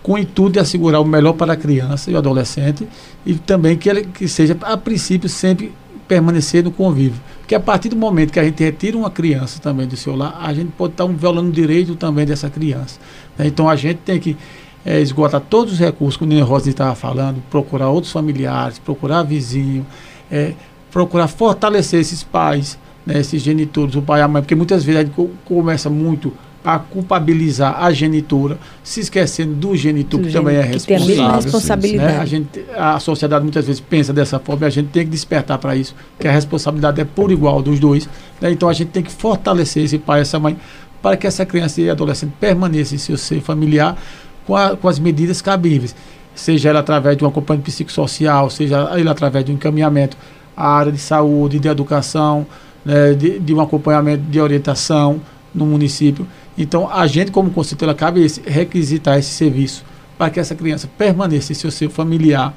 com 0.00 0.12
o 0.12 0.18
intuito 0.18 0.52
de 0.52 0.58
assegurar 0.60 1.00
o 1.00 1.04
melhor 1.04 1.32
para 1.32 1.54
a 1.54 1.56
criança 1.56 2.08
e 2.08 2.14
o 2.14 2.18
adolescente 2.18 2.86
e 3.26 3.34
também 3.34 3.76
que 3.76 3.90
ele 3.90 4.04
que 4.04 4.28
seja 4.28 4.56
a 4.62 4.76
princípio 4.76 5.28
sempre 5.28 5.72
permanecer 6.06 6.62
no 6.62 6.70
convívio. 6.70 7.20
Porque 7.40 7.54
a 7.56 7.60
partir 7.60 7.88
do 7.88 7.96
momento 7.96 8.32
que 8.32 8.38
a 8.38 8.44
gente 8.44 8.62
retira 8.62 8.96
uma 8.96 9.10
criança 9.10 9.60
também 9.60 9.88
do 9.88 9.96
seu 9.96 10.14
lar, 10.14 10.38
a 10.40 10.54
gente 10.54 10.70
pode 10.70 10.92
estar 10.92 11.04
um 11.04 11.16
violando 11.16 11.48
o 11.48 11.52
direito 11.52 11.96
também 11.96 12.24
dessa 12.24 12.48
criança. 12.48 13.00
Né? 13.36 13.48
Então 13.48 13.68
a 13.68 13.74
gente 13.74 13.98
tem 13.98 14.20
que 14.20 14.36
é, 14.84 15.00
esgotar 15.00 15.40
todos 15.40 15.74
os 15.74 15.78
recursos, 15.78 16.16
como 16.16 16.30
o 16.30 16.34
Nino 16.34 16.46
Rosa 16.46 16.68
estava 16.68 16.94
falando, 16.94 17.42
procurar 17.50 17.88
outros 17.88 18.12
familiares, 18.12 18.78
procurar 18.78 19.22
vizinho, 19.22 19.86
é, 20.30 20.54
procurar 20.90 21.28
fortalecer 21.28 22.00
esses 22.00 22.22
pais, 22.22 22.78
né, 23.06 23.18
esses 23.18 23.42
genitores, 23.42 23.94
o 23.94 24.02
pai 24.02 24.20
e 24.20 24.22
a 24.22 24.28
mãe, 24.28 24.42
porque 24.42 24.54
muitas 24.54 24.84
vezes 24.84 25.00
a 25.00 25.04
gente 25.04 25.30
começa 25.44 25.88
muito 25.88 26.32
a 26.64 26.78
culpabilizar 26.78 27.82
a 27.82 27.92
genitora, 27.92 28.56
se 28.84 29.00
esquecendo 29.00 29.54
do 29.54 29.74
genitor, 29.74 30.20
do 30.20 30.26
que 30.28 30.32
também 30.32 30.56
é 30.56 30.62
responsável. 30.62 31.06
Que 31.06 31.14
tem 31.14 31.24
a 31.24 31.34
responsabilidade. 31.34 32.12
Né? 32.12 32.20
A, 32.20 32.24
gente, 32.24 32.64
a 32.76 33.00
sociedade 33.00 33.42
muitas 33.42 33.66
vezes 33.66 33.80
pensa 33.80 34.12
dessa 34.12 34.38
forma 34.38 34.64
e 34.64 34.68
a 34.68 34.70
gente 34.70 34.88
tem 34.90 35.04
que 35.04 35.10
despertar 35.10 35.58
para 35.58 35.74
isso, 35.74 35.94
que 36.18 36.28
a 36.28 36.32
responsabilidade 36.32 37.00
é 37.00 37.04
por 37.04 37.32
igual 37.32 37.60
dos 37.62 37.80
dois. 37.80 38.08
Né? 38.40 38.52
Então 38.52 38.68
a 38.68 38.72
gente 38.72 38.90
tem 38.90 39.02
que 39.02 39.10
fortalecer 39.10 39.84
esse 39.84 39.98
pai 39.98 40.20
e 40.20 40.22
essa 40.22 40.38
mãe 40.38 40.56
para 41.02 41.16
que 41.16 41.26
essa 41.26 41.44
criança 41.44 41.80
e 41.80 41.90
adolescente 41.90 42.32
permaneça 42.38 42.94
em 42.94 42.98
seu 42.98 43.16
ser 43.16 43.40
familiar 43.40 43.98
com, 44.46 44.56
a, 44.56 44.76
com 44.76 44.88
as 44.88 44.98
medidas 44.98 45.40
cabíveis, 45.40 45.94
seja 46.34 46.70
ela 46.70 46.80
através 46.80 47.16
de 47.16 47.24
um 47.24 47.28
acompanhamento 47.28 47.70
psicossocial, 47.70 48.50
seja 48.50 48.90
ele 48.96 49.08
através 49.08 49.44
de 49.44 49.52
um 49.52 49.54
encaminhamento 49.54 50.16
à 50.56 50.68
área 50.68 50.92
de 50.92 50.98
saúde, 50.98 51.58
de 51.58 51.68
educação, 51.68 52.46
né, 52.84 53.14
de, 53.14 53.38
de, 53.38 53.54
um 53.54 53.60
acompanhamento 53.60 54.24
de 54.24 54.40
orientação 54.40 55.20
no 55.54 55.66
município. 55.66 56.26
Então, 56.56 56.90
a 56.90 57.06
gente, 57.06 57.30
como 57.30 57.50
conselheiro, 57.50 57.94
cabe 57.94 58.24
esse, 58.24 58.42
requisitar 58.44 59.18
esse 59.18 59.30
serviço 59.30 59.84
para 60.18 60.30
que 60.30 60.40
essa 60.40 60.54
criança 60.54 60.88
permaneça 60.98 61.52
em 61.52 61.54
seu 61.54 61.70
seio 61.70 61.90
familiar 61.90 62.54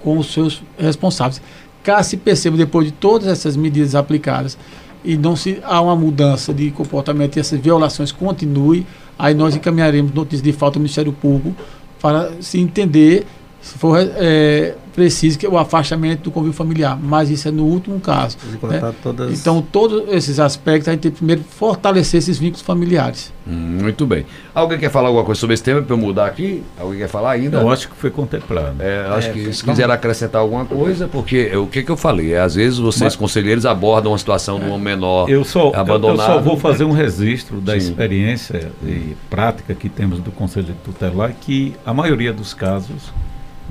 com 0.00 0.18
os 0.18 0.32
seus 0.32 0.62
responsáveis. 0.78 1.40
Caso 1.82 2.10
se 2.10 2.16
perceba, 2.16 2.56
depois 2.56 2.86
de 2.86 2.92
todas 2.92 3.28
essas 3.28 3.56
medidas 3.56 3.94
aplicadas, 3.94 4.56
e 5.04 5.16
não 5.16 5.36
se 5.36 5.58
há 5.62 5.80
uma 5.80 5.94
mudança 5.94 6.52
de 6.52 6.70
comportamento 6.70 7.36
e 7.36 7.40
essas 7.40 7.60
violações 7.60 8.10
continuem, 8.10 8.86
aí 9.18 9.34
nós 9.34 9.54
encaminharemos 9.54 10.12
notícia 10.12 10.42
de 10.42 10.52
falta 10.52 10.78
ao 10.78 10.80
Ministério 10.80 11.12
Público 11.12 11.54
para 12.00 12.32
se 12.40 12.58
entender, 12.58 13.26
se 13.60 13.78
for 13.78 13.98
é, 14.00 14.74
precise 14.94 15.36
que 15.36 15.44
é 15.44 15.48
o 15.48 15.58
afastamento 15.58 16.22
do 16.22 16.30
convívio 16.30 16.54
familiar, 16.54 16.98
mas 17.00 17.28
isso 17.28 17.48
é 17.48 17.50
no 17.50 17.64
último 17.64 17.98
caso. 18.00 18.36
Né? 18.62 18.94
Todas... 19.02 19.38
Então, 19.38 19.60
todos 19.60 20.04
esses 20.08 20.38
aspectos, 20.38 20.88
a 20.88 20.92
gente 20.92 21.00
tem 21.00 21.10
que 21.10 21.18
primeiro 21.18 21.42
fortalecer 21.42 22.18
esses 22.18 22.38
vínculos 22.38 22.62
familiares. 22.62 23.32
Hum, 23.46 23.78
muito 23.82 24.06
bem. 24.06 24.24
Alguém 24.54 24.78
quer 24.78 24.90
falar 24.90 25.08
alguma 25.08 25.24
coisa 25.24 25.40
sobre 25.40 25.54
esse 25.54 25.62
tema 25.62 25.82
para 25.82 25.92
eu 25.92 25.98
mudar 25.98 26.26
aqui? 26.26 26.62
Alguém 26.78 27.00
quer 27.00 27.08
falar 27.08 27.32
ainda? 27.32 27.58
Eu 27.58 27.70
acho 27.70 27.88
que 27.88 27.96
foi 27.96 28.10
contemplado. 28.10 28.76
É, 28.80 29.06
acho 29.10 29.28
é, 29.28 29.32
que 29.32 29.52
se 29.52 29.64
quiser 29.64 29.90
acrescentar 29.90 30.40
alguma 30.40 30.64
coisa, 30.64 31.08
porque 31.08 31.54
o 31.56 31.66
que, 31.66 31.82
que 31.82 31.90
eu 31.90 31.96
falei? 31.96 32.34
É, 32.34 32.40
às 32.40 32.54
vezes 32.54 32.78
vocês, 32.78 33.02
mas, 33.02 33.16
conselheiros, 33.16 33.66
abordam 33.66 34.14
a 34.14 34.18
situação 34.18 34.58
de 34.58 34.66
um 34.66 34.78
menor 34.78 35.28
eu 35.28 35.44
só, 35.44 35.72
abandonado. 35.74 36.28
Eu 36.28 36.34
só 36.34 36.40
vou 36.40 36.56
fazer 36.56 36.84
um 36.84 36.92
registro 36.92 37.60
da 37.60 37.72
Sim. 37.72 37.78
experiência 37.78 38.70
e 38.82 39.16
prática 39.28 39.74
que 39.74 39.88
temos 39.88 40.20
do 40.20 40.30
Conselho 40.30 40.74
Tutelar, 40.84 41.34
que 41.40 41.74
a 41.84 41.92
maioria 41.92 42.32
dos 42.32 42.54
casos 42.54 43.12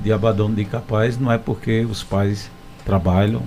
de 0.04 0.12
abandono 0.12 0.54
de 0.54 0.62
incapaz 0.62 1.18
não 1.18 1.32
é 1.32 1.38
porque 1.38 1.80
os 1.90 2.04
pais 2.04 2.50
trabalham, 2.84 3.42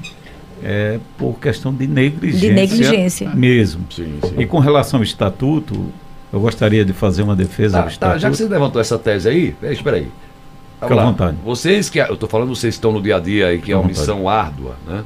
é 0.63 0.99
por 1.17 1.39
questão 1.39 1.71
de 1.71 1.85
negligência, 1.85 2.49
de 2.49 2.55
negligência. 2.55 3.29
mesmo. 3.29 3.85
Sim, 3.91 4.19
sim. 4.23 4.35
E 4.39 4.45
com 4.47 4.57
relação 4.57 4.99
ao 4.99 5.03
estatuto, 5.03 5.93
eu 6.33 6.39
gostaria 6.39 6.83
de 6.83 6.93
fazer 6.93 7.21
uma 7.21 7.35
defesa 7.35 7.77
tá, 7.77 7.83
do 7.83 7.89
estatuto. 7.91 8.13
Tá, 8.15 8.17
já 8.17 8.31
que 8.31 8.37
você 8.37 8.47
levantou 8.47 8.81
essa 8.81 8.97
tese 8.97 9.29
aí, 9.29 9.55
espera 9.61 9.97
aí. 9.97 10.11
Fica 10.81 10.93
à 10.93 11.05
vontade. 11.05 11.37
Vocês 11.45 11.89
que, 11.89 11.99
eu 11.99 12.13
estou 12.13 12.27
falando 12.27 12.49
vocês 12.49 12.73
que 12.73 12.77
estão 12.79 12.91
no 12.91 13.01
dia 13.01 13.17
a 13.17 13.19
dia 13.19 13.53
e 13.53 13.59
que 13.59 13.71
é 13.71 13.77
uma 13.77 13.87
missão 13.87 14.27
árdua, 14.27 14.75
né? 14.87 15.03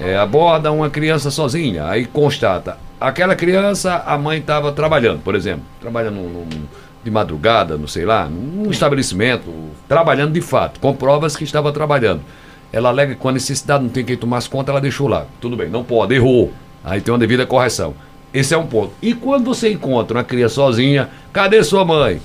É, 0.00 0.16
aborda 0.16 0.70
uma 0.72 0.90
criança 0.90 1.30
sozinha, 1.30 1.86
aí 1.86 2.04
constata, 2.04 2.76
aquela 3.00 3.34
criança, 3.34 4.02
a 4.06 4.18
mãe 4.18 4.38
estava 4.38 4.70
trabalhando, 4.70 5.22
por 5.22 5.34
exemplo, 5.34 5.62
trabalhando 5.80 6.16
num, 6.16 6.28
num 6.28 6.66
de 7.06 7.10
madrugada, 7.10 7.78
não 7.78 7.86
sei 7.86 8.04
lá, 8.04 8.26
num 8.26 8.70
estabelecimento, 8.70 9.44
trabalhando 9.88 10.32
de 10.32 10.40
fato, 10.40 10.80
com 10.80 10.92
provas 10.92 11.36
que 11.36 11.44
estava 11.44 11.72
trabalhando. 11.72 12.20
Ela 12.72 12.88
alega 12.88 13.14
que 13.14 13.20
com 13.20 13.28
a 13.28 13.32
necessidade 13.32 13.84
não 13.84 13.90
tem 13.90 14.04
quem 14.04 14.16
tomasse 14.16 14.50
conta, 14.50 14.72
ela 14.72 14.80
deixou 14.80 15.06
lá. 15.06 15.24
Tudo 15.40 15.56
bem, 15.56 15.70
não 15.70 15.84
pode, 15.84 16.14
errou. 16.14 16.52
Aí 16.84 17.00
tem 17.00 17.14
uma 17.14 17.18
devida 17.18 17.46
correção. 17.46 17.94
Esse 18.34 18.54
é 18.54 18.58
um 18.58 18.66
ponto. 18.66 18.92
E 19.00 19.14
quando 19.14 19.44
você 19.44 19.70
encontra 19.70 20.18
uma 20.18 20.24
criança 20.24 20.56
sozinha, 20.56 21.08
cadê 21.32 21.62
sua 21.62 21.84
mãe? 21.84 22.20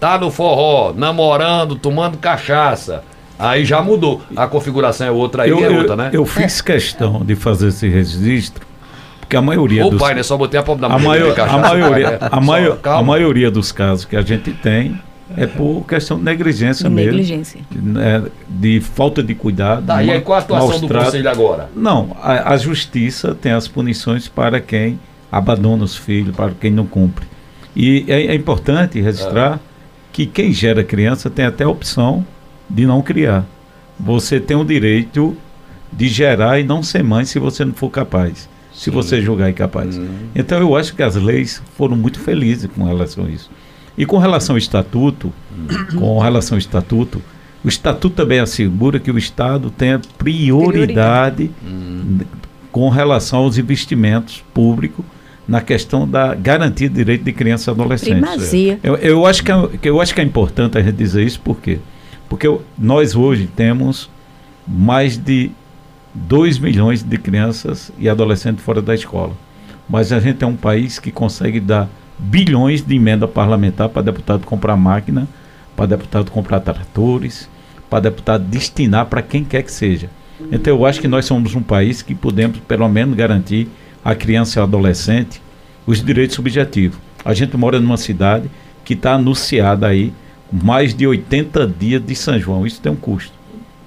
Tá 0.00 0.18
no 0.18 0.30
forró, 0.30 0.92
namorando, 0.92 1.76
tomando 1.76 2.18
cachaça. 2.18 3.04
Aí 3.38 3.64
já 3.64 3.80
mudou. 3.80 4.20
A 4.36 4.48
configuração 4.48 5.06
é 5.06 5.10
outra 5.10 5.44
aí, 5.44 5.50
eu, 5.50 5.64
é 5.64 5.70
outra, 5.70 5.96
né? 5.96 6.10
Eu 6.12 6.26
fiz 6.26 6.60
questão 6.60 7.24
de 7.24 7.36
fazer 7.36 7.68
esse 7.68 7.88
registro 7.88 8.66
porque 9.24 9.36
a 9.36 9.42
maioria 9.42 9.86
Ô, 9.86 9.90
dos... 9.90 10.00
pai, 10.00 10.14
né? 10.14 10.22
Só 10.22 10.36
botei 10.36 10.60
a 10.60 10.62
pobre 10.62 10.82
da 10.82 10.94
a 10.94 10.98
maior, 10.98 11.38
a 11.38 11.58
maioria, 11.58 12.10
né? 12.10 12.18
a, 12.30 12.40
maior, 12.40 12.78
a 12.84 13.02
maioria 13.02 13.50
dos 13.50 13.72
casos 13.72 14.04
que 14.04 14.16
a 14.16 14.22
gente 14.22 14.52
tem 14.52 15.00
é 15.36 15.46
por 15.46 15.84
questão 15.86 16.18
de 16.18 16.24
negligência 16.24 16.88
de 16.88 16.94
mesmo. 16.94 17.12
Negligência. 17.12 17.60
Né, 17.72 18.22
de 18.48 18.80
falta 18.80 19.22
de 19.22 19.34
cuidado. 19.34 19.86
Tá, 19.86 20.02
e 20.02 20.10
aí 20.10 20.20
qual 20.20 20.38
a 20.38 20.42
atuação 20.42 20.80
do 20.80 20.88
conselho 20.88 21.28
agora? 21.28 21.70
Não, 21.74 22.14
a, 22.20 22.52
a, 22.52 22.56
justiça 22.56 23.34
tem 23.34 23.52
as 23.52 23.66
punições 23.66 24.28
para 24.28 24.60
quem 24.60 25.00
abandona 25.32 25.82
os 25.82 25.96
filhos, 25.96 26.36
para 26.36 26.52
quem 26.52 26.70
não 26.70 26.86
cumpre. 26.86 27.26
E 27.74 28.04
é, 28.06 28.26
é 28.26 28.34
importante 28.34 29.00
registrar 29.00 29.54
é. 29.54 29.58
que 30.12 30.26
quem 30.26 30.52
gera 30.52 30.84
criança 30.84 31.30
tem 31.30 31.46
até 31.46 31.64
a 31.64 31.68
opção 31.68 32.24
de 32.68 32.86
não 32.86 33.00
criar. 33.00 33.44
Você 33.98 34.38
tem 34.38 34.56
o 34.56 34.64
direito 34.64 35.36
de 35.90 36.08
gerar 36.08 36.60
e 36.60 36.64
não 36.64 36.82
ser 36.82 37.02
mãe 37.02 37.24
se 37.24 37.38
você 37.38 37.64
não 37.64 37.72
for 37.72 37.90
capaz 37.90 38.52
se 38.74 38.90
você 38.90 39.22
julgar 39.22 39.48
incapaz. 39.48 39.96
Uhum. 39.96 40.08
Então 40.34 40.58
eu 40.58 40.76
acho 40.76 40.94
que 40.94 41.02
as 41.02 41.14
leis 41.14 41.62
foram 41.76 41.96
muito 41.96 42.18
felizes 42.18 42.68
com 42.74 42.84
relação 42.84 43.24
a 43.24 43.30
isso. 43.30 43.50
E 43.96 44.04
com 44.04 44.18
relação 44.18 44.54
ao 44.54 44.58
estatuto, 44.58 45.32
uhum. 45.56 45.98
com 45.98 46.18
relação 46.18 46.56
ao 46.56 46.58
estatuto, 46.58 47.22
o 47.64 47.68
estatuto 47.68 48.16
também 48.16 48.40
assegura 48.40 48.98
que 48.98 49.10
o 49.10 49.16
Estado 49.16 49.70
tenha 49.70 50.00
prioridade, 50.18 51.48
prioridade. 51.48 51.50
Uhum. 51.64 52.18
com 52.70 52.88
relação 52.90 53.40
aos 53.40 53.56
investimentos 53.56 54.44
públicos 54.52 55.04
na 55.46 55.60
questão 55.60 56.08
da 56.08 56.34
garantia 56.34 56.88
de 56.88 56.94
direito 56.94 57.24
de 57.24 57.32
criança 57.32 57.70
e 57.70 57.72
adolescente. 57.72 58.20
Primazia. 58.20 58.78
Eu, 58.82 58.96
eu, 58.96 59.26
acho 59.26 59.42
que 59.42 59.52
é, 59.52 59.56
eu 59.84 60.00
acho 60.00 60.14
que 60.14 60.20
é 60.20 60.24
importante 60.24 60.76
a 60.76 60.82
gente 60.82 60.96
dizer 60.96 61.22
isso, 61.22 61.40
por 61.40 61.60
quê? 61.60 61.78
Porque 62.28 62.52
nós 62.78 63.14
hoje 63.14 63.48
temos 63.54 64.10
mais 64.66 65.16
de 65.16 65.50
2 66.14 66.58
milhões 66.58 67.02
de 67.02 67.18
crianças 67.18 67.90
e 67.98 68.08
adolescentes 68.08 68.64
fora 68.64 68.80
da 68.80 68.94
escola. 68.94 69.32
Mas 69.88 70.12
a 70.12 70.20
gente 70.20 70.44
é 70.44 70.46
um 70.46 70.56
país 70.56 70.98
que 70.98 71.10
consegue 71.10 71.58
dar 71.58 71.88
bilhões 72.18 72.82
de 72.82 72.94
emenda 72.94 73.26
parlamentar 73.26 73.88
para 73.88 74.02
deputado 74.02 74.46
comprar 74.46 74.76
máquina, 74.76 75.26
para 75.76 75.86
deputado 75.86 76.30
comprar 76.30 76.60
tratores, 76.60 77.48
para 77.90 78.00
deputado 78.00 78.44
destinar 78.44 79.06
para 79.06 79.22
quem 79.22 79.44
quer 79.44 79.62
que 79.62 79.72
seja. 79.72 80.08
Então 80.52 80.74
eu 80.74 80.86
acho 80.86 81.00
que 81.00 81.08
nós 81.08 81.24
somos 81.24 81.54
um 81.54 81.62
país 81.62 82.00
que 82.00 82.14
podemos 82.14 82.58
pelo 82.60 82.88
menos 82.88 83.16
garantir 83.16 83.68
à 84.04 84.14
criança 84.14 84.58
e 84.58 84.60
ao 84.60 84.66
adolescente 84.66 85.42
os 85.86 86.02
direitos 86.02 86.36
subjetivos. 86.36 86.98
A 87.24 87.34
gente 87.34 87.56
mora 87.56 87.80
numa 87.80 87.96
cidade 87.96 88.48
que 88.84 88.94
está 88.94 89.14
anunciada 89.14 89.86
aí 89.88 90.12
mais 90.52 90.94
de 90.94 91.06
80 91.06 91.66
dias 91.66 92.04
de 92.04 92.14
São 92.14 92.38
João. 92.38 92.66
Isso 92.66 92.80
tem 92.80 92.92
um 92.92 92.96
custo. 92.96 93.32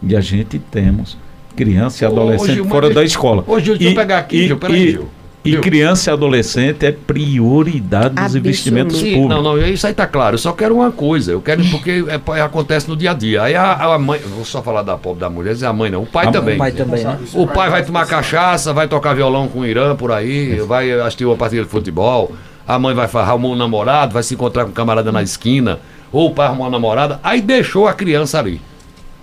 E 0.03 0.15
a 0.15 0.21
gente 0.21 0.59
temos 0.59 1.17
criança 1.57 2.05
e 2.05 2.07
adolescente 2.07 2.53
Gil, 2.53 2.65
fora 2.65 2.89
da 2.89 3.03
escola. 3.03 3.43
Ô, 3.47 3.59
Gil, 3.59 3.77
deixa 3.77 3.93
eu 3.93 3.95
pegar 3.95 4.19
aqui, 4.19 4.37
e, 4.37 4.47
Gil, 4.47 4.57
peraí, 4.57 4.91
Gil. 4.91 5.09
E 5.43 5.51
Gil. 5.51 5.61
criança 5.61 6.11
e 6.11 6.13
adolescente 6.13 6.85
é 6.85 6.91
prioridade 6.91 8.15
dos 8.15 8.35
investimentos 8.35 8.97
públicos. 8.97 9.29
Não, 9.29 9.41
não, 9.41 9.57
isso 9.57 9.87
aí 9.87 9.93
tá 9.93 10.05
claro. 10.05 10.35
Eu 10.35 10.37
só 10.37 10.51
quero 10.51 10.75
uma 10.75 10.91
coisa. 10.91 11.31
Eu 11.31 11.41
quero 11.41 11.63
porque 11.65 12.03
é, 12.07 12.41
acontece 12.41 12.87
no 12.89 12.95
dia 12.95 13.11
a 13.11 13.13
dia. 13.13 13.43
Aí 13.43 13.55
a, 13.55 13.73
a 13.73 13.97
mãe, 13.97 14.19
vou 14.19 14.45
só 14.45 14.61
falar 14.61 14.83
da 14.83 14.97
pobre 14.97 15.21
da 15.21 15.29
mulher, 15.29 15.55
a 15.63 15.73
mãe 15.73 15.89
não, 15.89 16.03
o 16.03 16.05
pai 16.05 16.27
a 16.27 16.31
também. 16.31 16.55
O 16.55 16.57
pai 16.57 16.71
também, 16.73 17.03
né? 17.03 17.17
O 17.33 17.47
pai 17.47 17.69
vai 17.69 17.83
tomar 17.83 18.05
cachaça, 18.05 18.73
vai 18.73 18.87
tocar 18.87 19.13
violão 19.13 19.47
com 19.47 19.59
o 19.59 19.65
Irã 19.65 19.95
por 19.95 20.11
aí, 20.11 20.59
vai 20.59 20.91
assistir 20.91 21.25
uma 21.25 21.37
partida 21.37 21.63
de 21.63 21.69
futebol. 21.69 22.33
A 22.67 22.77
mãe 22.77 22.93
vai 22.93 23.07
arrumar 23.13 23.47
um 23.47 23.55
namorado, 23.55 24.13
vai 24.13 24.23
se 24.23 24.33
encontrar 24.33 24.65
com 24.65 24.71
um 24.71 24.73
camarada 24.73 25.09
na 25.11 25.23
esquina, 25.23 25.79
ou 26.11 26.27
o 26.27 26.33
pai 26.33 26.47
arrumar 26.47 26.65
uma 26.65 26.71
namorada, 26.71 27.19
aí 27.23 27.39
deixou 27.39 27.87
a 27.87 27.93
criança 27.93 28.37
ali, 28.37 28.59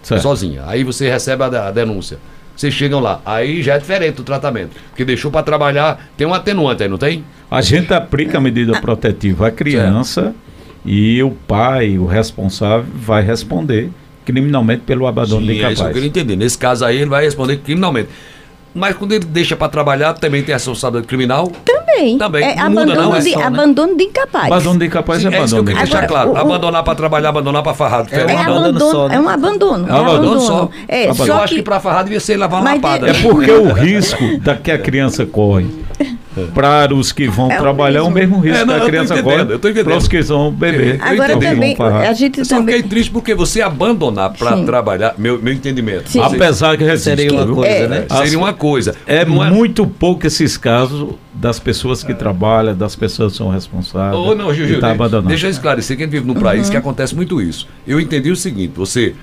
certo. 0.05 0.23
sozinha. 0.23 0.63
Aí 0.67 0.85
você 0.85 1.11
recebe 1.11 1.43
a, 1.43 1.69
a 1.69 1.71
denúncia 1.73 2.19
vocês 2.57 2.73
chegam 2.73 3.01
lá. 3.01 3.21
Aí 3.25 3.63
já 3.63 3.75
é 3.75 3.79
diferente 3.79 4.21
o 4.21 4.25
tratamento. 4.25 4.77
Porque 4.91 5.05
deixou 5.05 5.31
para 5.31 5.43
trabalhar, 5.43 6.09
tem 6.17 6.27
um 6.27 6.35
atenuante 6.35 6.83
aí, 6.83 6.89
não 6.89 6.99
tem? 6.99 7.25
A 7.51 7.61
gente 7.61 7.93
aplica 7.93 8.39
a 8.39 8.41
medida 8.41 8.79
protetiva 8.81 9.49
à 9.49 9.51
criança 9.51 10.23
certo. 10.23 10.37
e 10.85 11.23
o 11.23 11.31
pai, 11.31 11.99
o 11.99 12.07
responsável, 12.07 12.87
vai 12.95 13.23
responder 13.23 13.91
criminalmente 14.25 14.83
pelo 14.87 15.07
abandono 15.07 15.41
Sim, 15.41 15.47
de 15.47 15.53
incapaz. 15.59 15.71
É 15.71 15.73
isso 15.75 15.83
que 15.83 15.89
eu 15.89 15.95
queria 15.95 16.09
entender. 16.09 16.37
Nesse 16.37 16.57
caso 16.57 16.85
aí, 16.85 16.97
ele 16.97 17.11
vai 17.11 17.25
responder 17.25 17.59
criminalmente. 17.59 18.09
Mas 18.75 18.97
quando 18.97 19.13
ele 19.13 19.25
deixa 19.25 19.55
para 19.55 19.69
trabalhar, 19.69 20.15
também 20.15 20.43
tem 20.43 20.53
a 20.53 20.57
responsabilidade 20.59 21.07
criminal? 21.07 21.51
Também. 21.65 22.19
Também. 22.19 22.45
É, 22.45 22.57
não 22.57 22.67
abandono, 22.67 22.87
muda, 22.87 23.03
não, 23.03 23.17
é 23.17 23.21
de, 23.21 23.31
só, 23.33 23.39
né? 23.39 23.45
abandono 23.45 23.97
de 23.97 24.05
incapaz. 24.05 24.47
Abandono 24.47 24.79
de 24.81 24.87
incapaz 24.87 25.21
Sim, 25.21 25.29
é, 25.29 25.31
é 25.31 25.37
abandono. 25.37 25.43
É 25.43 25.45
isso 25.45 25.55
que 25.55 25.61
eu 25.61 25.65
queria 25.65 25.83
deixar 25.85 26.07
claro. 26.09 26.33
O, 26.33 26.37
abandonar 26.37 26.83
para 26.83 26.95
trabalhar, 26.97 27.29
abandonar 27.29 27.63
para 27.63 27.75
farrar. 27.75 28.07
É, 28.11 28.21
é, 28.21 28.25
um 28.25 28.41
abandono, 28.41 28.81
só, 28.81 29.09
né? 29.09 29.15
é 29.15 29.21
um 29.21 29.29
abandono. 29.29 29.89
É 29.89 29.93
um 29.93 29.97
abandono, 29.97 30.41
só. 30.41 30.69
É, 30.89 31.05
abandono. 31.05 31.27
Só 31.27 31.33
eu 31.33 31.43
acho 31.43 31.55
que 31.55 31.63
para 31.63 31.79
farrar 31.79 32.03
devia 32.03 32.19
ser 32.21 32.37
lavar 32.37 32.61
uma 32.61 32.75
lapada. 32.75 33.09
É 33.09 33.15
porque 33.15 33.51
o 33.53 33.73
risco 33.73 34.39
da 34.41 34.57
que 34.57 34.73
a 34.73 34.79
criança 34.79 35.25
corre 35.25 35.67
para 36.55 36.95
os 36.95 37.13
que 37.13 37.29
vão 37.29 37.51
é 37.51 37.59
trabalhar 37.59 38.05
o 38.05 38.11
mesmo 38.11 38.39
risco 38.39 38.59
é, 38.59 38.65
não, 38.65 38.75
a 38.77 38.81
criança 38.81 39.15
agora 39.15 39.59
para 39.59 39.97
os 39.97 40.09
que 40.09 40.21
vão 40.23 40.51
beber. 40.51 40.99
Agora 41.01 41.39
também, 41.39 41.77
a 41.81 42.13
gente 42.13 42.41
eu 42.41 42.47
também... 42.47 42.77
fiquei 42.77 42.89
triste 42.89 43.11
porque 43.11 43.35
você 43.35 43.61
abandonar 43.61 44.33
para 44.33 44.63
trabalhar, 44.65 45.15
meu, 45.19 45.41
meu 45.41 45.53
entendimento. 45.53 46.09
Sim. 46.09 46.21
Apesar 46.21 46.77
que 46.77 46.97
seria 46.97 47.33
uma 47.33 47.47
coisa, 47.47 47.69
é, 47.69 47.89
né? 47.89 48.07
Seria 48.11 48.39
uma 48.39 48.53
coisa. 48.53 48.95
É, 49.07 49.19
é 49.19 49.25
muito 49.25 49.87
pouco 49.87 50.27
esses 50.27 50.57
casos 50.57 51.15
das 51.33 51.59
pessoas 51.59 52.03
que 52.03 52.15
trabalham, 52.15 52.75
das 52.75 52.97
pessoas 52.97 53.33
que 53.33 53.39
são 53.39 53.49
responsáveis. 53.49 54.15
Oh, 54.17 54.35
não, 54.35 54.53
Gil, 54.55 54.67
Gil, 54.67 54.81
tá 54.81 54.95
deixa 55.27 55.47
eu 55.47 55.51
esclarecer 55.51 55.97
que 55.97 56.03
a 56.03 56.07
gente 56.07 56.13
vive 56.13 56.27
num 56.27 56.35
país 56.35 56.67
uhum. 56.67 56.71
que 56.71 56.77
acontece 56.77 57.15
muito 57.15 57.41
isso. 57.41 57.67
Eu 57.87 58.01
entendi 58.01 58.31
o 58.31 58.37
seguinte, 58.37 58.73
você 58.75 59.15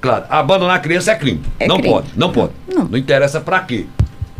Claro, 0.00 0.24
abandonar 0.30 0.76
a 0.76 0.78
criança 0.78 1.12
é 1.12 1.14
crime. 1.14 1.42
É 1.58 1.66
não 1.66 1.76
crime. 1.76 1.92
pode, 1.92 2.08
não 2.16 2.32
pode. 2.32 2.52
Não, 2.66 2.84
não 2.84 2.98
interessa 2.98 3.40
para 3.40 3.60
quê. 3.60 3.86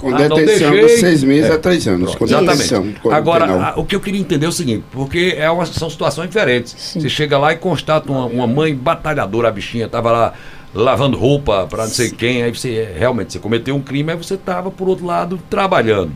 Com 0.00 0.14
ah, 0.14 0.16
detenção 0.16 0.72
de 0.72 0.88
seis 0.88 1.22
meses 1.22 1.50
é. 1.50 1.52
a 1.52 1.58
três 1.58 1.86
anos. 1.86 2.14
Com 2.14 2.24
Exatamente. 2.24 2.96
Agora, 3.12 3.44
a, 3.44 3.78
o 3.78 3.84
que 3.84 3.94
eu 3.94 4.00
queria 4.00 4.18
entender 4.18 4.46
é 4.46 4.48
o 4.48 4.52
seguinte, 4.52 4.82
porque 4.90 5.34
é 5.36 5.50
uma, 5.50 5.66
são 5.66 5.90
situações 5.90 6.30
diferentes. 6.30 6.74
Sim. 6.78 7.00
Você 7.00 7.10
chega 7.10 7.36
lá 7.36 7.52
e 7.52 7.56
constata 7.56 8.10
uma, 8.10 8.24
uma 8.24 8.46
mãe 8.46 8.74
batalhadora, 8.74 9.48
a 9.48 9.52
bichinha, 9.52 9.84
estava 9.84 10.10
lá 10.10 10.32
lavando 10.74 11.18
roupa 11.18 11.66
para 11.68 11.84
não 11.84 11.90
sei 11.90 12.08
Sim. 12.08 12.14
quem, 12.14 12.42
aí 12.42 12.54
você 12.54 12.94
realmente 12.96 13.34
você 13.34 13.38
cometeu 13.38 13.76
um 13.76 13.82
crime, 13.82 14.10
aí 14.12 14.16
você 14.16 14.34
estava, 14.34 14.70
por 14.70 14.88
outro 14.88 15.04
lado, 15.04 15.38
trabalhando. 15.50 16.12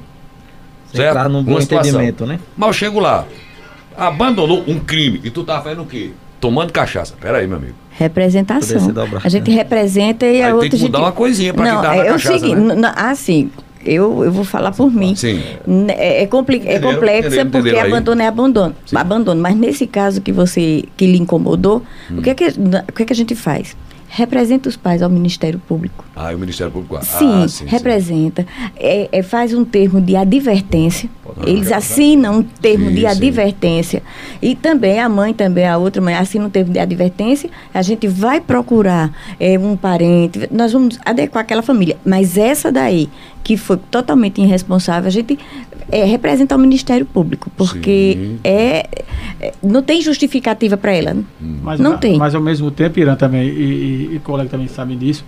Você 0.87 0.97
certo? 0.97 1.11
Entrar 1.11 1.29
num 1.29 1.43
bom 1.43 1.61
entendimento, 1.61 2.25
né? 2.25 2.41
Mas 2.57 2.69
eu 2.69 2.73
chego 2.73 3.01
lá, 3.01 3.27
abandonou 3.95 4.65
um 4.67 4.81
crime, 4.81 5.21
e 5.23 5.29
tu 5.29 5.45
tá 5.45 5.61
fazendo 5.61 5.83
o 5.83 5.87
quê? 5.87 6.13
Tomando 6.41 6.73
cachaça. 6.73 7.15
Pera 7.21 7.39
aí, 7.39 7.47
meu 7.47 7.59
amigo. 7.59 7.75
Representação. 7.91 8.93
A 9.23 9.29
gente 9.29 9.51
representa 9.51 10.27
e 10.27 10.43
a 10.43 10.55
outra. 10.55 10.71
Tem 10.71 10.79
que 10.79 10.85
mudar 10.85 10.99
gente... 10.99 11.07
uma 11.07 11.13
coisinha 11.13 11.53
para 11.53 11.65
quem 11.65 11.75
tá 11.75 11.83
na 11.83 11.97
é 11.97 12.05
cachaça. 12.05 12.35
O 12.35 12.41
seguinte, 12.41 12.61
né? 12.61 12.93
Ah, 12.97 13.15
sim 13.15 13.51
eu, 13.85 14.25
eu 14.25 14.33
vou 14.33 14.45
falar 14.45 14.73
por 14.73 14.93
mim. 14.93 15.15
Sim. 15.15 15.41
É, 15.89 16.23
é, 16.23 16.27
compli 16.27 16.63
é 16.65 16.79
complexa 16.79 17.45
porque 17.45 17.77
abandono 17.77 18.23
é 18.23 18.27
abandono. 18.27 18.75
Abandono. 18.95 19.41
Mas 19.41 19.57
nesse 19.57 19.87
caso 19.87 20.21
que 20.21 20.33
você 20.33 20.85
que 20.97 21.07
lhe 21.07 21.19
incomodou, 21.19 21.83
hum. 22.11 22.19
o, 22.19 22.23
que 22.23 22.31
é 22.31 22.35
que, 22.35 22.47
o 22.49 22.93
que 22.93 23.03
é 23.03 23.07
que 23.07 23.13
a 23.13 23.17
gente 23.17 23.35
faz? 23.35 23.77
representa 24.15 24.69
os 24.69 24.77
pais 24.77 25.03
ao 25.03 25.11
Ministério 25.11 25.59
Público. 25.59 26.05
Ah, 26.15 26.33
o 26.33 26.39
Ministério 26.39 26.73
Público. 26.73 26.97
Ah, 26.97 27.03
sim, 27.03 27.49
sim, 27.49 27.65
representa. 27.67 28.43
Sim. 28.43 28.71
É, 28.77 29.09
é, 29.11 29.23
faz 29.25 29.53
um 29.53 29.65
termo 29.65 30.01
de 30.01 30.15
advertência. 30.15 31.11
Eles 31.45 31.73
assinam 31.73 32.39
um 32.39 32.43
termo 32.43 32.91
sim, 32.91 32.95
de 32.95 33.07
advertência. 33.07 34.05
E 34.41 34.55
também 34.55 35.01
a 35.01 35.09
mãe, 35.09 35.35
também 35.35 35.67
a 35.67 35.77
outra 35.77 36.01
mãe, 36.01 36.15
assina 36.15 36.47
um 36.47 36.51
termo 36.51 36.73
de 36.73 36.79
advertência. 36.79 37.51
A 37.73 37.83
gente 37.83 38.07
vai 38.07 38.41
procurar 38.41 39.13
é, 39.41 39.59
um 39.59 39.77
parente, 39.77 40.49
nós 40.53 40.73
vamos 40.73 40.97
adequar 41.05 41.43
aquela 41.43 41.63
família. 41.63 41.97
Mas 42.05 42.39
essa 42.39 42.71
daí, 42.71 43.09
que 43.45 43.59
foi 43.59 43.77
totalmente 43.77 44.41
irresponsável, 44.41 45.07
a 45.07 45.11
gente 45.11 45.39
é, 45.93 46.05
representa 46.05 46.57
o 46.57 46.59
Ministério 46.59 47.05
Público, 47.05 47.51
porque 47.57 48.37
é, 48.43 48.89
é, 49.39 49.53
não 49.63 49.83
tem 49.83 50.01
justificativa 50.01 50.77
para 50.79 50.93
ela. 50.93 51.13
Hum. 51.13 51.59
Mas, 51.63 51.79
não 51.79 51.99
tem. 51.99 52.17
Mas 52.17 52.35
ao 52.35 52.41
mesmo 52.41 52.71
tempo, 52.71 52.99
Irã 52.99 53.15
também, 53.15 53.47
e, 53.47 54.11
e, 54.13 54.17
e 54.17 54.19
colega 54.21 54.49
também 54.49 54.67
sabe 54.67 54.97
disso, 54.97 55.25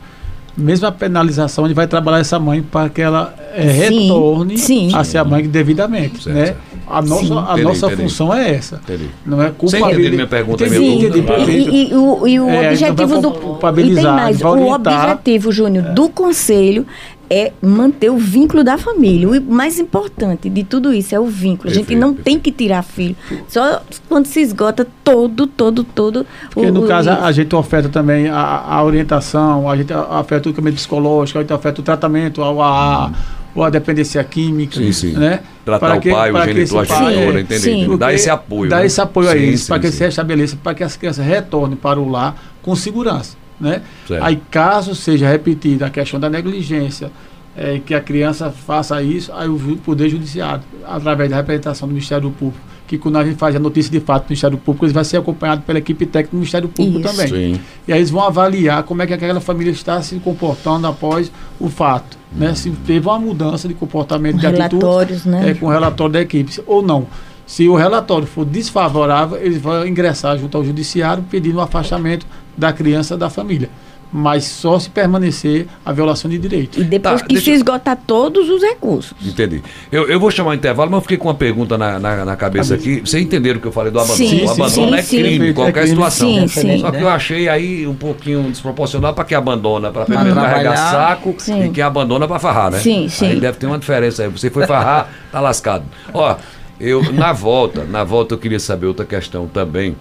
mesmo 0.57 0.87
a 0.87 0.93
penalização, 0.93 1.65
a 1.65 1.69
gente 1.69 1.77
vai 1.77 1.87
trabalhar 1.87 2.21
essa 2.21 2.39
mãe 2.39 2.63
para 2.63 2.89
que 2.89 3.03
ela 3.03 3.35
é, 3.55 3.63
retorne 3.63 4.57
sim. 4.57 4.91
a 4.95 5.05
ser 5.05 5.19
a 5.19 5.25
mãe 5.25 5.47
devidamente. 5.47 6.23
Certo, 6.23 6.35
né? 6.35 6.57
A 6.89 7.03
nossa, 7.03 7.35
a 7.35 7.43
entendi, 7.53 7.63
nossa 7.63 7.87
entendi. 7.87 8.03
função 8.03 8.33
é 8.33 8.55
essa. 8.55 8.77
Entendi. 8.77 9.11
Não 9.27 9.43
é 9.43 9.51
culpabilizar. 9.51 10.13
minha 10.13 10.27
pergunta, 10.27 10.65
minha 10.67 11.11
dúvida. 11.11 11.51
E, 11.51 11.53
e, 11.53 11.91
e, 11.91 11.95
o, 11.95 12.27
e 12.27 12.41
o 12.41 12.49
é, 12.49 12.71
objetivo 12.71 13.21
do. 13.21 13.59
E 13.81 13.95
tem 13.95 14.05
mais, 14.05 14.41
o 14.41 14.73
objetivo, 14.73 15.53
Júnior, 15.53 15.87
é. 15.87 15.91
do 15.91 16.09
conselho 16.09 16.87
é 17.29 17.53
manter 17.61 18.11
o 18.11 18.19
vínculo 18.19 18.63
da 18.63 18.79
família. 18.79 19.29
O 19.29 19.41
mais 19.41 19.79
importante 19.79 20.49
de 20.49 20.65
tudo 20.65 20.93
isso 20.93 21.15
é 21.15 21.21
o 21.21 21.27
vínculo. 21.27 21.65
Perfeito, 21.65 21.87
a 21.87 21.89
gente 21.89 21.99
não 21.99 22.15
perfeito. 22.15 22.25
tem 22.25 22.39
que 22.39 22.53
tirar 22.53 22.83
filho. 22.83 23.17
Só 23.49 23.83
quando 24.09 24.27
se 24.27 24.41
esgota 24.41 24.87
todo, 25.03 25.47
todo, 25.47 25.85
todo. 25.85 26.27
Porque 26.53 26.69
o, 26.69 26.73
no 26.73 26.85
o, 26.85 26.89
caso 26.89 27.11
a, 27.11 27.27
a, 27.27 27.33
gente 27.33 27.55
oferta 27.55 27.89
também 27.89 28.29
a, 28.29 28.39
a, 28.39 28.85
orientação, 28.85 29.69
a 29.69 29.77
gente 29.77 29.93
oferta 29.93 30.49
o 30.49 30.53
tratamento 30.53 30.75
psicológico, 30.75 31.39
a 31.39 31.43
gente 31.43 31.53
oferta 31.53 31.81
o 31.81 31.85
tratamento, 31.85 32.43
a, 32.43 32.49
a, 32.49 33.11
ou 33.55 33.65
a 33.65 33.71
dependência 33.71 34.23
química, 34.23 34.77
sim, 34.77 34.93
sim. 34.93 35.13
né? 35.13 35.41
Tratar 35.65 35.87
para 35.87 35.97
o 35.97 36.01
que, 36.01 36.11
pai, 36.11 36.31
o 36.31 36.45
genitor, 36.45 36.81
a 36.81 36.85
genitora, 36.85 37.41
entendeu? 37.41 37.97
Dá 37.97 38.13
esse 38.13 38.31
apoio. 38.31 38.71
Dá 38.71 38.79
né? 38.79 38.87
esse 38.87 39.01
apoio 39.01 39.29
sim, 39.29 39.35
a 39.35 39.37
eles, 39.37 39.67
para 39.67 39.79
que 39.81 39.91
se 39.91 40.05
restabeleça, 40.05 40.57
para 40.63 40.75
que 40.75 40.85
as 40.85 40.97
crianças 40.97 41.25
retornem 41.25 41.77
para 41.77 41.99
o 41.99 42.09
lar 42.09 42.37
com 42.63 42.77
segurança. 42.77 43.37
Né? 43.61 43.83
Aí, 44.21 44.41
caso 44.51 44.95
seja 44.95 45.29
repetida 45.29 45.87
a 45.87 45.91
questão 45.91 46.21
da 46.21 46.29
negligência, 46.29 47.11
é, 47.57 47.81
que 47.85 47.95
a 47.95 48.01
criança 48.01 48.51
faça 48.51 49.03
isso, 49.03 49.33
aí 49.33 49.49
o 49.49 49.79
Poder 49.79 50.11
Judiciário, 50.11 50.63
através 50.87 51.31
da 51.31 51.37
representação 51.37 51.89
do 51.89 51.95
Ministério 51.95 52.31
Público, 52.31 52.61
que 52.87 52.99
quando 52.99 53.17
a 53.17 53.25
gente 53.25 53.37
faz 53.37 53.57
a 53.57 53.59
notícia 53.59 53.91
de 53.91 53.99
fato 53.99 54.25
do 54.25 54.29
Ministério 54.29 54.59
Público, 54.59 54.85
ele 54.85 54.93
vai 54.93 55.05
ser 55.05 55.17
acompanhado 55.17 55.63
pela 55.63 55.79
equipe 55.79 56.07
técnica 56.07 56.31
do 56.31 56.37
Ministério 56.37 56.69
Público 56.69 57.01
isso. 57.01 57.09
também. 57.09 57.55
Sim. 57.55 57.61
E 57.89 57.93
aí 57.93 57.99
eles 57.99 58.11
vão 58.11 58.23
avaliar 58.23 58.83
como 58.85 59.03
é 59.03 59.07
que 59.07 59.15
aquela 59.15 59.41
família 59.41 59.73
está 59.73 60.01
se 60.03 60.17
comportando 60.17 60.87
após 60.87 61.33
o 61.59 61.69
fato. 61.69 62.17
Hum. 62.33 62.41
Né? 62.41 62.55
Se 62.55 62.71
teve 62.71 63.07
uma 63.09 63.19
mudança 63.19 63.67
de 63.67 63.75
comportamento 63.75 64.35
com 64.35 64.41
de 64.41 64.47
relatórios, 64.47 65.27
atitude, 65.27 65.29
né? 65.29 65.51
é, 65.51 65.55
com 65.55 65.67
o 65.67 65.71
relatório 65.71 66.13
da 66.13 66.21
equipe, 66.21 66.61
ou 66.67 66.83
não. 66.83 67.07
Se 67.47 67.69
o 67.69 67.77
relatório 67.77 68.27
for 68.27 68.45
desfavorável, 68.45 69.39
eles 69.39 69.59
vão 69.59 69.87
ingressar 69.87 70.37
junto 70.37 70.57
ao 70.57 70.65
judiciário 70.65 71.25
pedindo 71.31 71.59
o 71.59 71.61
afastamento 71.61 72.27
da 72.57 72.73
criança 72.73 73.17
da 73.17 73.31
família 73.31 73.71
mas 74.13 74.45
só 74.45 74.79
se 74.79 74.89
permanecer 74.89 75.67
a 75.85 75.93
violação 75.93 76.31
de 76.31 76.39
direito. 76.39 76.81
E 76.81 76.85
depois 76.85 77.21
tá, 77.21 77.27
que 77.27 77.35
deixa... 77.35 77.51
se 77.51 77.57
esgotar 77.57 77.99
todos 78.07 78.49
os 78.49 78.63
recursos. 78.63 79.15
Entendi. 79.25 79.63
Eu, 79.91 80.09
eu 80.09 80.21
vou 80.21 80.31
chamar 80.31 80.51
o 80.51 80.55
intervalo, 80.55 80.91
mas 80.91 80.99
eu 80.99 81.03
fiquei 81.03 81.17
com 81.17 81.29
uma 81.29 81.35
pergunta 81.35 81.77
na, 81.77 81.99
na, 81.99 82.25
na 82.25 82.37
cabeça 82.37 82.75
aqui. 82.75 83.01
Vocês 83.01 83.23
entenderam 83.23 83.59
o 83.59 83.61
que 83.61 83.69
eu 83.69 83.73
falei 83.73 83.91
do 83.91 83.99
abandono? 83.99 84.29
Sim, 84.29 84.45
o 84.45 84.51
abandono 84.51 84.89
sim, 84.89 84.95
é 84.95 85.03
crime, 85.03 85.51
em 85.51 85.53
qualquer 85.53 85.85
é 85.85 85.87
situação. 85.89 86.29
Sim, 86.29 86.49
sim. 86.49 86.79
Só 86.79 86.91
que 86.91 87.03
eu 87.03 87.09
achei 87.09 87.49
aí 87.49 87.87
um 87.87 87.95
pouquinho 87.95 88.43
desproporcional 88.45 89.13
para 89.13 89.25
quem 89.25 89.37
abandona 89.37 89.91
para 89.91 90.07
carregar 90.07 90.77
saco 90.77 91.35
sim. 91.39 91.65
e 91.65 91.69
quem 91.71 91.83
abandona 91.83 92.27
para 92.29 92.39
farrar, 92.39 92.71
né? 92.71 92.79
Sim, 92.79 93.09
sim. 93.09 93.27
Aí 93.27 93.41
deve 93.41 93.59
ter 93.59 93.67
uma 93.67 93.79
diferença 93.79 94.23
aí. 94.23 94.29
Você 94.29 94.51
foi 94.51 94.67
farrar, 94.67 95.11
tá 95.31 95.41
lascado. 95.41 95.85
Ó, 96.15 96.37
eu, 96.81 97.13
na 97.13 97.33
volta, 97.33 97.85
na 97.85 98.05
volta 98.05 98.35
eu 98.35 98.39
queria 98.39 98.61
saber 98.61 98.87
outra 98.87 99.05
questão 99.05 99.47
também, 99.49 99.97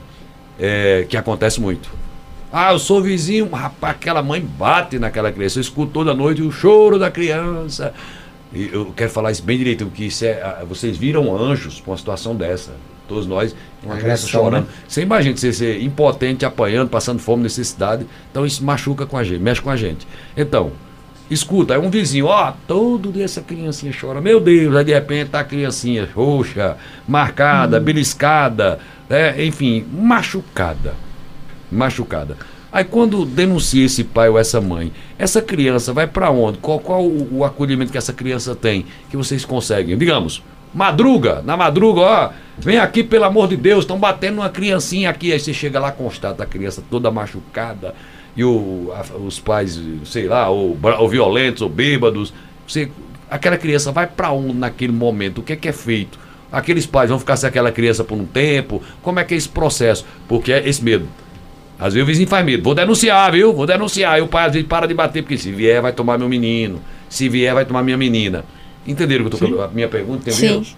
é, 0.59 1.05
que 1.07 1.17
acontece 1.17 1.59
muito 1.59 1.89
ah, 2.57 2.71
eu 2.71 2.79
sou 2.79 3.01
vizinho, 3.01 3.49
rapaz, 3.49 3.95
aquela 3.95 4.23
mãe 4.23 4.39
bate 4.39 4.97
naquela 4.97 5.29
criança. 5.29 5.57
Eu 5.57 5.61
escuto 5.61 5.91
toda 5.91 6.13
noite 6.13 6.41
o 6.41 6.49
choro 6.49 6.97
da 6.97 7.11
criança. 7.11 7.93
E 8.53 8.69
eu 8.71 8.93
quero 8.95 9.11
falar 9.11 9.31
isso 9.31 9.43
bem 9.43 9.57
direito, 9.57 9.85
porque 9.85 10.05
isso 10.05 10.23
é, 10.23 10.63
vocês 10.65 10.95
viram 10.95 11.35
anjos 11.35 11.81
com 11.81 11.91
uma 11.91 11.97
situação 11.97 12.33
dessa. 12.33 12.71
Todos 13.09 13.27
nós, 13.27 13.53
uma 13.83 13.97
criança 13.97 14.25
chorando. 14.25 14.63
Né? 14.63 14.73
Você 14.87 15.01
imagina 15.01 15.35
você 15.35 15.51
ser 15.51 15.81
impotente, 15.83 16.45
apanhando, 16.45 16.87
passando 16.87 17.19
fome, 17.19 17.43
necessidade. 17.43 18.07
Então 18.31 18.45
isso 18.45 18.63
machuca 18.63 19.05
com 19.05 19.17
a 19.17 19.23
gente, 19.25 19.41
mexe 19.41 19.61
com 19.61 19.69
a 19.69 19.75
gente. 19.75 20.07
Então, 20.37 20.71
escuta, 21.29 21.73
é 21.73 21.79
um 21.79 21.89
vizinho, 21.89 22.27
ó, 22.27 22.53
todo 22.67 23.11
dia 23.11 23.25
essa 23.25 23.41
criancinha 23.41 23.93
chora. 23.99 24.21
Meu 24.21 24.39
Deus, 24.39 24.75
aí 24.75 24.83
de 24.83 24.93
repente 24.93 25.29
tá 25.31 25.39
a 25.39 25.43
criancinha 25.43 26.07
roxa, 26.13 26.77
marcada, 27.07 27.79
hum. 27.79 27.83
beliscada, 27.83 28.79
né, 29.09 29.43
enfim, 29.43 29.85
machucada 29.91 31.05
machucada. 31.71 32.37
Aí 32.71 32.83
quando 32.83 33.25
denuncia 33.25 33.85
esse 33.85 34.03
pai 34.03 34.29
ou 34.29 34.37
essa 34.37 34.59
mãe, 34.59 34.91
essa 35.17 35.41
criança 35.41 35.93
vai 35.93 36.07
para 36.07 36.29
onde? 36.29 36.57
Qual, 36.57 36.79
qual 36.79 37.05
o, 37.05 37.39
o, 37.39 37.45
acolhimento 37.45 37.91
que 37.91 37.97
essa 37.97 38.11
criança 38.11 38.55
tem 38.55 38.85
que 39.09 39.15
vocês 39.15 39.45
conseguem? 39.45 39.97
Digamos, 39.97 40.43
madruga, 40.73 41.41
na 41.45 41.55
madruga, 41.55 42.01
ó, 42.01 42.29
vem 42.57 42.77
aqui 42.77 43.01
pelo 43.01 43.23
amor 43.23 43.47
de 43.47 43.55
Deus, 43.55 43.83
estão 43.83 43.97
batendo 43.97 44.39
uma 44.39 44.49
criancinha 44.49 45.09
aqui. 45.09 45.31
Aí 45.31 45.39
você 45.39 45.53
chega 45.53 45.79
lá, 45.79 45.91
constata 45.91 46.43
a 46.43 46.45
criança 46.45 46.83
toda 46.89 47.09
machucada 47.09 47.95
e 48.35 48.43
o, 48.43 48.91
a, 48.93 49.17
os 49.17 49.39
pais, 49.39 49.79
sei 50.05 50.27
lá, 50.27 50.49
ou, 50.49 50.77
ou 50.99 51.09
violentos 51.09 51.61
ou 51.61 51.69
bêbados. 51.69 52.33
Você, 52.67 52.89
aquela 53.29 53.57
criança 53.57 53.91
vai 53.91 54.07
para 54.07 54.31
onde 54.31 54.53
naquele 54.53 54.93
momento? 54.93 55.39
O 55.39 55.43
que 55.43 55.53
é 55.53 55.55
que 55.55 55.67
é 55.67 55.73
feito? 55.73 56.19
Aqueles 56.51 56.85
pais 56.85 57.09
vão 57.09 57.19
ficar 57.19 57.35
sem 57.37 57.47
aquela 57.47 57.71
criança 57.71 58.03
por 58.03 58.15
um 58.17 58.25
tempo? 58.25 58.81
Como 59.01 59.19
é 59.19 59.23
que 59.23 59.33
é 59.33 59.37
esse 59.37 59.49
processo? 59.49 60.05
Porque 60.27 60.51
é 60.51 60.67
esse 60.67 60.83
medo. 60.83 61.07
Às 61.77 61.93
vezes 61.93 62.03
o 62.03 62.05
vizinho 62.05 62.27
faz 62.27 62.45
medo. 62.45 62.63
Vou 62.63 62.73
denunciar, 62.73 63.31
viu? 63.31 63.53
Vou 63.53 63.65
denunciar. 63.65 64.17
E 64.19 64.21
o 64.21 64.27
pai 64.27 64.45
às 64.45 64.53
vezes 64.53 64.67
para 64.67 64.87
de 64.87 64.93
bater, 64.93 65.21
porque 65.21 65.37
se 65.37 65.51
vier 65.51 65.81
vai 65.81 65.91
tomar 65.91 66.17
meu 66.17 66.29
menino. 66.29 66.81
Se 67.09 67.27
vier 67.27 67.53
vai 67.53 67.65
tomar 67.65 67.83
minha 67.83 67.97
menina. 67.97 68.45
Entenderam 68.87 69.25
que 69.29 69.35
eu 69.35 69.49
tô, 69.49 69.61
a 69.61 69.67
minha 69.67 69.87
pergunta? 69.87 70.29
Entendeu? 70.29 70.63
Sim. 70.63 70.75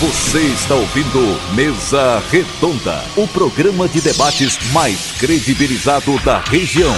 Você 0.00 0.40
está 0.40 0.74
ouvindo 0.74 1.54
Mesa 1.54 2.22
Redonda, 2.30 3.04
o 3.16 3.26
programa 3.28 3.88
de 3.88 4.00
debates 4.00 4.58
mais 4.72 5.12
credibilizado 5.12 6.18
da 6.24 6.40
região. 6.40 6.94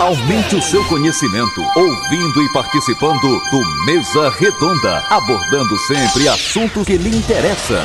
Aumente 0.00 0.56
o 0.56 0.62
seu 0.62 0.84
conhecimento 0.84 1.60
ouvindo 1.76 2.42
e 2.42 2.52
participando 2.52 3.40
do 3.50 3.84
Mesa 3.84 4.30
Redonda, 4.30 5.04
abordando 5.10 5.78
sempre 5.78 6.28
assuntos 6.28 6.86
que 6.86 6.96
lhe 6.96 7.16
interessam. 7.16 7.84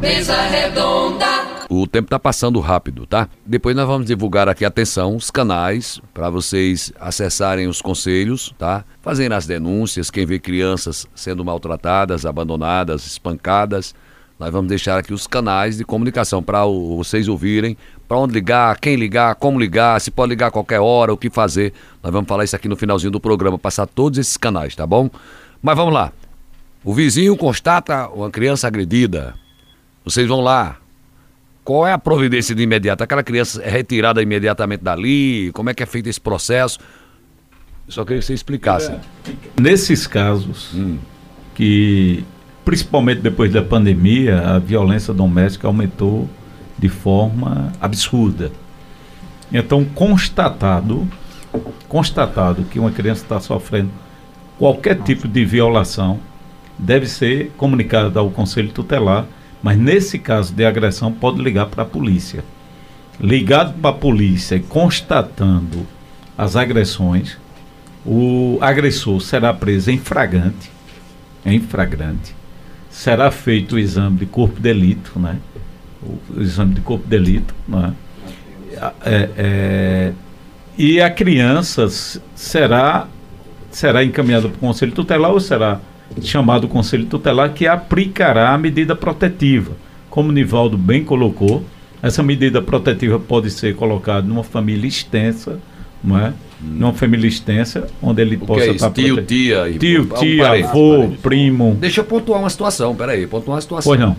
Mesa 0.00 0.42
Redonda. 0.42 1.61
O 1.68 1.86
tempo 1.86 2.06
está 2.06 2.18
passando 2.18 2.60
rápido, 2.60 3.06
tá? 3.06 3.28
Depois 3.46 3.74
nós 3.74 3.86
vamos 3.86 4.06
divulgar 4.06 4.48
aqui, 4.48 4.64
atenção, 4.64 5.16
os 5.16 5.30
canais 5.30 6.00
para 6.12 6.28
vocês 6.28 6.92
acessarem 7.00 7.66
os 7.66 7.80
conselhos, 7.80 8.54
tá? 8.58 8.84
Fazendo 9.00 9.32
as 9.32 9.46
denúncias, 9.46 10.10
quem 10.10 10.26
vê 10.26 10.38
crianças 10.38 11.06
sendo 11.14 11.44
maltratadas, 11.44 12.26
abandonadas, 12.26 13.06
espancadas. 13.06 13.94
Nós 14.38 14.50
vamos 14.50 14.68
deixar 14.68 14.98
aqui 14.98 15.14
os 15.14 15.26
canais 15.26 15.76
de 15.76 15.84
comunicação 15.84 16.42
para 16.42 16.64
vocês 16.64 17.28
ouvirem, 17.28 17.76
para 18.08 18.18
onde 18.18 18.34
ligar, 18.34 18.78
quem 18.78 18.96
ligar, 18.96 19.34
como 19.36 19.58
ligar, 19.58 20.00
se 20.00 20.10
pode 20.10 20.30
ligar 20.30 20.48
a 20.48 20.50
qualquer 20.50 20.80
hora, 20.80 21.12
o 21.12 21.16
que 21.16 21.30
fazer. 21.30 21.72
Nós 22.02 22.12
vamos 22.12 22.28
falar 22.28 22.44
isso 22.44 22.56
aqui 22.56 22.68
no 22.68 22.76
finalzinho 22.76 23.12
do 23.12 23.20
programa, 23.20 23.58
passar 23.58 23.86
todos 23.86 24.18
esses 24.18 24.36
canais, 24.36 24.74
tá 24.74 24.86
bom? 24.86 25.08
Mas 25.62 25.76
vamos 25.76 25.94
lá. 25.94 26.12
O 26.84 26.92
vizinho 26.92 27.36
constata 27.36 28.08
uma 28.08 28.30
criança 28.30 28.66
agredida. 28.66 29.34
Vocês 30.04 30.26
vão 30.26 30.40
lá, 30.40 30.78
qual 31.64 31.86
é 31.86 31.92
a 31.92 31.98
providência 31.98 32.54
de 32.54 32.62
imediato? 32.62 33.04
Aquela 33.04 33.22
criança 33.22 33.62
é 33.62 33.70
retirada 33.70 34.20
imediatamente 34.22 34.82
dali? 34.82 35.50
Como 35.52 35.70
é 35.70 35.74
que 35.74 35.82
é 35.82 35.86
feito 35.86 36.08
esse 36.08 36.20
processo? 36.20 36.78
Só 37.88 38.04
queria 38.04 38.20
que 38.20 38.26
você 38.26 38.34
explicasse. 38.34 38.92
Nesses 39.60 40.06
casos, 40.06 40.72
hum. 40.74 40.98
que 41.54 42.24
principalmente 42.64 43.20
depois 43.20 43.52
da 43.52 43.62
pandemia, 43.62 44.40
a 44.40 44.58
violência 44.58 45.12
doméstica 45.12 45.66
aumentou 45.66 46.28
de 46.78 46.88
forma 46.88 47.72
absurda. 47.80 48.50
Então, 49.52 49.84
constatado, 49.84 51.06
constatado 51.88 52.64
que 52.64 52.78
uma 52.78 52.90
criança 52.90 53.22
está 53.22 53.38
sofrendo 53.38 53.90
qualquer 54.58 54.96
tipo 55.02 55.28
de 55.28 55.44
violação, 55.44 56.18
deve 56.78 57.06
ser 57.06 57.52
comunicado 57.56 58.18
ao 58.18 58.30
Conselho 58.30 58.70
Tutelar 58.70 59.26
mas 59.62 59.78
nesse 59.78 60.18
caso 60.18 60.52
de 60.52 60.64
agressão, 60.64 61.12
pode 61.12 61.40
ligar 61.40 61.66
para 61.66 61.82
a 61.82 61.86
polícia. 61.86 62.44
Ligado 63.20 63.74
para 63.80 63.90
a 63.90 63.94
polícia 63.94 64.56
e 64.56 64.60
constatando 64.60 65.86
as 66.36 66.56
agressões, 66.56 67.38
o 68.04 68.58
agressor 68.60 69.20
será 69.20 69.54
preso 69.54 69.90
em 69.90 69.98
flagrante, 69.98 70.70
em 71.46 71.60
flagrante. 71.60 72.34
Será 72.90 73.30
feito 73.30 73.76
o 73.76 73.78
exame 73.78 74.18
de 74.18 74.26
corpo 74.26 74.56
de 74.56 74.62
delito, 74.62 75.18
né? 75.18 75.38
O, 76.02 76.40
exame 76.40 76.74
de 76.74 76.80
corpo 76.80 77.04
de 77.04 77.10
delito, 77.10 77.54
né? 77.68 77.94
É, 79.04 79.30
é, 79.36 80.12
E 80.76 81.00
a 81.00 81.10
criança 81.10 81.86
será 82.34 83.06
será 83.70 84.04
encaminhada 84.04 84.48
para 84.48 84.56
o 84.56 84.60
conselho 84.60 84.92
tutelar 84.92 85.30
ou 85.30 85.40
será 85.40 85.80
chamado 86.20 86.68
conselho 86.68 87.06
tutelar 87.06 87.52
que 87.52 87.66
aplicará 87.66 88.52
a 88.52 88.58
medida 88.58 88.94
protetiva. 88.94 89.72
Como 90.10 90.28
o 90.28 90.32
Nivaldo 90.32 90.76
bem 90.76 91.04
colocou, 91.04 91.64
essa 92.02 92.22
medida 92.22 92.60
protetiva 92.60 93.18
pode 93.18 93.50
ser 93.50 93.76
colocada 93.76 94.26
numa 94.26 94.42
família 94.42 94.86
extensa, 94.88 95.58
não 96.02 96.18
é? 96.18 96.28
Hum. 96.62 96.76
Numa 96.78 96.92
família 96.92 97.28
extensa, 97.28 97.88
onde 98.02 98.20
ele 98.20 98.36
o 98.36 98.40
possa 98.40 98.64
é 98.64 98.70
estar 98.70 98.90
Tio, 98.90 99.14
prote... 99.14 99.28
tia, 99.28 99.72
tio, 99.78 100.06
tia, 100.18 100.44
parente, 100.44 100.68
avô, 100.68 100.98
parente. 100.98 101.18
primo. 101.18 101.76
Deixa 101.80 102.00
eu 102.00 102.04
pontuar 102.04 102.40
uma 102.40 102.50
situação, 102.50 102.94
peraí, 102.94 103.26
pontuar 103.26 103.56
uma 103.56 103.60
situação. 103.60 103.90
Pois 103.90 104.00
não. 104.00 104.16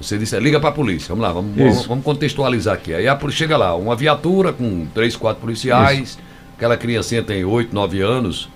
Você 0.00 0.18
disse, 0.18 0.38
liga 0.38 0.60
para 0.60 0.70
a 0.70 0.72
polícia. 0.72 1.08
Vamos 1.08 1.22
lá, 1.22 1.32
vamos, 1.32 1.56
vamos, 1.56 1.86
vamos, 1.86 2.04
contextualizar 2.04 2.74
aqui. 2.74 2.92
Aí 2.92 3.08
a 3.08 3.14
polícia 3.14 3.46
chega 3.46 3.56
lá, 3.56 3.74
uma 3.74 3.96
viatura 3.96 4.52
com 4.52 4.86
três, 4.94 5.16
quatro 5.16 5.40
policiais, 5.40 6.10
Isso. 6.10 6.18
aquela 6.56 6.76
criancinha 6.76 7.22
tem 7.22 7.44
oito, 7.44 7.74
nove 7.74 8.00
anos, 8.02 8.48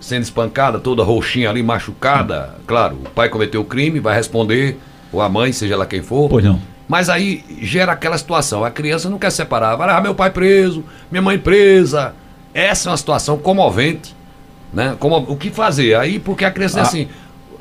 sendo 0.00 0.22
espancada, 0.22 0.78
toda 0.78 1.02
roxinha 1.02 1.50
ali, 1.50 1.62
machucada. 1.62 2.56
Claro, 2.66 2.96
o 3.04 3.10
pai 3.10 3.28
cometeu 3.28 3.60
o 3.62 3.64
crime, 3.64 4.00
vai 4.00 4.14
responder, 4.14 4.78
ou 5.12 5.20
a 5.20 5.28
mãe, 5.28 5.52
seja 5.52 5.76
lá 5.76 5.86
quem 5.86 6.02
for. 6.02 6.28
Pois 6.28 6.44
não. 6.44 6.60
Mas 6.86 7.08
aí 7.08 7.42
gera 7.62 7.92
aquela 7.92 8.18
situação, 8.18 8.64
a 8.64 8.70
criança 8.70 9.08
não 9.08 9.18
quer 9.18 9.30
separar, 9.30 9.76
vai, 9.76 9.88
ah, 9.88 10.00
meu 10.00 10.14
pai 10.14 10.30
preso, 10.30 10.84
minha 11.10 11.22
mãe 11.22 11.38
presa. 11.38 12.14
Essa 12.52 12.88
é 12.88 12.90
uma 12.90 12.96
situação 12.96 13.38
comovente, 13.38 14.14
né? 14.72 14.94
Como, 15.00 15.16
o 15.16 15.36
que 15.36 15.50
fazer? 15.50 15.96
Aí, 15.96 16.18
porque 16.18 16.44
a 16.44 16.50
criança 16.50 16.78
ah. 16.78 16.80
é 16.80 16.82
assim, 16.82 17.08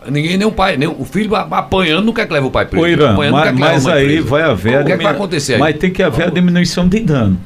ninguém, 0.09 0.37
nem 0.37 0.45
o 0.45 0.51
pai, 0.51 0.75
nem 0.75 0.89
o 0.89 1.05
filho 1.05 1.33
apanhando 1.35 2.05
não 2.05 2.13
quer 2.13 2.27
que 2.27 2.33
leve 2.33 2.47
o 2.47 2.51
pai 2.51 2.65
preso. 2.65 2.85
Ô, 2.85 2.87
Irã, 2.87 3.15
mas, 3.31 3.57
mas 3.57 3.87
aí 3.87 4.05
preso. 4.05 4.27
vai 4.27 4.43
haver... 4.43 4.81
O 4.81 4.85
que, 4.85 4.91
é 4.91 4.97
que 4.97 5.03
vai 5.03 5.13
acontecer 5.13 5.53
aí? 5.53 5.59
Mas 5.59 5.77
tem 5.77 5.89
que 5.89 6.03
haver 6.03 6.27
a 6.27 6.29
diminuição 6.29 6.87
de 6.87 6.99
dano. 6.99 7.39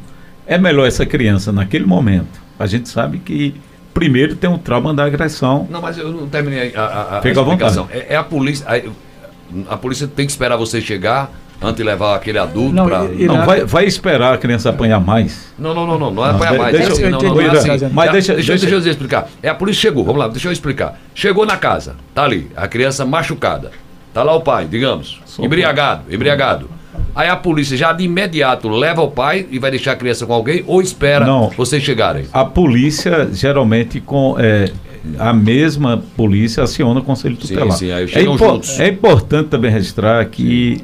É 0.48 0.58
melhor 0.58 0.88
essa 0.88 1.06
criança, 1.06 1.52
naquele 1.52 1.86
momento, 1.86 2.42
a 2.58 2.66
gente 2.66 2.90
sabe 2.90 3.20
que 3.20 3.54
primeiro 3.98 4.36
tem 4.36 4.50
um 4.50 4.58
trauma 4.58 4.94
da 4.94 5.06
agressão. 5.06 5.68
Não, 5.70 5.82
mas 5.82 5.98
eu 5.98 6.12
não 6.12 6.28
terminei 6.28 6.74
a, 6.76 6.82
a, 6.82 7.18
a 7.18 7.22
Fica 7.22 7.40
explicação. 7.40 7.88
É, 7.92 8.14
é, 8.14 8.16
a 8.16 8.24
polícia. 8.24 8.66
A, 8.68 9.74
a, 9.74 9.78
polícia 9.78 10.08
tem 10.08 10.26
que 10.26 10.32
esperar 10.32 10.56
você 10.56 10.80
chegar 10.80 11.32
antes 11.60 11.78
de 11.78 11.84
levar 11.84 12.16
aquele 12.16 12.38
adulto 12.38 12.76
não, 12.76 12.86
para. 12.86 13.04
Não, 13.06 13.46
vai, 13.46 13.66
vai 13.66 13.86
esperar 13.86 14.36
a 14.36 14.38
criança 14.38 14.70
apanhar 14.70 15.00
mais. 15.00 15.52
Não, 15.58 15.74
não, 15.74 15.88
não, 15.88 15.98
não, 15.98 16.12
não 16.12 16.26
é 16.26 16.30
apanhar 16.30 16.58
mais. 16.58 16.72
Deixa, 16.76 16.90
é 16.90 16.92
assim, 16.92 17.10
não, 17.10 17.20
não, 17.20 17.34
não 17.34 17.42
é 17.42 17.48
assim. 17.48 17.90
Mas 17.92 18.12
deixa, 18.12 18.34
deixa, 18.36 18.52
deixa, 18.52 18.68
deixa 18.68 18.88
eu 18.88 18.92
explicar. 18.92 19.28
É 19.42 19.50
a 19.50 19.56
polícia 19.56 19.82
chegou, 19.82 20.04
vamos 20.04 20.20
lá, 20.20 20.28
deixa 20.28 20.48
eu 20.48 20.52
explicar. 20.52 21.00
Chegou 21.16 21.46
na 21.46 21.58
casa, 21.58 21.96
tá 22.14 22.24
ali, 22.24 22.52
a 22.56 22.68
criança 22.68 23.06
machucada. 23.06 23.72
Tá 24.14 24.24
lá 24.24 24.36
o 24.36 24.42
pai, 24.42 24.66
digamos, 24.66 25.22
embriagado, 25.40 26.04
embriagado. 26.14 26.77
Aí 27.18 27.30
a 27.30 27.36
polícia 27.36 27.76
já 27.76 27.92
de 27.92 28.04
imediato 28.04 28.70
leva 28.70 29.02
o 29.02 29.10
pai 29.10 29.48
e 29.50 29.58
vai 29.58 29.72
deixar 29.72 29.94
a 29.94 29.96
criança 29.96 30.24
com 30.28 30.34
alguém 30.34 30.64
ou 30.68 30.80
espera 30.80 31.26
Não, 31.26 31.50
vocês 31.50 31.82
chegarem? 31.82 32.26
A 32.32 32.46
polícia 32.46 33.28
geralmente 33.34 34.00
com 34.00 34.36
é, 34.38 34.72
a 35.18 35.34
mesma 35.34 36.04
polícia 36.16 36.62
aciona 36.62 37.00
o 37.00 37.04
conselho 37.04 37.36
tutelar. 37.36 37.72
Sim, 37.72 37.88
sim, 37.88 37.92
aí 37.92 38.08
é, 38.14 38.22
impo 38.22 38.62
é 38.78 38.88
importante 38.88 39.50
também 39.50 39.72
registrar 39.72 40.24
que 40.26 40.84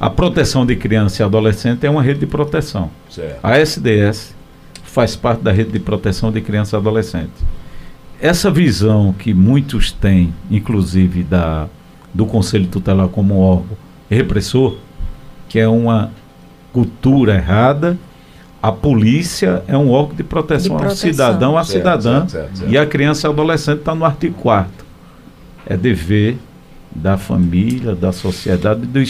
a 0.00 0.08
proteção 0.08 0.64
de 0.64 0.74
criança 0.74 1.22
e 1.22 1.24
adolescente 1.26 1.84
é 1.84 1.90
uma 1.90 2.02
rede 2.02 2.20
de 2.20 2.26
proteção. 2.26 2.90
Certo. 3.10 3.38
A 3.42 3.58
SDS 3.58 4.34
faz 4.84 5.16
parte 5.16 5.42
da 5.42 5.52
rede 5.52 5.70
de 5.70 5.80
proteção 5.80 6.32
de 6.32 6.40
criança 6.40 6.76
e 6.76 6.78
adolescente. 6.78 7.32
Essa 8.22 8.50
visão 8.50 9.12
que 9.12 9.34
muitos 9.34 9.92
têm, 9.92 10.32
inclusive 10.50 11.22
da, 11.24 11.68
do 12.14 12.24
Conselho 12.24 12.66
Tutelar 12.68 13.08
como 13.08 13.38
órgão 13.38 13.76
repressor, 14.08 14.78
que 15.48 15.58
é 15.58 15.68
uma 15.68 16.10
cultura 16.72 17.34
errada. 17.34 17.98
A 18.60 18.72
polícia 18.72 19.62
é 19.68 19.76
um 19.76 19.90
órgão 19.90 20.16
de 20.16 20.24
proteção, 20.24 20.76
de 20.76 20.82
proteção. 20.82 21.08
ao 21.08 21.14
cidadão, 21.14 21.58
à 21.58 21.64
cidadã. 21.64 22.18
Certo, 22.20 22.30
certo, 22.30 22.58
certo. 22.58 22.72
E 22.72 22.76
a 22.76 22.84
criança 22.84 23.26
e 23.26 23.30
adolescente 23.30 23.78
está 23.78 23.94
no 23.94 24.04
artigo 24.04 24.34
4 24.40 24.70
É 25.66 25.76
dever 25.76 26.36
da 26.90 27.16
família, 27.16 27.94
da 27.94 28.12
sociedade, 28.12 28.80
do, 28.80 29.00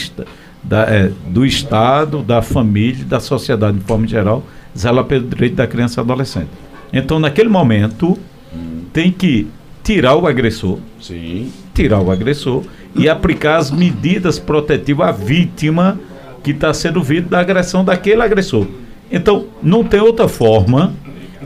da, 0.63 0.81
é, 0.83 1.11
do 1.27 1.45
Estado, 1.45 2.21
da 2.21 2.41
família, 2.41 3.03
da 3.05 3.19
sociedade 3.19 3.77
de 3.79 3.83
forma 3.85 4.07
geral, 4.07 4.43
zelar 4.77 5.05
pelo 5.05 5.27
direito 5.27 5.55
da 5.55 5.65
criança 5.65 5.99
e 5.99 6.01
adolescente. 6.03 6.49
Então, 6.93 7.19
naquele 7.19 7.49
momento, 7.49 8.17
hum. 8.53 8.83
tem 8.93 9.11
que 9.11 9.47
tirar 9.83 10.15
o 10.15 10.27
agressor, 10.27 10.77
Sim. 11.01 11.51
tirar 11.73 11.99
o 11.99 12.11
agressor 12.11 12.63
e 12.95 13.09
aplicar 13.09 13.57
as 13.57 13.71
medidas 13.71 14.37
protetivas 14.37 15.09
à 15.09 15.11
vítima 15.11 15.99
que 16.43 16.51
está 16.51 16.73
sendo 16.73 17.03
vítima 17.03 17.31
da 17.31 17.39
agressão 17.39 17.83
daquele 17.83 18.21
agressor. 18.21 18.67
Então, 19.11 19.45
não 19.61 19.83
tem 19.83 19.99
outra 19.99 20.27
forma 20.27 20.93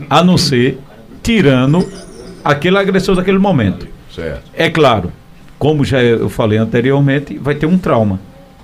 a 0.08 0.22
não 0.22 0.36
ser 0.36 0.78
tirando 1.22 1.86
aquele 2.44 2.78
agressor 2.78 3.16
daquele 3.16 3.38
momento. 3.38 3.86
Certo. 4.14 4.50
É 4.54 4.68
claro, 4.68 5.10
como 5.58 5.84
já 5.84 6.02
eu 6.02 6.28
falei 6.28 6.58
anteriormente, 6.58 7.38
vai 7.38 7.54
ter 7.54 7.66
um 7.66 7.78
trauma. 7.78 8.20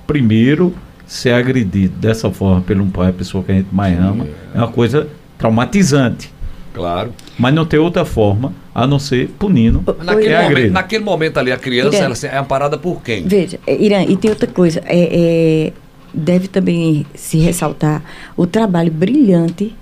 Primeiro, 0.06 0.74
ser 1.06 1.32
agredido 1.32 1.94
dessa 1.96 2.30
forma 2.30 2.60
pelo 2.60 2.84
um 2.84 2.90
pai, 2.90 3.08
a 3.08 3.12
pessoa 3.12 3.42
que 3.42 3.50
a 3.50 3.54
gente 3.54 3.68
mais 3.72 3.98
ama, 3.98 4.26
é 4.54 4.58
uma 4.58 4.68
coisa 4.68 5.08
traumatizante. 5.38 6.32
Claro. 6.72 7.12
Mas 7.38 7.52
não 7.52 7.64
tem 7.64 7.80
outra 7.80 8.04
forma 8.04 8.52
a 8.72 8.86
não 8.86 8.98
ser 8.98 9.28
punindo 9.38 9.82
naquele, 10.04 10.42
momento, 10.42 10.72
naquele 10.72 11.04
momento 11.04 11.38
ali, 11.38 11.50
a 11.50 11.56
criança 11.56 11.96
ela, 11.96 12.14
é 12.22 12.38
amparada 12.38 12.78
por 12.78 13.02
quem? 13.02 13.26
Veja, 13.26 13.58
Irã, 13.66 14.02
e 14.02 14.16
tem 14.16 14.30
outra 14.30 14.46
coisa. 14.46 14.80
É, 14.86 15.68
é, 15.68 15.72
deve 16.12 16.48
também 16.48 17.06
se 17.14 17.38
ressaltar 17.38 18.02
o 18.36 18.46
trabalho 18.46 18.90
brilhante 18.90 19.74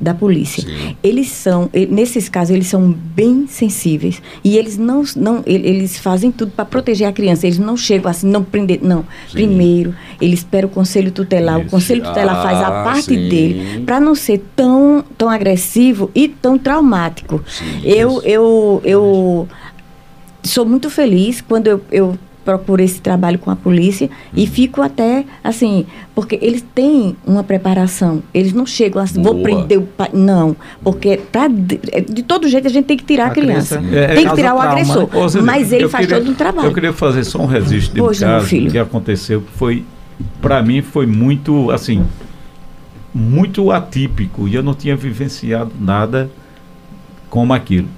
da 0.00 0.12
polícia. 0.12 0.62
Sim. 0.62 0.96
Eles 1.02 1.28
são, 1.28 1.70
nesses 1.88 2.28
casos, 2.28 2.54
eles 2.54 2.66
são 2.66 2.90
bem 2.90 3.46
sensíveis 3.46 4.20
e 4.42 4.58
eles 4.58 4.76
não, 4.76 5.04
não 5.16 5.42
eles 5.46 5.98
fazem 5.98 6.32
tudo 6.32 6.52
para 6.52 6.64
proteger 6.64 7.08
a 7.08 7.12
criança. 7.12 7.46
Eles 7.46 7.58
não 7.58 7.76
chegam 7.76 8.10
assim, 8.10 8.28
não 8.28 8.42
prender, 8.42 8.80
não. 8.82 9.02
Sim. 9.28 9.32
Primeiro, 9.32 9.94
ele 10.20 10.34
espera 10.34 10.66
o 10.66 10.70
conselho 10.70 11.10
tutelar. 11.10 11.58
Isso. 11.58 11.68
O 11.68 11.70
conselho 11.70 12.02
tutelar 12.02 12.36
ah, 12.36 12.42
faz 12.42 12.58
a 12.58 12.66
ah, 12.66 12.84
parte 12.84 13.14
sim. 13.14 13.28
dele 13.28 13.82
para 13.86 14.00
não 14.00 14.14
ser 14.14 14.44
tão, 14.56 15.04
tão 15.16 15.28
agressivo 15.30 16.10
e 16.14 16.28
tão 16.28 16.58
traumático. 16.58 17.42
eu, 17.82 18.20
eu, 18.24 18.82
eu 18.84 19.48
sou 20.42 20.66
muito 20.66 20.90
feliz 20.90 21.40
quando 21.40 21.68
eu, 21.68 21.80
eu 21.90 22.18
procuro 22.44 22.82
esse 22.82 23.00
trabalho 23.00 23.38
com 23.38 23.50
a 23.50 23.56
polícia 23.56 24.08
uhum. 24.08 24.42
e 24.42 24.46
fico 24.46 24.82
até 24.82 25.24
assim, 25.42 25.86
porque 26.14 26.38
eles 26.40 26.64
têm 26.74 27.16
uma 27.26 27.42
preparação. 27.42 28.22
Eles 28.32 28.52
não 28.52 28.66
chegam 28.66 29.02
assim, 29.02 29.22
Boa. 29.22 29.34
vou 29.34 29.42
prender 29.42 29.78
o 29.78 29.82
pai. 29.82 30.10
Não, 30.12 30.56
porque 30.82 31.20
pra, 31.32 31.48
de 31.48 32.22
todo 32.22 32.48
jeito 32.48 32.66
a 32.66 32.70
gente 32.70 32.84
tem 32.84 32.96
que 32.96 33.04
tirar 33.04 33.24
a, 33.24 33.28
a 33.28 33.30
criança. 33.30 33.78
criança. 33.78 33.96
É, 33.96 34.14
tem 34.14 34.28
que 34.28 34.34
tirar 34.34 34.54
o 34.54 34.58
trauma. 34.58 34.72
agressor. 34.72 35.08
Né? 35.34 35.42
mas 35.42 35.72
ele 35.72 35.88
faz 35.88 36.06
queria, 36.06 36.20
todo 36.20 36.30
um 36.30 36.34
trabalho. 36.34 36.68
Eu 36.68 36.74
queria 36.74 36.92
fazer 36.92 37.24
só 37.24 37.38
um 37.38 37.46
registro 37.46 37.94
de 37.94 38.00
um 38.00 38.06
caso 38.06 38.48
que 38.48 38.78
aconteceu 38.78 39.40
que 39.40 39.52
foi, 39.52 39.84
para 40.40 40.62
mim, 40.62 40.82
foi 40.82 41.06
muito, 41.06 41.70
assim, 41.70 42.04
muito 43.14 43.70
atípico 43.70 44.48
e 44.48 44.54
eu 44.54 44.62
não 44.62 44.74
tinha 44.74 44.96
vivenciado 44.96 45.72
nada 45.80 46.30
como 47.30 47.52
aquilo. 47.52 47.88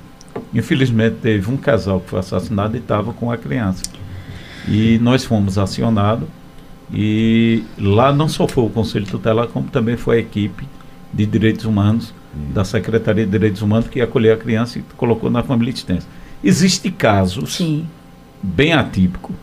Infelizmente 0.55 1.16
teve 1.23 1.51
um 1.51 1.56
casal 1.56 2.01
que 2.01 2.10
foi 2.10 2.20
assassinado 2.20 2.77
e 2.77 2.81
estava 2.81 3.12
com 3.12 3.31
a 3.31 3.36
criança. 3.36 3.82
E 4.69 4.99
nós 4.99 5.25
fomos 5.25 5.59
acionados 5.59 6.29
e 6.93 7.65
lá 7.79 8.13
não 8.13 8.29
só 8.29 8.47
foi 8.47 8.65
o 8.65 8.71
Conselho 8.71 9.07
Tutelar, 9.07 9.49
como 9.49 9.69
também 9.69 9.97
foi 9.97 10.17
a 10.17 10.21
equipe 10.21 10.67
de 11.13 11.27
direitos 11.27 11.65
humanos 11.65 12.13
hum. 12.35 12.53
da 12.53 12.65
Secretaria 12.65 13.25
de 13.25 13.31
Direitos 13.31 13.63
Humanos 13.63 13.89
que 13.89 14.01
acolheu 14.01 14.35
a 14.35 14.37
criança 14.37 14.79
e 14.79 14.85
colocou 14.97 15.31
na 15.31 15.43
família 15.43 15.73
extensa. 15.73 16.07
Existem 16.43 16.93
casos 16.93 17.57
Sim. 17.57 17.87
bem 18.43 18.73
atípicos 18.73 19.35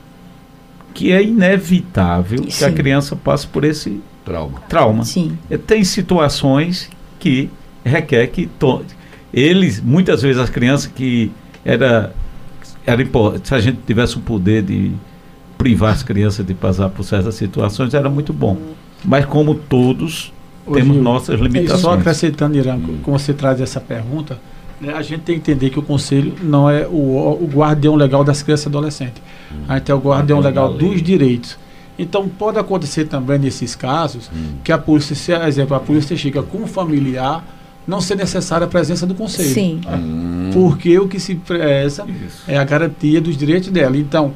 que 0.93 1.11
é 1.11 1.23
inevitável 1.23 2.43
Sim. 2.43 2.59
que 2.59 2.63
a 2.63 2.71
criança 2.71 3.15
passe 3.15 3.47
por 3.47 3.63
esse 3.63 3.99
trauma. 4.23 4.61
trauma. 4.69 5.03
Sim. 5.03 5.37
E 5.49 5.57
tem 5.57 5.83
situações 5.83 6.89
que 7.19 7.49
requer 7.83 8.27
que 8.27 8.49
eles, 9.33 9.81
muitas 9.81 10.21
vezes 10.21 10.39
as 10.39 10.49
crianças 10.49 10.91
que 10.93 11.31
era, 11.65 12.13
era 12.85 13.03
se 13.43 13.55
a 13.55 13.59
gente 13.59 13.79
tivesse 13.85 14.17
o 14.17 14.21
poder 14.21 14.61
de 14.61 14.91
privar 15.63 15.93
as 15.93 16.03
crianças 16.03 16.45
de 16.45 16.53
passar 16.53 16.89
por 16.89 17.03
certas 17.03 17.35
situações 17.35 17.93
era 17.93 18.09
muito 18.09 18.33
bom. 18.33 18.57
Mas 19.03 19.25
como 19.25 19.55
todos, 19.55 20.33
Ô, 20.65 20.73
temos 20.73 20.97
nossas 20.97 21.39
limitações. 21.39 21.79
Só 21.79 21.93
acrescentando, 21.93 22.57
Irã, 22.57 22.77
como 23.01 23.17
você 23.17 23.33
traz 23.33 23.61
essa 23.61 23.79
pergunta, 23.79 24.37
né, 24.81 24.93
a 24.93 25.01
gente 25.01 25.21
tem 25.21 25.39
que 25.39 25.51
entender 25.51 25.69
que 25.69 25.79
o 25.79 25.81
conselho 25.81 26.35
não 26.43 26.69
é 26.69 26.85
o, 26.85 26.91
o 26.91 27.49
guardião 27.53 27.95
legal 27.95 28.25
das 28.25 28.43
crianças 28.43 28.65
e 28.65 28.67
adolescentes. 28.67 29.23
Hum. 29.49 29.63
A 29.69 29.77
gente 29.77 29.89
é 29.89 29.95
o 29.95 29.99
guardião 29.99 30.41
legal 30.41 30.73
dos 30.73 31.01
direitos. 31.01 31.57
Então 31.97 32.27
pode 32.27 32.59
acontecer 32.59 33.05
também 33.05 33.39
nesses 33.39 33.73
casos 33.73 34.29
hum. 34.35 34.55
que 34.65 34.71
a 34.71 34.77
polícia, 34.77 35.15
se, 35.15 35.31
exemplo, 35.31 35.77
a 35.77 35.79
polícia 35.79 36.17
chega 36.17 36.43
com 36.43 36.57
um 36.57 36.67
familiar, 36.67 37.45
não 37.87 38.01
ser 38.01 38.15
necessária 38.15 38.65
a 38.65 38.69
presença 38.69 39.05
do 39.05 39.15
conselho. 39.15 39.49
Sim. 39.49 39.81
Hum. 39.87 40.49
Porque 40.51 40.99
o 40.99 41.07
que 41.07 41.21
se 41.21 41.35
preza 41.35 42.05
Isso. 42.25 42.43
é 42.49 42.57
a 42.57 42.63
garantia 42.65 43.21
dos 43.21 43.37
direitos 43.37 43.69
dela. 43.69 43.95
Então, 43.95 44.33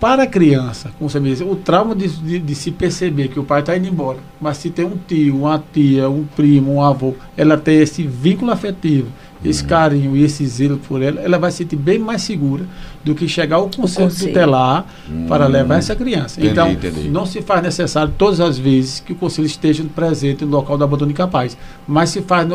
para 0.00 0.22
a 0.22 0.26
criança, 0.26 0.92
como 0.96 1.10
você 1.10 1.18
me 1.18 1.30
disse, 1.30 1.42
o 1.42 1.56
trauma 1.56 1.94
de, 1.94 2.08
de, 2.08 2.38
de 2.38 2.54
se 2.54 2.70
perceber 2.70 3.28
que 3.28 3.40
o 3.40 3.44
pai 3.44 3.60
está 3.60 3.76
indo 3.76 3.88
embora, 3.88 4.18
mas 4.40 4.58
se 4.58 4.70
tem 4.70 4.84
um 4.84 4.96
tio, 4.96 5.38
uma 5.38 5.62
tia, 5.72 6.08
um 6.08 6.24
primo, 6.24 6.74
um 6.74 6.82
avô, 6.82 7.14
ela 7.36 7.56
tem 7.56 7.78
esse 7.78 8.04
vínculo 8.04 8.52
afetivo, 8.52 9.08
esse 9.44 9.62
uhum. 9.62 9.68
carinho 9.68 10.16
e 10.16 10.22
esse 10.22 10.46
zelo 10.46 10.78
por 10.78 11.02
ela, 11.02 11.20
ela 11.20 11.36
vai 11.36 11.50
se 11.50 11.58
sentir 11.58 11.74
bem 11.74 11.98
mais 11.98 12.22
segura 12.22 12.64
do 13.04 13.12
que 13.12 13.26
chegar 13.26 13.56
ao 13.56 13.68
conselho, 13.68 14.08
conselho. 14.08 14.28
tutelar 14.28 14.86
uhum. 15.08 15.26
para 15.26 15.46
levar 15.46 15.78
essa 15.78 15.96
criança. 15.96 16.40
Entendi, 16.40 16.52
então, 16.52 16.70
entendi. 16.70 17.08
não 17.08 17.26
se 17.26 17.42
faz 17.42 17.60
necessário 17.62 18.12
todas 18.16 18.40
as 18.40 18.56
vezes 18.56 19.00
que 19.00 19.12
o 19.12 19.16
conselho 19.16 19.46
esteja 19.46 19.84
presente 19.94 20.44
no 20.44 20.52
local 20.52 20.78
do 20.78 20.84
abandono 20.84 21.10
incapaz, 21.10 21.56
mas 21.86 22.10
se 22.10 22.22
faz 22.22 22.46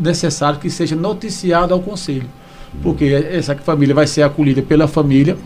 necessário 0.00 0.60
que 0.60 0.70
seja 0.70 0.94
noticiado 0.94 1.74
ao 1.74 1.80
conselho, 1.80 2.28
porque 2.82 3.04
essa 3.04 3.54
família 3.56 3.94
vai 3.94 4.06
ser 4.06 4.22
acolhida 4.22 4.62
pela 4.62 4.86
família 4.86 5.36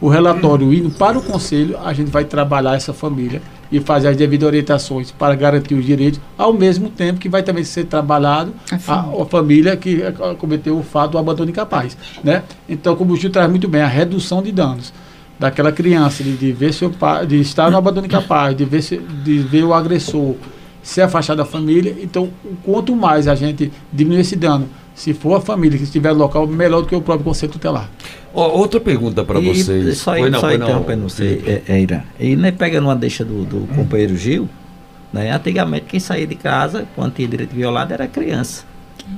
o 0.00 0.08
relatório 0.08 0.72
indo 0.72 0.90
para 0.90 1.18
o 1.18 1.22
conselho, 1.22 1.78
a 1.82 1.92
gente 1.92 2.10
vai 2.10 2.24
trabalhar 2.24 2.74
essa 2.74 2.92
família 2.92 3.40
e 3.70 3.80
fazer 3.80 4.08
as 4.08 4.16
devidas 4.16 4.46
orientações 4.46 5.10
para 5.10 5.34
garantir 5.34 5.74
os 5.74 5.84
direitos, 5.84 6.20
ao 6.36 6.52
mesmo 6.52 6.88
tempo 6.88 7.18
que 7.18 7.28
vai 7.28 7.42
também 7.42 7.64
ser 7.64 7.84
trabalhado 7.84 8.52
a, 8.86 9.00
a 9.00 9.26
família 9.26 9.76
que 9.76 10.02
cometeu 10.38 10.78
o 10.78 10.82
fato 10.82 11.12
do 11.12 11.18
abandono 11.18 11.50
incapaz. 11.50 11.96
Né? 12.22 12.42
Então, 12.68 12.94
como 12.94 13.14
o 13.14 13.16
Gil 13.16 13.30
traz 13.30 13.50
muito 13.50 13.66
bem, 13.68 13.82
a 13.82 13.86
redução 13.86 14.42
de 14.42 14.52
danos 14.52 14.92
daquela 15.38 15.72
criança, 15.72 16.22
de, 16.22 16.36
de 16.36 16.52
ver 16.52 16.72
seu 16.72 16.90
pai, 16.90 17.26
de 17.26 17.40
estar 17.40 17.70
no 17.70 17.76
abandono 17.76 18.06
incapaz, 18.06 18.56
de 18.56 18.64
ver, 18.64 18.82
se, 18.82 18.98
de 18.98 19.38
ver 19.38 19.64
o 19.64 19.74
agressor 19.74 20.34
se 20.86 21.02
afastar 21.02 21.34
da 21.34 21.44
família. 21.44 21.96
Então, 22.00 22.30
quanto 22.62 22.94
mais 22.94 23.26
a 23.26 23.34
gente 23.34 23.72
diminuir 23.92 24.20
esse 24.20 24.36
dano, 24.36 24.68
se 24.94 25.12
for 25.12 25.34
a 25.34 25.40
família 25.40 25.76
que 25.76 25.82
estiver 25.82 26.12
no 26.12 26.20
local, 26.20 26.46
melhor 26.46 26.82
do 26.82 26.86
que 26.86 26.94
o 26.94 27.00
próprio 27.00 27.24
conselho 27.24 27.50
tutelar. 27.50 27.90
Oh, 28.32 28.42
outra 28.42 28.78
pergunta 28.78 29.24
para 29.24 29.40
vocês. 29.40 29.98
Só, 29.98 30.12
foi 30.12 30.30
não, 30.30 30.38
só 30.38 30.54
interrompendo 30.54 31.02
não. 31.02 31.08
você, 31.08 31.62
é, 31.66 31.76
Eira. 31.76 32.04
E 32.20 32.36
nem 32.36 32.52
pega 32.52 32.80
numa 32.80 32.94
deixa 32.94 33.24
do, 33.24 33.44
do 33.44 33.66
companheiro 33.74 34.16
Gil, 34.16 34.48
né? 35.12 35.32
Antigamente 35.32 35.86
quem 35.86 35.98
saía 35.98 36.24
de 36.26 36.36
casa, 36.36 36.86
quando 36.94 37.14
tinha 37.14 37.26
direito 37.26 37.52
violado, 37.52 37.92
era 37.92 38.06
criança. 38.06 38.64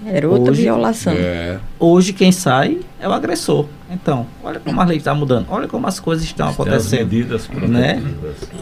Era 0.07 0.29
outra 0.29 0.53
hoje, 0.53 0.63
violação. 0.63 1.13
É. 1.13 1.59
Hoje 1.79 2.13
quem 2.13 2.33
sai 2.33 2.79
é 3.01 3.09
o 3.09 3.13
agressor. 3.13 3.67
Então, 3.91 4.27
olha 4.43 4.61
como 4.61 4.81
a 4.81 4.85
lei 4.85 4.99
está 4.99 5.15
mudando, 5.15 5.47
olha 5.49 5.67
como 5.67 5.87
as 5.87 5.99
coisas 5.99 6.25
estão 6.25 6.49
acontecendo. 6.49 7.01
As 7.01 7.09
medidas 7.11 7.49
né? 7.49 8.03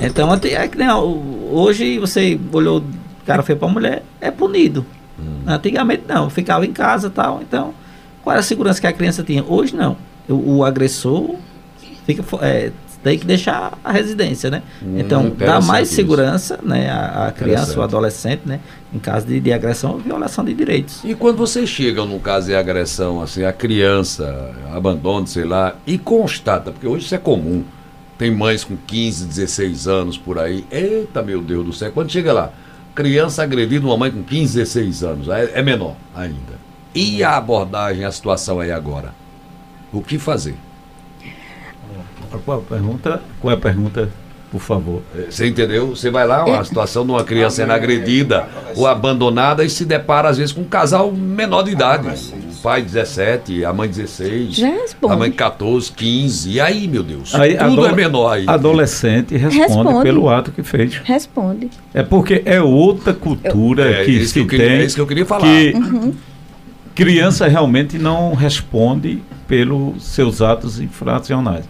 Então, 0.01 0.32
é 0.32 0.69
que 0.69 0.78
nem, 0.78 0.89
hoje 0.90 1.98
você 1.98 2.39
olhou, 2.53 2.78
o 2.78 3.27
cara 3.27 3.43
foi 3.43 3.57
para 3.57 3.69
a 3.69 3.70
mulher, 3.70 4.03
é 4.20 4.31
punido. 4.31 4.86
Hum. 5.19 5.40
Antigamente 5.47 6.05
não, 6.07 6.31
ficava 6.31 6.65
em 6.65 6.73
casa 6.73 7.11
tal. 7.11 7.40
Então, 7.43 7.74
qual 8.23 8.32
era 8.32 8.40
a 8.40 8.44
segurança 8.44 8.81
que 8.81 8.86
a 8.86 8.93
criança 8.93 9.23
tinha? 9.23 9.44
Hoje 9.44 9.74
não. 9.74 9.97
O, 10.28 10.59
o 10.59 10.65
agressor 10.65 11.36
fica, 12.05 12.24
é, 12.43 12.70
tem 13.03 13.19
que 13.19 13.24
deixar 13.24 13.78
a 13.85 13.93
residência, 13.93 14.51
né? 14.51 14.62
Hum, 14.82 14.98
então, 14.98 15.31
dá 15.39 15.61
mais 15.61 15.89
segurança 15.89 16.59
né, 16.62 16.90
à, 16.90 17.32
criança 17.36 17.77
ou 17.78 17.85
adolescente, 17.85 18.43
né? 18.44 18.59
Em 18.97 18.98
caso 18.98 19.27
de, 19.27 19.39
de, 19.39 19.52
agressão 19.52 19.93
ou 19.93 19.98
violação 19.98 20.43
de 20.43 20.55
direitos. 20.55 21.05
E 21.05 21.14
quando 21.14 21.36
vocês 21.36 21.68
chegam 21.68 22.06
no 22.06 22.18
caso 22.18 22.47
de 22.47 22.55
agressão, 22.55 23.20
assim, 23.20 23.44
a 23.44 23.52
criança 23.52 24.55
abandona, 24.73 25.27
sei 25.27 25.44
lá, 25.44 25.77
e 25.86 25.98
constata, 25.98 26.73
porque 26.73 26.86
hoje 26.86 27.05
isso 27.05 27.14
é 27.14 27.18
comum, 27.18 27.62
tem 28.16 28.31
mães 28.31 28.64
com 28.64 28.74
15, 28.74 29.27
16 29.27 29.86
anos 29.86 30.16
por 30.16 30.39
aí, 30.39 30.64
eita 30.70 31.23
meu 31.23 31.43
Deus 31.43 31.66
do 31.66 31.73
céu, 31.74 31.93
quando 31.93 32.10
chega 32.10 32.32
lá, 32.32 32.52
criança 32.94 33.43
agredida 33.43 33.85
uma 33.85 33.98
mãe 33.98 34.10
com 34.10 34.23
15, 34.23 34.56
16 34.56 35.05
anos, 35.05 35.28
é, 35.28 35.62
menor 35.62 35.94
ainda. 36.14 36.56
E 36.94 37.23
a 37.23 37.36
abordagem, 37.36 38.06
a 38.06 38.10
situação 38.10 38.60
aí 38.60 38.73
agora? 38.73 39.12
O 39.93 40.01
que 40.01 40.18
fazer? 40.18 40.55
Qual 42.47 42.60
a 42.60 42.62
pergunta? 42.62 43.23
Qual 43.40 43.52
é 43.52 43.56
a 43.56 43.60
pergunta, 43.60 44.10
por 44.51 44.60
favor? 44.60 45.02
É, 45.16 45.31
você 45.31 45.47
entendeu? 45.47 45.89
Você 45.89 46.10
vai 46.10 46.27
lá, 46.27 46.44
uma 46.44 46.64
situação 46.64 47.05
de 47.05 47.12
uma 47.12 47.24
criança 47.24 47.56
sendo 47.56 47.73
agredida 47.73 48.47
ou 48.74 48.86
abandonada 48.86 49.64
e 49.64 49.70
se 49.70 49.85
depara, 49.85 50.28
às 50.28 50.39
vezes, 50.39 50.52
com 50.52 50.62
um 50.62 50.64
casal 50.64 51.12
menor 51.12 51.62
de 51.62 51.73
idade. 51.73 52.09
O 52.09 52.62
pai 52.62 52.82
17, 52.82 53.64
a 53.64 53.73
mãe 53.73 53.89
16, 53.89 54.55
Já 54.55 54.68
responde. 54.68 55.14
a 55.14 55.16
mãe 55.16 55.31
14, 55.31 55.93
15. 55.93 56.51
E 56.51 56.60
aí, 56.60 56.89
meu 56.89 57.02
Deus? 57.02 57.35
Aí, 57.35 57.56
tudo 57.56 57.86
é 57.86 57.93
menor 57.93 58.32
aí. 58.32 58.44
Adolescente 58.47 59.36
responde, 59.36 59.74
responde, 59.74 60.02
pelo 60.02 60.28
ato 60.28 60.51
que 60.51 60.62
fez. 60.62 61.01
Responde. 61.05 61.70
É 61.93 62.02
porque 62.02 62.43
é 62.44 62.60
outra 62.60 63.12
cultura 63.12 63.85
Eu, 63.85 64.02
é, 64.02 64.05
que 64.05 64.27
se 64.27 64.40
que 64.40 64.47
queria, 64.47 64.66
tem. 64.66 64.77
É 64.78 64.85
isso 64.85 64.94
que 64.94 65.01
eu 65.01 65.06
queria 65.06 65.27
falar. 65.27 65.43
Que 65.43 65.73
uhum. 65.74 66.14
criança 66.94 67.47
realmente 67.47 67.98
não 67.98 68.35
responde 68.35 69.23
pelos 69.47 70.02
seus 70.02 70.43
atos 70.43 70.81
infracionais. 70.81 71.64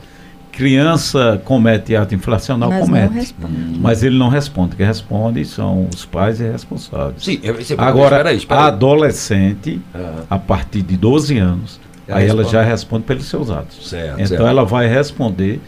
Criança 0.56 1.38
comete 1.44 1.94
ato 1.94 2.14
inflacional, 2.14 2.70
mas 2.70 2.80
comete. 2.80 3.34
Mas 3.78 4.02
ele 4.02 4.16
não 4.16 4.30
responde. 4.30 4.74
Quem 4.74 4.86
responde 4.86 5.44
são 5.44 5.86
os 5.94 6.06
pais 6.06 6.40
e 6.40 6.50
responsáveis. 6.50 7.22
Sim, 7.22 7.38
Agora, 7.76 8.16
espera 8.16 8.28
aí, 8.30 8.36
espera 8.38 8.60
aí. 8.60 8.64
a 8.64 8.68
adolescente, 8.68 9.82
uhum. 9.94 10.22
a 10.30 10.38
partir 10.38 10.80
de 10.80 10.96
12 10.96 11.36
anos, 11.36 11.78
ela 12.08 12.18
aí 12.18 12.24
responde. 12.24 12.42
ela 12.42 12.50
já 12.50 12.62
responde 12.62 13.04
pelos 13.04 13.26
seus 13.26 13.50
atos. 13.50 13.86
Certo, 13.86 14.14
então 14.14 14.26
certo. 14.28 14.46
ela 14.46 14.64
vai 14.64 14.88
responder 14.88 15.60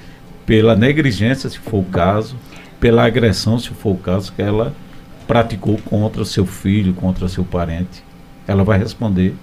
pela 0.47 0.74
negligência, 0.74 1.51
se 1.51 1.59
for 1.59 1.81
o 1.81 1.85
caso, 1.85 2.35
pela 2.81 3.05
agressão, 3.05 3.59
se 3.59 3.69
for 3.69 3.90
o 3.90 3.98
caso, 3.98 4.32
que 4.32 4.40
ela 4.40 4.73
praticou 5.27 5.77
contra 5.85 6.24
seu 6.24 6.47
filho, 6.47 6.94
contra 6.94 7.28
seu 7.28 7.44
parente. 7.44 8.02
Ela 8.47 8.65
vai 8.65 8.78
responder 8.78 9.35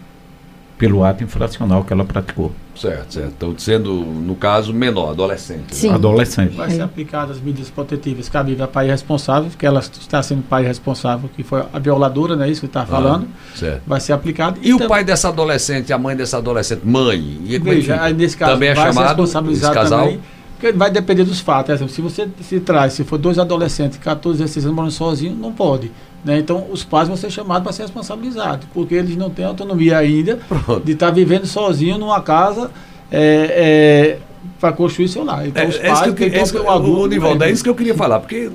pelo 0.78 1.04
ato 1.04 1.24
infracional 1.24 1.84
que 1.84 1.94
ela 1.94 2.04
praticou. 2.04 2.52
Certo, 2.76 3.14
certo. 3.14 3.34
Então, 3.38 3.56
sendo, 3.58 3.94
no 3.94 4.36
caso, 4.36 4.74
menor, 4.74 5.12
adolescente. 5.12 5.74
Sim. 5.74 5.90
Né? 5.90 5.96
Adolescente. 5.96 6.56
Vai 6.56 6.70
ser 6.70 6.82
aplicadas 6.82 7.40
medidas 7.40 7.70
protetivas 7.70 8.28
cabíveis 8.28 8.62
a 8.62 8.68
pai 8.68 8.88
responsável, 8.88 9.50
porque 9.50 9.66
ela 9.66 9.80
está 9.80 10.22
sendo 10.22 10.44
pai 10.44 10.66
responsável, 10.66 11.30
que 11.34 11.44
foi 11.44 11.64
a 11.72 11.80
violadora, 11.80 12.36
não 12.36 12.44
é 12.44 12.50
isso 12.50 12.60
que 12.60 12.68
está 12.68 12.82
ah, 12.82 12.86
falando? 12.86 13.26
Ah, 13.26 13.58
certo. 13.58 13.82
Vai 13.88 14.02
ser 14.02 14.12
aplicado. 14.12 14.60
E, 14.62 14.70
e 14.70 14.74
o 14.74 14.88
pai 14.88 15.06
dessa 15.06 15.30
adolescente, 15.30 15.94
a 15.94 15.98
mãe 15.98 16.16
dessa 16.16 16.38
adolescente, 16.38 16.82
mãe? 16.86 17.40
E 17.46 17.58
Veja, 17.58 18.02
aí, 18.02 18.14
nesse 18.14 18.36
caso, 18.36 18.54
também 18.54 18.70
é 18.70 18.74
vai 18.74 18.88
chamado, 18.88 19.08
responsabilizar 19.08 19.74
casal? 19.74 20.00
também. 20.02 20.20
Porque 20.60 20.72
vai 20.72 20.90
depender 20.90 21.24
dos 21.24 21.40
fatos. 21.40 21.74
Exemplo, 21.74 21.94
se 21.94 22.02
você 22.02 22.28
se 22.42 22.60
traz, 22.60 22.94
se 22.94 23.04
for 23.04 23.18
dois 23.18 23.38
adolescentes, 23.38 23.98
14, 23.98 24.40
16 24.40 24.66
anos 24.66 24.76
morando 24.76 24.92
sozinhos, 24.92 25.38
não 25.38 25.52
pode. 25.52 25.92
Né? 26.26 26.40
Então, 26.40 26.66
os 26.72 26.84
pais 26.84 27.08
vão 27.08 27.16
ser 27.16 27.30
chamados 27.30 27.64
para 27.64 27.72
ser 27.72 27.84
responsabilizados, 27.84 28.68
porque 28.74 28.96
eles 28.96 29.16
não 29.16 29.30
têm 29.30 29.46
autonomia 29.46 30.00
ainda 30.00 30.40
Pronto. 30.50 30.84
de 30.84 30.94
estar 30.94 31.08
tá 31.08 31.12
vivendo 31.12 31.46
sozinho 31.46 32.00
numa 32.00 32.20
casa 32.20 32.72
é, 33.12 34.18
é, 34.18 34.20
para 34.60 34.74
construir 34.74 35.08
seu 35.08 35.24
lar. 35.24 35.48
Então, 35.48 35.62
é, 35.62 35.68
os 35.68 35.78
pais, 35.78 36.02
é 36.02 36.12
que, 36.14 36.24
é, 36.24 36.44
que, 36.44 36.58
o 36.58 36.70
adulto. 36.70 37.10
Nivaldo, 37.10 37.44
é 37.44 37.52
isso 37.52 37.64
que 37.64 37.70
eu 37.70 37.76
queria 37.76 37.94
falar, 37.94 38.20
porque 38.20 38.50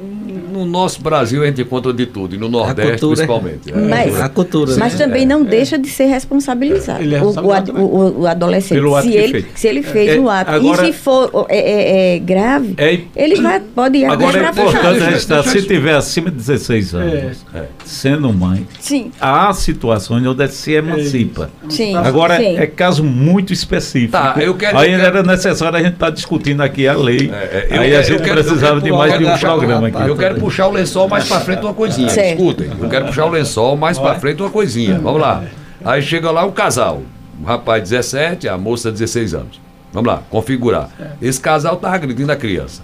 no 0.50 0.64
nosso 0.64 1.00
Brasil 1.00 1.42
a 1.42 1.46
gente 1.46 1.62
encontra 1.62 1.92
de 1.92 2.06
tudo, 2.06 2.34
e 2.34 2.38
no 2.38 2.48
Nordeste 2.48 2.92
cultura, 2.92 3.14
principalmente. 3.14 3.72
É. 3.72 3.76
Mas, 3.76 4.20
a 4.20 4.28
cultura, 4.28 4.76
mas 4.76 4.92
né? 4.94 4.98
também 4.98 5.26
não 5.26 5.42
é. 5.42 5.44
deixa 5.44 5.78
de 5.78 5.88
ser 5.88 6.06
responsabilizado. 6.06 7.02
É 7.14 7.22
o, 7.22 7.28
o, 7.28 8.20
o, 8.20 8.26
adolescente, 8.26 8.82
se 9.02 9.12
ele, 9.14 9.46
se 9.54 9.68
ele 9.68 9.82
fez 9.82 10.18
o 10.18 10.28
ato. 10.28 10.50
Agora, 10.50 10.88
e 10.88 10.92
se 10.92 10.98
for 10.98 11.46
é, 11.48 12.18
grave, 12.18 12.74
ele 13.14 13.40
vai, 13.40 13.60
pode 13.60 13.98
ir 13.98 14.04
Agora 14.04 14.38
é 14.38 14.50
importante 14.50 15.00
registrar, 15.00 15.42
se 15.42 15.62
tiver 15.62 15.94
acima 15.94 16.30
de 16.30 16.36
16 16.36 16.94
anos, 16.94 17.46
sendo 17.84 18.32
mãe, 18.32 18.66
Sim. 18.80 19.12
há 19.20 19.52
situações 19.52 20.26
onde 20.26 20.48
se 20.48 20.72
emancipa. 20.72 21.50
Sim. 21.68 21.96
Agora, 21.96 22.36
Sim. 22.38 22.56
é 22.56 22.66
caso 22.66 23.04
muito 23.04 23.52
específico. 23.52 24.12
Tá, 24.12 24.34
eu 24.38 24.54
quero, 24.54 24.78
aí 24.78 24.92
eu 24.92 25.00
era 25.00 25.22
necessário 25.22 25.78
a 25.78 25.82
gente 25.82 25.94
estar 25.94 26.06
tá 26.06 26.12
discutindo 26.12 26.62
aqui 26.62 26.88
a 26.88 26.94
lei. 26.94 27.30
aí 27.70 27.94
a 27.94 28.02
gente 28.02 28.22
precisava 28.22 28.80
de 28.80 28.90
mais 28.90 29.18
de 29.18 29.24
um 29.24 29.38
programa 29.38 29.88
aqui. 29.88 30.02
Eu 30.08 30.16
quero 30.16 30.39
puxar 30.40 30.66
o 30.66 30.72
lençol 30.72 31.08
mais 31.08 31.28
para 31.28 31.40
frente 31.40 31.62
uma 31.62 31.74
coisinha. 31.74 32.08
Certo. 32.08 32.40
Escutem, 32.40 32.70
eu 32.80 32.88
quero 32.88 33.06
puxar 33.06 33.26
o 33.26 33.30
lençol 33.30 33.76
mais 33.76 33.98
para 33.98 34.18
frente 34.18 34.42
uma 34.42 34.50
coisinha. 34.50 34.98
Vamos 34.98 35.20
lá. 35.20 35.44
Aí 35.84 36.02
chega 36.02 36.30
lá 36.30 36.44
o 36.44 36.52
casal. 36.52 37.02
O 37.40 37.44
rapaz 37.44 37.88
17, 37.88 38.48
a 38.48 38.58
moça 38.58 38.90
16 38.90 39.34
anos. 39.34 39.60
Vamos 39.92 40.08
lá, 40.08 40.22
configurar. 40.30 40.90
Esse 41.20 41.40
casal 41.40 41.76
tá 41.76 41.92
agredindo 41.92 42.30
a 42.30 42.36
criança. 42.36 42.82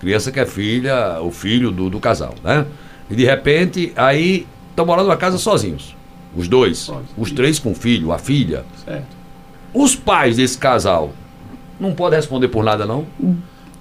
Criança 0.00 0.30
que 0.30 0.38
é 0.38 0.46
filha, 0.46 1.20
o 1.20 1.30
filho 1.30 1.70
do, 1.70 1.90
do 1.90 1.98
casal, 1.98 2.34
né? 2.44 2.64
E 3.10 3.16
de 3.16 3.24
repente, 3.24 3.92
aí 3.96 4.46
estão 4.70 4.86
morando 4.86 5.06
numa 5.06 5.16
casa 5.16 5.38
sozinhos. 5.38 5.96
Os 6.36 6.46
dois. 6.46 6.90
Os 7.16 7.32
três 7.32 7.58
com 7.58 7.72
o 7.72 7.74
filho, 7.74 8.12
a 8.12 8.18
filha. 8.18 8.64
Certo. 8.84 9.16
Os 9.74 9.96
pais 9.96 10.36
desse 10.36 10.56
casal 10.56 11.12
não 11.80 11.92
podem 11.92 12.18
responder 12.18 12.48
por 12.48 12.64
nada, 12.64 12.86
não? 12.86 13.06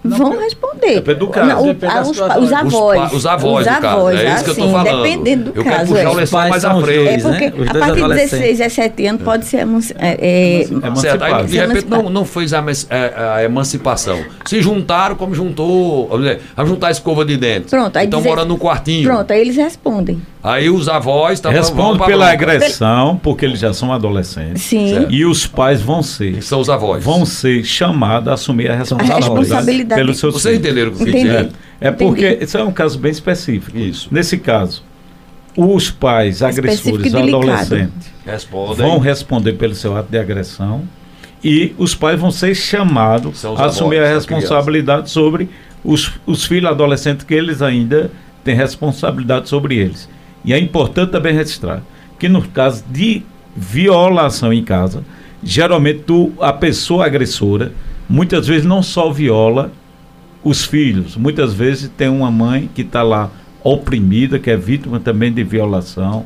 Não, 0.03 0.17
vão 0.17 0.39
responder. 0.39 0.95
Depende 0.95 1.19
do 1.19 1.27
caso. 1.27 1.47
Não, 1.47 1.61
o, 1.63 1.73
depende 1.73 1.93
os, 1.99 2.09
os, 2.09 2.21
avós. 2.21 2.37
Os, 2.37 3.17
os 3.17 3.25
avós, 3.25 3.61
os 3.61 3.67
avós, 3.67 4.19
É 4.19 4.33
isso 4.33 4.43
que 4.43 4.49
eu 4.49 4.53
estou 4.53 4.71
falando. 4.71 5.03
Dependendo 5.03 5.51
do 5.51 5.59
eu 5.59 5.63
caso. 5.63 5.73
Eu 5.73 5.77
quero 5.77 5.87
puxar 5.87 6.03
é. 6.03 6.07
o 6.07 6.13
lençol 6.13 6.49
mais 6.49 6.65
à 6.65 6.81
frente. 6.81 7.07
É 7.07 7.17
porque 7.17 7.49
né? 7.49 7.69
a 7.69 7.73
partir 7.73 8.01
de 8.01 8.07
16, 8.07 8.57
17 8.57 9.05
anos 9.07 9.21
pode 9.23 9.45
ser 9.45 9.67
é, 9.97 10.61
é, 10.61 10.95
certo. 10.95 11.23
Aí, 11.23 11.45
de 11.45 11.57
repente 11.57 11.87
não, 11.89 12.09
não 12.09 12.25
fez 12.25 12.53
a, 12.53 12.59
a, 12.59 13.35
a, 13.35 13.43
emancipação. 13.43 14.23
Se 14.45 14.61
juntaram 14.61 15.15
como 15.15 15.33
juntou, 15.33 16.07
vamos 16.07 16.25
dizer, 16.25 16.41
a 16.55 16.65
juntar 16.65 16.87
a 16.87 16.91
escova 16.91 17.25
de 17.25 17.37
dente. 17.37 17.69
Pronto. 17.69 17.95
Aí 17.97 18.05
Estão 18.05 18.21
morando 18.21 18.49
no 18.49 18.57
quartinho. 18.57 19.09
Pronto, 19.09 19.31
aí 19.31 19.41
eles 19.41 19.55
respondem. 19.55 20.21
Aí 20.47 20.69
os 20.69 20.87
avós 20.87 21.39
também 21.39 21.57
Responde 21.57 22.05
pela 22.05 22.31
agressão, 22.31 23.19
porque 23.21 23.45
eles 23.45 23.59
já 23.59 23.73
são 23.73 23.91
adolescentes. 23.91 24.61
Sim. 24.61 25.07
E 25.09 25.25
os 25.25 25.45
pais 25.45 25.81
vão 25.81 26.01
ser. 26.01 26.41
São 26.41 26.59
os 26.59 26.69
avós. 26.69 27.03
Vão 27.03 27.25
ser 27.25 27.63
chamados 27.63 28.29
a 28.29 28.33
assumir 28.33 28.71
a 28.71 28.75
responsabilidade, 28.75 29.23
a 29.23 29.35
responsabilidade. 29.35 30.01
pelos 30.01 30.19
seus 30.19 30.33
Vocês 30.33 30.57
entenderam 30.57 30.91
o 30.91 30.95
que 30.95 31.03
eu 31.03 31.05
dizer? 31.05 31.49
É 31.81 31.91
porque 31.91 32.39
isso 32.41 32.57
é 32.57 32.63
um 32.63 32.71
caso 32.71 32.97
bem 32.97 33.11
específico. 33.11 33.77
Isso. 33.77 34.07
Nesse 34.09 34.37
caso, 34.37 34.83
os 35.55 35.89
pais 35.89 36.41
agressores 36.41 37.13
adolescentes 37.13 38.11
Respondem. 38.25 38.75
vão 38.75 38.99
responder 38.99 39.53
pelo 39.53 39.75
seu 39.75 39.97
ato 39.97 40.09
de 40.09 40.17
agressão 40.17 40.87
e 41.43 41.73
os 41.77 41.93
pais 41.93 42.19
vão 42.19 42.31
ser 42.31 42.55
chamados 42.55 43.43
a 43.45 43.65
assumir 43.65 44.01
a 44.01 44.07
responsabilidade 44.07 45.09
sobre 45.09 45.49
os, 45.83 46.11
os 46.25 46.45
filhos 46.45 46.69
adolescentes 46.69 47.25
que 47.25 47.33
eles 47.33 47.61
ainda 47.61 48.11
têm 48.43 48.55
responsabilidade 48.55 49.49
sobre 49.49 49.75
eles. 49.75 50.07
E 50.43 50.53
é 50.53 50.59
importante 50.59 51.11
também 51.11 51.33
registrar 51.33 51.81
que 52.17 52.27
no 52.27 52.41
caso 52.41 52.83
de 52.89 53.23
violação 53.55 54.51
em 54.53 54.63
casa, 54.63 55.03
geralmente 55.43 55.99
tu, 56.05 56.31
a 56.39 56.53
pessoa 56.53 57.05
agressora 57.05 57.71
muitas 58.09 58.47
vezes 58.47 58.65
não 58.65 58.81
só 58.81 59.11
viola 59.11 59.71
os 60.43 60.63
filhos, 60.63 61.17
muitas 61.17 61.53
vezes 61.53 61.91
tem 61.97 62.07
uma 62.07 62.31
mãe 62.31 62.69
que 62.73 62.81
está 62.81 63.03
lá 63.03 63.29
oprimida, 63.63 64.39
que 64.39 64.49
é 64.49 64.55
vítima 64.55 64.99
também 64.99 65.31
de 65.31 65.43
violação, 65.43 66.25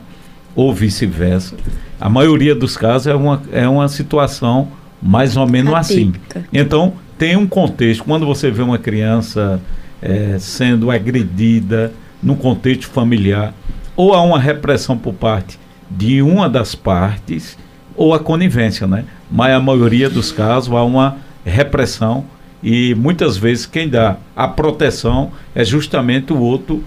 ou 0.56 0.74
vice-versa. 0.74 1.56
A 2.00 2.10
maioria 2.10 2.54
dos 2.54 2.78
casos 2.78 3.08
é 3.08 3.16
uma, 3.16 3.42
é 3.52 3.68
uma 3.68 3.88
situação 3.88 4.68
mais 5.02 5.38
ou 5.38 5.48
menos 5.48 5.74
assim. 5.74 6.10
Atípica. 6.10 6.40
assim. 6.40 6.48
Então, 6.54 6.94
tem 7.18 7.36
um 7.36 7.48
contexto. 7.48 8.04
Quando 8.04 8.26
você 8.26 8.52
vê 8.52 8.62
uma 8.62 8.78
criança 8.78 9.62
é, 10.02 10.38
sendo 10.40 10.92
agredida 10.92 11.92
no 12.22 12.36
contexto 12.36 12.88
familiar, 12.88 13.54
ou 13.96 14.14
há 14.14 14.22
uma 14.22 14.40
repressão 14.40 14.98
por 14.98 15.14
parte 15.14 15.60
de 15.90 16.22
uma 16.22 16.50
das 16.50 16.74
partes, 16.74 17.58
ou 17.96 18.14
a 18.14 18.20
conivência, 18.20 18.88
né? 18.88 19.06
Mas 19.30 19.54
a 19.54 19.60
maioria 19.60 20.10
dos 20.10 20.32
casos 20.32 20.74
há 20.74 20.84
uma 20.84 21.18
repressão 21.46 22.26
e 22.64 22.96
muitas 22.96 23.38
vezes 23.38 23.66
quem 23.66 23.90
dá 23.90 24.18
a 24.36 24.48
proteção 24.48 25.32
é 25.54 25.64
justamente 25.66 26.32
o 26.32 26.40
outro 26.40 26.84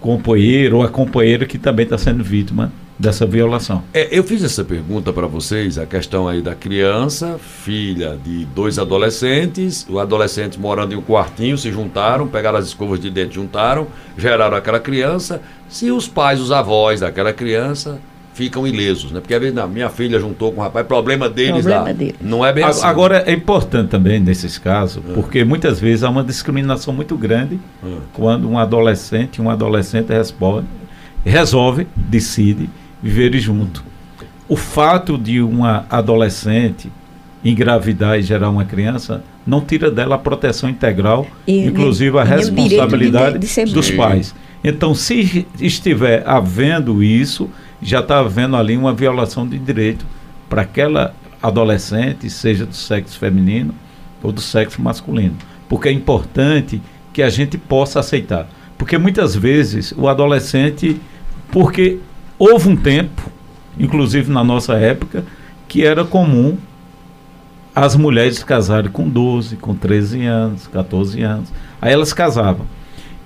companheiro 0.00 0.76
ou 0.76 0.82
a 0.82 0.88
companheira 0.88 1.46
que 1.46 1.58
também 1.58 1.84
está 1.84 1.96
sendo 1.96 2.22
vítima 2.22 2.70
dessa 2.98 3.26
violação. 3.26 3.82
É, 3.92 4.08
eu 4.16 4.22
fiz 4.22 4.42
essa 4.44 4.64
pergunta 4.64 5.12
para 5.12 5.26
vocês, 5.26 5.78
a 5.78 5.86
questão 5.86 6.28
aí 6.28 6.40
da 6.40 6.54
criança, 6.54 7.38
filha 7.38 8.18
de 8.22 8.44
dois 8.46 8.78
adolescentes, 8.78 9.86
o 9.88 9.98
adolescente 9.98 10.58
morando 10.58 10.94
em 10.94 10.96
um 10.96 11.02
quartinho, 11.02 11.58
se 11.58 11.70
juntaram, 11.72 12.26
pegaram 12.26 12.58
as 12.58 12.66
escovas 12.66 13.00
de 13.00 13.10
dente, 13.10 13.34
juntaram, 13.34 13.86
geraram 14.16 14.56
aquela 14.56 14.78
criança. 14.78 15.42
Se 15.68 15.90
os 15.90 16.06
pais, 16.06 16.40
os 16.40 16.52
avós 16.52 17.00
daquela 17.00 17.32
criança 17.32 17.98
ficam 18.32 18.66
ilesos, 18.66 19.12
né? 19.12 19.20
Porque 19.20 19.34
às 19.34 19.40
vezes, 19.40 19.54
não, 19.54 19.68
minha 19.68 19.88
filha 19.88 20.18
juntou 20.18 20.52
com 20.52 20.60
o 20.60 20.64
rapaz, 20.64 20.84
problema 20.86 21.28
deles 21.28 21.62
problema 21.62 21.84
lá. 21.84 21.92
Dele. 21.92 22.16
Não 22.20 22.44
é 22.44 22.52
bem 22.52 22.64
assim. 22.64 22.84
Agora, 22.84 23.22
é 23.26 23.32
importante 23.32 23.90
também 23.90 24.18
nesses 24.18 24.58
casos, 24.58 25.02
é. 25.08 25.14
porque 25.14 25.44
muitas 25.44 25.80
vezes 25.80 26.02
há 26.02 26.10
uma 26.10 26.24
discriminação 26.24 26.92
muito 26.92 27.16
grande 27.16 27.60
é. 27.84 27.88
quando 28.12 28.48
um 28.48 28.58
adolescente, 28.58 29.40
um 29.40 29.48
adolescente 29.48 30.08
responde, 30.08 30.66
resolve, 31.24 31.86
decide 31.96 32.68
viver 33.04 33.38
junto. 33.38 33.84
O 34.48 34.56
fato 34.56 35.18
de 35.18 35.42
uma 35.42 35.84
adolescente 35.90 36.90
engravidar 37.44 38.18
e 38.18 38.22
gerar 38.22 38.48
uma 38.48 38.64
criança 38.64 39.22
não 39.46 39.60
tira 39.60 39.90
dela 39.90 40.14
a 40.14 40.18
proteção 40.18 40.70
integral, 40.70 41.26
e, 41.46 41.66
inclusive 41.66 42.18
a 42.18 42.24
responsabilidade 42.24 43.38
de, 43.38 43.46
de 43.46 43.74
dos 43.74 43.90
pais. 43.90 44.34
Então, 44.62 44.94
se 44.94 45.46
estiver 45.60 46.26
havendo 46.26 47.04
isso, 47.04 47.50
já 47.82 48.00
está 48.00 48.20
havendo 48.20 48.56
ali 48.56 48.74
uma 48.74 48.94
violação 48.94 49.46
de 49.46 49.58
direito 49.58 50.06
para 50.48 50.62
aquela 50.62 51.14
adolescente, 51.42 52.30
seja 52.30 52.64
do 52.64 52.74
sexo 52.74 53.18
feminino 53.18 53.74
ou 54.22 54.32
do 54.32 54.40
sexo 54.40 54.80
masculino. 54.80 55.36
Porque 55.68 55.88
é 55.88 55.92
importante 55.92 56.80
que 57.12 57.22
a 57.22 57.28
gente 57.28 57.58
possa 57.58 58.00
aceitar. 58.00 58.48
Porque 58.78 58.96
muitas 58.96 59.36
vezes 59.36 59.92
o 59.94 60.08
adolescente, 60.08 60.98
porque 61.52 61.98
houve 62.38 62.68
um 62.68 62.76
tempo, 62.76 63.30
inclusive 63.78 64.30
na 64.30 64.44
nossa 64.44 64.74
época, 64.74 65.24
que 65.68 65.84
era 65.84 66.04
comum 66.04 66.56
as 67.74 67.96
mulheres 67.96 68.42
casarem 68.44 68.90
com 68.90 69.08
12, 69.08 69.56
com 69.56 69.74
13 69.74 70.24
anos, 70.24 70.66
14 70.68 71.20
anos. 71.22 71.52
Aí 71.82 71.92
elas 71.92 72.12
casavam. 72.12 72.66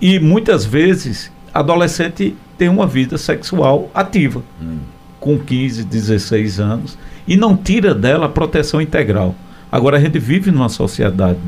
E 0.00 0.18
muitas 0.18 0.64
vezes 0.64 1.30
adolescente 1.52 2.34
tem 2.56 2.68
uma 2.68 2.86
vida 2.86 3.18
sexual 3.18 3.90
ativa, 3.94 4.42
hum. 4.60 4.78
com 5.20 5.38
15, 5.38 5.84
16 5.84 6.60
anos, 6.60 6.98
e 7.26 7.36
não 7.36 7.56
tira 7.56 7.94
dela 7.94 8.26
a 8.26 8.28
proteção 8.28 8.80
integral. 8.80 9.34
Agora 9.70 9.98
a 9.98 10.00
gente 10.00 10.18
vive 10.18 10.50
numa 10.50 10.68
sociedade 10.68 11.38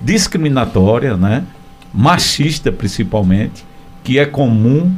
discriminatória, 0.00 1.16
né? 1.16 1.44
machista 1.92 2.72
principalmente, 2.72 3.64
que 4.02 4.18
é 4.18 4.26
comum 4.26 4.92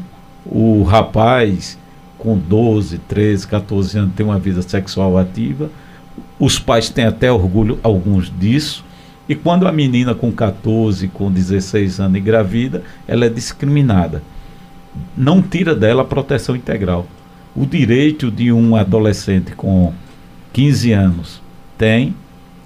o 0.51 0.83
rapaz 0.83 1.79
com 2.19 2.37
12, 2.37 2.99
13, 2.99 3.47
14 3.47 3.99
anos 3.99 4.15
ter 4.15 4.23
uma 4.23 4.39
vida 4.39 4.63
sexual 4.63 5.19
ativa. 5.19 5.71
Os 6.39 6.59
pais 6.59 6.89
têm 6.89 7.05
até 7.05 7.31
orgulho, 7.31 7.79
alguns 7.83 8.33
disso. 8.39 8.85
E 9.29 9.35
quando 9.35 9.67
a 9.67 9.73
menina 9.73 10.15
com 10.15 10.31
14, 10.31 11.09
com 11.09 11.31
16 11.31 12.01
anos 12.01 12.19
engravida, 12.19 12.83
ela 13.07 13.27
é 13.27 13.29
discriminada 13.29 14.23
não 15.17 15.43
tira 15.43 15.75
dela 15.75 16.03
a 16.03 16.05
proteção 16.05 16.55
integral. 16.55 17.07
O 17.55 17.65
direito 17.65 18.31
de 18.31 18.53
um 18.53 18.77
adolescente 18.77 19.53
com 19.53 19.93
15 20.53 20.93
anos 20.93 21.43
tem, 21.79 22.15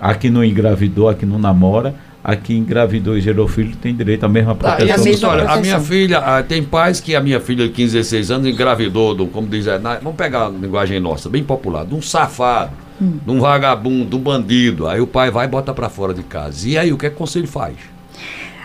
aqui 0.00 0.30
não 0.30 0.44
engravidou, 0.44 1.08
aqui 1.08 1.24
não 1.24 1.38
namora, 1.38 1.94
aqui 2.22 2.56
engravidou 2.56 3.16
e 3.16 3.20
gerou 3.20 3.48
filho, 3.48 3.74
tem 3.76 3.94
direito 3.94 4.24
à 4.24 4.28
mesma 4.28 4.54
proteção. 4.54 4.88
Ah, 4.88 4.94
a, 4.94 4.96
mesma 4.98 5.10
história, 5.10 5.48
a 5.48 5.56
minha 5.56 5.80
filha, 5.80 6.18
ah, 6.18 6.42
tem 6.42 6.62
pais 6.62 7.00
que 7.00 7.14
a 7.14 7.20
minha 7.20 7.40
filha 7.40 7.66
de 7.66 7.72
15, 7.72 7.96
16 7.96 8.30
anos 8.30 8.46
engravidou, 8.46 9.14
do, 9.14 9.26
como 9.26 9.48
diz, 9.48 9.66
na, 9.66 9.96
vamos 9.96 10.16
pegar 10.16 10.46
a 10.46 10.48
linguagem 10.48 11.00
nossa, 11.00 11.28
bem 11.28 11.42
popular, 11.42 11.84
de 11.84 11.94
um 11.94 12.02
safado, 12.02 12.72
hum. 13.00 13.18
de 13.24 13.30
um 13.30 13.40
vagabundo, 13.40 14.10
de 14.10 14.16
um 14.16 14.20
bandido. 14.20 14.86
Aí 14.86 15.00
o 15.00 15.06
pai 15.06 15.30
vai 15.30 15.46
e 15.46 15.48
bota 15.48 15.72
para 15.72 15.88
fora 15.88 16.12
de 16.12 16.22
casa. 16.22 16.68
E 16.68 16.76
aí, 16.76 16.92
o 16.92 16.98
que, 16.98 17.06
é 17.06 17.08
que 17.08 17.16
o 17.16 17.18
conselho 17.18 17.48
faz? 17.48 17.74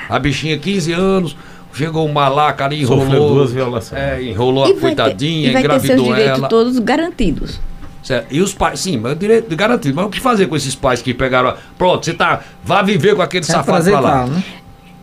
A 0.10 0.19
bichinha, 0.19 0.57
15 0.57 0.94
anos, 0.94 1.36
Chegou 1.76 2.07
um 2.07 2.14
malaca 2.14 2.64
ali, 2.64 2.82
enrolou. 2.82 3.03
Sofreu 3.03 3.27
duas 3.27 3.52
violações. 3.52 4.02
É, 4.02 4.23
enrolou 4.23 4.64
a 4.64 4.73
coitadinha, 4.80 5.44
ter, 5.44 5.49
e 5.49 5.53
vai 5.53 5.61
engravidou 5.61 5.95
ter 5.98 6.03
seus 6.03 6.15
direitos 6.15 6.40
ela. 6.40 6.48
todos 6.48 6.80
garantidos. 6.80 7.60
Certo. 8.06 8.32
E 8.32 8.40
os 8.40 8.53
pais, 8.53 8.80
sim, 8.80 8.98
mas 8.98 9.18
direito 9.18 9.53
garantido. 9.56 9.95
Mas 9.95 10.06
o 10.06 10.10
que 10.10 10.19
fazer 10.19 10.45
com 10.45 10.56
esses 10.56 10.76
pais 10.76 11.02
que 11.02 11.11
pegaram. 11.11 11.56
Pronto, 11.76 12.06
você 12.06 12.14
tá. 12.14 12.44
Vá 12.64 12.84
viver 12.84 13.15
com 13.15 13.22
aquele 13.23 13.44
é 13.44 13.48
safado 13.48 13.84
pra 13.84 13.99
lá. 13.99 14.27
Né? 14.27 14.44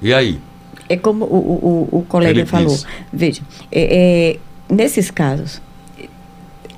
E 0.00 0.14
aí? 0.14 0.38
É 0.88 0.96
como 0.96 1.24
o, 1.24 1.88
o, 1.90 1.98
o 1.98 2.02
colega 2.02 2.38
Ele 2.38 2.46
falou. 2.46 2.68
Disse. 2.68 2.86
Veja, 3.12 3.42
é, 3.72 4.38
é, 4.70 4.72
nesses 4.72 5.10
casos, 5.10 5.60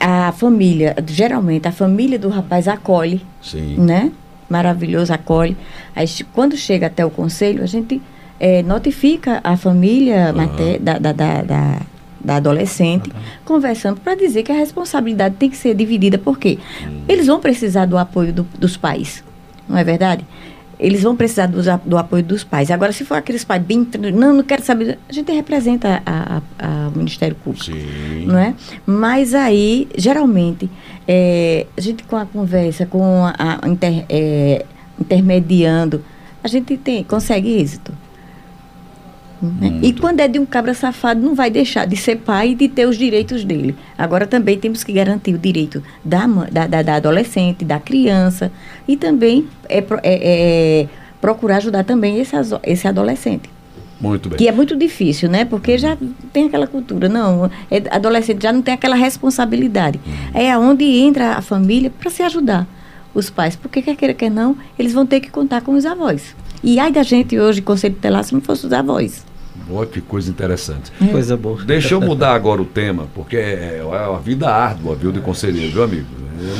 a 0.01 0.33
família, 0.33 0.97
geralmente 1.07 1.69
a 1.69 1.73
família 1.73 2.19
do 2.19 2.31
rapaz 2.31 2.69
acolhe. 2.69 3.21
Sim. 3.43 3.77
Né? 3.77 4.11
Maravilhoso, 4.49 5.13
acolhe. 5.13 5.55
Aí, 5.95 6.07
quando 6.33 6.57
chega 6.57 6.87
até 6.87 7.05
o 7.05 7.11
conselho, 7.11 7.63
a 7.63 7.67
gente 7.67 8.01
é, 8.41 8.63
notifica 8.63 9.43
a 9.45 9.59
família 9.59 10.33
uhum. 10.35 10.79
da, 10.81 10.99
da, 10.99 11.13
da, 11.13 11.43
da, 11.43 11.81
da 12.25 12.37
adolescente, 12.37 13.13
conversando 13.45 14.01
para 14.01 14.15
dizer 14.15 14.43
que 14.43 14.51
a 14.51 14.55
responsabilidade 14.55 15.37
tem 15.37 15.51
que 15.51 15.57
ser 15.57 15.75
dividida, 15.75 16.17
porque 16.17 16.59
uhum. 16.83 17.03
eles 17.07 17.27
vão 17.27 17.39
precisar 17.39 17.85
do 17.87 17.99
apoio 17.99 18.33
do, 18.33 18.47
dos 18.59 18.77
pais, 18.77 19.23
não 19.69 19.77
é 19.77 19.85
verdade? 19.85 20.25
Eles 20.79 21.03
vão 21.03 21.15
precisar 21.15 21.47
do, 21.47 21.63
do, 21.87 21.97
apoio 21.97 22.23
dos 22.23 22.43
pais. 22.43 22.71
Agora, 22.71 22.91
se 22.93 23.05
for 23.05 23.17
aqueles 23.17 23.45
pais 23.45 23.63
bem. 23.63 23.87
Não, 24.13 24.33
não 24.33 24.43
quero 24.43 24.63
saber. 24.63 24.99
A 25.09 25.13
gente 25.13 25.31
representa 25.33 26.03
a, 26.05 26.43
a, 26.59 26.87
a 26.87 26.91
Ministério 26.91 27.37
Público. 27.37 27.67
Sim. 27.67 28.27
Não 28.27 28.37
é? 28.37 28.55
Mas 28.85 29.35
aí, 29.35 29.87
geralmente, 29.97 30.69
é, 31.07 31.67
a 31.77 31.81
gente 31.81 32.03
com 32.03 32.17
a 32.17 32.27
conversa, 32.27 32.87
com 32.87 33.25
a, 33.25 33.61
a 33.63 33.69
inter, 33.69 34.05
é, 34.09 34.67
intermediando, 35.01 36.05
a 36.43 36.49
gente 36.49 36.77
tem, 36.77 37.05
consegue 37.05 37.57
êxito. 37.57 37.93
Né? 39.45 39.81
E 39.83 39.93
quando 39.93 40.21
é 40.21 40.29
de 40.29 40.39
um 40.39 40.47
cabra 40.47 40.75
safado, 40.75 41.21
não 41.21 41.35
vai 41.35 41.51
deixar 41.51 41.87
de 41.87 41.97
ser 41.97 42.17
pai 42.17 42.51
e 42.51 42.55
de 42.55 42.69
ter 42.69 42.87
os 42.87 42.97
direitos 42.97 43.45
dele. 43.45 43.75
Agora 43.97 44.27
também 44.27 44.59
temos 44.59 44.85
que 44.85 44.93
garantir 44.93 45.35
o 45.35 45.39
direito 45.39 45.83
da, 46.05 46.27
da, 46.27 46.67
da, 46.67 46.83
da 46.83 46.95
adolescente, 46.97 47.65
da 47.65 47.79
criança 47.79 48.51
e 48.87 48.97
também 48.97 49.47
é, 49.69 49.79
é, 49.79 49.85
é, 50.03 50.89
procurar 51.21 51.57
ajudar 51.57 51.85
também 51.85 52.19
esse, 52.19 52.35
esse 52.65 52.87
adolescente. 52.89 53.51
Muito 54.01 54.29
bem. 54.29 54.39
Que 54.39 54.49
é 54.49 54.53
muito 54.53 54.77
difícil, 54.77 55.29
né? 55.31 55.45
Porque 55.45 55.79
já 55.79 55.97
tem 56.33 56.47
aquela 56.47 56.67
cultura. 56.67 57.09
Não, 57.09 57.51
é, 57.71 57.83
adolescente 57.91 58.43
já 58.43 58.53
não 58.53 58.61
tem 58.61 58.75
aquela 58.75 58.97
responsabilidade. 58.97 60.01
Uhum. 60.05 60.41
É 60.41 60.51
aonde 60.51 60.85
entra 60.85 61.33
a 61.33 61.43
família 61.43 61.91
para 61.91 62.11
se 62.11 62.23
ajudar 62.23 62.67
os 63.15 63.31
pais. 63.31 63.57
Porque 63.57 63.81
quer 63.81 63.97
queira, 63.97 64.13
quer 64.13 64.31
não, 64.31 64.57
eles 64.79 64.93
vão 64.93 65.07
ter 65.07 65.21
que 65.21 65.31
contar 65.31 65.63
com 65.63 65.73
os 65.73 65.87
avós. 65.87 66.35
E 66.63 66.79
ai 66.79 66.91
da 66.91 67.03
gente 67.03 67.39
hoje, 67.39 67.63
conselho 67.63 67.95
tutelar, 67.95 68.25
se 68.25 68.35
não 68.35 68.41
fosse 68.41 68.67
os 68.67 68.73
avós. 68.73 69.25
Olha 69.71 69.87
que 69.87 70.01
coisa 70.01 70.31
interessante. 70.31 70.93
É. 71.01 71.07
Coisa 71.07 71.37
boa. 71.37 71.63
Deixa 71.65 71.95
eu 71.95 72.01
mudar 72.01 72.35
agora 72.35 72.61
o 72.61 72.65
tema, 72.65 73.07
porque 73.15 73.37
é, 73.37 73.81
é 73.81 73.85
uma 73.85 74.21
vida 74.21 74.49
árdua, 74.49 74.95
viu, 74.95 75.11
de 75.11 75.21
conselheiro, 75.21 75.73
viu, 75.73 75.83
amigo? 75.83 76.07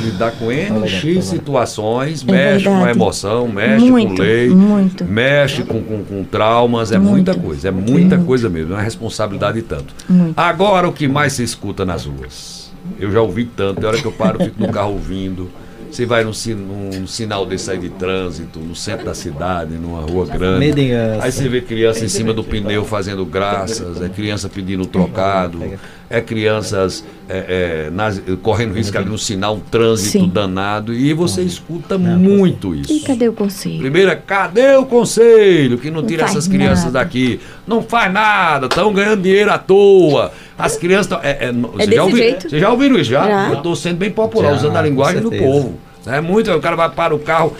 Lidar 0.03 0.31
com 0.31 0.51
N 0.51 0.87
X 0.87 1.25
situações, 1.25 2.25
é 2.27 2.31
mexe 2.31 2.63
verdade. 2.63 2.63
com 2.63 2.85
a 2.85 2.91
emoção, 2.91 3.47
mexe 3.47 3.91
muito, 3.91 4.15
com 4.15 4.21
lei, 4.21 4.49
muito. 4.49 5.03
mexe 5.03 5.63
com, 5.63 5.83
com, 5.83 6.03
com 6.03 6.23
traumas, 6.23 6.91
é 6.91 6.97
muito. 6.97 7.11
muita 7.11 7.35
coisa, 7.35 7.67
é 7.67 7.71
muita 7.71 8.17
coisa 8.17 8.49
mesmo, 8.49 8.71
é 8.71 8.77
uma 8.77 8.81
responsabilidade 8.81 9.61
tanto. 9.61 9.93
Agora 10.35 10.87
o 10.87 10.93
que 10.93 11.07
mais 11.07 11.33
se 11.33 11.43
escuta 11.43 11.85
nas 11.85 12.05
ruas? 12.05 12.71
Eu 12.97 13.11
já 13.11 13.21
ouvi 13.21 13.45
tanto, 13.45 13.81
tem 13.81 13.87
hora 13.87 13.97
que 13.97 14.05
eu 14.05 14.11
paro, 14.13 14.43
fico 14.43 14.61
no 14.61 14.71
carro 14.71 14.93
ouvindo 14.93 15.51
você 15.95 16.05
vai 16.05 16.25
num, 16.25 16.31
num, 16.55 17.07
sinal 17.07 17.45
desse 17.45 17.71
aí 17.71 17.77
de 17.77 17.89
trânsito, 17.89 18.59
no 18.59 18.75
centro 18.75 19.05
da 19.05 19.13
cidade, 19.13 19.75
numa 19.75 20.01
rua 20.01 20.25
grande. 20.25 20.91
Aí 21.21 21.31
você 21.31 21.47
vê 21.47 21.61
criança 21.61 22.03
em 22.03 22.09
cima 22.09 22.33
do 22.33 22.43
pneu 22.43 22.83
fazendo 22.83 23.25
graças, 23.25 24.01
é 24.01 24.09
criança 24.09 24.49
pedindo 24.49 24.85
trocado, 24.85 25.63
é 26.09 26.19
crianças 26.19 27.03
é, 27.29 27.85
é, 27.87 27.89
nas, 27.89 28.21
correndo 28.41 28.73
risco 28.73 28.97
ali 28.97 29.07
no 29.07 29.17
sinal, 29.17 29.55
um 29.55 29.59
trânsito 29.59 30.25
Sim. 30.25 30.29
danado. 30.29 30.93
E 30.93 31.13
você 31.13 31.41
escuta 31.41 31.97
muito 31.97 32.75
isso. 32.75 32.91
E 32.91 32.99
cadê 32.99 33.29
o 33.29 33.33
conselho? 33.33 33.79
Primeiro 33.79 34.11
é 34.11 34.15
cadê 34.15 34.75
o 34.75 34.85
conselho 34.85 35.77
que 35.77 35.89
não, 35.89 36.01
não 36.01 36.07
tira 36.07 36.25
essas 36.25 36.47
crianças 36.47 36.85
nada. 36.85 36.99
daqui? 36.99 37.39
Não 37.65 37.81
faz 37.81 38.11
nada, 38.11 38.67
estão 38.67 38.93
ganhando 38.93 39.21
dinheiro 39.21 39.51
à 39.51 39.57
toa. 39.57 40.31
As 40.57 40.77
crianças. 40.77 41.07
Tão, 41.07 41.19
é, 41.21 41.45
é, 41.45 41.51
você, 41.51 41.91
já 41.91 42.03
ouvi, 42.03 42.37
você 42.41 42.59
já 42.59 42.69
ouviram 42.71 42.95
isso? 42.97 43.09
Já? 43.11 43.27
já. 43.27 43.49
Eu 43.49 43.57
estou 43.57 43.75
sendo 43.75 43.97
bem 43.97 44.11
popular, 44.11 44.51
já, 44.51 44.57
usando 44.57 44.77
a 44.77 44.81
linguagem 44.81 45.21
do 45.21 45.31
povo. 45.31 45.79
É 46.07 46.21
muito, 46.21 46.51
o 46.51 46.61
cara 46.61 46.75
vai 46.75 46.89
para 46.89 47.15
o 47.15 47.19
carro, 47.19 47.55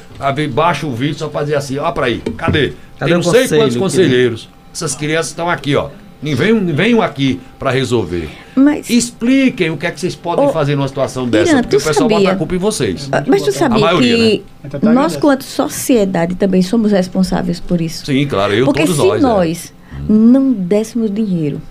baixa 0.51 0.85
o 0.85 0.93
vídeo, 0.93 1.15
só 1.15 1.30
fazer 1.30 1.55
assim, 1.55 1.77
ó 1.77 1.91
para 1.91 2.05
aí, 2.05 2.22
cadê? 2.38 2.73
cadê 2.97 3.11
Tem 3.11 3.13
não 3.13 3.23
sei 3.23 3.47
quantos 3.47 3.76
conselheiros. 3.76 4.49
Essas 4.72 4.93
crianças 4.95 5.27
estão 5.27 5.49
aqui, 5.49 5.76
ó. 5.76 5.89
Venham, 6.22 6.65
venham 6.73 7.01
aqui 7.01 7.39
para 7.59 7.72
resolver. 7.72 8.30
Mas, 8.55 8.89
Expliquem 8.89 9.69
o 9.69 9.77
que 9.77 9.85
é 9.85 9.91
que 9.91 9.99
vocês 9.99 10.15
podem 10.15 10.45
oh, 10.45 10.49
fazer 10.49 10.76
numa 10.76 10.88
situação 10.88 11.27
dessa, 11.27 11.51
Irã, 11.51 11.61
porque 11.61 11.76
o 11.76 11.80
pessoal 11.80 12.09
sabia, 12.09 12.17
bota 12.17 12.31
a 12.31 12.35
culpa 12.35 12.55
em 12.55 12.57
vocês. 12.57 13.09
Ah, 13.11 13.23
mas 13.27 13.41
tu 13.43 13.51
sabia 13.51 13.80
maioria, 13.80 14.15
que 14.15 14.38
né? 14.38 14.41
Então 14.63 14.80
tá 14.80 14.93
nós, 14.93 15.17
quanto 15.17 15.43
sociedade, 15.43 16.35
também 16.35 16.61
somos 16.61 16.91
responsáveis 16.91 17.59
por 17.59 17.81
isso. 17.81 18.05
Sim, 18.05 18.26
claro, 18.27 18.53
eu 18.53 18.65
porque 18.65 18.81
todos 18.81 18.97
nós. 18.97 19.07
Porque 19.07 19.19
se 19.19 19.23
nós 19.23 19.73
é. 19.93 20.11
não 20.11 20.51
dessemos 20.53 21.13
dinheiro, 21.13 21.61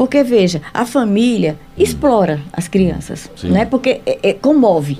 porque 0.00 0.22
veja, 0.22 0.62
a 0.72 0.86
família 0.86 1.58
explora 1.76 2.40
as 2.54 2.66
crianças, 2.66 3.30
Sim. 3.36 3.50
né? 3.50 3.66
Porque 3.66 4.00
é, 4.06 4.30
é, 4.30 4.32
comove. 4.32 4.98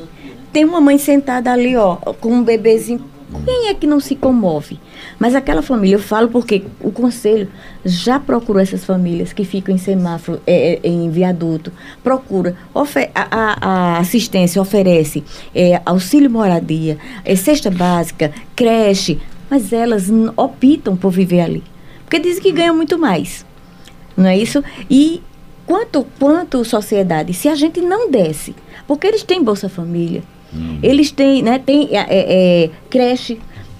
Tem 0.52 0.62
uma 0.62 0.78
mãe 0.78 0.98
sentada 0.98 1.50
ali, 1.50 1.74
ó, 1.74 1.96
com 1.96 2.30
um 2.30 2.44
bebezinho. 2.44 3.02
Quem 3.46 3.68
é 3.68 3.74
que 3.74 3.86
não 3.86 3.98
se 3.98 4.14
comove? 4.14 4.78
Mas 5.18 5.34
aquela 5.34 5.62
família, 5.62 5.94
eu 5.96 6.00
falo 6.00 6.28
porque 6.28 6.64
o 6.82 6.92
conselho 6.92 7.48
já 7.82 8.20
procurou 8.20 8.60
essas 8.60 8.84
famílias 8.84 9.32
que 9.32 9.42
ficam 9.42 9.74
em 9.74 9.78
semáforo, 9.78 10.38
é, 10.46 10.78
é, 10.82 10.86
em 10.86 11.08
viaduto, 11.08 11.72
procura, 12.04 12.54
a, 12.74 12.82
a, 13.14 13.68
a, 13.68 13.98
assistência 14.00 14.60
oferece 14.60 15.24
é, 15.54 15.80
auxílio 15.86 16.30
moradia, 16.30 16.98
é, 17.24 17.34
cesta 17.36 17.70
básica, 17.70 18.32
creche, 18.54 19.18
mas 19.48 19.72
elas 19.72 20.10
optam 20.36 20.94
por 20.94 21.10
viver 21.10 21.40
ali. 21.40 21.64
Porque 22.04 22.18
dizem 22.18 22.42
que 22.42 22.52
ganham 22.52 22.76
muito 22.76 22.98
mais. 22.98 23.48
Não 24.20 24.28
é 24.28 24.36
isso? 24.36 24.62
E 24.90 25.22
quanto, 25.66 26.06
quanto 26.18 26.64
sociedade, 26.64 27.32
se 27.32 27.48
a 27.48 27.54
gente 27.54 27.80
não 27.80 28.10
desse, 28.10 28.54
porque 28.86 29.06
eles 29.06 29.22
têm 29.22 29.42
Bolsa 29.42 29.68
Família, 29.68 30.22
Hum. 30.54 30.78
Eles 30.82 31.10
têm, 31.10 31.42
né, 31.42 31.58
tem 31.58 31.88
é, 31.92 32.06
é, 32.08 32.64
é, 32.64 32.70
creche, 32.88 33.38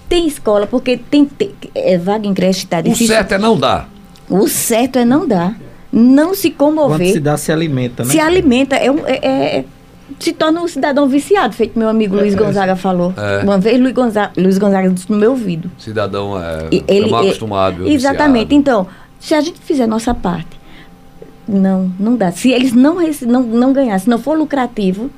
tem 0.09 0.27
escola, 0.27 0.67
porque 0.67 0.97
tem, 0.97 1.25
tem 1.25 1.51
é, 1.75 1.99
vaga 1.99 2.27
em 2.27 2.35
creche 2.35 2.65
está 2.65 2.81
difícil. 2.81 3.07
O 3.07 3.09
certo 3.09 3.33
é 3.33 3.39
não 3.39 3.59
dar. 3.59 3.89
O 4.29 4.49
certo 4.49 4.99
é 4.99 5.05
não 5.05 5.27
dar. 5.27 5.57
Não 5.93 6.35
se 6.35 6.51
comover. 6.51 6.99
Quando 6.99 7.13
se 7.13 7.21
dá, 7.21 7.37
se 7.37 7.51
alimenta, 7.51 8.05
né? 8.05 8.11
Se 8.11 8.21
alimenta. 8.21 8.77
É, 8.77 8.91
um, 8.91 9.05
é, 9.07 9.17
é 9.17 9.65
se 10.19 10.33
torna 10.33 10.61
um 10.61 10.67
cidadão 10.67 11.09
viciado, 11.09 11.55
feito 11.55 11.79
meu 11.79 11.89
amigo 11.89 12.17
Luiz 12.17 12.35
Gonzaga 12.35 12.75
falou. 12.75 13.15
Uma 13.43 13.59
vez 13.59 13.79
Luiz 13.81 13.93
Gonzaga, 13.93 14.33
Luiz 14.37 14.59
Gonzaga 14.59 14.91
disse 14.91 15.11
no 15.11 15.17
meu 15.17 15.31
ouvido. 15.31 15.71
Cidadão 15.79 16.41
é, 16.41 16.69
ele, 16.89 17.11
mal 17.11 17.23
acostumado. 17.23 17.89
Exatamente. 17.89 18.49
Viciado. 18.49 18.55
Então, 18.55 18.87
se 19.21 19.35
a 19.35 19.41
gente 19.41 19.61
fizer 19.61 19.85
a 19.85 19.87
nossa 19.87 20.15
parte, 20.15 20.59
não, 21.47 21.93
não 21.99 22.17
dá. 22.17 22.33
Se 22.33 22.51
eles 22.51 22.73
não, 22.73 22.97
não, 23.27 23.43
não 23.43 23.73
ganhar, 23.73 23.99
se 23.99 24.09
não 24.09 24.19
for 24.19 24.37
lucrativo, 24.37 25.11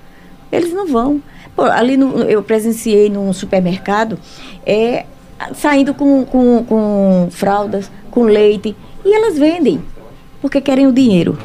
eles 0.50 0.72
não 0.72 0.86
vão. 0.86 1.22
Pô, 1.54 1.62
ali 1.62 1.96
no, 1.96 2.18
eu 2.22 2.42
presenciei 2.42 3.08
num 3.08 3.32
supermercado, 3.32 4.18
é, 4.66 5.06
saindo 5.54 5.94
com, 5.94 6.24
com, 6.24 6.64
com 6.64 7.28
fraldas, 7.30 7.90
com 8.10 8.24
leite, 8.24 8.76
e 9.04 9.14
elas 9.14 9.38
vendem, 9.38 9.80
porque 10.40 10.60
querem 10.60 10.86
o 10.86 10.92
dinheiro. 10.92 11.38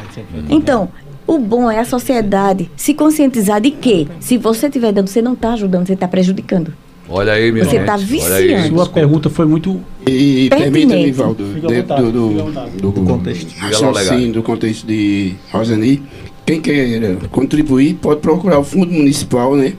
Então, 0.49 0.89
o 1.25 1.37
bom 1.37 1.69
é 1.69 1.79
a 1.79 1.85
sociedade 1.85 2.71
se 2.75 2.93
conscientizar 2.93 3.59
de 3.59 3.71
que, 3.71 4.07
se 4.19 4.37
você 4.37 4.67
estiver 4.67 4.93
dando, 4.93 5.07
você 5.07 5.21
não 5.21 5.33
está 5.33 5.53
ajudando, 5.53 5.85
você 5.85 5.93
está 5.93 6.07
prejudicando. 6.07 6.73
Olha 7.09 7.33
aí, 7.33 7.51
minha 7.51 7.65
Você 7.65 7.77
está 7.77 7.95
viciando. 7.95 8.75
Sua 8.75 8.89
pergunta 8.89 9.29
foi 9.29 9.45
muito 9.45 9.81
e 10.05 10.49
permita, 10.49 10.95
Nivaldo, 10.95 11.43
dentro 11.67 11.95
do, 11.95 12.11
do, 12.11 12.51
do, 12.51 12.91
do, 12.91 13.01
contexto, 13.03 13.53
assim, 13.97 14.31
do 14.31 14.43
contexto 14.43 14.85
de 14.85 15.35
Rosani, 15.51 16.01
quem 16.45 16.61
quer 16.61 17.17
contribuir 17.29 17.95
pode 17.95 18.21
procurar 18.21 18.59
o 18.59 18.63
Fundo 18.63 18.91
Municipal, 18.91 19.55
né? 19.55 19.73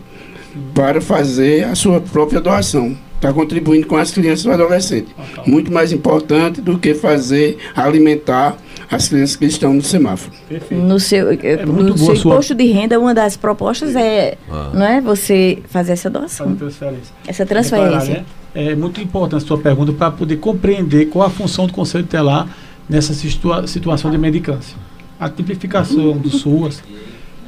para 0.74 1.00
fazer 1.00 1.64
a 1.64 1.74
sua 1.74 2.00
própria 2.00 2.40
doação. 2.40 2.96
Está 3.16 3.32
contribuindo 3.32 3.86
com 3.86 3.96
as 3.96 4.12
crianças 4.12 4.44
e 4.44 4.50
adolescentes. 4.50 5.12
Muito 5.44 5.72
mais 5.72 5.92
importante 5.92 6.60
do 6.60 6.78
que 6.78 6.94
fazer 6.94 7.58
alimentar 7.74 8.56
as 8.90 9.08
crianças 9.08 9.36
que 9.36 9.44
estão 9.44 9.74
no 9.74 9.82
semáforo. 9.82 10.34
Perfeito. 10.48 10.82
No 10.82 10.98
seu, 10.98 11.30
eh, 11.30 11.38
é 11.42 11.66
no 11.66 11.96
seu 11.96 12.16
sua... 12.16 12.32
imposto 12.32 12.54
de 12.54 12.64
renda, 12.64 12.98
uma 12.98 13.14
das 13.14 13.36
propostas 13.36 13.94
é 13.94 14.38
ah. 14.50 14.70
não 14.72 14.86
é, 14.86 15.00
você 15.00 15.58
fazer 15.68 15.92
essa 15.92 16.08
doação. 16.08 16.54
Transferência. 16.56 17.14
Essa 17.26 17.44
transferência. 17.44 18.14
Né? 18.14 18.24
É 18.54 18.74
muito 18.74 19.00
importante 19.00 19.44
a 19.44 19.46
sua 19.46 19.58
pergunta 19.58 19.92
para 19.92 20.10
poder 20.10 20.36
compreender 20.36 21.06
qual 21.06 21.26
a 21.26 21.30
função 21.30 21.66
do 21.66 21.72
Conselho 21.72 22.04
Telar 22.04 22.48
nessa 22.88 23.12
situa 23.12 23.66
situação 23.66 24.10
de 24.10 24.16
medicância. 24.16 24.76
A 25.20 25.28
tipificação 25.28 26.16
do 26.16 26.30
SUAS 26.30 26.82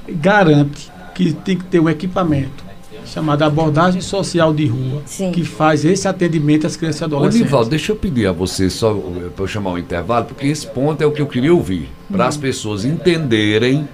garante 0.08 0.90
que 1.14 1.32
tem 1.32 1.56
que 1.56 1.64
ter 1.64 1.80
um 1.80 1.88
equipamento 1.88 2.69
chamada 3.12 3.44
abordagem 3.44 4.00
social 4.00 4.54
de 4.54 4.66
rua, 4.66 5.02
Sim. 5.04 5.32
que 5.32 5.44
faz 5.44 5.84
esse 5.84 6.06
atendimento 6.06 6.66
às 6.66 6.76
crianças 6.76 7.00
e 7.00 7.04
adolescentes. 7.04 7.40
Ô, 7.40 7.44
Nivaldo, 7.44 7.70
deixa 7.70 7.92
eu 7.92 7.96
pedir 7.96 8.26
a 8.26 8.32
você, 8.32 8.70
só 8.70 8.94
para 9.34 9.44
eu 9.44 9.48
chamar 9.48 9.70
o 9.70 9.74
um 9.74 9.78
intervalo, 9.78 10.26
porque 10.26 10.46
esse 10.46 10.66
ponto 10.66 11.02
é 11.02 11.06
o 11.06 11.10
que 11.10 11.20
eu 11.20 11.26
queria 11.26 11.52
ouvir, 11.52 11.88
para 12.10 12.26
as 12.26 12.36
pessoas 12.36 12.84
entenderem 12.84 13.88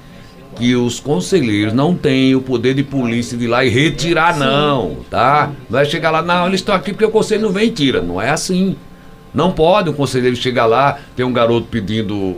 que 0.57 0.75
os 0.75 0.99
conselheiros 1.01 1.73
não 1.73 1.95
têm 1.95 2.35
o 2.35 2.41
poder 2.41 2.75
de 2.75 2.83
polícia 2.83 3.37
de 3.37 3.45
ir 3.45 3.49
lá 3.49 3.65
e 3.65 3.69
retirar, 3.69 4.35
Sim. 4.35 4.41
não, 4.41 4.97
tá? 5.11 5.51
Não 5.69 5.79
é 5.79 5.85
chegar 5.85 6.11
lá, 6.11 6.23
não, 6.23 6.47
eles 6.47 6.61
estão 6.61 6.75
aqui 6.75 6.93
porque 6.93 7.05
o 7.05 7.11
conselho 7.11 7.43
não 7.43 7.51
vem 7.51 7.69
e 7.69 7.71
tira. 7.71 8.01
Não 8.01 8.21
é 8.21 8.31
assim. 8.31 8.77
Não 9.35 9.53
pode 9.53 9.91
um 9.91 9.93
conselheiro 9.93 10.35
chegar 10.35 10.65
lá, 10.65 10.99
ter 11.15 11.25
um 11.25 11.33
garoto 11.33 11.67
pedindo 11.71 12.35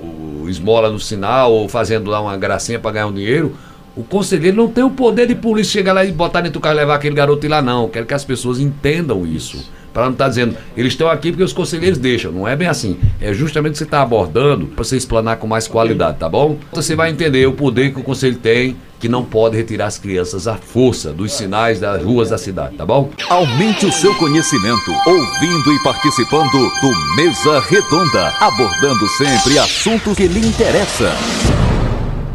esmola 0.49 0.91
no 0.91 0.99
sinal 0.99 1.53
ou 1.53 1.69
fazendo 1.69 2.11
lá 2.11 2.21
uma 2.21 2.37
gracinha 2.37 2.79
para 2.79 2.91
ganhar 2.91 3.07
um 3.07 3.13
dinheiro. 3.13 3.55
O 3.99 4.05
conselheiro 4.05 4.57
não 4.57 4.69
tem 4.69 4.85
o 4.85 4.91
poder 4.91 5.27
de 5.27 5.35
polícia 5.35 5.73
chegar 5.73 5.93
lá 5.93 6.05
e 6.05 6.12
botar 6.12 6.41
dentro 6.41 6.61
do 6.61 6.62
carro 6.62 6.77
e 6.77 6.79
levar 6.79 6.95
aquele 6.95 7.16
garoto 7.16 7.45
ir 7.45 7.49
lá, 7.49 7.61
não. 7.61 7.89
Quero 7.89 8.07
que 8.07 8.15
as 8.15 8.25
pessoas 8.25 8.61
entendam 8.61 9.27
isso. 9.27 9.69
Para 9.93 10.05
não 10.05 10.12
estar 10.12 10.27
tá 10.27 10.29
dizendo, 10.29 10.57
eles 10.77 10.93
estão 10.93 11.09
aqui 11.09 11.33
porque 11.33 11.43
os 11.43 11.53
conselheiros 11.53 11.99
deixam. 11.99 12.31
Não 12.31 12.47
é 12.47 12.55
bem 12.55 12.69
assim. 12.69 12.97
É 13.20 13.33
justamente 13.33 13.70
o 13.70 13.73
que 13.73 13.79
você 13.79 13.85
está 13.85 14.01
abordando 14.01 14.66
para 14.66 14.85
você 14.85 14.97
explanar 14.97 15.39
com 15.39 15.49
mais 15.49 15.66
qualidade, 15.66 16.19
tá 16.19 16.29
bom? 16.29 16.59
Então 16.70 16.81
você 16.81 16.95
vai 16.95 17.11
entender 17.11 17.45
o 17.49 17.55
poder 17.55 17.93
que 17.93 17.99
o 17.99 18.05
conselho 18.05 18.37
tem, 18.37 18.77
que 19.01 19.09
não 19.09 19.25
pode 19.25 19.57
retirar 19.57 19.87
as 19.87 19.99
crianças 19.99 20.47
à 20.47 20.55
força 20.55 21.12
dos 21.12 21.33
sinais 21.33 21.81
das 21.81 22.01
ruas 22.01 22.31
da 22.31 22.39
cidade, 22.39 22.77
tá 22.77 22.87
bom? 22.87 23.11
Aumente 23.29 23.85
o 23.85 23.91
seu 23.91 24.15
conhecimento, 24.15 24.93
ouvindo 25.09 25.73
e 25.73 25.83
participando 25.83 26.53
do 26.53 27.16
Mesa 27.16 27.59
Redonda, 27.69 28.29
abordando 28.39 29.09
sempre 29.09 29.59
assuntos 29.59 30.16
que 30.16 30.29
lhe 30.29 30.47
interessam. 30.47 31.11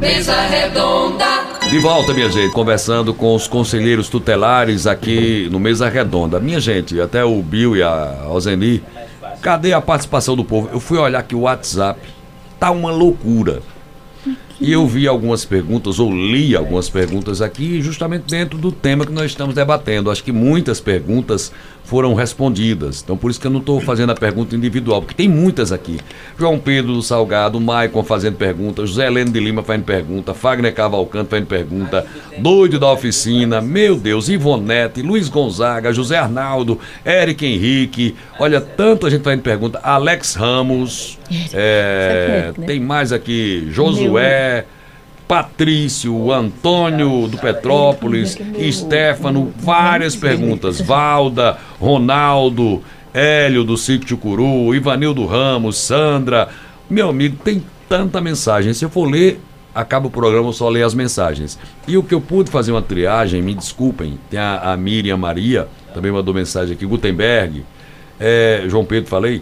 Mesa 0.02 0.41
Redonda. 0.41 1.52
De 1.73 1.79
volta, 1.79 2.13
minha 2.13 2.29
gente, 2.29 2.53
conversando 2.53 3.15
com 3.15 3.33
os 3.33 3.47
conselheiros 3.47 4.07
tutelares 4.07 4.85
aqui 4.85 5.49
no 5.51 5.59
Mesa 5.59 5.89
Redonda. 5.89 6.39
Minha 6.39 6.59
gente, 6.59 7.01
até 7.01 7.25
o 7.25 7.41
Bill 7.41 7.75
e 7.75 7.81
a 7.81 8.27
Ozeni, 8.29 8.83
cadê 9.41 9.73
a 9.73 9.81
participação 9.81 10.35
do 10.35 10.45
povo? 10.45 10.69
Eu 10.71 10.79
fui 10.79 10.99
olhar 10.99 11.17
aqui 11.17 11.33
o 11.33 11.39
WhatsApp, 11.39 11.99
tá 12.59 12.69
uma 12.69 12.91
loucura. 12.91 13.63
E 14.61 14.71
eu 14.71 14.85
vi 14.85 15.07
algumas 15.07 15.45
perguntas, 15.45 15.99
ou 15.99 16.11
li 16.11 16.55
algumas 16.55 16.89
perguntas 16.89 17.41
aqui, 17.41 17.81
justamente 17.81 18.25
dentro 18.27 18.55
do 18.55 18.71
tema 18.71 19.03
que 19.03 19.11
nós 19.11 19.31
estamos 19.31 19.55
debatendo. 19.55 20.11
Acho 20.11 20.23
que 20.23 20.31
muitas 20.31 20.79
perguntas 20.79 21.51
foram 21.84 22.14
respondidas. 22.14 23.01
Então, 23.03 23.18
por 23.18 23.30
isso 23.30 23.39
que 23.39 23.47
eu 23.47 23.51
não 23.51 23.60
estou 23.60 23.80
fazendo 23.80 24.11
a 24.11 24.15
pergunta 24.15 24.55
individual, 24.55 25.01
porque 25.01 25.15
tem 25.15 25.27
muitas 25.27 25.72
aqui. 25.72 25.99
João 26.38 26.57
Pedro 26.57 26.93
do 26.93 27.01
Salgado, 27.01 27.60
Maicon 27.60 28.03
fazendo 28.03 28.38
pergunta, 28.38 28.85
José 28.85 29.07
Heleno 29.07 29.31
de 29.31 29.39
Lima 29.39 29.64
fazendo 29.64 29.84
pergunta, 29.84 30.34
Fagner 30.34 30.73
Cavalcante 30.73 31.30
fazendo 31.30 31.47
pergunta, 31.47 32.05
Doido 32.38 32.80
da 32.80 32.91
Oficina, 32.91 33.61
meu 33.61 33.95
Deus, 33.95 34.30
Ivonete, 34.30 35.01
Luiz 35.01 35.30
Gonzaga, 35.30 35.93
José 35.93 36.18
Arnaldo, 36.18 36.80
Eric 37.05 37.45
Henrique, 37.45 38.15
olha, 38.39 38.60
tanta 38.61 39.10
gente 39.10 39.23
fazendo 39.23 39.41
pergunta, 39.41 39.80
Alex 39.84 40.35
Ramos, 40.35 41.19
é, 41.53 42.53
tem 42.65 42.80
mais 42.80 43.11
aqui, 43.11 43.68
Josué. 43.69 44.65
Patrício, 45.34 46.31
Antônio 46.31 47.27
do 47.27 47.39
Petrópolis, 47.39 48.38
Stefano, 48.72 49.51
várias 49.57 50.15
perguntas. 50.15 50.80
Valda, 50.80 51.57
Ronaldo, 51.80 52.84
Hélio 53.11 53.64
do 53.64 53.76
Sítio 53.76 54.15
Curu, 54.15 54.76
Ivanildo 54.76 55.26
Ramos, 55.26 55.77
Sandra. 55.77 56.49
Meu 56.88 57.10
amigo, 57.10 57.35
tem 57.43 57.64
tanta 57.89 58.22
mensagem. 58.22 58.76
Se 58.76 58.85
eu 58.85 58.91
for 58.91 59.10
ler, 59.10 59.39
acaba 59.73 60.05
o 60.05 60.11
programa, 60.11 60.49
eu 60.49 60.53
só 60.53 60.69
ler 60.69 60.84
as 60.84 60.93
mensagens. 60.93 61.57
E 61.88 61.97
o 61.97 62.03
que 62.03 62.14
eu 62.14 62.22
pude 62.22 62.51
fazer 62.51 62.72
uma 62.72 62.84
triagem, 62.84 63.41
me 63.41 63.55
desculpem, 63.55 64.19
tem 64.30 64.39
a, 64.39 64.73
a 64.73 64.77
Miriam 64.77 65.18
Maria, 65.18 65.68
também 65.95 66.11
mandou 66.11 66.31
mensagem 66.31 66.76
aqui, 66.76 66.85
Gutenberg, 66.85 67.65
é, 68.19 68.65
João 68.68 68.85
Pedro, 68.85 69.10
falei. 69.10 69.41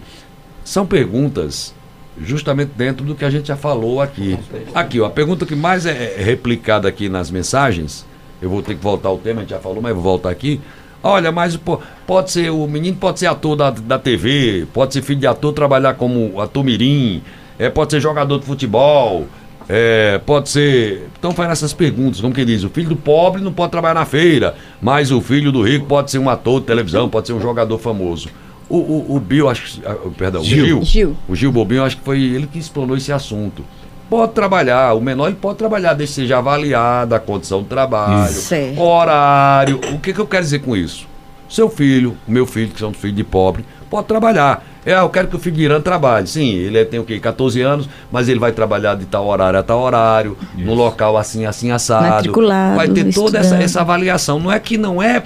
São 0.64 0.86
perguntas 0.86 1.76
justamente 2.20 2.72
dentro 2.76 3.06
do 3.06 3.16
que 3.16 3.26
a 3.26 3.30
gente 3.30 3.48
já 3.48 3.56
falou 3.56 4.02
aqui. 4.02 4.38
Aqui, 4.74 5.00
ó, 5.00 5.06
a 5.06 5.10
pergunta 5.10 5.46
que 5.46 5.56
mais 5.56 5.86
é, 5.86 6.16
é 6.18 6.24
replicada 6.24 6.88
aqui 6.88 7.10
nas 7.10 7.32
mensagens, 7.32 8.06
eu 8.42 8.50
vou 8.50 8.62
ter 8.62 8.76
que 8.76 8.84
voltar 8.84 9.10
ao 9.10 9.18
tema, 9.18 9.40
a 9.40 9.44
gente 9.44 9.52
já 9.52 9.60
falou, 9.60 9.82
mas 9.82 9.94
vou 9.94 10.04
voltar 10.04 10.30
aqui. 10.30 10.60
Olha, 11.04 11.32
mas 11.32 11.60
pode 12.06 12.32
ser, 12.32 12.52
o 12.52 12.68
menino 12.68 12.96
pode 12.98 13.20
ser 13.20 13.26
ator 13.26 13.56
da, 13.56 13.72
da 13.72 13.98
TV, 13.98 14.68
pode 14.72 14.94
ser 14.94 15.02
filho 15.02 15.20
de 15.20 15.28
ator, 15.28 15.52
trabalhar 15.52 15.96
como 15.96 16.40
ator 16.40 16.64
mirim, 16.64 17.24
é, 17.58 17.70
pode 17.70 17.92
ser 17.92 18.00
jogador 18.00 18.40
de 18.40 18.46
futebol, 18.46 19.26
é, 19.68 20.20
pode 20.26 20.50
ser. 20.50 21.08
Então 21.18 21.32
faz 21.32 21.50
essas 21.52 21.74
perguntas, 21.74 22.22
como 22.22 22.34
que 22.34 22.46
diz, 22.46 22.64
o 22.64 22.70
filho 22.70 22.90
do 22.90 22.96
pobre 22.96 23.42
não 23.42 23.52
pode 23.52 23.72
trabalhar 23.72 23.96
na 23.96 24.06
feira, 24.06 24.56
mas 24.80 25.12
o 25.12 25.22
filho 25.22 25.52
do 25.52 25.64
rico 25.64 25.86
pode 25.86 26.12
ser 26.12 26.20
um 26.20 26.30
ator 26.30 26.60
de 26.60 26.68
televisão, 26.68 27.10
pode 27.10 27.28
ser 27.28 27.34
um 27.34 27.42
jogador 27.42 27.80
famoso. 27.80 28.30
O, 28.72 28.78
o, 28.78 29.16
o 29.18 29.20
Bill, 29.20 29.50
acho 29.50 29.82
ah, 29.86 29.98
perdão, 30.18 30.42
Gil. 30.42 30.64
o 30.64 30.68
Gil, 30.68 30.84
Gil. 30.84 31.18
O 31.28 31.36
Gil 31.36 31.52
Bobinho, 31.52 31.84
acho 31.84 31.98
que 31.98 32.04
foi 32.04 32.22
ele 32.22 32.48
que 32.48 32.58
explanou 32.58 32.96
esse 32.96 33.12
assunto. 33.12 33.66
Pode 34.10 34.32
trabalhar, 34.32 34.94
o 34.94 35.02
menor 35.02 35.28
ele 35.28 35.36
pode 35.36 35.58
trabalhar, 35.58 35.94
desde 35.94 36.16
que 36.16 36.22
seja 36.22 36.38
avaliada 36.38 37.18
a 37.18 37.20
condição 37.20 37.62
do 37.62 37.68
trabalho, 37.68 38.34
horário. 38.78 39.80
O 39.94 40.00
que, 40.00 40.14
que 40.14 40.20
eu 40.20 40.26
quero 40.26 40.44
dizer 40.44 40.60
com 40.60 40.76
isso? 40.76 41.06
Seu 41.50 41.70
filho, 41.70 42.16
o 42.26 42.32
meu 42.32 42.46
filho, 42.46 42.70
que 42.70 42.80
são 42.80 42.94
filhos 42.94 43.18
de 43.18 43.26
pobre, 43.26 43.66
pode 43.90 44.08
trabalhar. 44.08 44.66
É, 44.86 44.98
eu 44.98 45.10
quero 45.10 45.28
que 45.28 45.36
o 45.36 45.40
filho 45.40 45.58
de 45.58 45.64
Irã 45.64 45.82
trabalhe. 45.82 46.28
Sim, 46.28 46.50
ele 46.50 46.84
tem 46.86 47.00
o 47.00 47.04
quê? 47.04 47.20
14 47.20 47.62
anos, 47.62 47.90
mas 48.10 48.30
ele 48.30 48.40
vai 48.40 48.54
trabalhar 48.54 48.96
de 48.96 49.06
tal 49.06 49.28
horário 49.28 49.60
a 49.60 49.64
tal 49.64 49.82
horário, 49.82 50.38
Isso. 50.56 50.66
no 50.66 50.74
local 50.74 51.18
assim, 51.18 51.46
assim, 51.46 51.72
assado. 51.72 52.08
Matriculado, 52.08 52.78
vai 52.78 52.88
ter 52.88 53.14
toda 53.14 53.38
essa, 53.38 53.62
essa 53.62 53.82
avaliação. 53.82 54.40
Não 54.40 54.52
é 54.52 54.60
que 54.60 54.78
não 54.78 55.04
é 55.04 55.24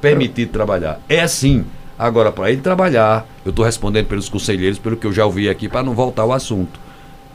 permitido 0.00 0.52
trabalhar. 0.52 1.00
É 1.08 1.20
assim. 1.20 1.64
Agora, 2.02 2.32
para 2.32 2.50
ele 2.50 2.60
trabalhar, 2.60 3.24
eu 3.44 3.50
estou 3.50 3.64
respondendo 3.64 4.06
pelos 4.06 4.28
conselheiros, 4.28 4.76
pelo 4.76 4.96
que 4.96 5.06
eu 5.06 5.12
já 5.12 5.24
ouvi 5.24 5.48
aqui, 5.48 5.68
para 5.68 5.84
não 5.84 5.94
voltar 5.94 6.22
ao 6.22 6.32
assunto. 6.32 6.80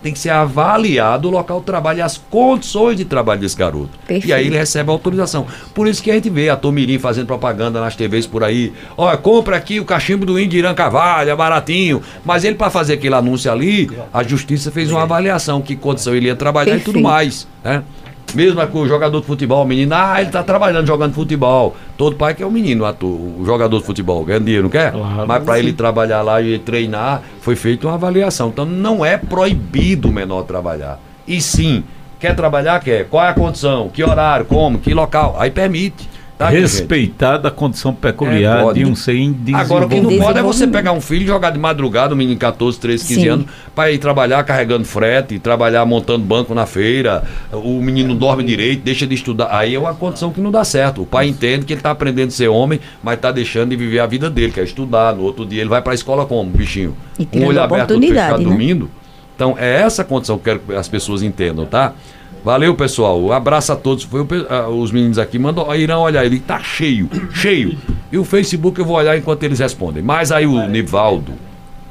Tem 0.03 0.11
que 0.11 0.19
ser 0.19 0.29
avaliado 0.29 1.29
o 1.29 1.31
local 1.31 1.61
de 1.61 1.65
trabalho 1.65 1.99
e 1.99 2.01
as 2.01 2.17
condições 2.17 2.97
de 2.97 3.05
trabalho 3.05 3.39
desse 3.39 3.55
garoto. 3.55 3.91
Perfeito. 4.05 4.27
E 4.27 4.33
aí 4.33 4.45
ele 4.45 4.57
recebe 4.57 4.89
a 4.89 4.93
autorização. 4.93 5.47
Por 5.73 5.87
isso 5.87 6.03
que 6.03 6.11
a 6.11 6.15
gente 6.15 6.29
vê 6.29 6.49
a 6.49 6.57
Tomirim 6.57 6.99
fazendo 6.99 7.27
propaganda 7.27 7.79
nas 7.79 7.95
TVs 7.95 8.27
por 8.27 8.43
aí. 8.43 8.73
Olha, 8.97 9.15
compra 9.15 9.55
aqui 9.55 9.79
o 9.79 9.85
cachimbo 9.85 10.25
do 10.25 10.37
índio 10.37 10.59
Irã 10.59 10.73
Cavalho, 10.73 11.29
é 11.29 11.35
baratinho. 11.35 12.01
Mas 12.25 12.43
ele, 12.43 12.55
para 12.55 12.69
fazer 12.69 12.95
aquele 12.95 13.15
anúncio 13.15 13.49
ali, 13.49 13.89
a 14.13 14.21
justiça 14.21 14.69
fez 14.69 14.91
uma 14.91 15.03
avaliação, 15.03 15.61
que 15.61 15.77
condição 15.77 16.13
ele 16.13 16.27
ia 16.27 16.35
trabalhar 16.35 16.73
Perfeito. 16.73 16.89
e 16.89 16.93
tudo 16.93 17.01
mais. 17.01 17.47
Né? 17.63 17.83
Mesmo 18.35 18.65
com 18.67 18.79
o 18.79 18.87
jogador 18.87 19.21
de 19.21 19.25
futebol, 19.25 19.63
o 19.63 19.67
menino, 19.67 19.95
ah, 19.95 20.21
ele 20.21 20.29
tá 20.29 20.43
trabalhando 20.43 20.85
jogando 20.85 21.13
futebol. 21.13 21.75
Todo 21.97 22.15
pai 22.15 22.33
quer 22.33 22.45
o 22.45 22.51
menino, 22.51 22.83
o 23.01 23.43
jogador 23.45 23.79
de 23.79 23.85
futebol, 23.85 24.23
ganha 24.25 24.39
dinheiro, 24.39 24.63
não 24.63 24.69
quer? 24.69 24.91
Claro, 24.91 25.27
Mas 25.27 25.43
para 25.43 25.59
ele 25.59 25.73
trabalhar 25.73 26.21
lá 26.21 26.41
e 26.41 26.59
treinar, 26.59 27.23
foi 27.41 27.55
feita 27.55 27.87
uma 27.87 27.95
avaliação. 27.95 28.49
Então 28.49 28.65
não 28.65 29.05
é 29.05 29.17
proibido 29.17 30.09
o 30.09 30.11
menor 30.11 30.43
trabalhar. 30.43 30.99
E 31.27 31.41
sim, 31.41 31.83
quer 32.19 32.35
trabalhar, 32.35 32.79
quer. 32.81 33.07
Qual 33.07 33.23
é 33.23 33.29
a 33.29 33.33
condição? 33.33 33.89
Que 33.89 34.03
horário? 34.03 34.45
Como? 34.45 34.79
Que 34.79 34.93
local? 34.93 35.35
Aí 35.39 35.49
permite. 35.49 36.07
Tá, 36.37 36.49
Respeitada 36.49 37.47
a 37.47 37.51
condição 37.51 37.91
peculiar 37.91 38.69
é, 38.69 38.73
de 38.73 38.85
um 38.85 38.95
ser 38.95 39.17
indesvolvido. 39.17 39.57
Agora, 39.59 39.85
o 39.87 39.89
que 39.89 39.99
não 39.99 40.23
pode 40.23 40.37
é 40.37 40.43
você 40.43 40.67
pegar 40.67 40.91
um 40.91 41.01
filho 41.01 41.23
e 41.23 41.25
jogar 41.25 41.49
de 41.49 41.57
madrugada, 41.57 42.13
um 42.13 42.17
menino 42.17 42.35
de 42.35 42.39
14, 42.39 42.79
13, 42.79 43.07
15 43.07 43.21
Sim. 43.21 43.27
anos, 43.27 43.45
para 43.73 43.91
ir 43.91 43.97
trabalhar 43.97 44.43
carregando 44.43 44.85
frete, 44.85 45.39
trabalhar 45.39 45.83
montando 45.83 46.23
banco 46.23 46.53
na 46.53 46.67
feira, 46.67 47.23
o 47.51 47.81
menino 47.81 48.13
dorme 48.13 48.43
direito, 48.43 48.83
deixa 48.83 49.07
de 49.07 49.15
estudar. 49.15 49.49
Aí 49.49 49.73
é 49.73 49.79
uma 49.79 49.95
condição 49.95 50.31
que 50.31 50.39
não 50.39 50.51
dá 50.51 50.63
certo. 50.63 51.01
O 51.01 51.05
pai 51.07 51.27
entende 51.27 51.65
que 51.65 51.73
ele 51.73 51.79
está 51.79 51.89
aprendendo 51.89 52.27
a 52.27 52.31
ser 52.31 52.49
homem, 52.49 52.79
mas 53.01 53.15
está 53.15 53.31
deixando 53.31 53.71
de 53.71 53.75
viver 53.75 53.97
a 53.97 54.05
vida 54.05 54.29
dele, 54.29 54.51
quer 54.51 54.63
estudar. 54.63 55.15
No 55.15 55.23
outro 55.23 55.43
dia 55.43 55.61
ele 55.61 55.69
vai 55.69 55.81
para 55.81 55.93
a 55.93 55.95
escola 55.95 56.23
como, 56.27 56.51
bichinho? 56.51 56.95
Um 57.33 57.45
olho 57.45 57.59
aberto, 57.59 57.95
outro 57.95 58.07
fechado, 58.07 58.37
né? 58.37 58.43
dormindo. 58.43 58.91
Então, 59.35 59.55
é 59.57 59.81
essa 59.81 60.03
condição 60.03 60.37
que 60.37 60.49
eu 60.49 60.55
quero 60.55 60.67
que 60.67 60.75
as 60.75 60.87
pessoas 60.87 61.21
entendam, 61.21 61.65
tá? 61.65 61.93
Valeu, 62.47 62.73
pessoal. 62.75 63.21
Um 63.21 63.33
abraço 63.33 63.73
a 63.73 63.75
todos. 63.75 64.05
Foi 64.05 64.21
o, 64.21 64.81
os 64.81 64.89
meninos 64.89 65.19
aqui. 65.19 65.37
Mandou. 65.37 65.75
Irão 65.75 66.03
olhar, 66.03 66.25
ele 66.25 66.39
tá 66.39 66.63
cheio, 66.63 67.09
cheio. 67.33 67.77
E 68.09 68.17
o 68.17 68.23
Facebook 68.23 68.79
eu 68.79 68.85
vou 68.85 68.95
olhar 68.95 69.17
enquanto 69.17 69.43
eles 69.43 69.59
respondem. 69.59 70.01
Mas 70.01 70.31
aí 70.31 70.47
o 70.47 70.65
Nivaldo 70.65 71.33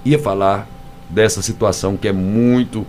ia 0.02 0.18
falar 0.18 0.66
dessa 1.10 1.42
situação 1.42 1.94
que 1.94 2.08
é 2.08 2.12
muito 2.12 2.86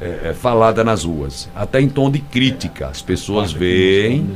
é, 0.00 0.30
é, 0.30 0.34
falada 0.34 0.82
nas 0.82 1.04
ruas. 1.04 1.48
Até 1.54 1.80
em 1.80 1.88
tom 1.88 2.10
de 2.10 2.18
crítica. 2.18 2.88
As 2.88 3.00
pessoas 3.00 3.52
veem 3.52 4.34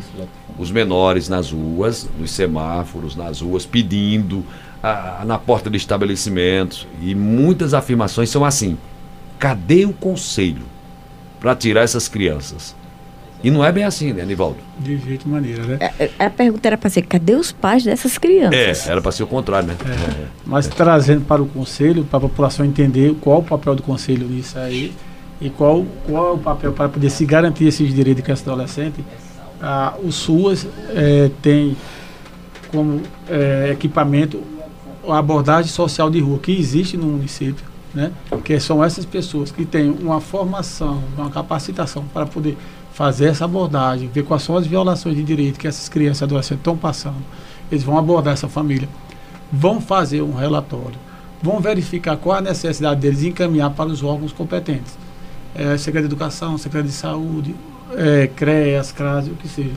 os 0.56 0.70
menores 0.70 1.28
nas 1.28 1.50
ruas, 1.50 2.09
nos 2.16 2.30
semáforos, 2.30 3.16
nas 3.16 3.40
ruas, 3.40 3.66
pedindo, 3.66 4.46
a, 4.80 5.24
na 5.26 5.36
porta 5.36 5.68
de 5.68 5.76
estabelecimentos. 5.76 6.86
E 7.02 7.12
muitas 7.12 7.74
afirmações 7.74 8.30
são 8.30 8.44
assim: 8.44 8.78
cadê 9.36 9.84
o 9.84 9.92
conselho? 9.92 10.77
Para 11.40 11.55
tirar 11.55 11.82
essas 11.82 12.09
crianças. 12.09 12.74
E 13.43 13.51
não 13.51 13.65
é 13.65 13.70
bem 13.70 13.85
assim, 13.85 14.12
né, 14.12 14.23
Anivaldo? 14.23 14.56
De 14.81 14.97
jeito 14.98 15.28
maneira, 15.28 15.62
né? 15.62 15.78
A, 15.81 16.02
é, 16.02 16.10
é, 16.19 16.27
a, 16.27 16.31
pergunta 16.31 16.69
era 16.69 16.77
para 16.77 16.90
ser, 16.90 17.02
cadê 17.02 17.35
os 17.36 17.52
pais 17.52 17.85
dessas 17.85 18.19
crianças? 18.19 18.89
É, 18.89 18.90
era 18.90 19.01
para 19.01 19.12
ser 19.12 19.23
o 19.23 19.28
contrário, 19.28 19.69
né? 19.69 19.77
É. 19.86 20.23
É. 20.23 20.27
Mas 20.44 20.66
trazendo 20.66 21.24
para 21.24 21.40
o 21.40 21.47
conselho, 21.47 22.05
para 22.05 22.19
a 22.19 22.20
população 22.23 22.66
entender 22.66 23.15
qual 23.20 23.39
o 23.39 23.43
papel 23.44 23.77
do 23.77 23.82
conselho 23.82 24.27
nisso 24.27 24.59
aí 24.59 24.93
e 25.40 25.48
qual, 25.51 25.86
qual 26.05 26.31
é 26.31 26.32
o 26.32 26.39
papel 26.39 26.73
para 26.73 26.89
poder 26.89 27.10
se 27.10 27.24
garantir 27.24 27.66
esses 27.66 27.94
direitos 27.94 28.16
de 28.16 28.23
criança 28.23 28.43
e 28.44 28.51
adolescente, 28.51 29.05
ah, 29.62 29.94
o 30.02 30.10
SUAS 30.10 30.66
é, 30.90 31.31
tem 31.40 31.77
como 32.73 33.01
é, 33.31 33.70
equipamento 33.73 34.43
a 35.09 35.19
abordagem 35.19 35.70
social 35.70 36.10
de 36.10 36.20
rua 36.20 36.39
que 36.39 36.52
existe 36.52 36.97
no 36.97 37.06
município 37.06 37.65
né? 37.98 38.12
Que 38.44 38.60
são 38.60 38.82
essas 38.82 39.04
pessoas 39.04 39.50
que 39.50 39.66
têm 39.66 39.90
uma 39.90 40.20
formação, 40.20 41.02
uma 41.16 41.28
capacitação 41.28 42.04
para 42.14 42.24
poder 42.24 42.56
fazer 42.92 43.26
essa 43.26 43.44
abordagem, 43.44 44.08
ver 44.08 44.22
quais 44.22 44.44
são 44.44 44.56
as 44.56 44.66
violações 44.66 45.16
de 45.16 45.24
direito 45.24 45.58
que 45.58 45.66
essas 45.66 45.88
crianças 45.88 46.20
e 46.20 46.24
adolescentes 46.24 46.60
estão 46.60 46.76
passando. 46.76 47.16
Eles 47.72 47.82
vão 47.82 47.98
abordar 47.98 48.34
essa 48.34 48.48
família, 48.48 48.88
vão 49.52 49.80
fazer 49.80 50.22
um 50.22 50.32
relatório, 50.32 50.94
vão 51.42 51.58
verificar 51.58 52.16
qual 52.16 52.38
a 52.38 52.40
necessidade 52.40 53.00
deles 53.00 53.22
e 53.22 53.28
encaminhar 53.28 53.70
para 53.70 53.88
os 53.88 54.00
órgãos 54.00 54.32
competentes. 54.32 54.96
É, 55.54 55.76
Secretaria 55.76 56.08
de 56.08 56.14
Educação, 56.14 56.56
Secretaria 56.56 56.90
de 56.90 56.96
Saúde, 56.96 57.54
é, 57.96 58.28
CREAS, 58.28 58.92
CRAS, 58.92 59.26
o 59.26 59.30
que 59.30 59.48
seja. 59.48 59.74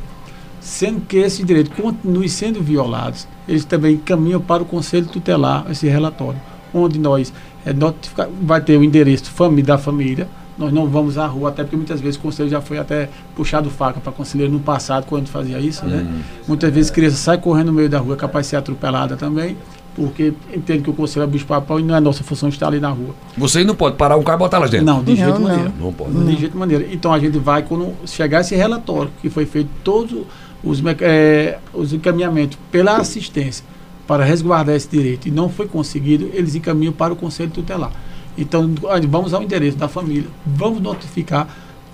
Sendo 0.59 1.01
que 1.01 1.17
esses 1.17 1.43
direitos 1.43 1.73
continuem 1.75 2.27
sendo 2.27 2.61
violados, 2.61 3.27
eles 3.47 3.65
também 3.65 3.95
encaminham 3.95 4.39
para 4.39 4.61
o 4.61 4.65
Conselho 4.65 5.07
Tutelar 5.07 5.65
esse 5.71 5.87
relatório, 5.87 6.39
onde 6.71 6.99
nós 6.99 7.33
é, 7.65 7.73
notificar, 7.73 8.27
vai 8.41 8.61
ter 8.61 8.77
o 8.77 8.83
endereço 8.83 9.29
família, 9.31 9.65
da 9.65 9.77
família. 9.77 10.27
Nós 10.57 10.71
não 10.71 10.87
vamos 10.87 11.17
à 11.17 11.25
rua, 11.25 11.49
até 11.49 11.63
porque 11.63 11.75
muitas 11.75 11.99
vezes 12.01 12.17
o 12.17 12.19
conselho 12.19 12.49
já 12.49 12.61
foi 12.61 12.77
até 12.77 13.09
puxado 13.35 13.69
faca 13.69 13.99
para 13.99 14.11
conselheiro 14.11 14.51
no 14.51 14.59
passado, 14.59 15.05
quando 15.07 15.27
fazia 15.27 15.59
isso, 15.59 15.85
né? 15.85 15.97
Uhum. 15.97 16.19
Muitas 16.47 16.71
vezes 16.71 16.91
criança 16.91 17.15
sai 17.15 17.37
correndo 17.37 17.67
no 17.67 17.73
meio 17.73 17.89
da 17.89 17.97
rua, 17.97 18.13
é 18.13 18.17
capaz 18.17 18.45
de 18.45 18.51
ser 18.51 18.57
atropelada 18.57 19.15
também, 19.15 19.57
porque 19.95 20.33
entende 20.53 20.83
que 20.83 20.89
o 20.89 20.93
conselho 20.93 21.23
é 21.23 21.27
bicho 21.27 21.45
papão 21.45 21.79
e 21.79 21.83
não 21.83 21.95
é 21.95 21.99
nossa 21.99 22.23
função 22.23 22.49
estar 22.49 22.67
ali 22.67 22.79
na 22.79 22.89
rua. 22.89 23.15
Você 23.37 23.63
não 23.63 23.75
pode 23.75 23.95
parar 23.95 24.17
um 24.17 24.23
carro 24.23 24.37
e 24.37 24.39
botar 24.39 24.59
lá 24.59 24.67
dentro? 24.67 24.85
Não, 24.85 25.03
de 25.03 25.11
não, 25.11 25.17
jeito 25.17 25.39
não. 25.39 25.41
maneira. 25.41 25.71
Não 25.79 25.93
pode. 25.93 26.11
De 26.11 26.39
jeito 26.39 26.57
maneira. 26.57 26.87
Então 26.91 27.13
a 27.13 27.19
gente 27.19 27.39
vai, 27.39 27.63
quando 27.63 27.93
chegar 28.05 28.41
esse 28.41 28.55
relatório, 28.55 29.11
que 29.21 29.29
foi 29.29 29.45
feito 29.45 29.69
todos 29.83 30.25
os, 30.63 30.81
é, 31.01 31.57
os 31.73 31.91
encaminhamentos 31.93 32.57
pela 32.71 32.97
assistência, 32.97 33.65
para 34.11 34.25
resguardar 34.25 34.75
esse 34.75 34.89
direito 34.89 35.29
e 35.29 35.31
não 35.31 35.47
foi 35.47 35.69
conseguido, 35.69 36.29
eles 36.33 36.53
encaminham 36.53 36.91
para 36.91 37.13
o 37.13 37.15
Conselho 37.15 37.49
Tutelar. 37.49 37.93
Então, 38.37 38.69
vamos 39.07 39.33
ao 39.33 39.41
endereço 39.41 39.77
da 39.77 39.87
família, 39.87 40.27
vamos 40.45 40.81
notificar 40.81 41.47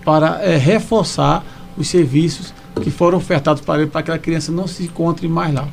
para 0.03 0.41
é, 0.41 0.57
reforçar 0.57 1.45
os 1.77 1.87
serviços 1.87 2.55
que 2.81 2.89
foram 2.89 3.19
ofertados 3.19 3.61
para 3.61 3.83
ele, 3.83 3.91
para 3.91 4.01
que 4.01 4.09
a 4.09 4.17
criança 4.17 4.51
não 4.51 4.65
se 4.65 4.85
encontre 4.85 5.27
mais 5.27 5.53
lá. 5.53 5.67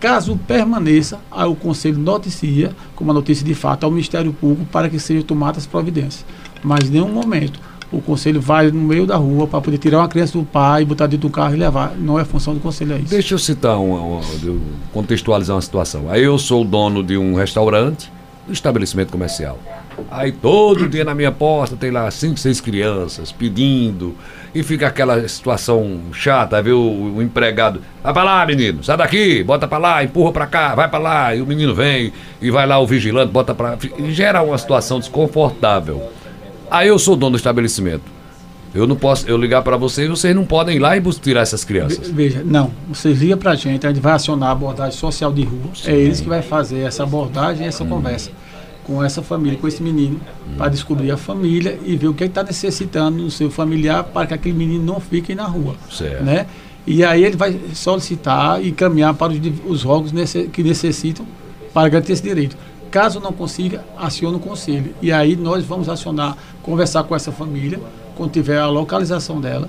Caso 0.00 0.36
permaneça, 0.44 1.20
aí 1.30 1.46
o 1.46 1.54
Conselho 1.54 1.98
noticia, 1.98 2.74
como 2.96 3.12
a 3.12 3.14
notícia 3.14 3.46
de 3.46 3.54
fato, 3.54 3.84
ao 3.84 3.90
Ministério 3.92 4.32
Público 4.32 4.68
para 4.72 4.88
que 4.88 4.98
sejam 4.98 5.22
tomadas 5.22 5.58
as 5.58 5.66
providências. 5.66 6.26
Mas 6.64 6.88
em 6.88 6.94
nenhum 6.94 7.12
momento 7.12 7.60
o 7.90 8.00
Conselho 8.00 8.40
vai 8.40 8.70
no 8.70 8.80
meio 8.80 9.06
da 9.06 9.16
rua 9.16 9.46
para 9.46 9.60
poder 9.60 9.78
tirar 9.78 9.98
uma 9.98 10.08
criança 10.08 10.36
do 10.36 10.44
pai, 10.44 10.84
botar 10.84 11.06
dentro 11.06 11.28
do 11.28 11.32
carro 11.32 11.54
e 11.54 11.58
levar. 11.58 11.94
Não 11.96 12.18
é 12.18 12.24
função 12.24 12.54
do 12.54 12.60
Conselho, 12.60 12.94
é 12.94 12.98
isso. 12.98 13.10
Deixa 13.10 13.34
eu 13.34 13.38
citar, 13.38 13.78
um, 13.78 14.18
um, 14.18 14.60
contextualizar 14.92 15.54
uma 15.54 15.62
situação. 15.62 16.10
Aí 16.10 16.22
eu 16.22 16.38
sou 16.38 16.64
dono 16.64 17.02
de 17.02 17.16
um 17.16 17.34
restaurante, 17.34 18.10
um 18.48 18.52
estabelecimento 18.52 19.12
comercial. 19.12 19.58
Aí 20.10 20.30
todo 20.30 20.88
dia 20.88 21.04
na 21.04 21.14
minha 21.14 21.32
porta 21.32 21.74
tem 21.74 21.90
lá 21.90 22.10
cinco, 22.10 22.38
seis 22.38 22.60
crianças 22.60 23.32
pedindo. 23.32 24.14
E 24.54 24.62
fica 24.62 24.86
aquela 24.86 25.26
situação 25.28 26.00
chata, 26.12 26.62
viu? 26.62 26.78
O, 26.78 27.16
o 27.16 27.22
empregado. 27.22 27.82
Vai 28.02 28.12
pra 28.12 28.22
lá, 28.22 28.46
menino, 28.46 28.82
sai 28.82 28.96
daqui, 28.96 29.42
bota 29.42 29.68
pra 29.68 29.78
lá, 29.78 30.02
empurra 30.02 30.32
pra 30.32 30.46
cá, 30.46 30.74
vai 30.74 30.88
pra 30.88 30.98
lá. 30.98 31.34
E 31.34 31.40
o 31.40 31.46
menino 31.46 31.74
vem 31.74 32.12
e 32.40 32.50
vai 32.50 32.66
lá 32.66 32.78
o 32.78 32.86
vigilante, 32.86 33.30
bota 33.30 33.54
pra. 33.54 33.76
E 33.98 34.10
gera 34.12 34.42
uma 34.42 34.56
situação 34.56 34.98
desconfortável. 34.98 36.10
Aí 36.70 36.88
eu 36.88 36.98
sou 36.98 37.16
dono 37.16 37.32
do 37.32 37.36
estabelecimento. 37.36 38.16
Eu 38.74 38.86
não 38.86 38.96
posso, 38.96 39.26
eu 39.26 39.38
ligar 39.38 39.62
para 39.62 39.76
vocês, 39.76 40.08
vocês 40.08 40.34
não 40.34 40.44
podem 40.44 40.76
ir 40.76 40.78
lá 40.78 40.96
e 40.96 41.00
tirar 41.14 41.40
essas 41.40 41.64
crianças. 41.64 42.10
Veja, 42.10 42.42
não. 42.44 42.70
Vocês 42.88 43.18
ligam 43.18 43.38
para 43.38 43.52
a 43.52 43.54
gente, 43.54 43.86
a 43.86 43.90
gente 43.90 44.02
vai 44.02 44.12
acionar 44.12 44.50
a 44.50 44.52
abordagem 44.52 44.98
social 44.98 45.32
de 45.32 45.44
rua. 45.44 45.70
Sim. 45.74 45.90
É 45.90 45.94
eles 45.94 46.20
que 46.20 46.28
vai 46.28 46.42
fazer 46.42 46.80
essa 46.80 47.02
abordagem 47.02 47.64
e 47.64 47.68
essa 47.68 47.84
hum. 47.84 47.88
conversa 47.88 48.30
com 48.84 49.02
essa 49.02 49.22
família, 49.22 49.58
com 49.58 49.66
esse 49.66 49.82
menino, 49.82 50.20
hum. 50.46 50.56
para 50.58 50.68
descobrir 50.68 51.10
a 51.10 51.16
família 51.16 51.78
e 51.84 51.96
ver 51.96 52.08
o 52.08 52.14
que 52.14 52.24
está 52.24 52.42
necessitando 52.42 53.22
no 53.22 53.30
seu 53.30 53.50
familiar 53.50 54.04
para 54.04 54.26
que 54.26 54.34
aquele 54.34 54.54
menino 54.54 54.84
não 54.84 55.00
fique 55.00 55.34
na 55.34 55.44
rua. 55.44 55.74
Certo. 55.90 56.22
Né? 56.22 56.46
E 56.86 57.02
aí 57.02 57.24
ele 57.24 57.36
vai 57.36 57.58
solicitar 57.72 58.62
e 58.62 58.72
caminhar 58.72 59.14
para 59.14 59.32
os, 59.32 59.40
os 59.66 59.86
órgãos 59.86 60.12
que 60.52 60.62
necessitam 60.62 61.26
para 61.72 61.88
garantir 61.88 62.12
esse 62.12 62.22
direito. 62.22 62.56
Caso 62.96 63.20
não 63.20 63.30
consiga, 63.30 63.84
aciona 63.98 64.38
o 64.38 64.40
conselho. 64.40 64.94
E 65.02 65.12
aí 65.12 65.36
nós 65.36 65.62
vamos 65.66 65.86
acionar, 65.86 66.34
conversar 66.62 67.04
com 67.04 67.14
essa 67.14 67.30
família, 67.30 67.78
quando 68.16 68.30
tiver 68.30 68.58
a 68.58 68.68
localização 68.68 69.38
dela, 69.38 69.68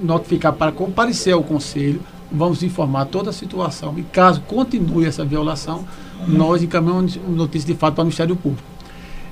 notificar 0.00 0.52
para 0.52 0.70
comparecer 0.70 1.34
ao 1.34 1.42
conselho, 1.42 2.00
vamos 2.30 2.62
informar 2.62 3.06
toda 3.06 3.30
a 3.30 3.32
situação. 3.32 3.98
E 3.98 4.04
caso 4.04 4.42
continue 4.42 5.06
essa 5.06 5.24
violação, 5.24 5.84
nós 6.28 6.62
encaminhamos 6.62 7.18
notícia 7.28 7.66
de 7.66 7.76
fato 7.76 7.94
para 7.94 8.02
o 8.02 8.04
Ministério 8.04 8.36
Público. 8.36 8.62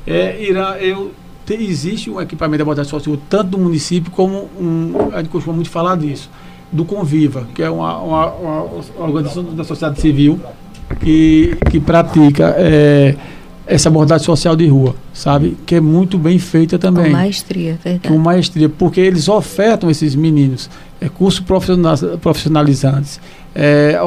É, 0.05 0.43
Irã, 0.43 0.73
eu, 0.81 1.13
te, 1.47 1.55
existe 1.55 2.11
um 2.11 2.21
equipamento 2.21 2.57
de 2.57 2.63
abordagem 2.63 2.91
social, 2.91 3.17
tanto 3.31 3.51
do 3.51 3.59
município 3.59 4.11
como 4.11 4.51
um, 4.61 4.93
a 5.13 5.19
gente 5.19 5.31
costuma 5.31 5.55
muito 5.55 5.71
falar 5.71 5.97
disso, 5.97 6.29
do 6.73 6.85
Conviva, 6.85 7.47
que 7.55 7.63
é 7.63 7.71
uma, 7.71 7.97
uma, 7.99 8.27
uma 8.33 9.07
organização 9.07 9.45
da 9.45 9.63
sociedade 9.63 10.01
civil 10.01 10.41
que, 11.01 11.57
que 11.71 11.79
pratica 11.81 12.55
é, 12.57 13.15
essa 13.67 13.89
abordagem 13.89 14.25
social 14.25 14.57
de 14.57 14.67
rua, 14.67 14.95
sabe? 15.13 15.57
Que 15.67 15.77
é 15.77 15.81
muito 15.81 16.19
bem 16.19 16.39
feita 16.39 16.79
também. 16.79 17.07
Com 17.07 17.11
maestria, 17.11 17.79
verdade. 17.83 18.09
Com 18.09 18.19
maestria, 18.19 18.69
porque 18.69 19.01
eles 19.01 19.29
ofertam 19.29 19.91
esses 19.91 20.15
meninos 20.15 20.71
é, 21.01 21.09
cursos 21.09 21.45
profissionalizantes, 22.21 23.21
é, 23.55 23.99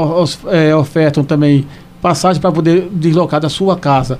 é, 0.51 0.75
ofertam 0.75 1.23
também 1.23 1.65
passagem 2.01 2.41
para 2.41 2.51
poder 2.51 2.89
deslocar 2.91 3.39
da 3.39 3.49
sua 3.49 3.77
casa 3.77 4.19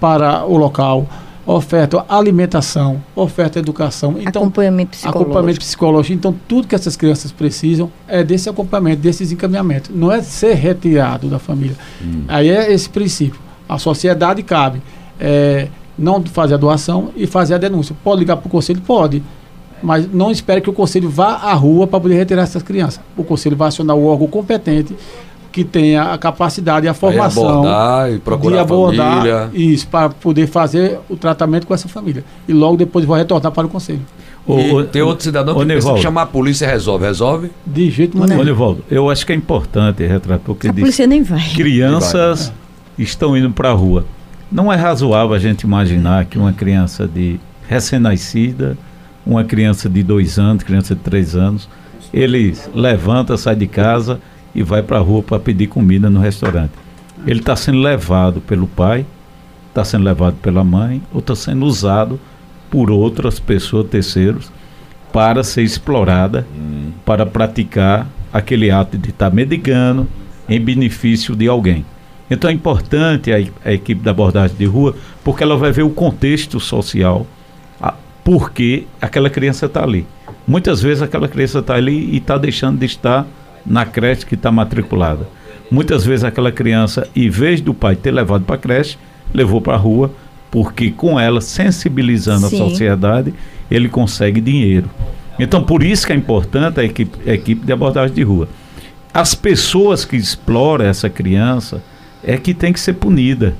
para 0.00 0.44
o 0.46 0.56
local, 0.56 1.06
oferta 1.48 2.04
alimentação, 2.10 3.02
oferta 3.16 3.58
educação, 3.58 4.16
então 4.18 4.42
acompanhamento 4.42 4.90
psicológico. 4.90 5.22
acompanhamento 5.22 5.60
psicológico. 5.60 6.14
Então 6.14 6.34
tudo 6.46 6.68
que 6.68 6.74
essas 6.74 6.94
crianças 6.94 7.32
precisam 7.32 7.90
é 8.06 8.22
desse 8.22 8.50
acompanhamento, 8.50 9.00
desses 9.00 9.32
encaminhamentos. 9.32 9.90
Não 9.94 10.12
é 10.12 10.20
ser 10.20 10.52
retirado 10.54 11.26
da 11.28 11.38
família. 11.38 11.76
Hum. 12.02 12.24
Aí 12.28 12.50
é 12.50 12.70
esse 12.70 12.88
princípio. 12.90 13.40
A 13.66 13.78
sociedade 13.78 14.42
cabe 14.42 14.82
é, 15.18 15.68
não 15.98 16.22
fazer 16.22 16.54
a 16.54 16.58
doação 16.58 17.10
e 17.16 17.26
fazer 17.26 17.54
a 17.54 17.58
denúncia. 17.58 17.96
Pode 18.04 18.20
ligar 18.20 18.36
para 18.36 18.46
o 18.46 18.50
conselho, 18.50 18.82
pode. 18.82 19.22
Mas 19.82 20.12
não 20.12 20.30
espere 20.30 20.60
que 20.60 20.68
o 20.68 20.72
conselho 20.72 21.08
vá 21.08 21.34
à 21.34 21.54
rua 21.54 21.86
para 21.86 21.98
poder 21.98 22.16
retirar 22.16 22.42
essas 22.42 22.62
crianças. 22.62 23.00
O 23.16 23.24
conselho 23.24 23.56
vai 23.56 23.68
acionar 23.68 23.96
o 23.96 24.04
órgão 24.04 24.26
competente 24.26 24.94
que 25.50 25.64
tenha 25.64 26.12
a 26.12 26.18
capacidade 26.18 26.86
e 26.86 26.88
a 26.88 26.94
formação 26.94 27.48
abordar 27.48 28.12
e 28.12 28.18
procurar 28.18 28.56
de 28.56 28.60
abordar 28.60 29.16
família. 29.16 29.50
isso 29.54 29.86
para 29.88 30.10
poder 30.10 30.46
fazer 30.46 30.98
o 31.08 31.16
tratamento 31.16 31.66
com 31.66 31.74
essa 31.74 31.88
família 31.88 32.24
e 32.46 32.52
logo 32.52 32.76
depois 32.76 33.04
vai 33.04 33.20
retornar 33.20 33.52
para 33.52 33.66
o 33.66 33.70
conselho. 33.70 34.02
O, 34.46 34.82
tem 34.82 35.02
outro 35.02 35.24
cidadão 35.24 35.54
que 35.54 35.66
pensa 35.66 35.92
que 35.92 36.00
chamar 36.00 36.22
a 36.22 36.26
polícia 36.26 36.66
resolve, 36.66 37.04
resolve? 37.04 37.50
De 37.66 37.90
jeito 37.90 38.18
nenhum. 38.18 38.40
Onivaldo, 38.40 38.82
eu 38.90 39.10
acho 39.10 39.26
que 39.26 39.32
é 39.32 39.34
importante 39.34 40.06
retratar 40.06 40.40
porque 40.44 40.68
a 40.68 40.72
polícia 40.72 41.06
nem 41.06 41.22
vai. 41.22 41.42
Crianças 41.54 42.46
vai, 42.46 42.48
né? 42.48 43.04
estão 43.04 43.36
indo 43.36 43.50
para 43.50 43.68
a 43.70 43.74
rua. 43.74 44.06
Não 44.50 44.72
é 44.72 44.76
razoável 44.76 45.34
a 45.34 45.38
gente 45.38 45.62
imaginar 45.62 46.24
que 46.24 46.38
uma 46.38 46.52
criança 46.52 47.06
de 47.06 47.38
recém-nascida, 47.68 48.78
uma 49.26 49.44
criança 49.44 49.86
de 49.86 50.02
dois 50.02 50.38
anos, 50.38 50.62
criança 50.62 50.94
de 50.94 51.02
três 51.02 51.36
anos, 51.36 51.68
ele 52.12 52.56
levanta, 52.74 53.36
sai 53.36 53.54
de 53.54 53.66
casa 53.66 54.18
e 54.58 54.62
vai 54.64 54.82
para 54.82 54.98
a 54.98 55.00
rua 55.00 55.22
para 55.22 55.38
pedir 55.38 55.68
comida 55.68 56.10
no 56.10 56.18
restaurante. 56.18 56.72
Ele 57.24 57.38
está 57.38 57.54
sendo 57.54 57.78
levado 57.78 58.40
pelo 58.40 58.66
pai, 58.66 59.06
está 59.68 59.84
sendo 59.84 60.02
levado 60.02 60.34
pela 60.42 60.64
mãe, 60.64 61.00
ou 61.12 61.20
está 61.20 61.36
sendo 61.36 61.64
usado 61.64 62.18
por 62.68 62.90
outras 62.90 63.38
pessoas, 63.38 63.88
terceiros, 63.88 64.50
para 65.12 65.44
ser 65.44 65.62
explorada, 65.62 66.44
hum. 66.52 66.90
para 67.04 67.24
praticar 67.24 68.08
aquele 68.32 68.68
ato 68.68 68.98
de 68.98 69.10
estar 69.10 69.30
tá 69.30 69.34
medicando 69.34 70.08
em 70.48 70.60
benefício 70.60 71.36
de 71.36 71.46
alguém. 71.46 71.86
Então 72.28 72.50
é 72.50 72.52
importante 72.52 73.32
a, 73.32 73.36
a, 73.64 73.72
equipe 73.72 74.02
da 74.02 74.10
abordagem 74.10 74.56
de 74.56 74.64
rua, 74.64 74.96
porque 75.22 75.44
ela 75.44 75.56
vai 75.56 75.70
ver 75.70 75.84
o 75.84 75.90
contexto 75.90 76.58
social, 76.58 77.24
a, 77.80 77.94
porque 78.24 78.86
aquela 79.00 79.30
criança 79.30 79.66
está 79.66 79.84
ali. 79.84 80.04
Muitas 80.44 80.82
vezes 80.82 81.00
aquela 81.00 81.28
criança 81.28 81.60
está 81.60 81.74
ali 81.74 82.10
e 82.12 82.16
está 82.16 82.36
deixando 82.36 82.80
de 82.80 82.86
estar 82.86 83.24
na 83.68 83.84
creche 83.84 84.24
que 84.24 84.34
está 84.34 84.50
matriculada. 84.50 85.28
Muitas 85.70 86.04
vezes 86.04 86.24
aquela 86.24 86.50
criança, 86.50 87.06
em 87.14 87.28
vez 87.28 87.60
do 87.60 87.74
pai 87.74 87.94
ter 87.94 88.10
levado 88.10 88.44
para 88.44 88.54
a 88.54 88.58
creche, 88.58 88.96
levou 89.32 89.60
para 89.60 89.74
a 89.74 89.78
rua, 89.78 90.10
porque 90.50 90.90
com 90.90 91.20
ela, 91.20 91.40
sensibilizando 91.42 92.48
Sim. 92.48 92.56
a 92.56 92.58
sociedade, 92.58 93.34
ele 93.70 93.88
consegue 93.88 94.40
dinheiro. 94.40 94.88
Então, 95.38 95.62
por 95.62 95.82
isso 95.82 96.06
que 96.06 96.12
é 96.12 96.16
importante 96.16 96.80
a 96.80 96.84
equipe, 96.84 97.30
a 97.30 97.34
equipe 97.34 97.66
de 97.66 97.72
abordagem 97.72 98.14
de 98.14 98.22
rua. 98.22 98.48
As 99.12 99.34
pessoas 99.34 100.04
que 100.04 100.16
exploram 100.16 100.86
essa 100.86 101.10
criança 101.10 101.82
é 102.24 102.36
que 102.38 102.54
tem 102.54 102.72
que 102.72 102.80
ser 102.80 102.94
punida, 102.94 103.54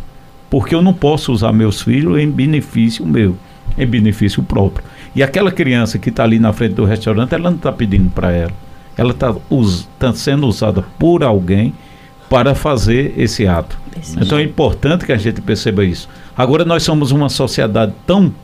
porque 0.49 0.75
eu 0.75 0.81
não 0.81 0.95
posso 0.95 1.31
usar 1.31 1.53
meus 1.53 1.83
filhos 1.83 2.19
em 2.19 2.31
benefício 2.31 3.07
meu, 3.07 3.37
em 3.77 3.87
benefício 3.87 4.43
próprio. 4.43 4.85
E 5.15 5.23
aquela 5.23 5.53
criança 5.53 5.99
que 5.99 6.09
está 6.09 6.25
ali 6.25 6.39
na 6.39 6.53
frente 6.53 6.75
do 6.75 6.85
restaurante, 6.85 7.35
ela 7.35 7.51
não 7.51 7.59
está 7.59 7.71
pedindo 7.71 8.11
para 8.11 8.33
ela 8.33 8.68
ela 8.99 9.13
está 9.13 9.33
tá 9.97 10.13
sendo 10.13 10.47
usada 10.49 10.85
por 10.99 11.23
alguém 11.23 11.73
para 12.29 12.55
fazer 12.55 13.15
esse 13.17 13.47
ato. 13.47 13.79
Então 14.21 14.37
é 14.37 14.43
importante 14.43 15.07
que 15.07 15.13
a 15.13 15.17
gente 15.17 15.41
perceba 15.41 15.85
isso. 15.85 16.09
Agora 16.37 16.65
nós 16.65 16.83
somos 16.83 17.13
uma 17.13 17.29
sociedade 17.29 17.95
tão 18.05 18.35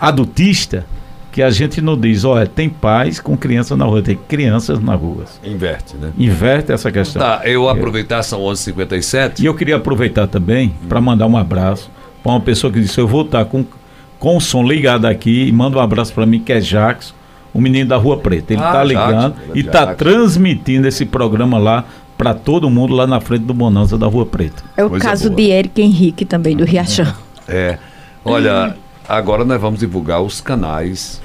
adultista 0.00 0.86
que 1.32 1.42
a 1.42 1.50
gente 1.50 1.80
não 1.80 1.98
diz, 1.98 2.24
olha, 2.24 2.46
tem 2.46 2.68
pais 2.68 3.18
com 3.18 3.36
crianças 3.36 3.76
na 3.76 3.84
rua, 3.84 4.02
tem 4.02 4.16
crianças 4.16 4.78
na 4.80 4.94
rua. 4.94 5.24
Inverte, 5.42 5.96
né? 5.96 6.12
Inverte 6.16 6.72
essa 6.72 6.92
questão. 6.92 7.20
Tá, 7.20 7.40
eu 7.44 7.68
aproveitar, 7.68 8.22
são 8.22 8.40
11h57. 8.40 9.40
E 9.40 9.46
eu 9.46 9.54
queria 9.54 9.76
aproveitar 9.76 10.26
também 10.26 10.68
hum. 10.68 10.88
para 10.88 11.00
mandar 11.00 11.26
um 11.26 11.36
abraço 11.36 11.90
para 12.22 12.32
uma 12.32 12.40
pessoa 12.40 12.72
que 12.72 12.80
disse, 12.80 13.00
eu 13.00 13.08
vou 13.08 13.22
estar 13.22 13.44
com, 13.46 13.64
com 14.18 14.36
o 14.36 14.40
som 14.40 14.62
ligado 14.62 15.06
aqui 15.06 15.48
e 15.48 15.52
manda 15.52 15.78
um 15.78 15.80
abraço 15.80 16.12
para 16.12 16.24
mim, 16.24 16.38
que 16.38 16.52
é 16.52 16.60
Jackson 16.60 17.14
o 17.52 17.60
menino 17.60 17.88
da 17.88 17.96
Rua 17.96 18.18
Preta. 18.18 18.52
Ele 18.52 18.60
está 18.60 18.80
ah, 18.80 18.84
ligando 18.84 19.34
e 19.54 19.60
está 19.60 19.94
transmitindo 19.94 20.88
esse 20.88 21.04
programa 21.04 21.58
lá 21.58 21.84
para 22.16 22.34
todo 22.34 22.70
mundo 22.70 22.94
lá 22.94 23.06
na 23.06 23.20
frente 23.20 23.42
do 23.42 23.54
Bonanza 23.54 23.98
da 23.98 24.06
Rua 24.06 24.24
Preta. 24.24 24.62
É 24.76 24.84
o 24.84 24.90
Coisa 24.90 25.04
caso 25.04 25.24
boa. 25.24 25.36
de 25.36 25.50
Eric 25.50 25.82
Henrique 25.82 26.24
também, 26.24 26.56
do 26.56 26.64
Riachão. 26.64 27.12
É. 27.48 27.78
Olha, 28.24 28.76
agora 29.08 29.44
nós 29.44 29.60
vamos 29.60 29.80
divulgar 29.80 30.22
os 30.22 30.40
canais, 30.40 31.20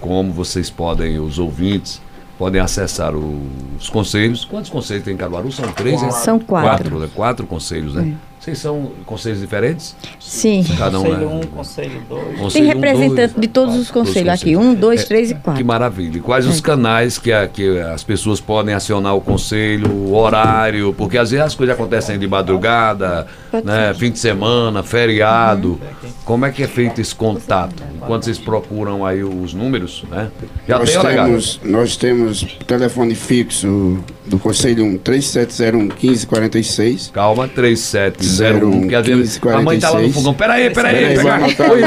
como 0.00 0.32
vocês 0.32 0.68
podem, 0.68 1.20
os 1.20 1.38
ouvintes, 1.38 2.02
podem 2.36 2.60
acessar 2.60 3.14
os 3.14 3.88
conselhos. 3.88 4.44
Quantos 4.44 4.70
conselhos 4.70 5.04
tem 5.04 5.14
em 5.14 5.16
Caruaru? 5.16 5.52
São 5.52 5.70
três? 5.72 6.00
São 6.14 6.38
quatro. 6.38 6.68
Quatro, 6.68 6.98
né? 6.98 7.08
quatro 7.14 7.46
conselhos, 7.46 7.94
né? 7.94 8.12
É. 8.12 8.35
Vocês 8.46 8.58
são 8.60 8.92
conselhos 9.04 9.40
diferentes? 9.40 9.96
Sim. 10.20 10.64
Cada 10.78 11.00
um, 11.00 11.02
conselho 11.02 11.28
1, 11.28 11.36
um, 11.36 11.40
conselho 11.40 12.02
2. 12.08 12.52
Tem 12.52 12.64
representante 12.64 13.34
um, 13.36 13.40
de 13.40 13.48
todos 13.48 13.74
os 13.74 13.90
conselhos 13.90 14.34
aqui, 14.34 14.56
um, 14.56 14.72
dois, 14.72 15.02
é, 15.02 15.04
três 15.04 15.32
e 15.32 15.34
quatro. 15.34 15.54
Que 15.54 15.64
maravilha. 15.64 16.18
E 16.18 16.20
quais 16.20 16.46
é. 16.46 16.48
os 16.48 16.60
canais 16.60 17.18
que, 17.18 17.32
a, 17.32 17.48
que 17.48 17.80
as 17.80 18.04
pessoas 18.04 18.40
podem 18.40 18.72
acionar 18.72 19.16
o 19.16 19.20
conselho, 19.20 19.90
o 19.90 20.14
horário? 20.14 20.94
Porque 20.94 21.18
às 21.18 21.32
vezes 21.32 21.44
as 21.44 21.56
coisas 21.56 21.74
acontecem 21.74 22.20
de 22.20 22.28
madrugada, 22.28 23.26
né, 23.64 23.92
fim 23.94 24.12
de 24.12 24.20
semana, 24.20 24.80
feriado. 24.80 25.70
Uhum. 25.70 26.10
Como 26.24 26.46
é 26.46 26.52
que 26.52 26.62
é 26.62 26.68
feito 26.68 27.00
esse 27.00 27.16
contato? 27.16 27.82
Enquanto 28.06 28.24
vocês 28.24 28.38
procuram 28.38 29.04
aí 29.04 29.22
os 29.24 29.52
números, 29.52 30.04
né? 30.08 30.30
Já 30.68 30.78
nós, 30.78 30.92
tem, 30.92 31.02
temos, 31.02 31.60
nós 31.64 31.96
temos 31.96 32.44
telefone 32.64 33.16
fixo 33.16 33.98
do 34.24 34.38
Conselho 34.38 34.84
1, 34.84 34.98
3701 34.98 35.88
1546. 35.88 37.10
Calma, 37.12 37.48
3701 37.48 38.70
1546. 38.70 39.56
A 39.56 39.62
mãe 39.62 39.80
tá 39.80 39.90
lá 39.90 40.00
no 40.00 40.12
fogão. 40.12 40.32
Pera 40.34 40.52
aí, 40.54 40.70
pera 40.70 40.88
aí. 40.88 41.16
Pera 41.16 41.40
Oi, 41.72 41.80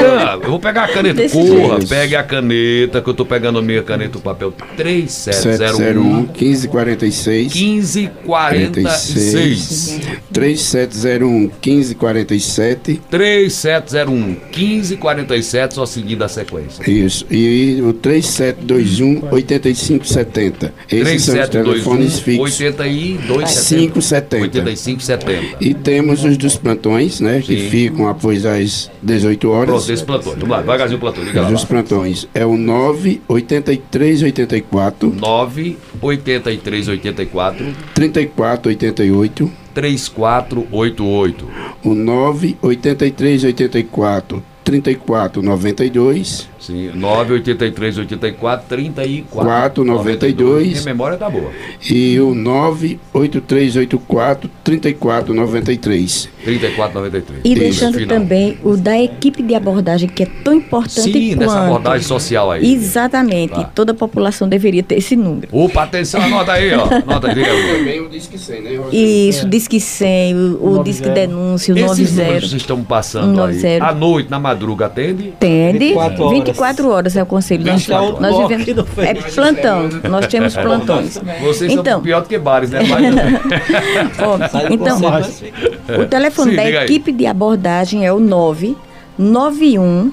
eu 0.44 0.50
vou 0.50 0.60
pegar 0.60 0.84
a 0.84 0.88
caneta. 0.88 1.26
Corra, 1.30 1.78
pegue 1.88 2.14
a 2.14 2.22
caneta, 2.22 3.00
que 3.00 3.08
eu 3.08 3.14
tô 3.14 3.24
pegando 3.24 3.58
a 3.58 3.62
minha 3.62 3.82
caneta, 3.82 4.18
o 4.18 4.20
papel. 4.20 4.52
3701 4.76 6.28
1546. 6.38 7.54
1546. 7.54 10.00
3701 10.30 11.50
1547. 11.64 13.00
3701 13.08 14.36
1547, 14.54 15.74
só 15.74 15.86
seguindo 16.10 16.22
a 16.22 16.28
sequência. 16.28 16.88
Isso. 16.90 17.24
E 17.30 17.80
o 17.82 17.92
3721 17.92 19.28
8570. 19.30 20.74
Esses 20.90 21.22
são 21.24 21.40
os 21.40 21.48
telefones 21.48 22.18
fixos 22.18 22.56
fixo. 22.58 22.64
82, 22.64 23.68
570. 23.68 24.42
85, 24.42 25.02
70. 25.02 25.56
E 25.60 25.74
temos 25.74 26.24
os 26.24 26.36
dos 26.36 26.56
plantões, 26.56 27.20
né? 27.20 27.40
Sim. 27.40 27.46
Que 27.46 27.68
ficam 27.68 28.08
após 28.08 28.44
as 28.44 28.90
18 29.02 29.48
horas. 29.50 29.70
Pronto, 29.70 29.92
esse 29.92 30.04
plantão. 30.04 30.32
Vamos 30.32 30.48
lá, 30.48 30.60
devagarzinho 30.60 30.98
o 30.98 31.00
plantão. 31.00 31.22
Liga 31.24 31.42
lá. 31.42 31.50
Os 31.50 31.64
plantões. 31.64 32.26
É 32.34 32.44
o 32.44 32.56
98384. 32.56 35.14
98384. 35.20 37.72
3488. 37.94 39.52
3488. 39.72 41.48
O 41.84 41.94
98384 41.94 44.49
3492. 44.70 46.48
Sim, 46.60 46.90
983 46.94 47.98
84 47.98 48.68
34 48.68 49.84
92. 49.84 50.68
Minha 50.68 50.82
memória 50.84 51.16
tá 51.16 51.28
boa. 51.28 51.50
E 51.90 52.20
o 52.20 52.32
98384 52.34 54.48
3493. 54.62 56.28
3493. 56.44 57.40
E 57.44 57.54
deixando 57.54 58.06
também 58.06 58.58
o 58.62 58.76
da 58.76 59.00
equipe 59.00 59.42
de 59.42 59.54
abordagem, 59.54 60.06
que 60.08 60.22
é 60.22 60.26
tão 60.44 60.54
importante 60.54 61.12
Sim, 61.12 61.30
quanto. 61.30 61.38
dessa 61.40 61.64
abordagem 61.64 62.06
social 62.06 62.50
aí. 62.50 62.72
Exatamente. 62.72 63.54
Tá. 63.54 63.64
Toda 63.64 63.92
a 63.92 63.94
população 63.94 64.46
deveria 64.48 64.82
ter 64.82 64.96
esse 64.96 65.16
número. 65.16 65.48
Opa, 65.50 65.84
atenção, 65.84 66.20
anota 66.22 66.52
aí, 66.52 66.74
ó. 66.74 66.88
Anota 67.10 67.28
aí, 67.28 67.34
Também 67.34 68.00
o 68.00 68.08
Disque 68.08 68.38
100, 68.38 68.62
né? 68.62 68.70
Isso, 68.92 69.46
o 69.46 69.48
Disque 69.48 69.80
100, 69.80 70.34
o, 70.34 70.80
o 70.80 70.84
Disque 70.84 71.08
Denúncia, 71.08 71.74
o 71.74 71.78
Esses 71.78 72.16
90. 72.16 72.36
Esses 72.36 72.50
vocês 72.50 72.62
estão 72.62 72.84
passando 72.84 73.34
90. 73.34 73.66
aí. 73.66 73.80
À 73.80 73.94
noite, 73.94 74.30
na 74.30 74.38
madruga, 74.60 74.86
atende? 74.86 75.32
Atende. 75.36 75.78
24 75.78 76.22
horas. 76.22 76.38
24 76.38 76.90
horas 76.90 77.16
é 77.16 77.22
o 77.22 77.26
conselho. 77.26 77.64
Nós, 77.64 77.88
nós 77.88 78.38
vivemos. 78.38 78.68
É 78.98 79.14
plantão. 79.14 79.88
Nós 80.08 80.26
temos 80.26 80.54
plantões. 80.54 81.18
Vocês 81.40 81.72
então, 81.72 81.94
são 81.94 82.02
pior 82.02 82.20
do 82.20 82.28
que 82.28 82.38
bares, 82.38 82.70
né? 82.70 82.80
então, 84.70 85.00
o 86.00 86.04
telefone 86.06 86.50
Sim, 86.50 86.56
da 86.56 86.84
equipe 86.84 87.12
de 87.12 87.26
abordagem 87.26 88.04
é 88.04 88.12
o 88.12 88.20
991 88.20 90.12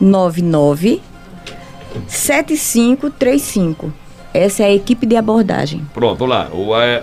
99 0.00 1.00
7535. 2.06 3.92
Essa 4.32 4.62
é 4.62 4.66
a 4.66 4.72
equipe 4.72 5.06
de 5.06 5.16
abordagem. 5.16 5.84
Pronto, 5.92 6.24
lá. 6.24 6.48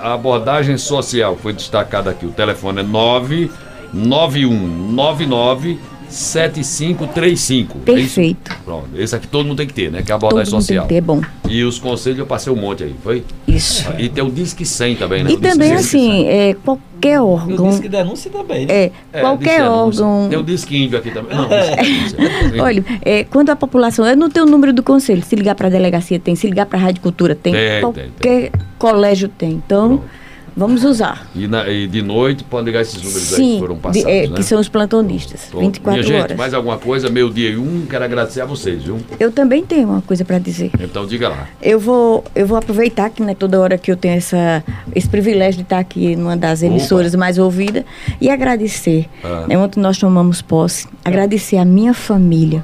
A 0.02 0.14
abordagem 0.14 0.78
social 0.78 1.36
foi 1.36 1.52
destacada 1.52 2.12
aqui. 2.12 2.26
O 2.26 2.32
telefone 2.32 2.80
é 2.80 2.84
99199 2.84 5.78
7535. 6.10 7.80
Perfeito. 7.80 8.52
É 8.52 8.56
Pronto. 8.64 8.90
Esse 8.96 9.16
aqui 9.16 9.28
todo 9.28 9.46
mundo 9.46 9.58
tem 9.58 9.68
que 9.68 9.74
ter, 9.74 9.92
né? 9.92 10.02
Que 10.02 10.12
é 10.12 10.14
a 10.14 10.16
abordagem 10.16 10.52
todo 10.52 10.62
social. 10.62 10.84
Mundo 10.84 10.90
tem 10.90 11.02
que 11.02 11.06
ter, 11.06 11.12
é 11.12 11.16
bom. 11.16 11.22
E 11.50 11.64
os 11.64 11.80
conselhos 11.80 12.20
eu 12.20 12.26
passei 12.26 12.52
um 12.52 12.56
monte 12.56 12.84
aí, 12.84 12.96
foi? 13.04 13.24
Isso. 13.48 13.88
E 13.98 14.10
tem 14.10 14.24
o 14.24 14.32
Disque 14.32 14.66
100 14.66 14.96
também, 14.96 15.24
né? 15.24 15.32
E 15.32 15.38
também, 15.38 15.74
assim, 15.74 16.26
é, 16.28 16.54
qualquer 16.54 17.22
órgão. 17.22 17.68
o 17.68 17.70
Disque 17.70 17.90
Denúncia 17.90 18.32
também. 18.32 18.66
Né? 18.66 18.74
É, 18.74 18.92
é, 19.14 19.22
qualquer 19.22 19.64
órgão. 19.64 20.28
Tem 20.30 20.38
o 20.40 20.44
Disque 20.44 20.78
Índio 20.78 20.98
aqui 20.98 21.12
também. 21.12 21.38
Não, 21.38 21.48
é. 21.52 22.62
Olha, 22.62 22.86
é, 23.04 23.24
quando 23.24 23.50
a 23.50 23.56
população. 23.56 24.06
Eu 24.06 24.18
não 24.18 24.30
tenho 24.30 24.46
o 24.46 24.50
número 24.50 24.74
do 24.74 24.84
conselho. 24.84 25.24
Se 25.24 25.36
ligar 25.36 25.56
para 25.56 25.68
a 25.68 25.70
delegacia, 25.70 26.20
tem. 26.20 26.36
Se 26.36 26.48
ligar 26.48 26.66
para 26.66 26.78
a 26.78 26.82
Rádio 26.82 27.02
Cultura, 27.02 27.36
tem. 27.36 27.54
tem 27.54 27.82
qualquer 27.82 28.10
tem, 28.20 28.50
tem. 28.50 28.52
colégio 28.78 29.28
tem. 29.30 29.52
Então. 29.52 29.98
Pronto. 29.98 30.27
Vamos 30.58 30.84
usar. 30.84 31.30
E, 31.36 31.48
na, 31.48 31.70
e, 31.70 31.86
de 31.86 32.02
noite 32.02 32.44
pode 32.44 32.66
ligar 32.66 32.82
esses 32.82 33.00
números 33.00 33.22
Sim, 33.22 33.44
aí 33.44 33.54
que 33.54 33.60
foram 33.60 33.78
passados, 33.78 34.08
de, 34.08 34.12
é, 34.12 34.28
né? 34.28 34.36
que 34.36 34.42
são 34.44 34.60
os 34.60 34.68
plantonistas, 34.68 35.46
Pronto. 35.52 35.66
24 35.66 36.02
Minha 36.02 36.16
horas. 36.16 36.30
gente, 36.30 36.38
mais 36.38 36.54
alguma 36.56 36.80
coisa, 36.80 37.12
meio 37.12 37.30
dia 37.30 37.52
e 37.52 37.58
um, 37.58 37.86
quero 37.88 38.04
agradecer 38.04 38.42
a 38.42 38.46
vocês, 38.46 38.84
viu? 38.84 38.98
Eu 39.20 39.32
também 39.32 39.64
tenho 39.64 39.88
uma 39.88 40.02
coisa 40.02 40.26
para 40.26 40.40
dizer. 40.40 40.72
Então 40.80 41.06
diga 41.06 41.30
lá. 41.30 41.48
Eu 41.62 41.80
vou, 41.80 42.24
eu 42.34 42.48
vou 42.48 42.58
aproveitar 42.58 43.12
que 43.12 43.22
não 43.22 43.30
é 43.30 43.36
toda 43.36 43.60
hora 43.60 43.78
que 43.78 43.92
eu 43.92 43.96
tenho 43.96 44.16
essa, 44.16 44.64
esse 44.96 45.08
privilégio 45.08 45.58
de 45.58 45.62
estar 45.62 45.78
aqui 45.78 46.16
numa 46.16 46.36
das 46.36 46.64
emissoras 46.64 47.14
Opa. 47.14 47.20
mais 47.20 47.38
ouvidas 47.38 47.84
e 48.20 48.28
agradecer. 48.28 49.08
Ah. 49.24 49.46
Né, 49.48 49.56
ontem 49.56 49.80
nós 49.80 50.00
tomamos 50.00 50.42
posse, 50.42 50.88
agradecer 51.06 51.58
a 51.58 51.66
minha 51.66 51.94
família, 51.94 52.64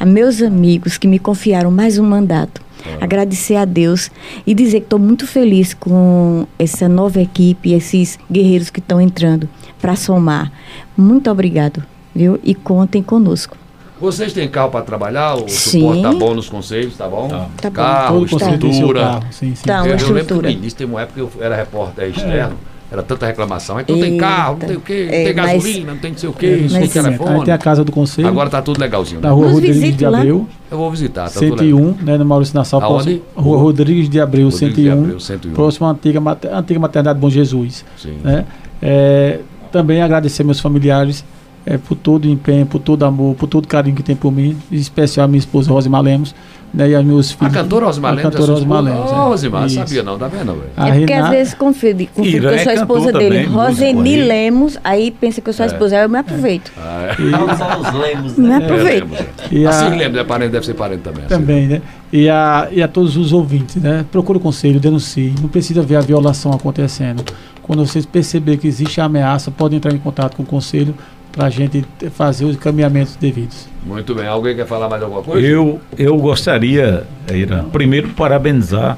a 0.00 0.06
meus 0.06 0.40
amigos 0.40 0.96
que 0.96 1.06
me 1.06 1.18
confiaram 1.18 1.70
mais 1.70 1.98
um 1.98 2.04
mandato 2.04 2.64
agradecer 3.00 3.56
a 3.56 3.64
Deus 3.64 4.10
e 4.46 4.54
dizer 4.54 4.80
que 4.80 4.86
estou 4.86 4.98
muito 4.98 5.26
feliz 5.26 5.74
com 5.74 6.46
essa 6.58 6.88
nova 6.88 7.20
equipe, 7.20 7.72
esses 7.72 8.18
guerreiros 8.30 8.70
que 8.70 8.80
estão 8.80 9.00
entrando 9.00 9.48
para 9.80 9.96
somar. 9.96 10.52
Muito 10.96 11.30
obrigado, 11.30 11.82
viu? 12.14 12.38
E 12.42 12.54
contem 12.54 13.02
conosco. 13.02 13.56
Vocês 14.00 14.32
têm 14.32 14.48
carro 14.48 14.70
para 14.70 14.84
trabalhar? 14.84 15.34
O 15.36 15.48
sim. 15.48 15.80
suporte 15.80 16.02
tá 16.02 16.12
bom 16.12 16.34
nos 16.34 16.48
conselhos, 16.48 16.96
tá 16.96 17.08
bom? 17.08 17.28
Tá, 17.28 17.48
tá 17.56 17.70
carro, 17.70 18.18
bom. 18.20 18.24
estrutura. 18.24 19.00
Carro, 19.00 19.24
sim, 19.30 19.54
sim. 19.54 19.64
Tá, 19.64 19.82
uma 19.82 19.88
eu, 19.88 19.96
estrutura. 19.96 20.20
lembro 20.20 20.40
que 20.40 20.42
no 20.42 20.50
início 20.50 20.78
tem 20.78 20.86
uma 20.86 21.02
época 21.02 21.14
que 21.14 21.38
eu 21.38 21.42
era 21.42 21.56
repórter 21.56 22.10
externo. 22.10 22.58
É 22.70 22.73
era 22.94 23.02
tanta 23.02 23.26
reclamação. 23.26 23.76
Aí 23.76 23.84
não 23.88 23.98
tem 23.98 24.16
carro, 24.16 24.58
não 24.60 24.68
tem 24.68 24.76
o 24.76 24.80
quê, 24.80 25.06
não 25.10 25.14
é, 25.14 25.24
tem 25.24 25.34
gasolina, 25.34 25.92
não 25.92 26.00
tem 26.00 26.10
não 26.12 26.18
sei 26.18 26.28
o 26.28 26.32
quê, 26.32 26.46
é, 26.46 26.72
não 26.72 26.80
tem 26.80 26.88
telefone. 26.88 27.30
Aí 27.30 27.44
tem 27.44 27.54
a 27.54 27.58
casa 27.58 27.84
do 27.84 27.90
conselho. 27.90 28.28
Agora 28.28 28.48
tá 28.48 28.62
tudo 28.62 28.80
legalzinho. 28.80 29.20
Da 29.20 29.30
rua 29.30 29.50
Rodrigues 29.50 29.96
de 29.96 30.06
Abreu. 30.06 30.48
Eu 30.70 30.78
vou 30.78 30.90
visitar. 30.90 31.24
Tá 31.24 31.40
101, 31.40 31.96
né, 32.02 32.16
no 32.16 32.24
Maurício 32.24 32.54
Nassau. 32.54 32.80
Aonde? 32.80 33.20
Rua 33.34 33.58
Rodrigues 33.58 34.08
de 34.08 34.20
Abreu, 34.20 34.48
Rodrigues 34.48 34.76
101, 34.76 34.82
de 34.82 34.90
Abreu 34.90 35.20
101. 35.20 35.54
Próximo 35.54 35.86
à 35.86 35.90
antiga, 35.90 36.20
antiga 36.52 36.80
maternidade 36.80 37.18
Bom 37.18 37.28
Jesus. 37.28 37.84
Sim. 37.96 38.16
Né? 38.22 38.46
É, 38.80 39.40
também 39.72 40.00
agradecer 40.00 40.44
meus 40.44 40.60
familiares 40.60 41.24
é, 41.66 41.78
por 41.78 41.96
todo 41.96 42.26
o 42.26 42.28
empenho, 42.28 42.66
por 42.66 42.78
todo 42.78 43.02
o 43.02 43.04
amor, 43.04 43.34
por 43.34 43.48
todo 43.48 43.64
o 43.64 43.68
carinho 43.68 43.96
que 43.96 44.02
tem 44.02 44.14
por 44.14 44.30
mim, 44.30 44.56
em 44.70 44.76
especial 44.76 45.24
a 45.24 45.28
minha 45.28 45.38
esposa 45.38 45.70
Rosa 45.70 45.88
Lemos, 46.00 46.34
né, 46.74 46.90
e 46.90 46.96
os 46.96 47.04
meus 47.04 47.32
filhos. 47.32 47.54
A 47.54 47.58
cantora 47.58 47.86
Rosimar 47.86 48.14
Lemos? 48.14 48.26
A 48.26 48.30
cantora 48.30 48.52
Rosimar 48.52 48.82
Lemos. 48.82 49.10
Oh, 49.10 49.28
Rosimar, 49.28 49.70
sabia 49.70 50.02
não, 50.02 50.18
tá 50.18 50.28
vendo, 50.28 50.52
velho? 50.52 50.70
É 50.76 50.98
porque 50.98 51.12
às 51.12 51.30
vezes 51.30 51.54
confunde, 51.54 52.06
confunde 52.06 52.40
que 52.40 52.46
eu 52.46 52.58
sou 52.58 52.72
a 52.72 52.74
esposa 52.74 53.12
dele. 53.12 53.44
Roseni 53.46 54.16
Lemos, 54.16 54.78
aí 54.82 55.10
pensa 55.10 55.40
que 55.40 55.48
eu 55.48 55.52
sou 55.52 55.64
a 55.64 55.68
é. 55.68 55.72
esposa, 55.72 55.96
aí 55.96 56.02
eu 56.02 56.08
me 56.08 56.18
aproveito. 56.18 56.72
É. 56.76 56.80
Ah, 56.80 57.16
é. 57.52 57.56
São 57.56 57.80
os 57.80 58.00
Lemos, 58.00 58.36
né? 58.36 58.58
Me 58.58 58.64
aproveito. 58.64 59.06
É, 59.14 59.26
e 59.52 59.66
a, 59.66 59.70
assim 59.70 59.96
Lemos 59.96 60.18
é 60.18 60.24
parente, 60.24 60.50
deve 60.50 60.66
ser 60.66 60.74
parente 60.74 61.02
também. 61.02 61.24
Assim. 61.24 61.34
Também, 61.34 61.66
né? 61.68 61.82
E 62.12 62.28
a, 62.28 62.68
e 62.70 62.82
a 62.82 62.88
todos 62.88 63.16
os 63.16 63.32
ouvintes, 63.32 63.76
né? 63.76 64.04
Procure 64.10 64.38
o 64.38 64.40
conselho, 64.40 64.78
denuncie. 64.78 65.34
Não 65.40 65.48
precisa 65.48 65.80
ver 65.82 65.96
a 65.96 66.00
violação 66.00 66.52
acontecendo. 66.52 67.24
Quando 67.62 67.86
vocês 67.86 68.04
perceberem 68.04 68.60
que 68.60 68.68
existe 68.68 69.00
ameaça, 69.00 69.50
podem 69.50 69.78
entrar 69.78 69.92
em 69.92 69.98
contato 69.98 70.36
com 70.36 70.42
o 70.42 70.46
conselho 70.46 70.94
para 71.34 71.46
a 71.46 71.50
gente 71.50 71.84
fazer 72.12 72.44
os 72.44 72.56
caminhamentos 72.56 73.16
devidos. 73.16 73.66
Muito 73.84 74.14
bem. 74.14 74.26
Alguém 74.26 74.54
quer 74.54 74.66
falar 74.66 74.88
mais 74.88 75.02
alguma 75.02 75.22
coisa? 75.22 75.44
Eu, 75.44 75.80
eu 75.98 76.16
gostaria, 76.16 77.06
Ira, 77.30 77.64
primeiro 77.72 78.10
parabenizar 78.10 78.96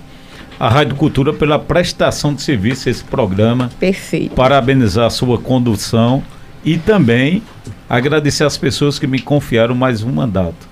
a 0.61 0.69
Rádio 0.69 0.95
Cultura 0.97 1.33
pela 1.33 1.59
prestação 1.59 2.35
de 2.35 2.43
serviço 2.43 2.89
a 2.89 2.91
esse 2.91 3.03
programa. 3.03 3.71
Perfeito. 3.81 4.35
Parabenizar 4.35 5.07
a 5.07 5.11
sua 5.11 5.39
condução 5.39 6.23
e 6.65 6.77
também 6.77 7.43
agradecer 7.89 8.45
às 8.45 8.57
pessoas 8.57 8.99
que 8.99 9.07
me 9.07 9.19
confiaram 9.19 9.75
mais 9.75 10.03
um 10.03 10.13
mandato. 10.13 10.69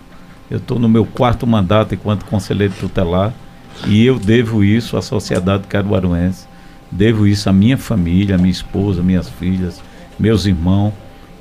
Eu 0.51 0.59
estou 0.59 0.79
no 0.79 0.89
meu 0.89 1.07
quarto 1.07 1.47
mandato 1.47 1.95
enquanto 1.95 2.27
conselheiro 2.27 2.75
tutelar 2.79 3.33
e 3.87 4.05
eu 4.05 4.19
devo 4.19 4.63
isso 4.63 4.97
à 4.97 5.03
sociedade 5.03 5.65
caruaruense, 5.67 6.47
devo 6.91 7.27
isso 7.27 7.49
à 7.49 7.53
minha 7.53 7.79
família, 7.79 8.35
à 8.35 8.39
minha 8.39 8.51
esposa, 8.51 9.03
minhas 9.03 9.29
filhas, 9.29 9.83
meus 10.19 10.45
irmãos 10.47 10.93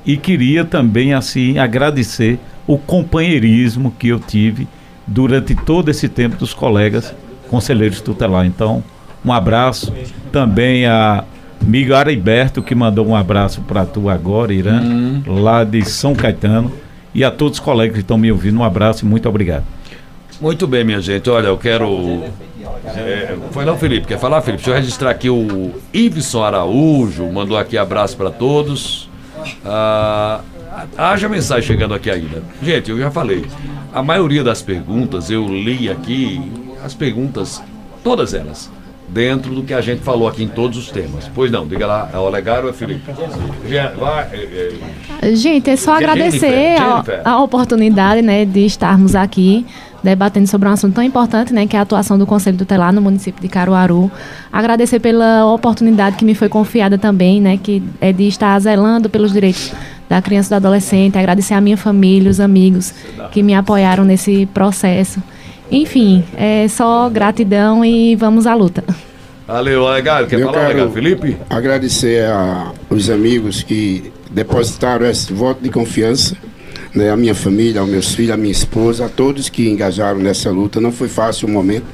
e 0.06 0.16
queria 0.16 0.64
também 0.64 1.14
assim 1.14 1.58
agradecer 1.58 2.38
o 2.66 2.78
companheirismo 2.78 3.94
que 3.98 4.08
eu 4.08 4.18
tive 4.18 4.66
durante 5.06 5.54
todo 5.54 5.90
esse 5.90 6.08
tempo 6.08 6.36
dos 6.36 6.54
colegas 6.54 7.14
conselheiros 7.48 8.00
tutelar. 8.00 8.46
Então, 8.46 8.82
um 9.24 9.32
abraço 9.32 9.92
também 10.32 10.86
a, 10.86 11.24
Amigo 11.60 11.94
Ariberto, 11.94 12.62
que 12.62 12.74
mandou 12.74 13.06
um 13.06 13.16
abraço 13.16 13.62
para 13.62 13.86
tu 13.86 14.10
agora, 14.10 14.52
Irã, 14.52 14.82
hum. 14.82 15.22
lá 15.26 15.64
de 15.64 15.82
São 15.84 16.14
Caetano. 16.14 16.70
E 17.14 17.24
a 17.24 17.30
todos 17.30 17.58
os 17.58 17.64
colegas 17.64 17.94
que 17.94 18.00
estão 18.00 18.18
me 18.18 18.30
ouvindo, 18.30 18.58
um 18.58 18.64
abraço 18.64 19.04
e 19.04 19.08
muito 19.08 19.28
obrigado. 19.28 19.64
Muito 20.40 20.66
bem, 20.66 20.84
minha 20.84 21.00
gente. 21.00 21.30
Olha, 21.30 21.46
eu 21.46 21.56
quero. 21.56 22.24
É, 22.84 23.34
foi 23.50 23.64
não, 23.64 23.78
Felipe? 23.78 24.06
Quer 24.06 24.18
falar, 24.18 24.42
Felipe? 24.42 24.62
Deixa 24.62 24.72
eu 24.72 24.74
registrar 24.74 25.10
aqui 25.10 25.30
o 25.30 25.72
Iveson 25.92 26.42
Araújo, 26.42 27.24
mandou 27.32 27.56
aqui 27.56 27.78
abraço 27.78 28.16
para 28.16 28.30
todos. 28.30 29.08
Ah, 29.64 30.40
haja 30.96 31.28
mensagem 31.28 31.66
chegando 31.66 31.94
aqui 31.94 32.10
ainda. 32.10 32.42
Gente, 32.62 32.90
eu 32.90 32.98
já 32.98 33.10
falei. 33.10 33.44
A 33.92 34.02
maioria 34.02 34.42
das 34.42 34.60
perguntas 34.60 35.30
eu 35.30 35.46
li 35.46 35.88
aqui, 35.88 36.40
as 36.84 36.94
perguntas, 36.94 37.62
todas 38.02 38.34
elas 38.34 38.70
dentro 39.08 39.54
do 39.54 39.62
que 39.62 39.74
a 39.74 39.80
gente 39.80 40.02
falou 40.02 40.26
aqui 40.26 40.42
em 40.42 40.48
todos 40.48 40.78
os 40.78 40.90
temas. 40.90 41.30
Pois 41.34 41.50
não, 41.50 41.66
diga 41.66 41.86
lá, 41.86 42.10
é 42.12 42.18
o 42.18 42.22
Olegário 42.22 42.64
ou 42.64 42.70
é 42.70 42.72
Felipe? 42.72 43.02
Vai, 43.98 44.28
é, 44.32 44.78
é... 45.22 45.34
Gente, 45.36 45.70
é 45.70 45.76
só 45.76 45.94
agradecer 45.94 46.40
Jennifer, 46.40 46.78
Jennifer. 46.78 47.20
A, 47.24 47.30
a, 47.30 47.42
oportunidade 47.42 48.22
né, 48.22 48.44
de 48.44 48.66
estarmos 48.66 49.14
aqui 49.14 49.66
debatendo 50.04 50.46
sobre 50.46 50.68
um 50.68 50.72
assunto 50.72 50.94
tão 50.94 51.02
importante, 51.02 51.52
né, 51.52 51.66
que 51.66 51.74
é 51.74 51.78
a 51.78 51.82
atuação 51.82 52.18
do 52.18 52.26
Conselho 52.26 52.58
Tutelar 52.58 52.92
no 52.92 53.00
município 53.00 53.40
de 53.40 53.48
Caruaru. 53.48 54.10
Agradecer 54.52 55.00
pela 55.00 55.46
oportunidade 55.46 56.16
que 56.16 56.24
me 56.24 56.34
foi 56.34 56.48
confiada 56.48 56.98
também, 56.98 57.40
né, 57.40 57.56
que 57.56 57.82
é 58.00 58.12
de 58.12 58.28
estar 58.28 58.56
zelando 58.60 59.08
pelos 59.08 59.32
direitos 59.32 59.72
da 60.08 60.20
criança 60.20 60.48
e 60.48 60.50
do 60.50 60.56
adolescente. 60.56 61.16
Agradecer 61.16 61.54
a 61.54 61.60
minha 61.60 61.76
família, 61.76 62.30
os 62.30 62.38
amigos 62.38 62.92
que 63.32 63.42
me 63.42 63.54
apoiaram 63.54 64.04
nesse 64.04 64.46
processo. 64.52 65.22
Enfim, 65.70 66.22
é 66.36 66.68
só 66.68 67.08
gratidão 67.08 67.82
e 67.82 68.14
vamos 68.14 68.46
à 68.46 68.54
luta. 68.54 68.84
Valeu, 69.46 69.88
legal. 69.88 70.26
Quer 70.26 70.38
Eu 70.38 70.52
falar, 70.52 70.68
legal, 70.68 70.90
Felipe? 70.90 71.36
Agradecer 71.48 72.26
aos 72.90 73.08
amigos 73.08 73.62
que 73.62 74.12
depositaram 74.30 75.06
esse 75.06 75.32
voto 75.32 75.62
de 75.62 75.70
confiança, 75.70 76.36
né, 76.94 77.10
a 77.10 77.16
minha 77.16 77.34
família, 77.34 77.80
aos 77.80 77.90
meus 77.90 78.14
filhos, 78.14 78.32
a 78.32 78.36
minha 78.36 78.52
esposa, 78.52 79.06
a 79.06 79.08
todos 79.08 79.48
que 79.48 79.68
engajaram 79.68 80.20
nessa 80.20 80.50
luta. 80.50 80.80
Não 80.80 80.92
foi 80.92 81.08
fácil 81.08 81.48
o 81.48 81.50
momento. 81.50 81.86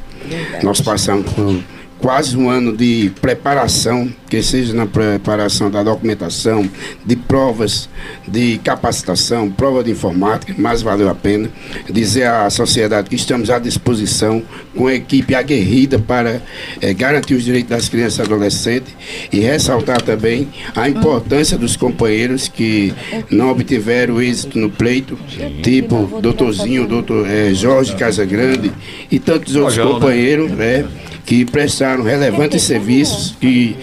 Nós 0.62 0.81
passamos 0.81 1.31
por 1.32 1.62
quase 1.98 2.36
um 2.36 2.51
ano 2.51 2.77
de 2.77 3.10
preparação, 3.20 4.12
que 4.31 4.40
seja 4.44 4.73
na 4.73 4.86
preparação 4.86 5.69
da 5.69 5.82
documentação, 5.82 6.70
de 7.05 7.16
provas, 7.16 7.89
de 8.28 8.59
capacitação, 8.59 9.51
prova 9.51 9.82
de 9.82 9.90
informática, 9.90 10.55
mas 10.57 10.82
valeu 10.82 11.09
a 11.09 11.15
pena. 11.16 11.51
Dizer 11.90 12.27
à 12.27 12.48
sociedade 12.48 13.11
que 13.11 13.16
estamos 13.16 13.51
à 13.51 13.59
disposição 13.59 14.40
com 14.77 14.86
a 14.86 14.94
equipe 14.94 15.35
aguerrida 15.35 15.98
para 15.98 16.40
é, 16.81 16.94
garantir 16.94 17.35
os 17.35 17.43
direitos 17.43 17.70
das 17.70 17.89
crianças 17.89 18.20
e 18.20 18.23
adolescentes 18.23 18.94
e 19.32 19.40
ressaltar 19.40 20.01
também 20.01 20.48
a 20.77 20.89
importância 20.89 21.59
dos 21.59 21.77
companheiros 21.77 22.47
que 22.47 22.94
não 23.28 23.51
obtiveram 23.51 24.23
êxito 24.23 24.57
no 24.61 24.70
pleito, 24.70 25.19
tipo 25.61 26.20
doutorzinho, 26.23 26.86
doutor 26.86 27.28
é, 27.28 27.52
Jorge 27.52 27.97
Casagrande 27.97 28.70
e 29.11 29.19
tantos 29.19 29.57
outros 29.57 29.77
né? 29.77 29.82
companheiros, 29.82 30.51
né? 30.52 30.86
que 31.27 31.44
prestaram 31.44 32.05
relevantes 32.05 32.62
serviços 32.62 33.35
que 33.40 33.77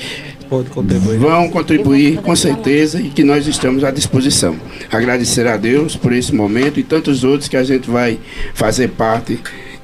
contribuir. 0.48 1.18
vão 1.18 1.50
contribuir 1.50 2.22
com 2.22 2.36
certeza 2.36 3.00
e 3.00 3.10
que 3.10 3.24
nós 3.24 3.48
estamos 3.48 3.84
à 3.84 3.92
disposição. 3.92 4.56
Agradecer 4.92 5.48
a 5.48 5.58
Deus 5.58 5.96
por 5.96 6.14
esse 6.14 6.34
momento 6.34 6.80
e 6.80 6.84
tantos 6.84 7.24
outros 7.24 7.48
que 7.48 7.58
a 7.58 7.64
gente 7.64 7.90
vai 7.90 8.20
fazer 8.54 8.90
parte. 8.90 9.40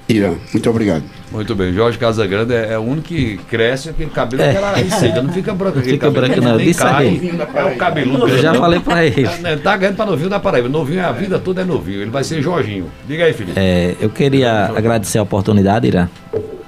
Irã, 0.07 0.35
muito 0.51 0.69
obrigado. 0.69 1.03
Muito 1.33 1.55
bem, 1.55 1.73
Jorge 1.73 1.97
Casagrande 1.97 2.53
é, 2.53 2.73
é 2.73 2.77
o 2.77 2.83
único 2.83 3.07
que 3.07 3.37
cresce 3.49 3.89
aquele 3.89 4.11
cabelo, 4.11 4.43
é. 4.43 4.51
aquela 4.51 4.75
receita, 4.75 5.19
não 5.19 5.33
fica 5.33 5.51
branco. 5.51 5.77
Não 5.77 5.83
fica 5.83 6.11
branco, 6.11 6.39
não. 6.39 6.57
Nem 6.57 6.71
cai, 6.71 7.19
é 7.55 7.63
o 7.63 7.75
cabeludo. 7.75 8.27
Eu 8.27 8.37
já 8.37 8.53
falei 8.53 8.79
pra 8.79 9.03
ele. 9.03 9.23
Tá, 9.23 9.57
tá 9.57 9.77
ganhando 9.77 9.95
pra 9.95 10.05
novinho 10.05 10.29
da 10.29 10.39
Paraíba. 10.39 10.69
Novinho, 10.69 11.03
a 11.03 11.11
vida 11.11 11.39
toda 11.39 11.61
é 11.61 11.65
novinho. 11.65 12.01
Ele 12.01 12.11
vai 12.11 12.23
ser 12.23 12.39
Jorginho. 12.39 12.85
Diga 13.07 13.25
aí, 13.25 13.33
Felipe. 13.33 13.59
É, 13.59 13.95
eu 13.99 14.11
queria 14.11 14.65
agradecer 14.75 15.17
a 15.17 15.23
oportunidade, 15.23 15.87
Irã, 15.87 16.07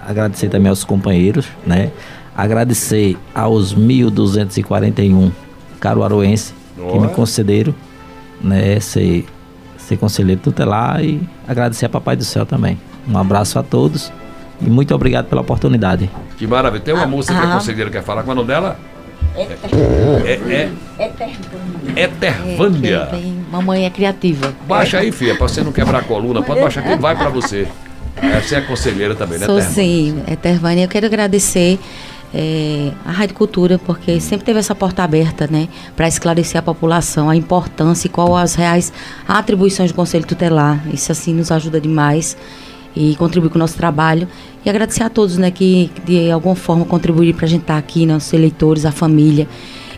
agradecer 0.04 0.50
também 0.50 0.70
aos 0.70 0.84
companheiros, 0.84 1.46
né? 1.64 1.92
Agradecer 2.36 3.18
aos 3.34 3.74
1.241 3.74 5.32
caruaruenses 5.80 6.54
que 6.76 7.00
me 7.00 7.08
concederam, 7.10 7.74
né? 8.42 8.80
Ser, 8.80 9.26
ser 9.78 9.98
conselheiro 9.98 10.42
tutelar 10.42 11.04
e 11.04 11.22
agradecer 11.48 11.86
a 11.86 11.90
Papai 11.90 12.16
do 12.16 12.26
Céu 12.26 12.46
também. 12.46 12.78
Um 13.08 13.18
abraço 13.18 13.58
a 13.58 13.64
todos 13.64 14.12
e 14.62 14.70
muito 14.70 14.94
obrigado 14.94 15.28
pela 15.28 15.42
oportunidade. 15.42 16.10
Que 16.38 16.46
maravilha. 16.46 16.84
Tem 16.84 16.94
uma 16.94 17.04
ah, 17.04 17.08
moça 17.08 17.34
que 17.34 17.40
é 17.40 17.44
ah. 17.44 17.54
conselheira, 17.54 17.90
quer 17.90 18.04
falar? 18.04 18.24
Qual 18.24 18.32
é 18.32 18.34
o 18.34 18.44
nome 18.44 18.48
dela? 18.48 18.78
É, 19.36 20.72
é, 20.98 22.04
Etervânia. 22.04 23.10
Mamãe 23.52 23.86
é 23.86 23.90
criativa. 23.90 24.54
Baixa 24.66 25.00
aí, 25.00 25.12
filha, 25.12 25.36
pra 25.36 25.48
você 25.48 25.62
não 25.62 25.74
quebrar 25.74 26.00
a 26.00 26.04
coluna. 26.04 26.42
Pode 26.42 26.62
baixar 26.62 26.82
que 26.82 26.96
vai 26.96 27.16
pra 27.16 27.30
você. 27.30 27.68
Você 28.42 28.56
é 28.56 28.62
conselheira 28.62 29.14
também, 29.14 29.38
né, 29.38 29.46
Sou 29.46 29.62
sim, 29.62 30.24
é 30.26 30.38
Tervânia. 30.38 30.86
Eu 30.86 30.88
quero 30.88 31.06
agradecer 31.06 31.78
é, 32.38 32.92
a 33.06 33.12
Rádio 33.12 33.34
Cultura, 33.34 33.80
porque 33.80 34.20
sempre 34.20 34.46
teve 34.46 34.60
essa 34.60 34.76
porta 34.76 35.02
aberta, 35.02 35.48
né, 35.50 35.70
para 35.96 36.06
esclarecer 36.06 36.60
a 36.60 36.62
população 36.62 37.30
a 37.30 37.36
importância 37.36 38.08
e 38.08 38.10
qual 38.10 38.36
as 38.36 38.56
reais 38.56 38.92
atribuições 39.26 39.92
do 39.92 39.96
Conselho 39.96 40.28
Tutelar. 40.28 40.86
Isso, 40.94 41.14
assim, 41.14 41.34
nos 41.34 41.50
ajuda 41.50 41.80
demais 41.80 42.36
e 42.94 43.16
contribui 43.16 43.50
com 43.50 43.56
o 43.56 43.60
nosso 43.60 43.78
trabalho. 43.78 44.28
E 44.66 44.70
agradecer 44.70 45.04
a 45.04 45.10
todos, 45.10 45.38
né, 45.38 45.50
que 45.50 45.90
de 46.04 46.30
alguma 46.30 46.56
forma 46.56 46.84
contribuíram 46.84 47.38
para 47.38 47.46
a 47.46 47.50
gente 47.50 47.62
estar 47.62 47.76
tá 47.76 47.80
aqui, 47.80 48.06
nossos 48.06 48.34
eleitores, 48.34 48.86
a 48.86 48.92
família. 48.92 49.48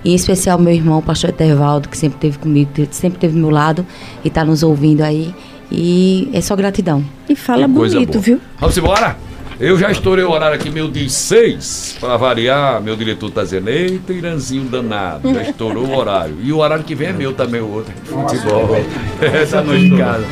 E 0.05 0.11
em 0.11 0.15
especial 0.15 0.59
meu 0.59 0.73
irmão, 0.73 0.99
o 0.99 1.01
pastor 1.01 1.31
Etervaldo, 1.31 1.89
que 1.89 1.97
sempre 1.97 2.18
esteve 2.18 2.38
comigo, 2.38 2.69
sempre 2.91 3.18
esteve 3.18 3.34
do 3.34 3.39
meu 3.39 3.49
lado 3.49 3.84
e 4.23 4.27
está 4.27 4.45
nos 4.45 4.61
ouvindo 4.61 5.01
aí. 5.01 5.34
E 5.72 6.30
é 6.34 6.39
só 6.39 6.55
gratidão. 6.55 7.03
E 7.27 7.35
fala 7.35 7.68
bonito, 7.68 8.19
viu? 8.19 8.39
Vamos 8.59 8.77
embora? 8.77 9.18
Eu 9.60 9.78
já 9.78 9.90
estourei 9.90 10.24
o 10.24 10.30
horário 10.30 10.56
aqui, 10.56 10.70
meu 10.70 10.88
de 10.88 11.10
seis, 11.10 11.98
para 12.00 12.16
variar, 12.16 12.80
meu 12.80 12.96
diretor 12.96 13.32
tá 13.32 13.44
dizendo, 13.44 13.70
eita, 13.70 14.14
Iranzinho 14.14 14.66
danado, 14.66 15.34
já 15.34 15.42
estourou 15.42 15.86
o 15.88 15.98
horário. 15.98 16.38
E 16.44 16.54
o 16.54 16.60
horário 16.60 16.84
que 16.84 16.94
vem 16.94 17.08
é 17.08 17.14
meu 17.14 17.34
também, 17.34 17.60
o 17.60 17.74
outro, 17.74 17.92
futebol. 18.06 18.78
Essa 19.20 19.64
noite 19.64 19.86
em 19.86 19.98
casa. 19.98 20.26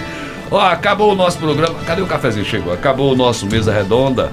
Ó, 0.52 0.60
acabou 0.62 1.12
o 1.12 1.16
nosso 1.16 1.40
programa, 1.40 1.74
cadê 1.88 2.04
o 2.04 2.06
cafezinho? 2.06 2.46
Chegou, 2.46 2.72
acabou 2.72 3.14
o 3.14 3.16
nosso 3.16 3.48
Mesa 3.48 3.74
Redonda 3.74 4.32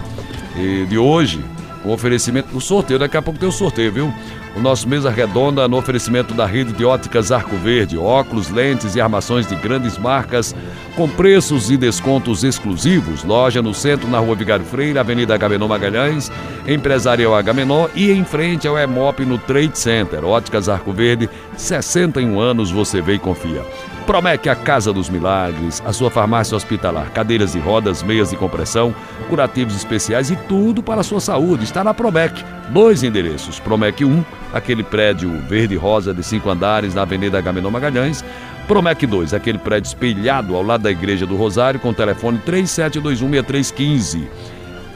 de 0.88 0.98
hoje, 0.98 1.42
o 1.84 1.90
oferecimento, 1.90 2.56
o 2.56 2.60
sorteio, 2.60 2.98
daqui 2.98 3.16
a 3.16 3.22
pouco 3.22 3.38
tem 3.38 3.48
o 3.48 3.52
sorteio, 3.52 3.92
viu? 3.92 4.14
O 4.54 4.60
nosso 4.60 4.88
mesa 4.88 5.10
redonda 5.10 5.66
no 5.66 5.78
oferecimento 5.78 6.34
da 6.34 6.46
rede 6.46 6.72
de 6.72 6.84
óticas 6.84 7.32
Arco 7.32 7.56
Verde, 7.56 7.96
óculos, 7.96 8.50
lentes 8.50 8.94
e 8.94 9.00
armações 9.00 9.46
de 9.46 9.56
grandes 9.56 9.96
marcas 9.96 10.54
com 10.94 11.08
preços 11.08 11.70
e 11.70 11.76
descontos 11.76 12.44
exclusivos. 12.44 13.24
Loja 13.24 13.62
no 13.62 13.72
centro, 13.72 14.08
na 14.08 14.18
Rua 14.18 14.34
Vigário 14.34 14.64
Freire, 14.64 14.98
Avenida 14.98 15.34
Agamenon 15.34 15.68
Magalhães, 15.68 16.30
Empresarial 16.68 17.34
Agamenon 17.34 17.88
e 17.94 18.10
em 18.10 18.24
frente 18.24 18.68
ao 18.68 18.78
EMOP 18.78 19.24
no 19.24 19.38
Trade 19.38 19.78
Center. 19.78 20.24
Óticas 20.24 20.68
Arco 20.68 20.92
Verde, 20.92 21.30
61 21.56 22.38
anos 22.38 22.70
você 22.70 23.00
vê 23.00 23.14
e 23.14 23.18
confia. 23.18 23.62
Promete 24.02 24.48
a 24.48 24.56
Casa 24.56 24.92
dos 24.92 25.08
Milagres, 25.08 25.80
a 25.86 25.92
sua 25.92 26.10
farmácia 26.10 26.56
hospitalar, 26.56 27.10
cadeiras 27.12 27.52
de 27.52 27.60
rodas, 27.60 28.02
meias 28.02 28.30
de 28.30 28.36
compressão, 28.36 28.92
curativos 29.28 29.76
especiais 29.76 30.30
e 30.30 30.36
tudo 30.36 30.82
para 30.82 31.02
a 31.02 31.04
sua 31.04 31.20
saúde. 31.20 31.64
Está 31.64 31.84
na 31.84 31.94
Promec. 31.94 32.44
Dois 32.70 33.02
endereços. 33.04 33.60
Promec 33.60 34.04
1, 34.04 34.24
aquele 34.52 34.82
prédio 34.82 35.30
verde 35.48 35.76
rosa 35.76 36.12
de 36.12 36.22
cinco 36.22 36.50
andares 36.50 36.94
na 36.94 37.02
Avenida 37.02 37.38
Agamenon 37.38 37.70
Magalhães. 37.70 38.24
Promec 38.66 39.06
2, 39.06 39.34
aquele 39.34 39.58
prédio 39.58 39.88
espelhado 39.88 40.56
ao 40.56 40.62
lado 40.62 40.82
da 40.82 40.90
Igreja 40.90 41.24
do 41.26 41.36
Rosário, 41.36 41.78
com 41.78 41.92
telefone 41.92 42.40
37216315. 42.46 44.26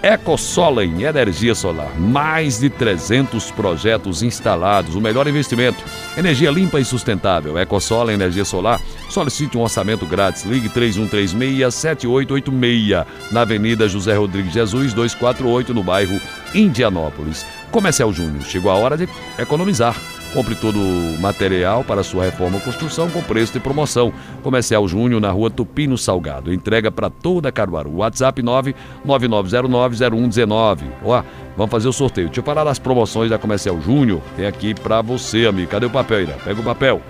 EcoSolen 0.02 1.02
Energia 1.02 1.54
Solar. 1.54 1.94
Mais 1.98 2.58
de 2.58 2.68
300 2.70 3.50
projetos 3.50 4.22
instalados. 4.22 4.94
O 4.94 5.00
melhor 5.00 5.26
investimento. 5.26 5.82
Energia 6.16 6.50
limpa 6.50 6.80
e 6.80 6.84
sustentável. 6.84 7.58
EcoSolen 7.58 8.14
Energia 8.14 8.44
Solar. 8.44 8.80
Solicite 9.08 9.56
um 9.56 9.62
orçamento 9.62 10.04
grátis. 10.06 10.44
Ligue 10.44 10.68
3136-7886. 10.68 13.06
Na 13.30 13.42
Avenida 13.42 13.88
José 13.88 14.16
Rodrigues 14.16 14.52
Jesus, 14.52 14.92
248, 14.92 15.72
no 15.74 15.82
bairro 15.82 16.20
Indianópolis. 16.54 17.44
Comercial 17.70 18.12
Júnior. 18.12 18.42
Chegou 18.42 18.70
a 18.70 18.74
hora 18.74 18.96
de 18.96 19.08
economizar. 19.38 19.94
Compre 20.32 20.54
todo 20.54 20.78
o 20.78 21.18
material 21.18 21.84
para 21.84 22.02
sua 22.02 22.24
reforma 22.24 22.56
ou 22.56 22.62
construção 22.62 23.08
com 23.08 23.22
preço 23.22 23.54
de 23.54 23.60
promoção. 23.60 24.12
Comercial 24.42 24.86
Júnior 24.86 25.18
na 25.20 25.30
rua 25.30 25.48
Tupino 25.48 25.96
Salgado. 25.96 26.52
Entrega 26.52 26.90
para 26.90 27.08
toda 27.08 27.50
Caruaru. 27.50 27.96
WhatsApp 27.96 28.42
999090119. 28.42 30.82
Ó, 31.02 31.22
vamos 31.56 31.70
fazer 31.70 31.88
o 31.88 31.92
sorteio. 31.92 32.26
Deixa 32.26 32.40
eu 32.40 32.44
falar 32.44 32.64
das 32.64 32.78
promoções 32.78 33.30
da 33.30 33.38
Comercial 33.38 33.80
Júnior. 33.80 34.20
Tem 34.36 34.46
aqui 34.46 34.74
para 34.74 35.00
você, 35.00 35.46
amigo. 35.46 35.70
Cadê 35.70 35.86
o 35.86 35.90
papel, 35.90 36.22
Ira? 36.22 36.36
Pega 36.44 36.60
o 36.60 36.64
papel. 36.64 37.00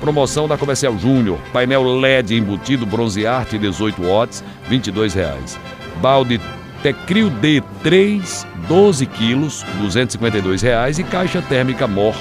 Promoção 0.00 0.48
da 0.48 0.58
Comercial 0.58 0.98
Júnior. 0.98 1.38
Painel 1.52 1.84
LED 2.00 2.36
embutido 2.36 2.84
bronze 2.84 3.24
arte 3.26 3.58
18 3.58 4.02
watts, 4.02 4.42
R$ 4.64 4.70
22. 4.70 5.14
Balde 6.02 6.38
produto 6.38 6.65
é 6.88 6.92
Crio 6.92 7.30
D 7.30 7.62
3, 7.82 8.46
12 8.68 9.06
quilos, 9.06 9.62
252 9.80 10.62
reais, 10.62 10.98
e 10.98 11.04
caixa 11.04 11.42
térmica 11.42 11.86
Mor 11.86 12.14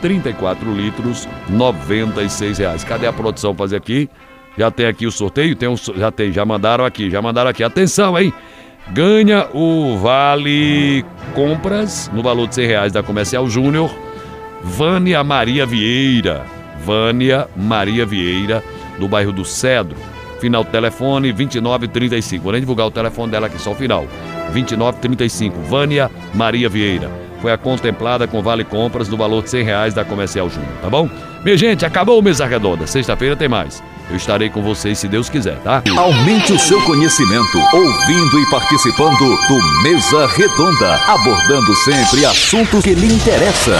34 0.00 0.72
litros, 0.72 1.28
96 1.48 2.58
reais. 2.58 2.84
Cadê 2.84 3.06
a 3.06 3.12
produção 3.12 3.54
fazer 3.54 3.76
aqui? 3.76 4.08
Já 4.56 4.70
tem 4.70 4.86
aqui 4.86 5.06
o 5.06 5.12
sorteio? 5.12 5.54
Tem 5.54 5.68
um, 5.68 5.76
já 5.76 6.10
tem, 6.10 6.32
já 6.32 6.44
mandaram 6.44 6.84
aqui, 6.84 7.10
já 7.10 7.22
mandaram 7.22 7.50
aqui. 7.50 7.62
Atenção, 7.62 8.18
hein? 8.18 8.32
Ganha 8.88 9.46
o 9.52 9.96
Vale 9.98 11.04
Compras 11.34 12.10
no 12.12 12.22
valor 12.22 12.48
de 12.48 12.56
100 12.56 12.66
reais 12.66 12.92
da 12.92 13.02
Comercial 13.02 13.48
Júnior. 13.48 13.90
Vânia 14.62 15.22
Maria 15.22 15.64
Vieira. 15.64 16.44
Vânia 16.84 17.46
Maria 17.56 18.06
Vieira, 18.06 18.64
do 18.98 19.06
bairro 19.06 19.32
do 19.32 19.44
Cedro. 19.44 19.96
Final 20.40 20.64
do 20.64 20.70
telefone 20.70 21.32
2935. 21.32 22.42
Vou 22.42 22.52
nem 22.52 22.60
divulgar 22.60 22.86
o 22.86 22.90
telefone 22.90 23.30
dela 23.30 23.46
aqui, 23.46 23.60
só 23.60 23.72
o 23.72 23.74
final. 23.74 24.06
2935. 24.52 25.60
Vânia 25.60 26.10
Maria 26.34 26.68
Vieira. 26.68 27.10
Foi 27.40 27.52
a 27.52 27.58
contemplada 27.58 28.26
com 28.26 28.42
Vale 28.42 28.64
Compras 28.64 29.08
no 29.08 29.16
valor 29.16 29.42
de 29.42 29.50
100 29.50 29.64
reais 29.64 29.94
da 29.94 30.04
Comercial 30.04 30.48
Júnior, 30.50 30.72
tá 30.82 30.90
bom? 30.90 31.08
Minha 31.42 31.56
gente, 31.56 31.86
acabou 31.86 32.18
o 32.18 32.22
Mesa 32.22 32.46
Redonda. 32.46 32.86
Sexta-feira 32.86 33.34
tem 33.34 33.48
mais. 33.48 33.82
Eu 34.10 34.16
estarei 34.16 34.50
com 34.50 34.60
vocês 34.60 34.98
se 34.98 35.08
Deus 35.08 35.30
quiser, 35.30 35.56
tá? 35.60 35.82
Aumente 35.96 36.52
o 36.52 36.58
seu 36.58 36.82
conhecimento 36.82 37.58
ouvindo 37.72 38.40
e 38.40 38.50
participando 38.50 39.18
do 39.18 39.82
Mesa 39.82 40.26
Redonda, 40.26 40.96
abordando 41.06 41.74
sempre 41.76 42.26
assuntos 42.26 42.82
que 42.82 42.94
lhe 42.94 43.14
interessam. 43.14 43.78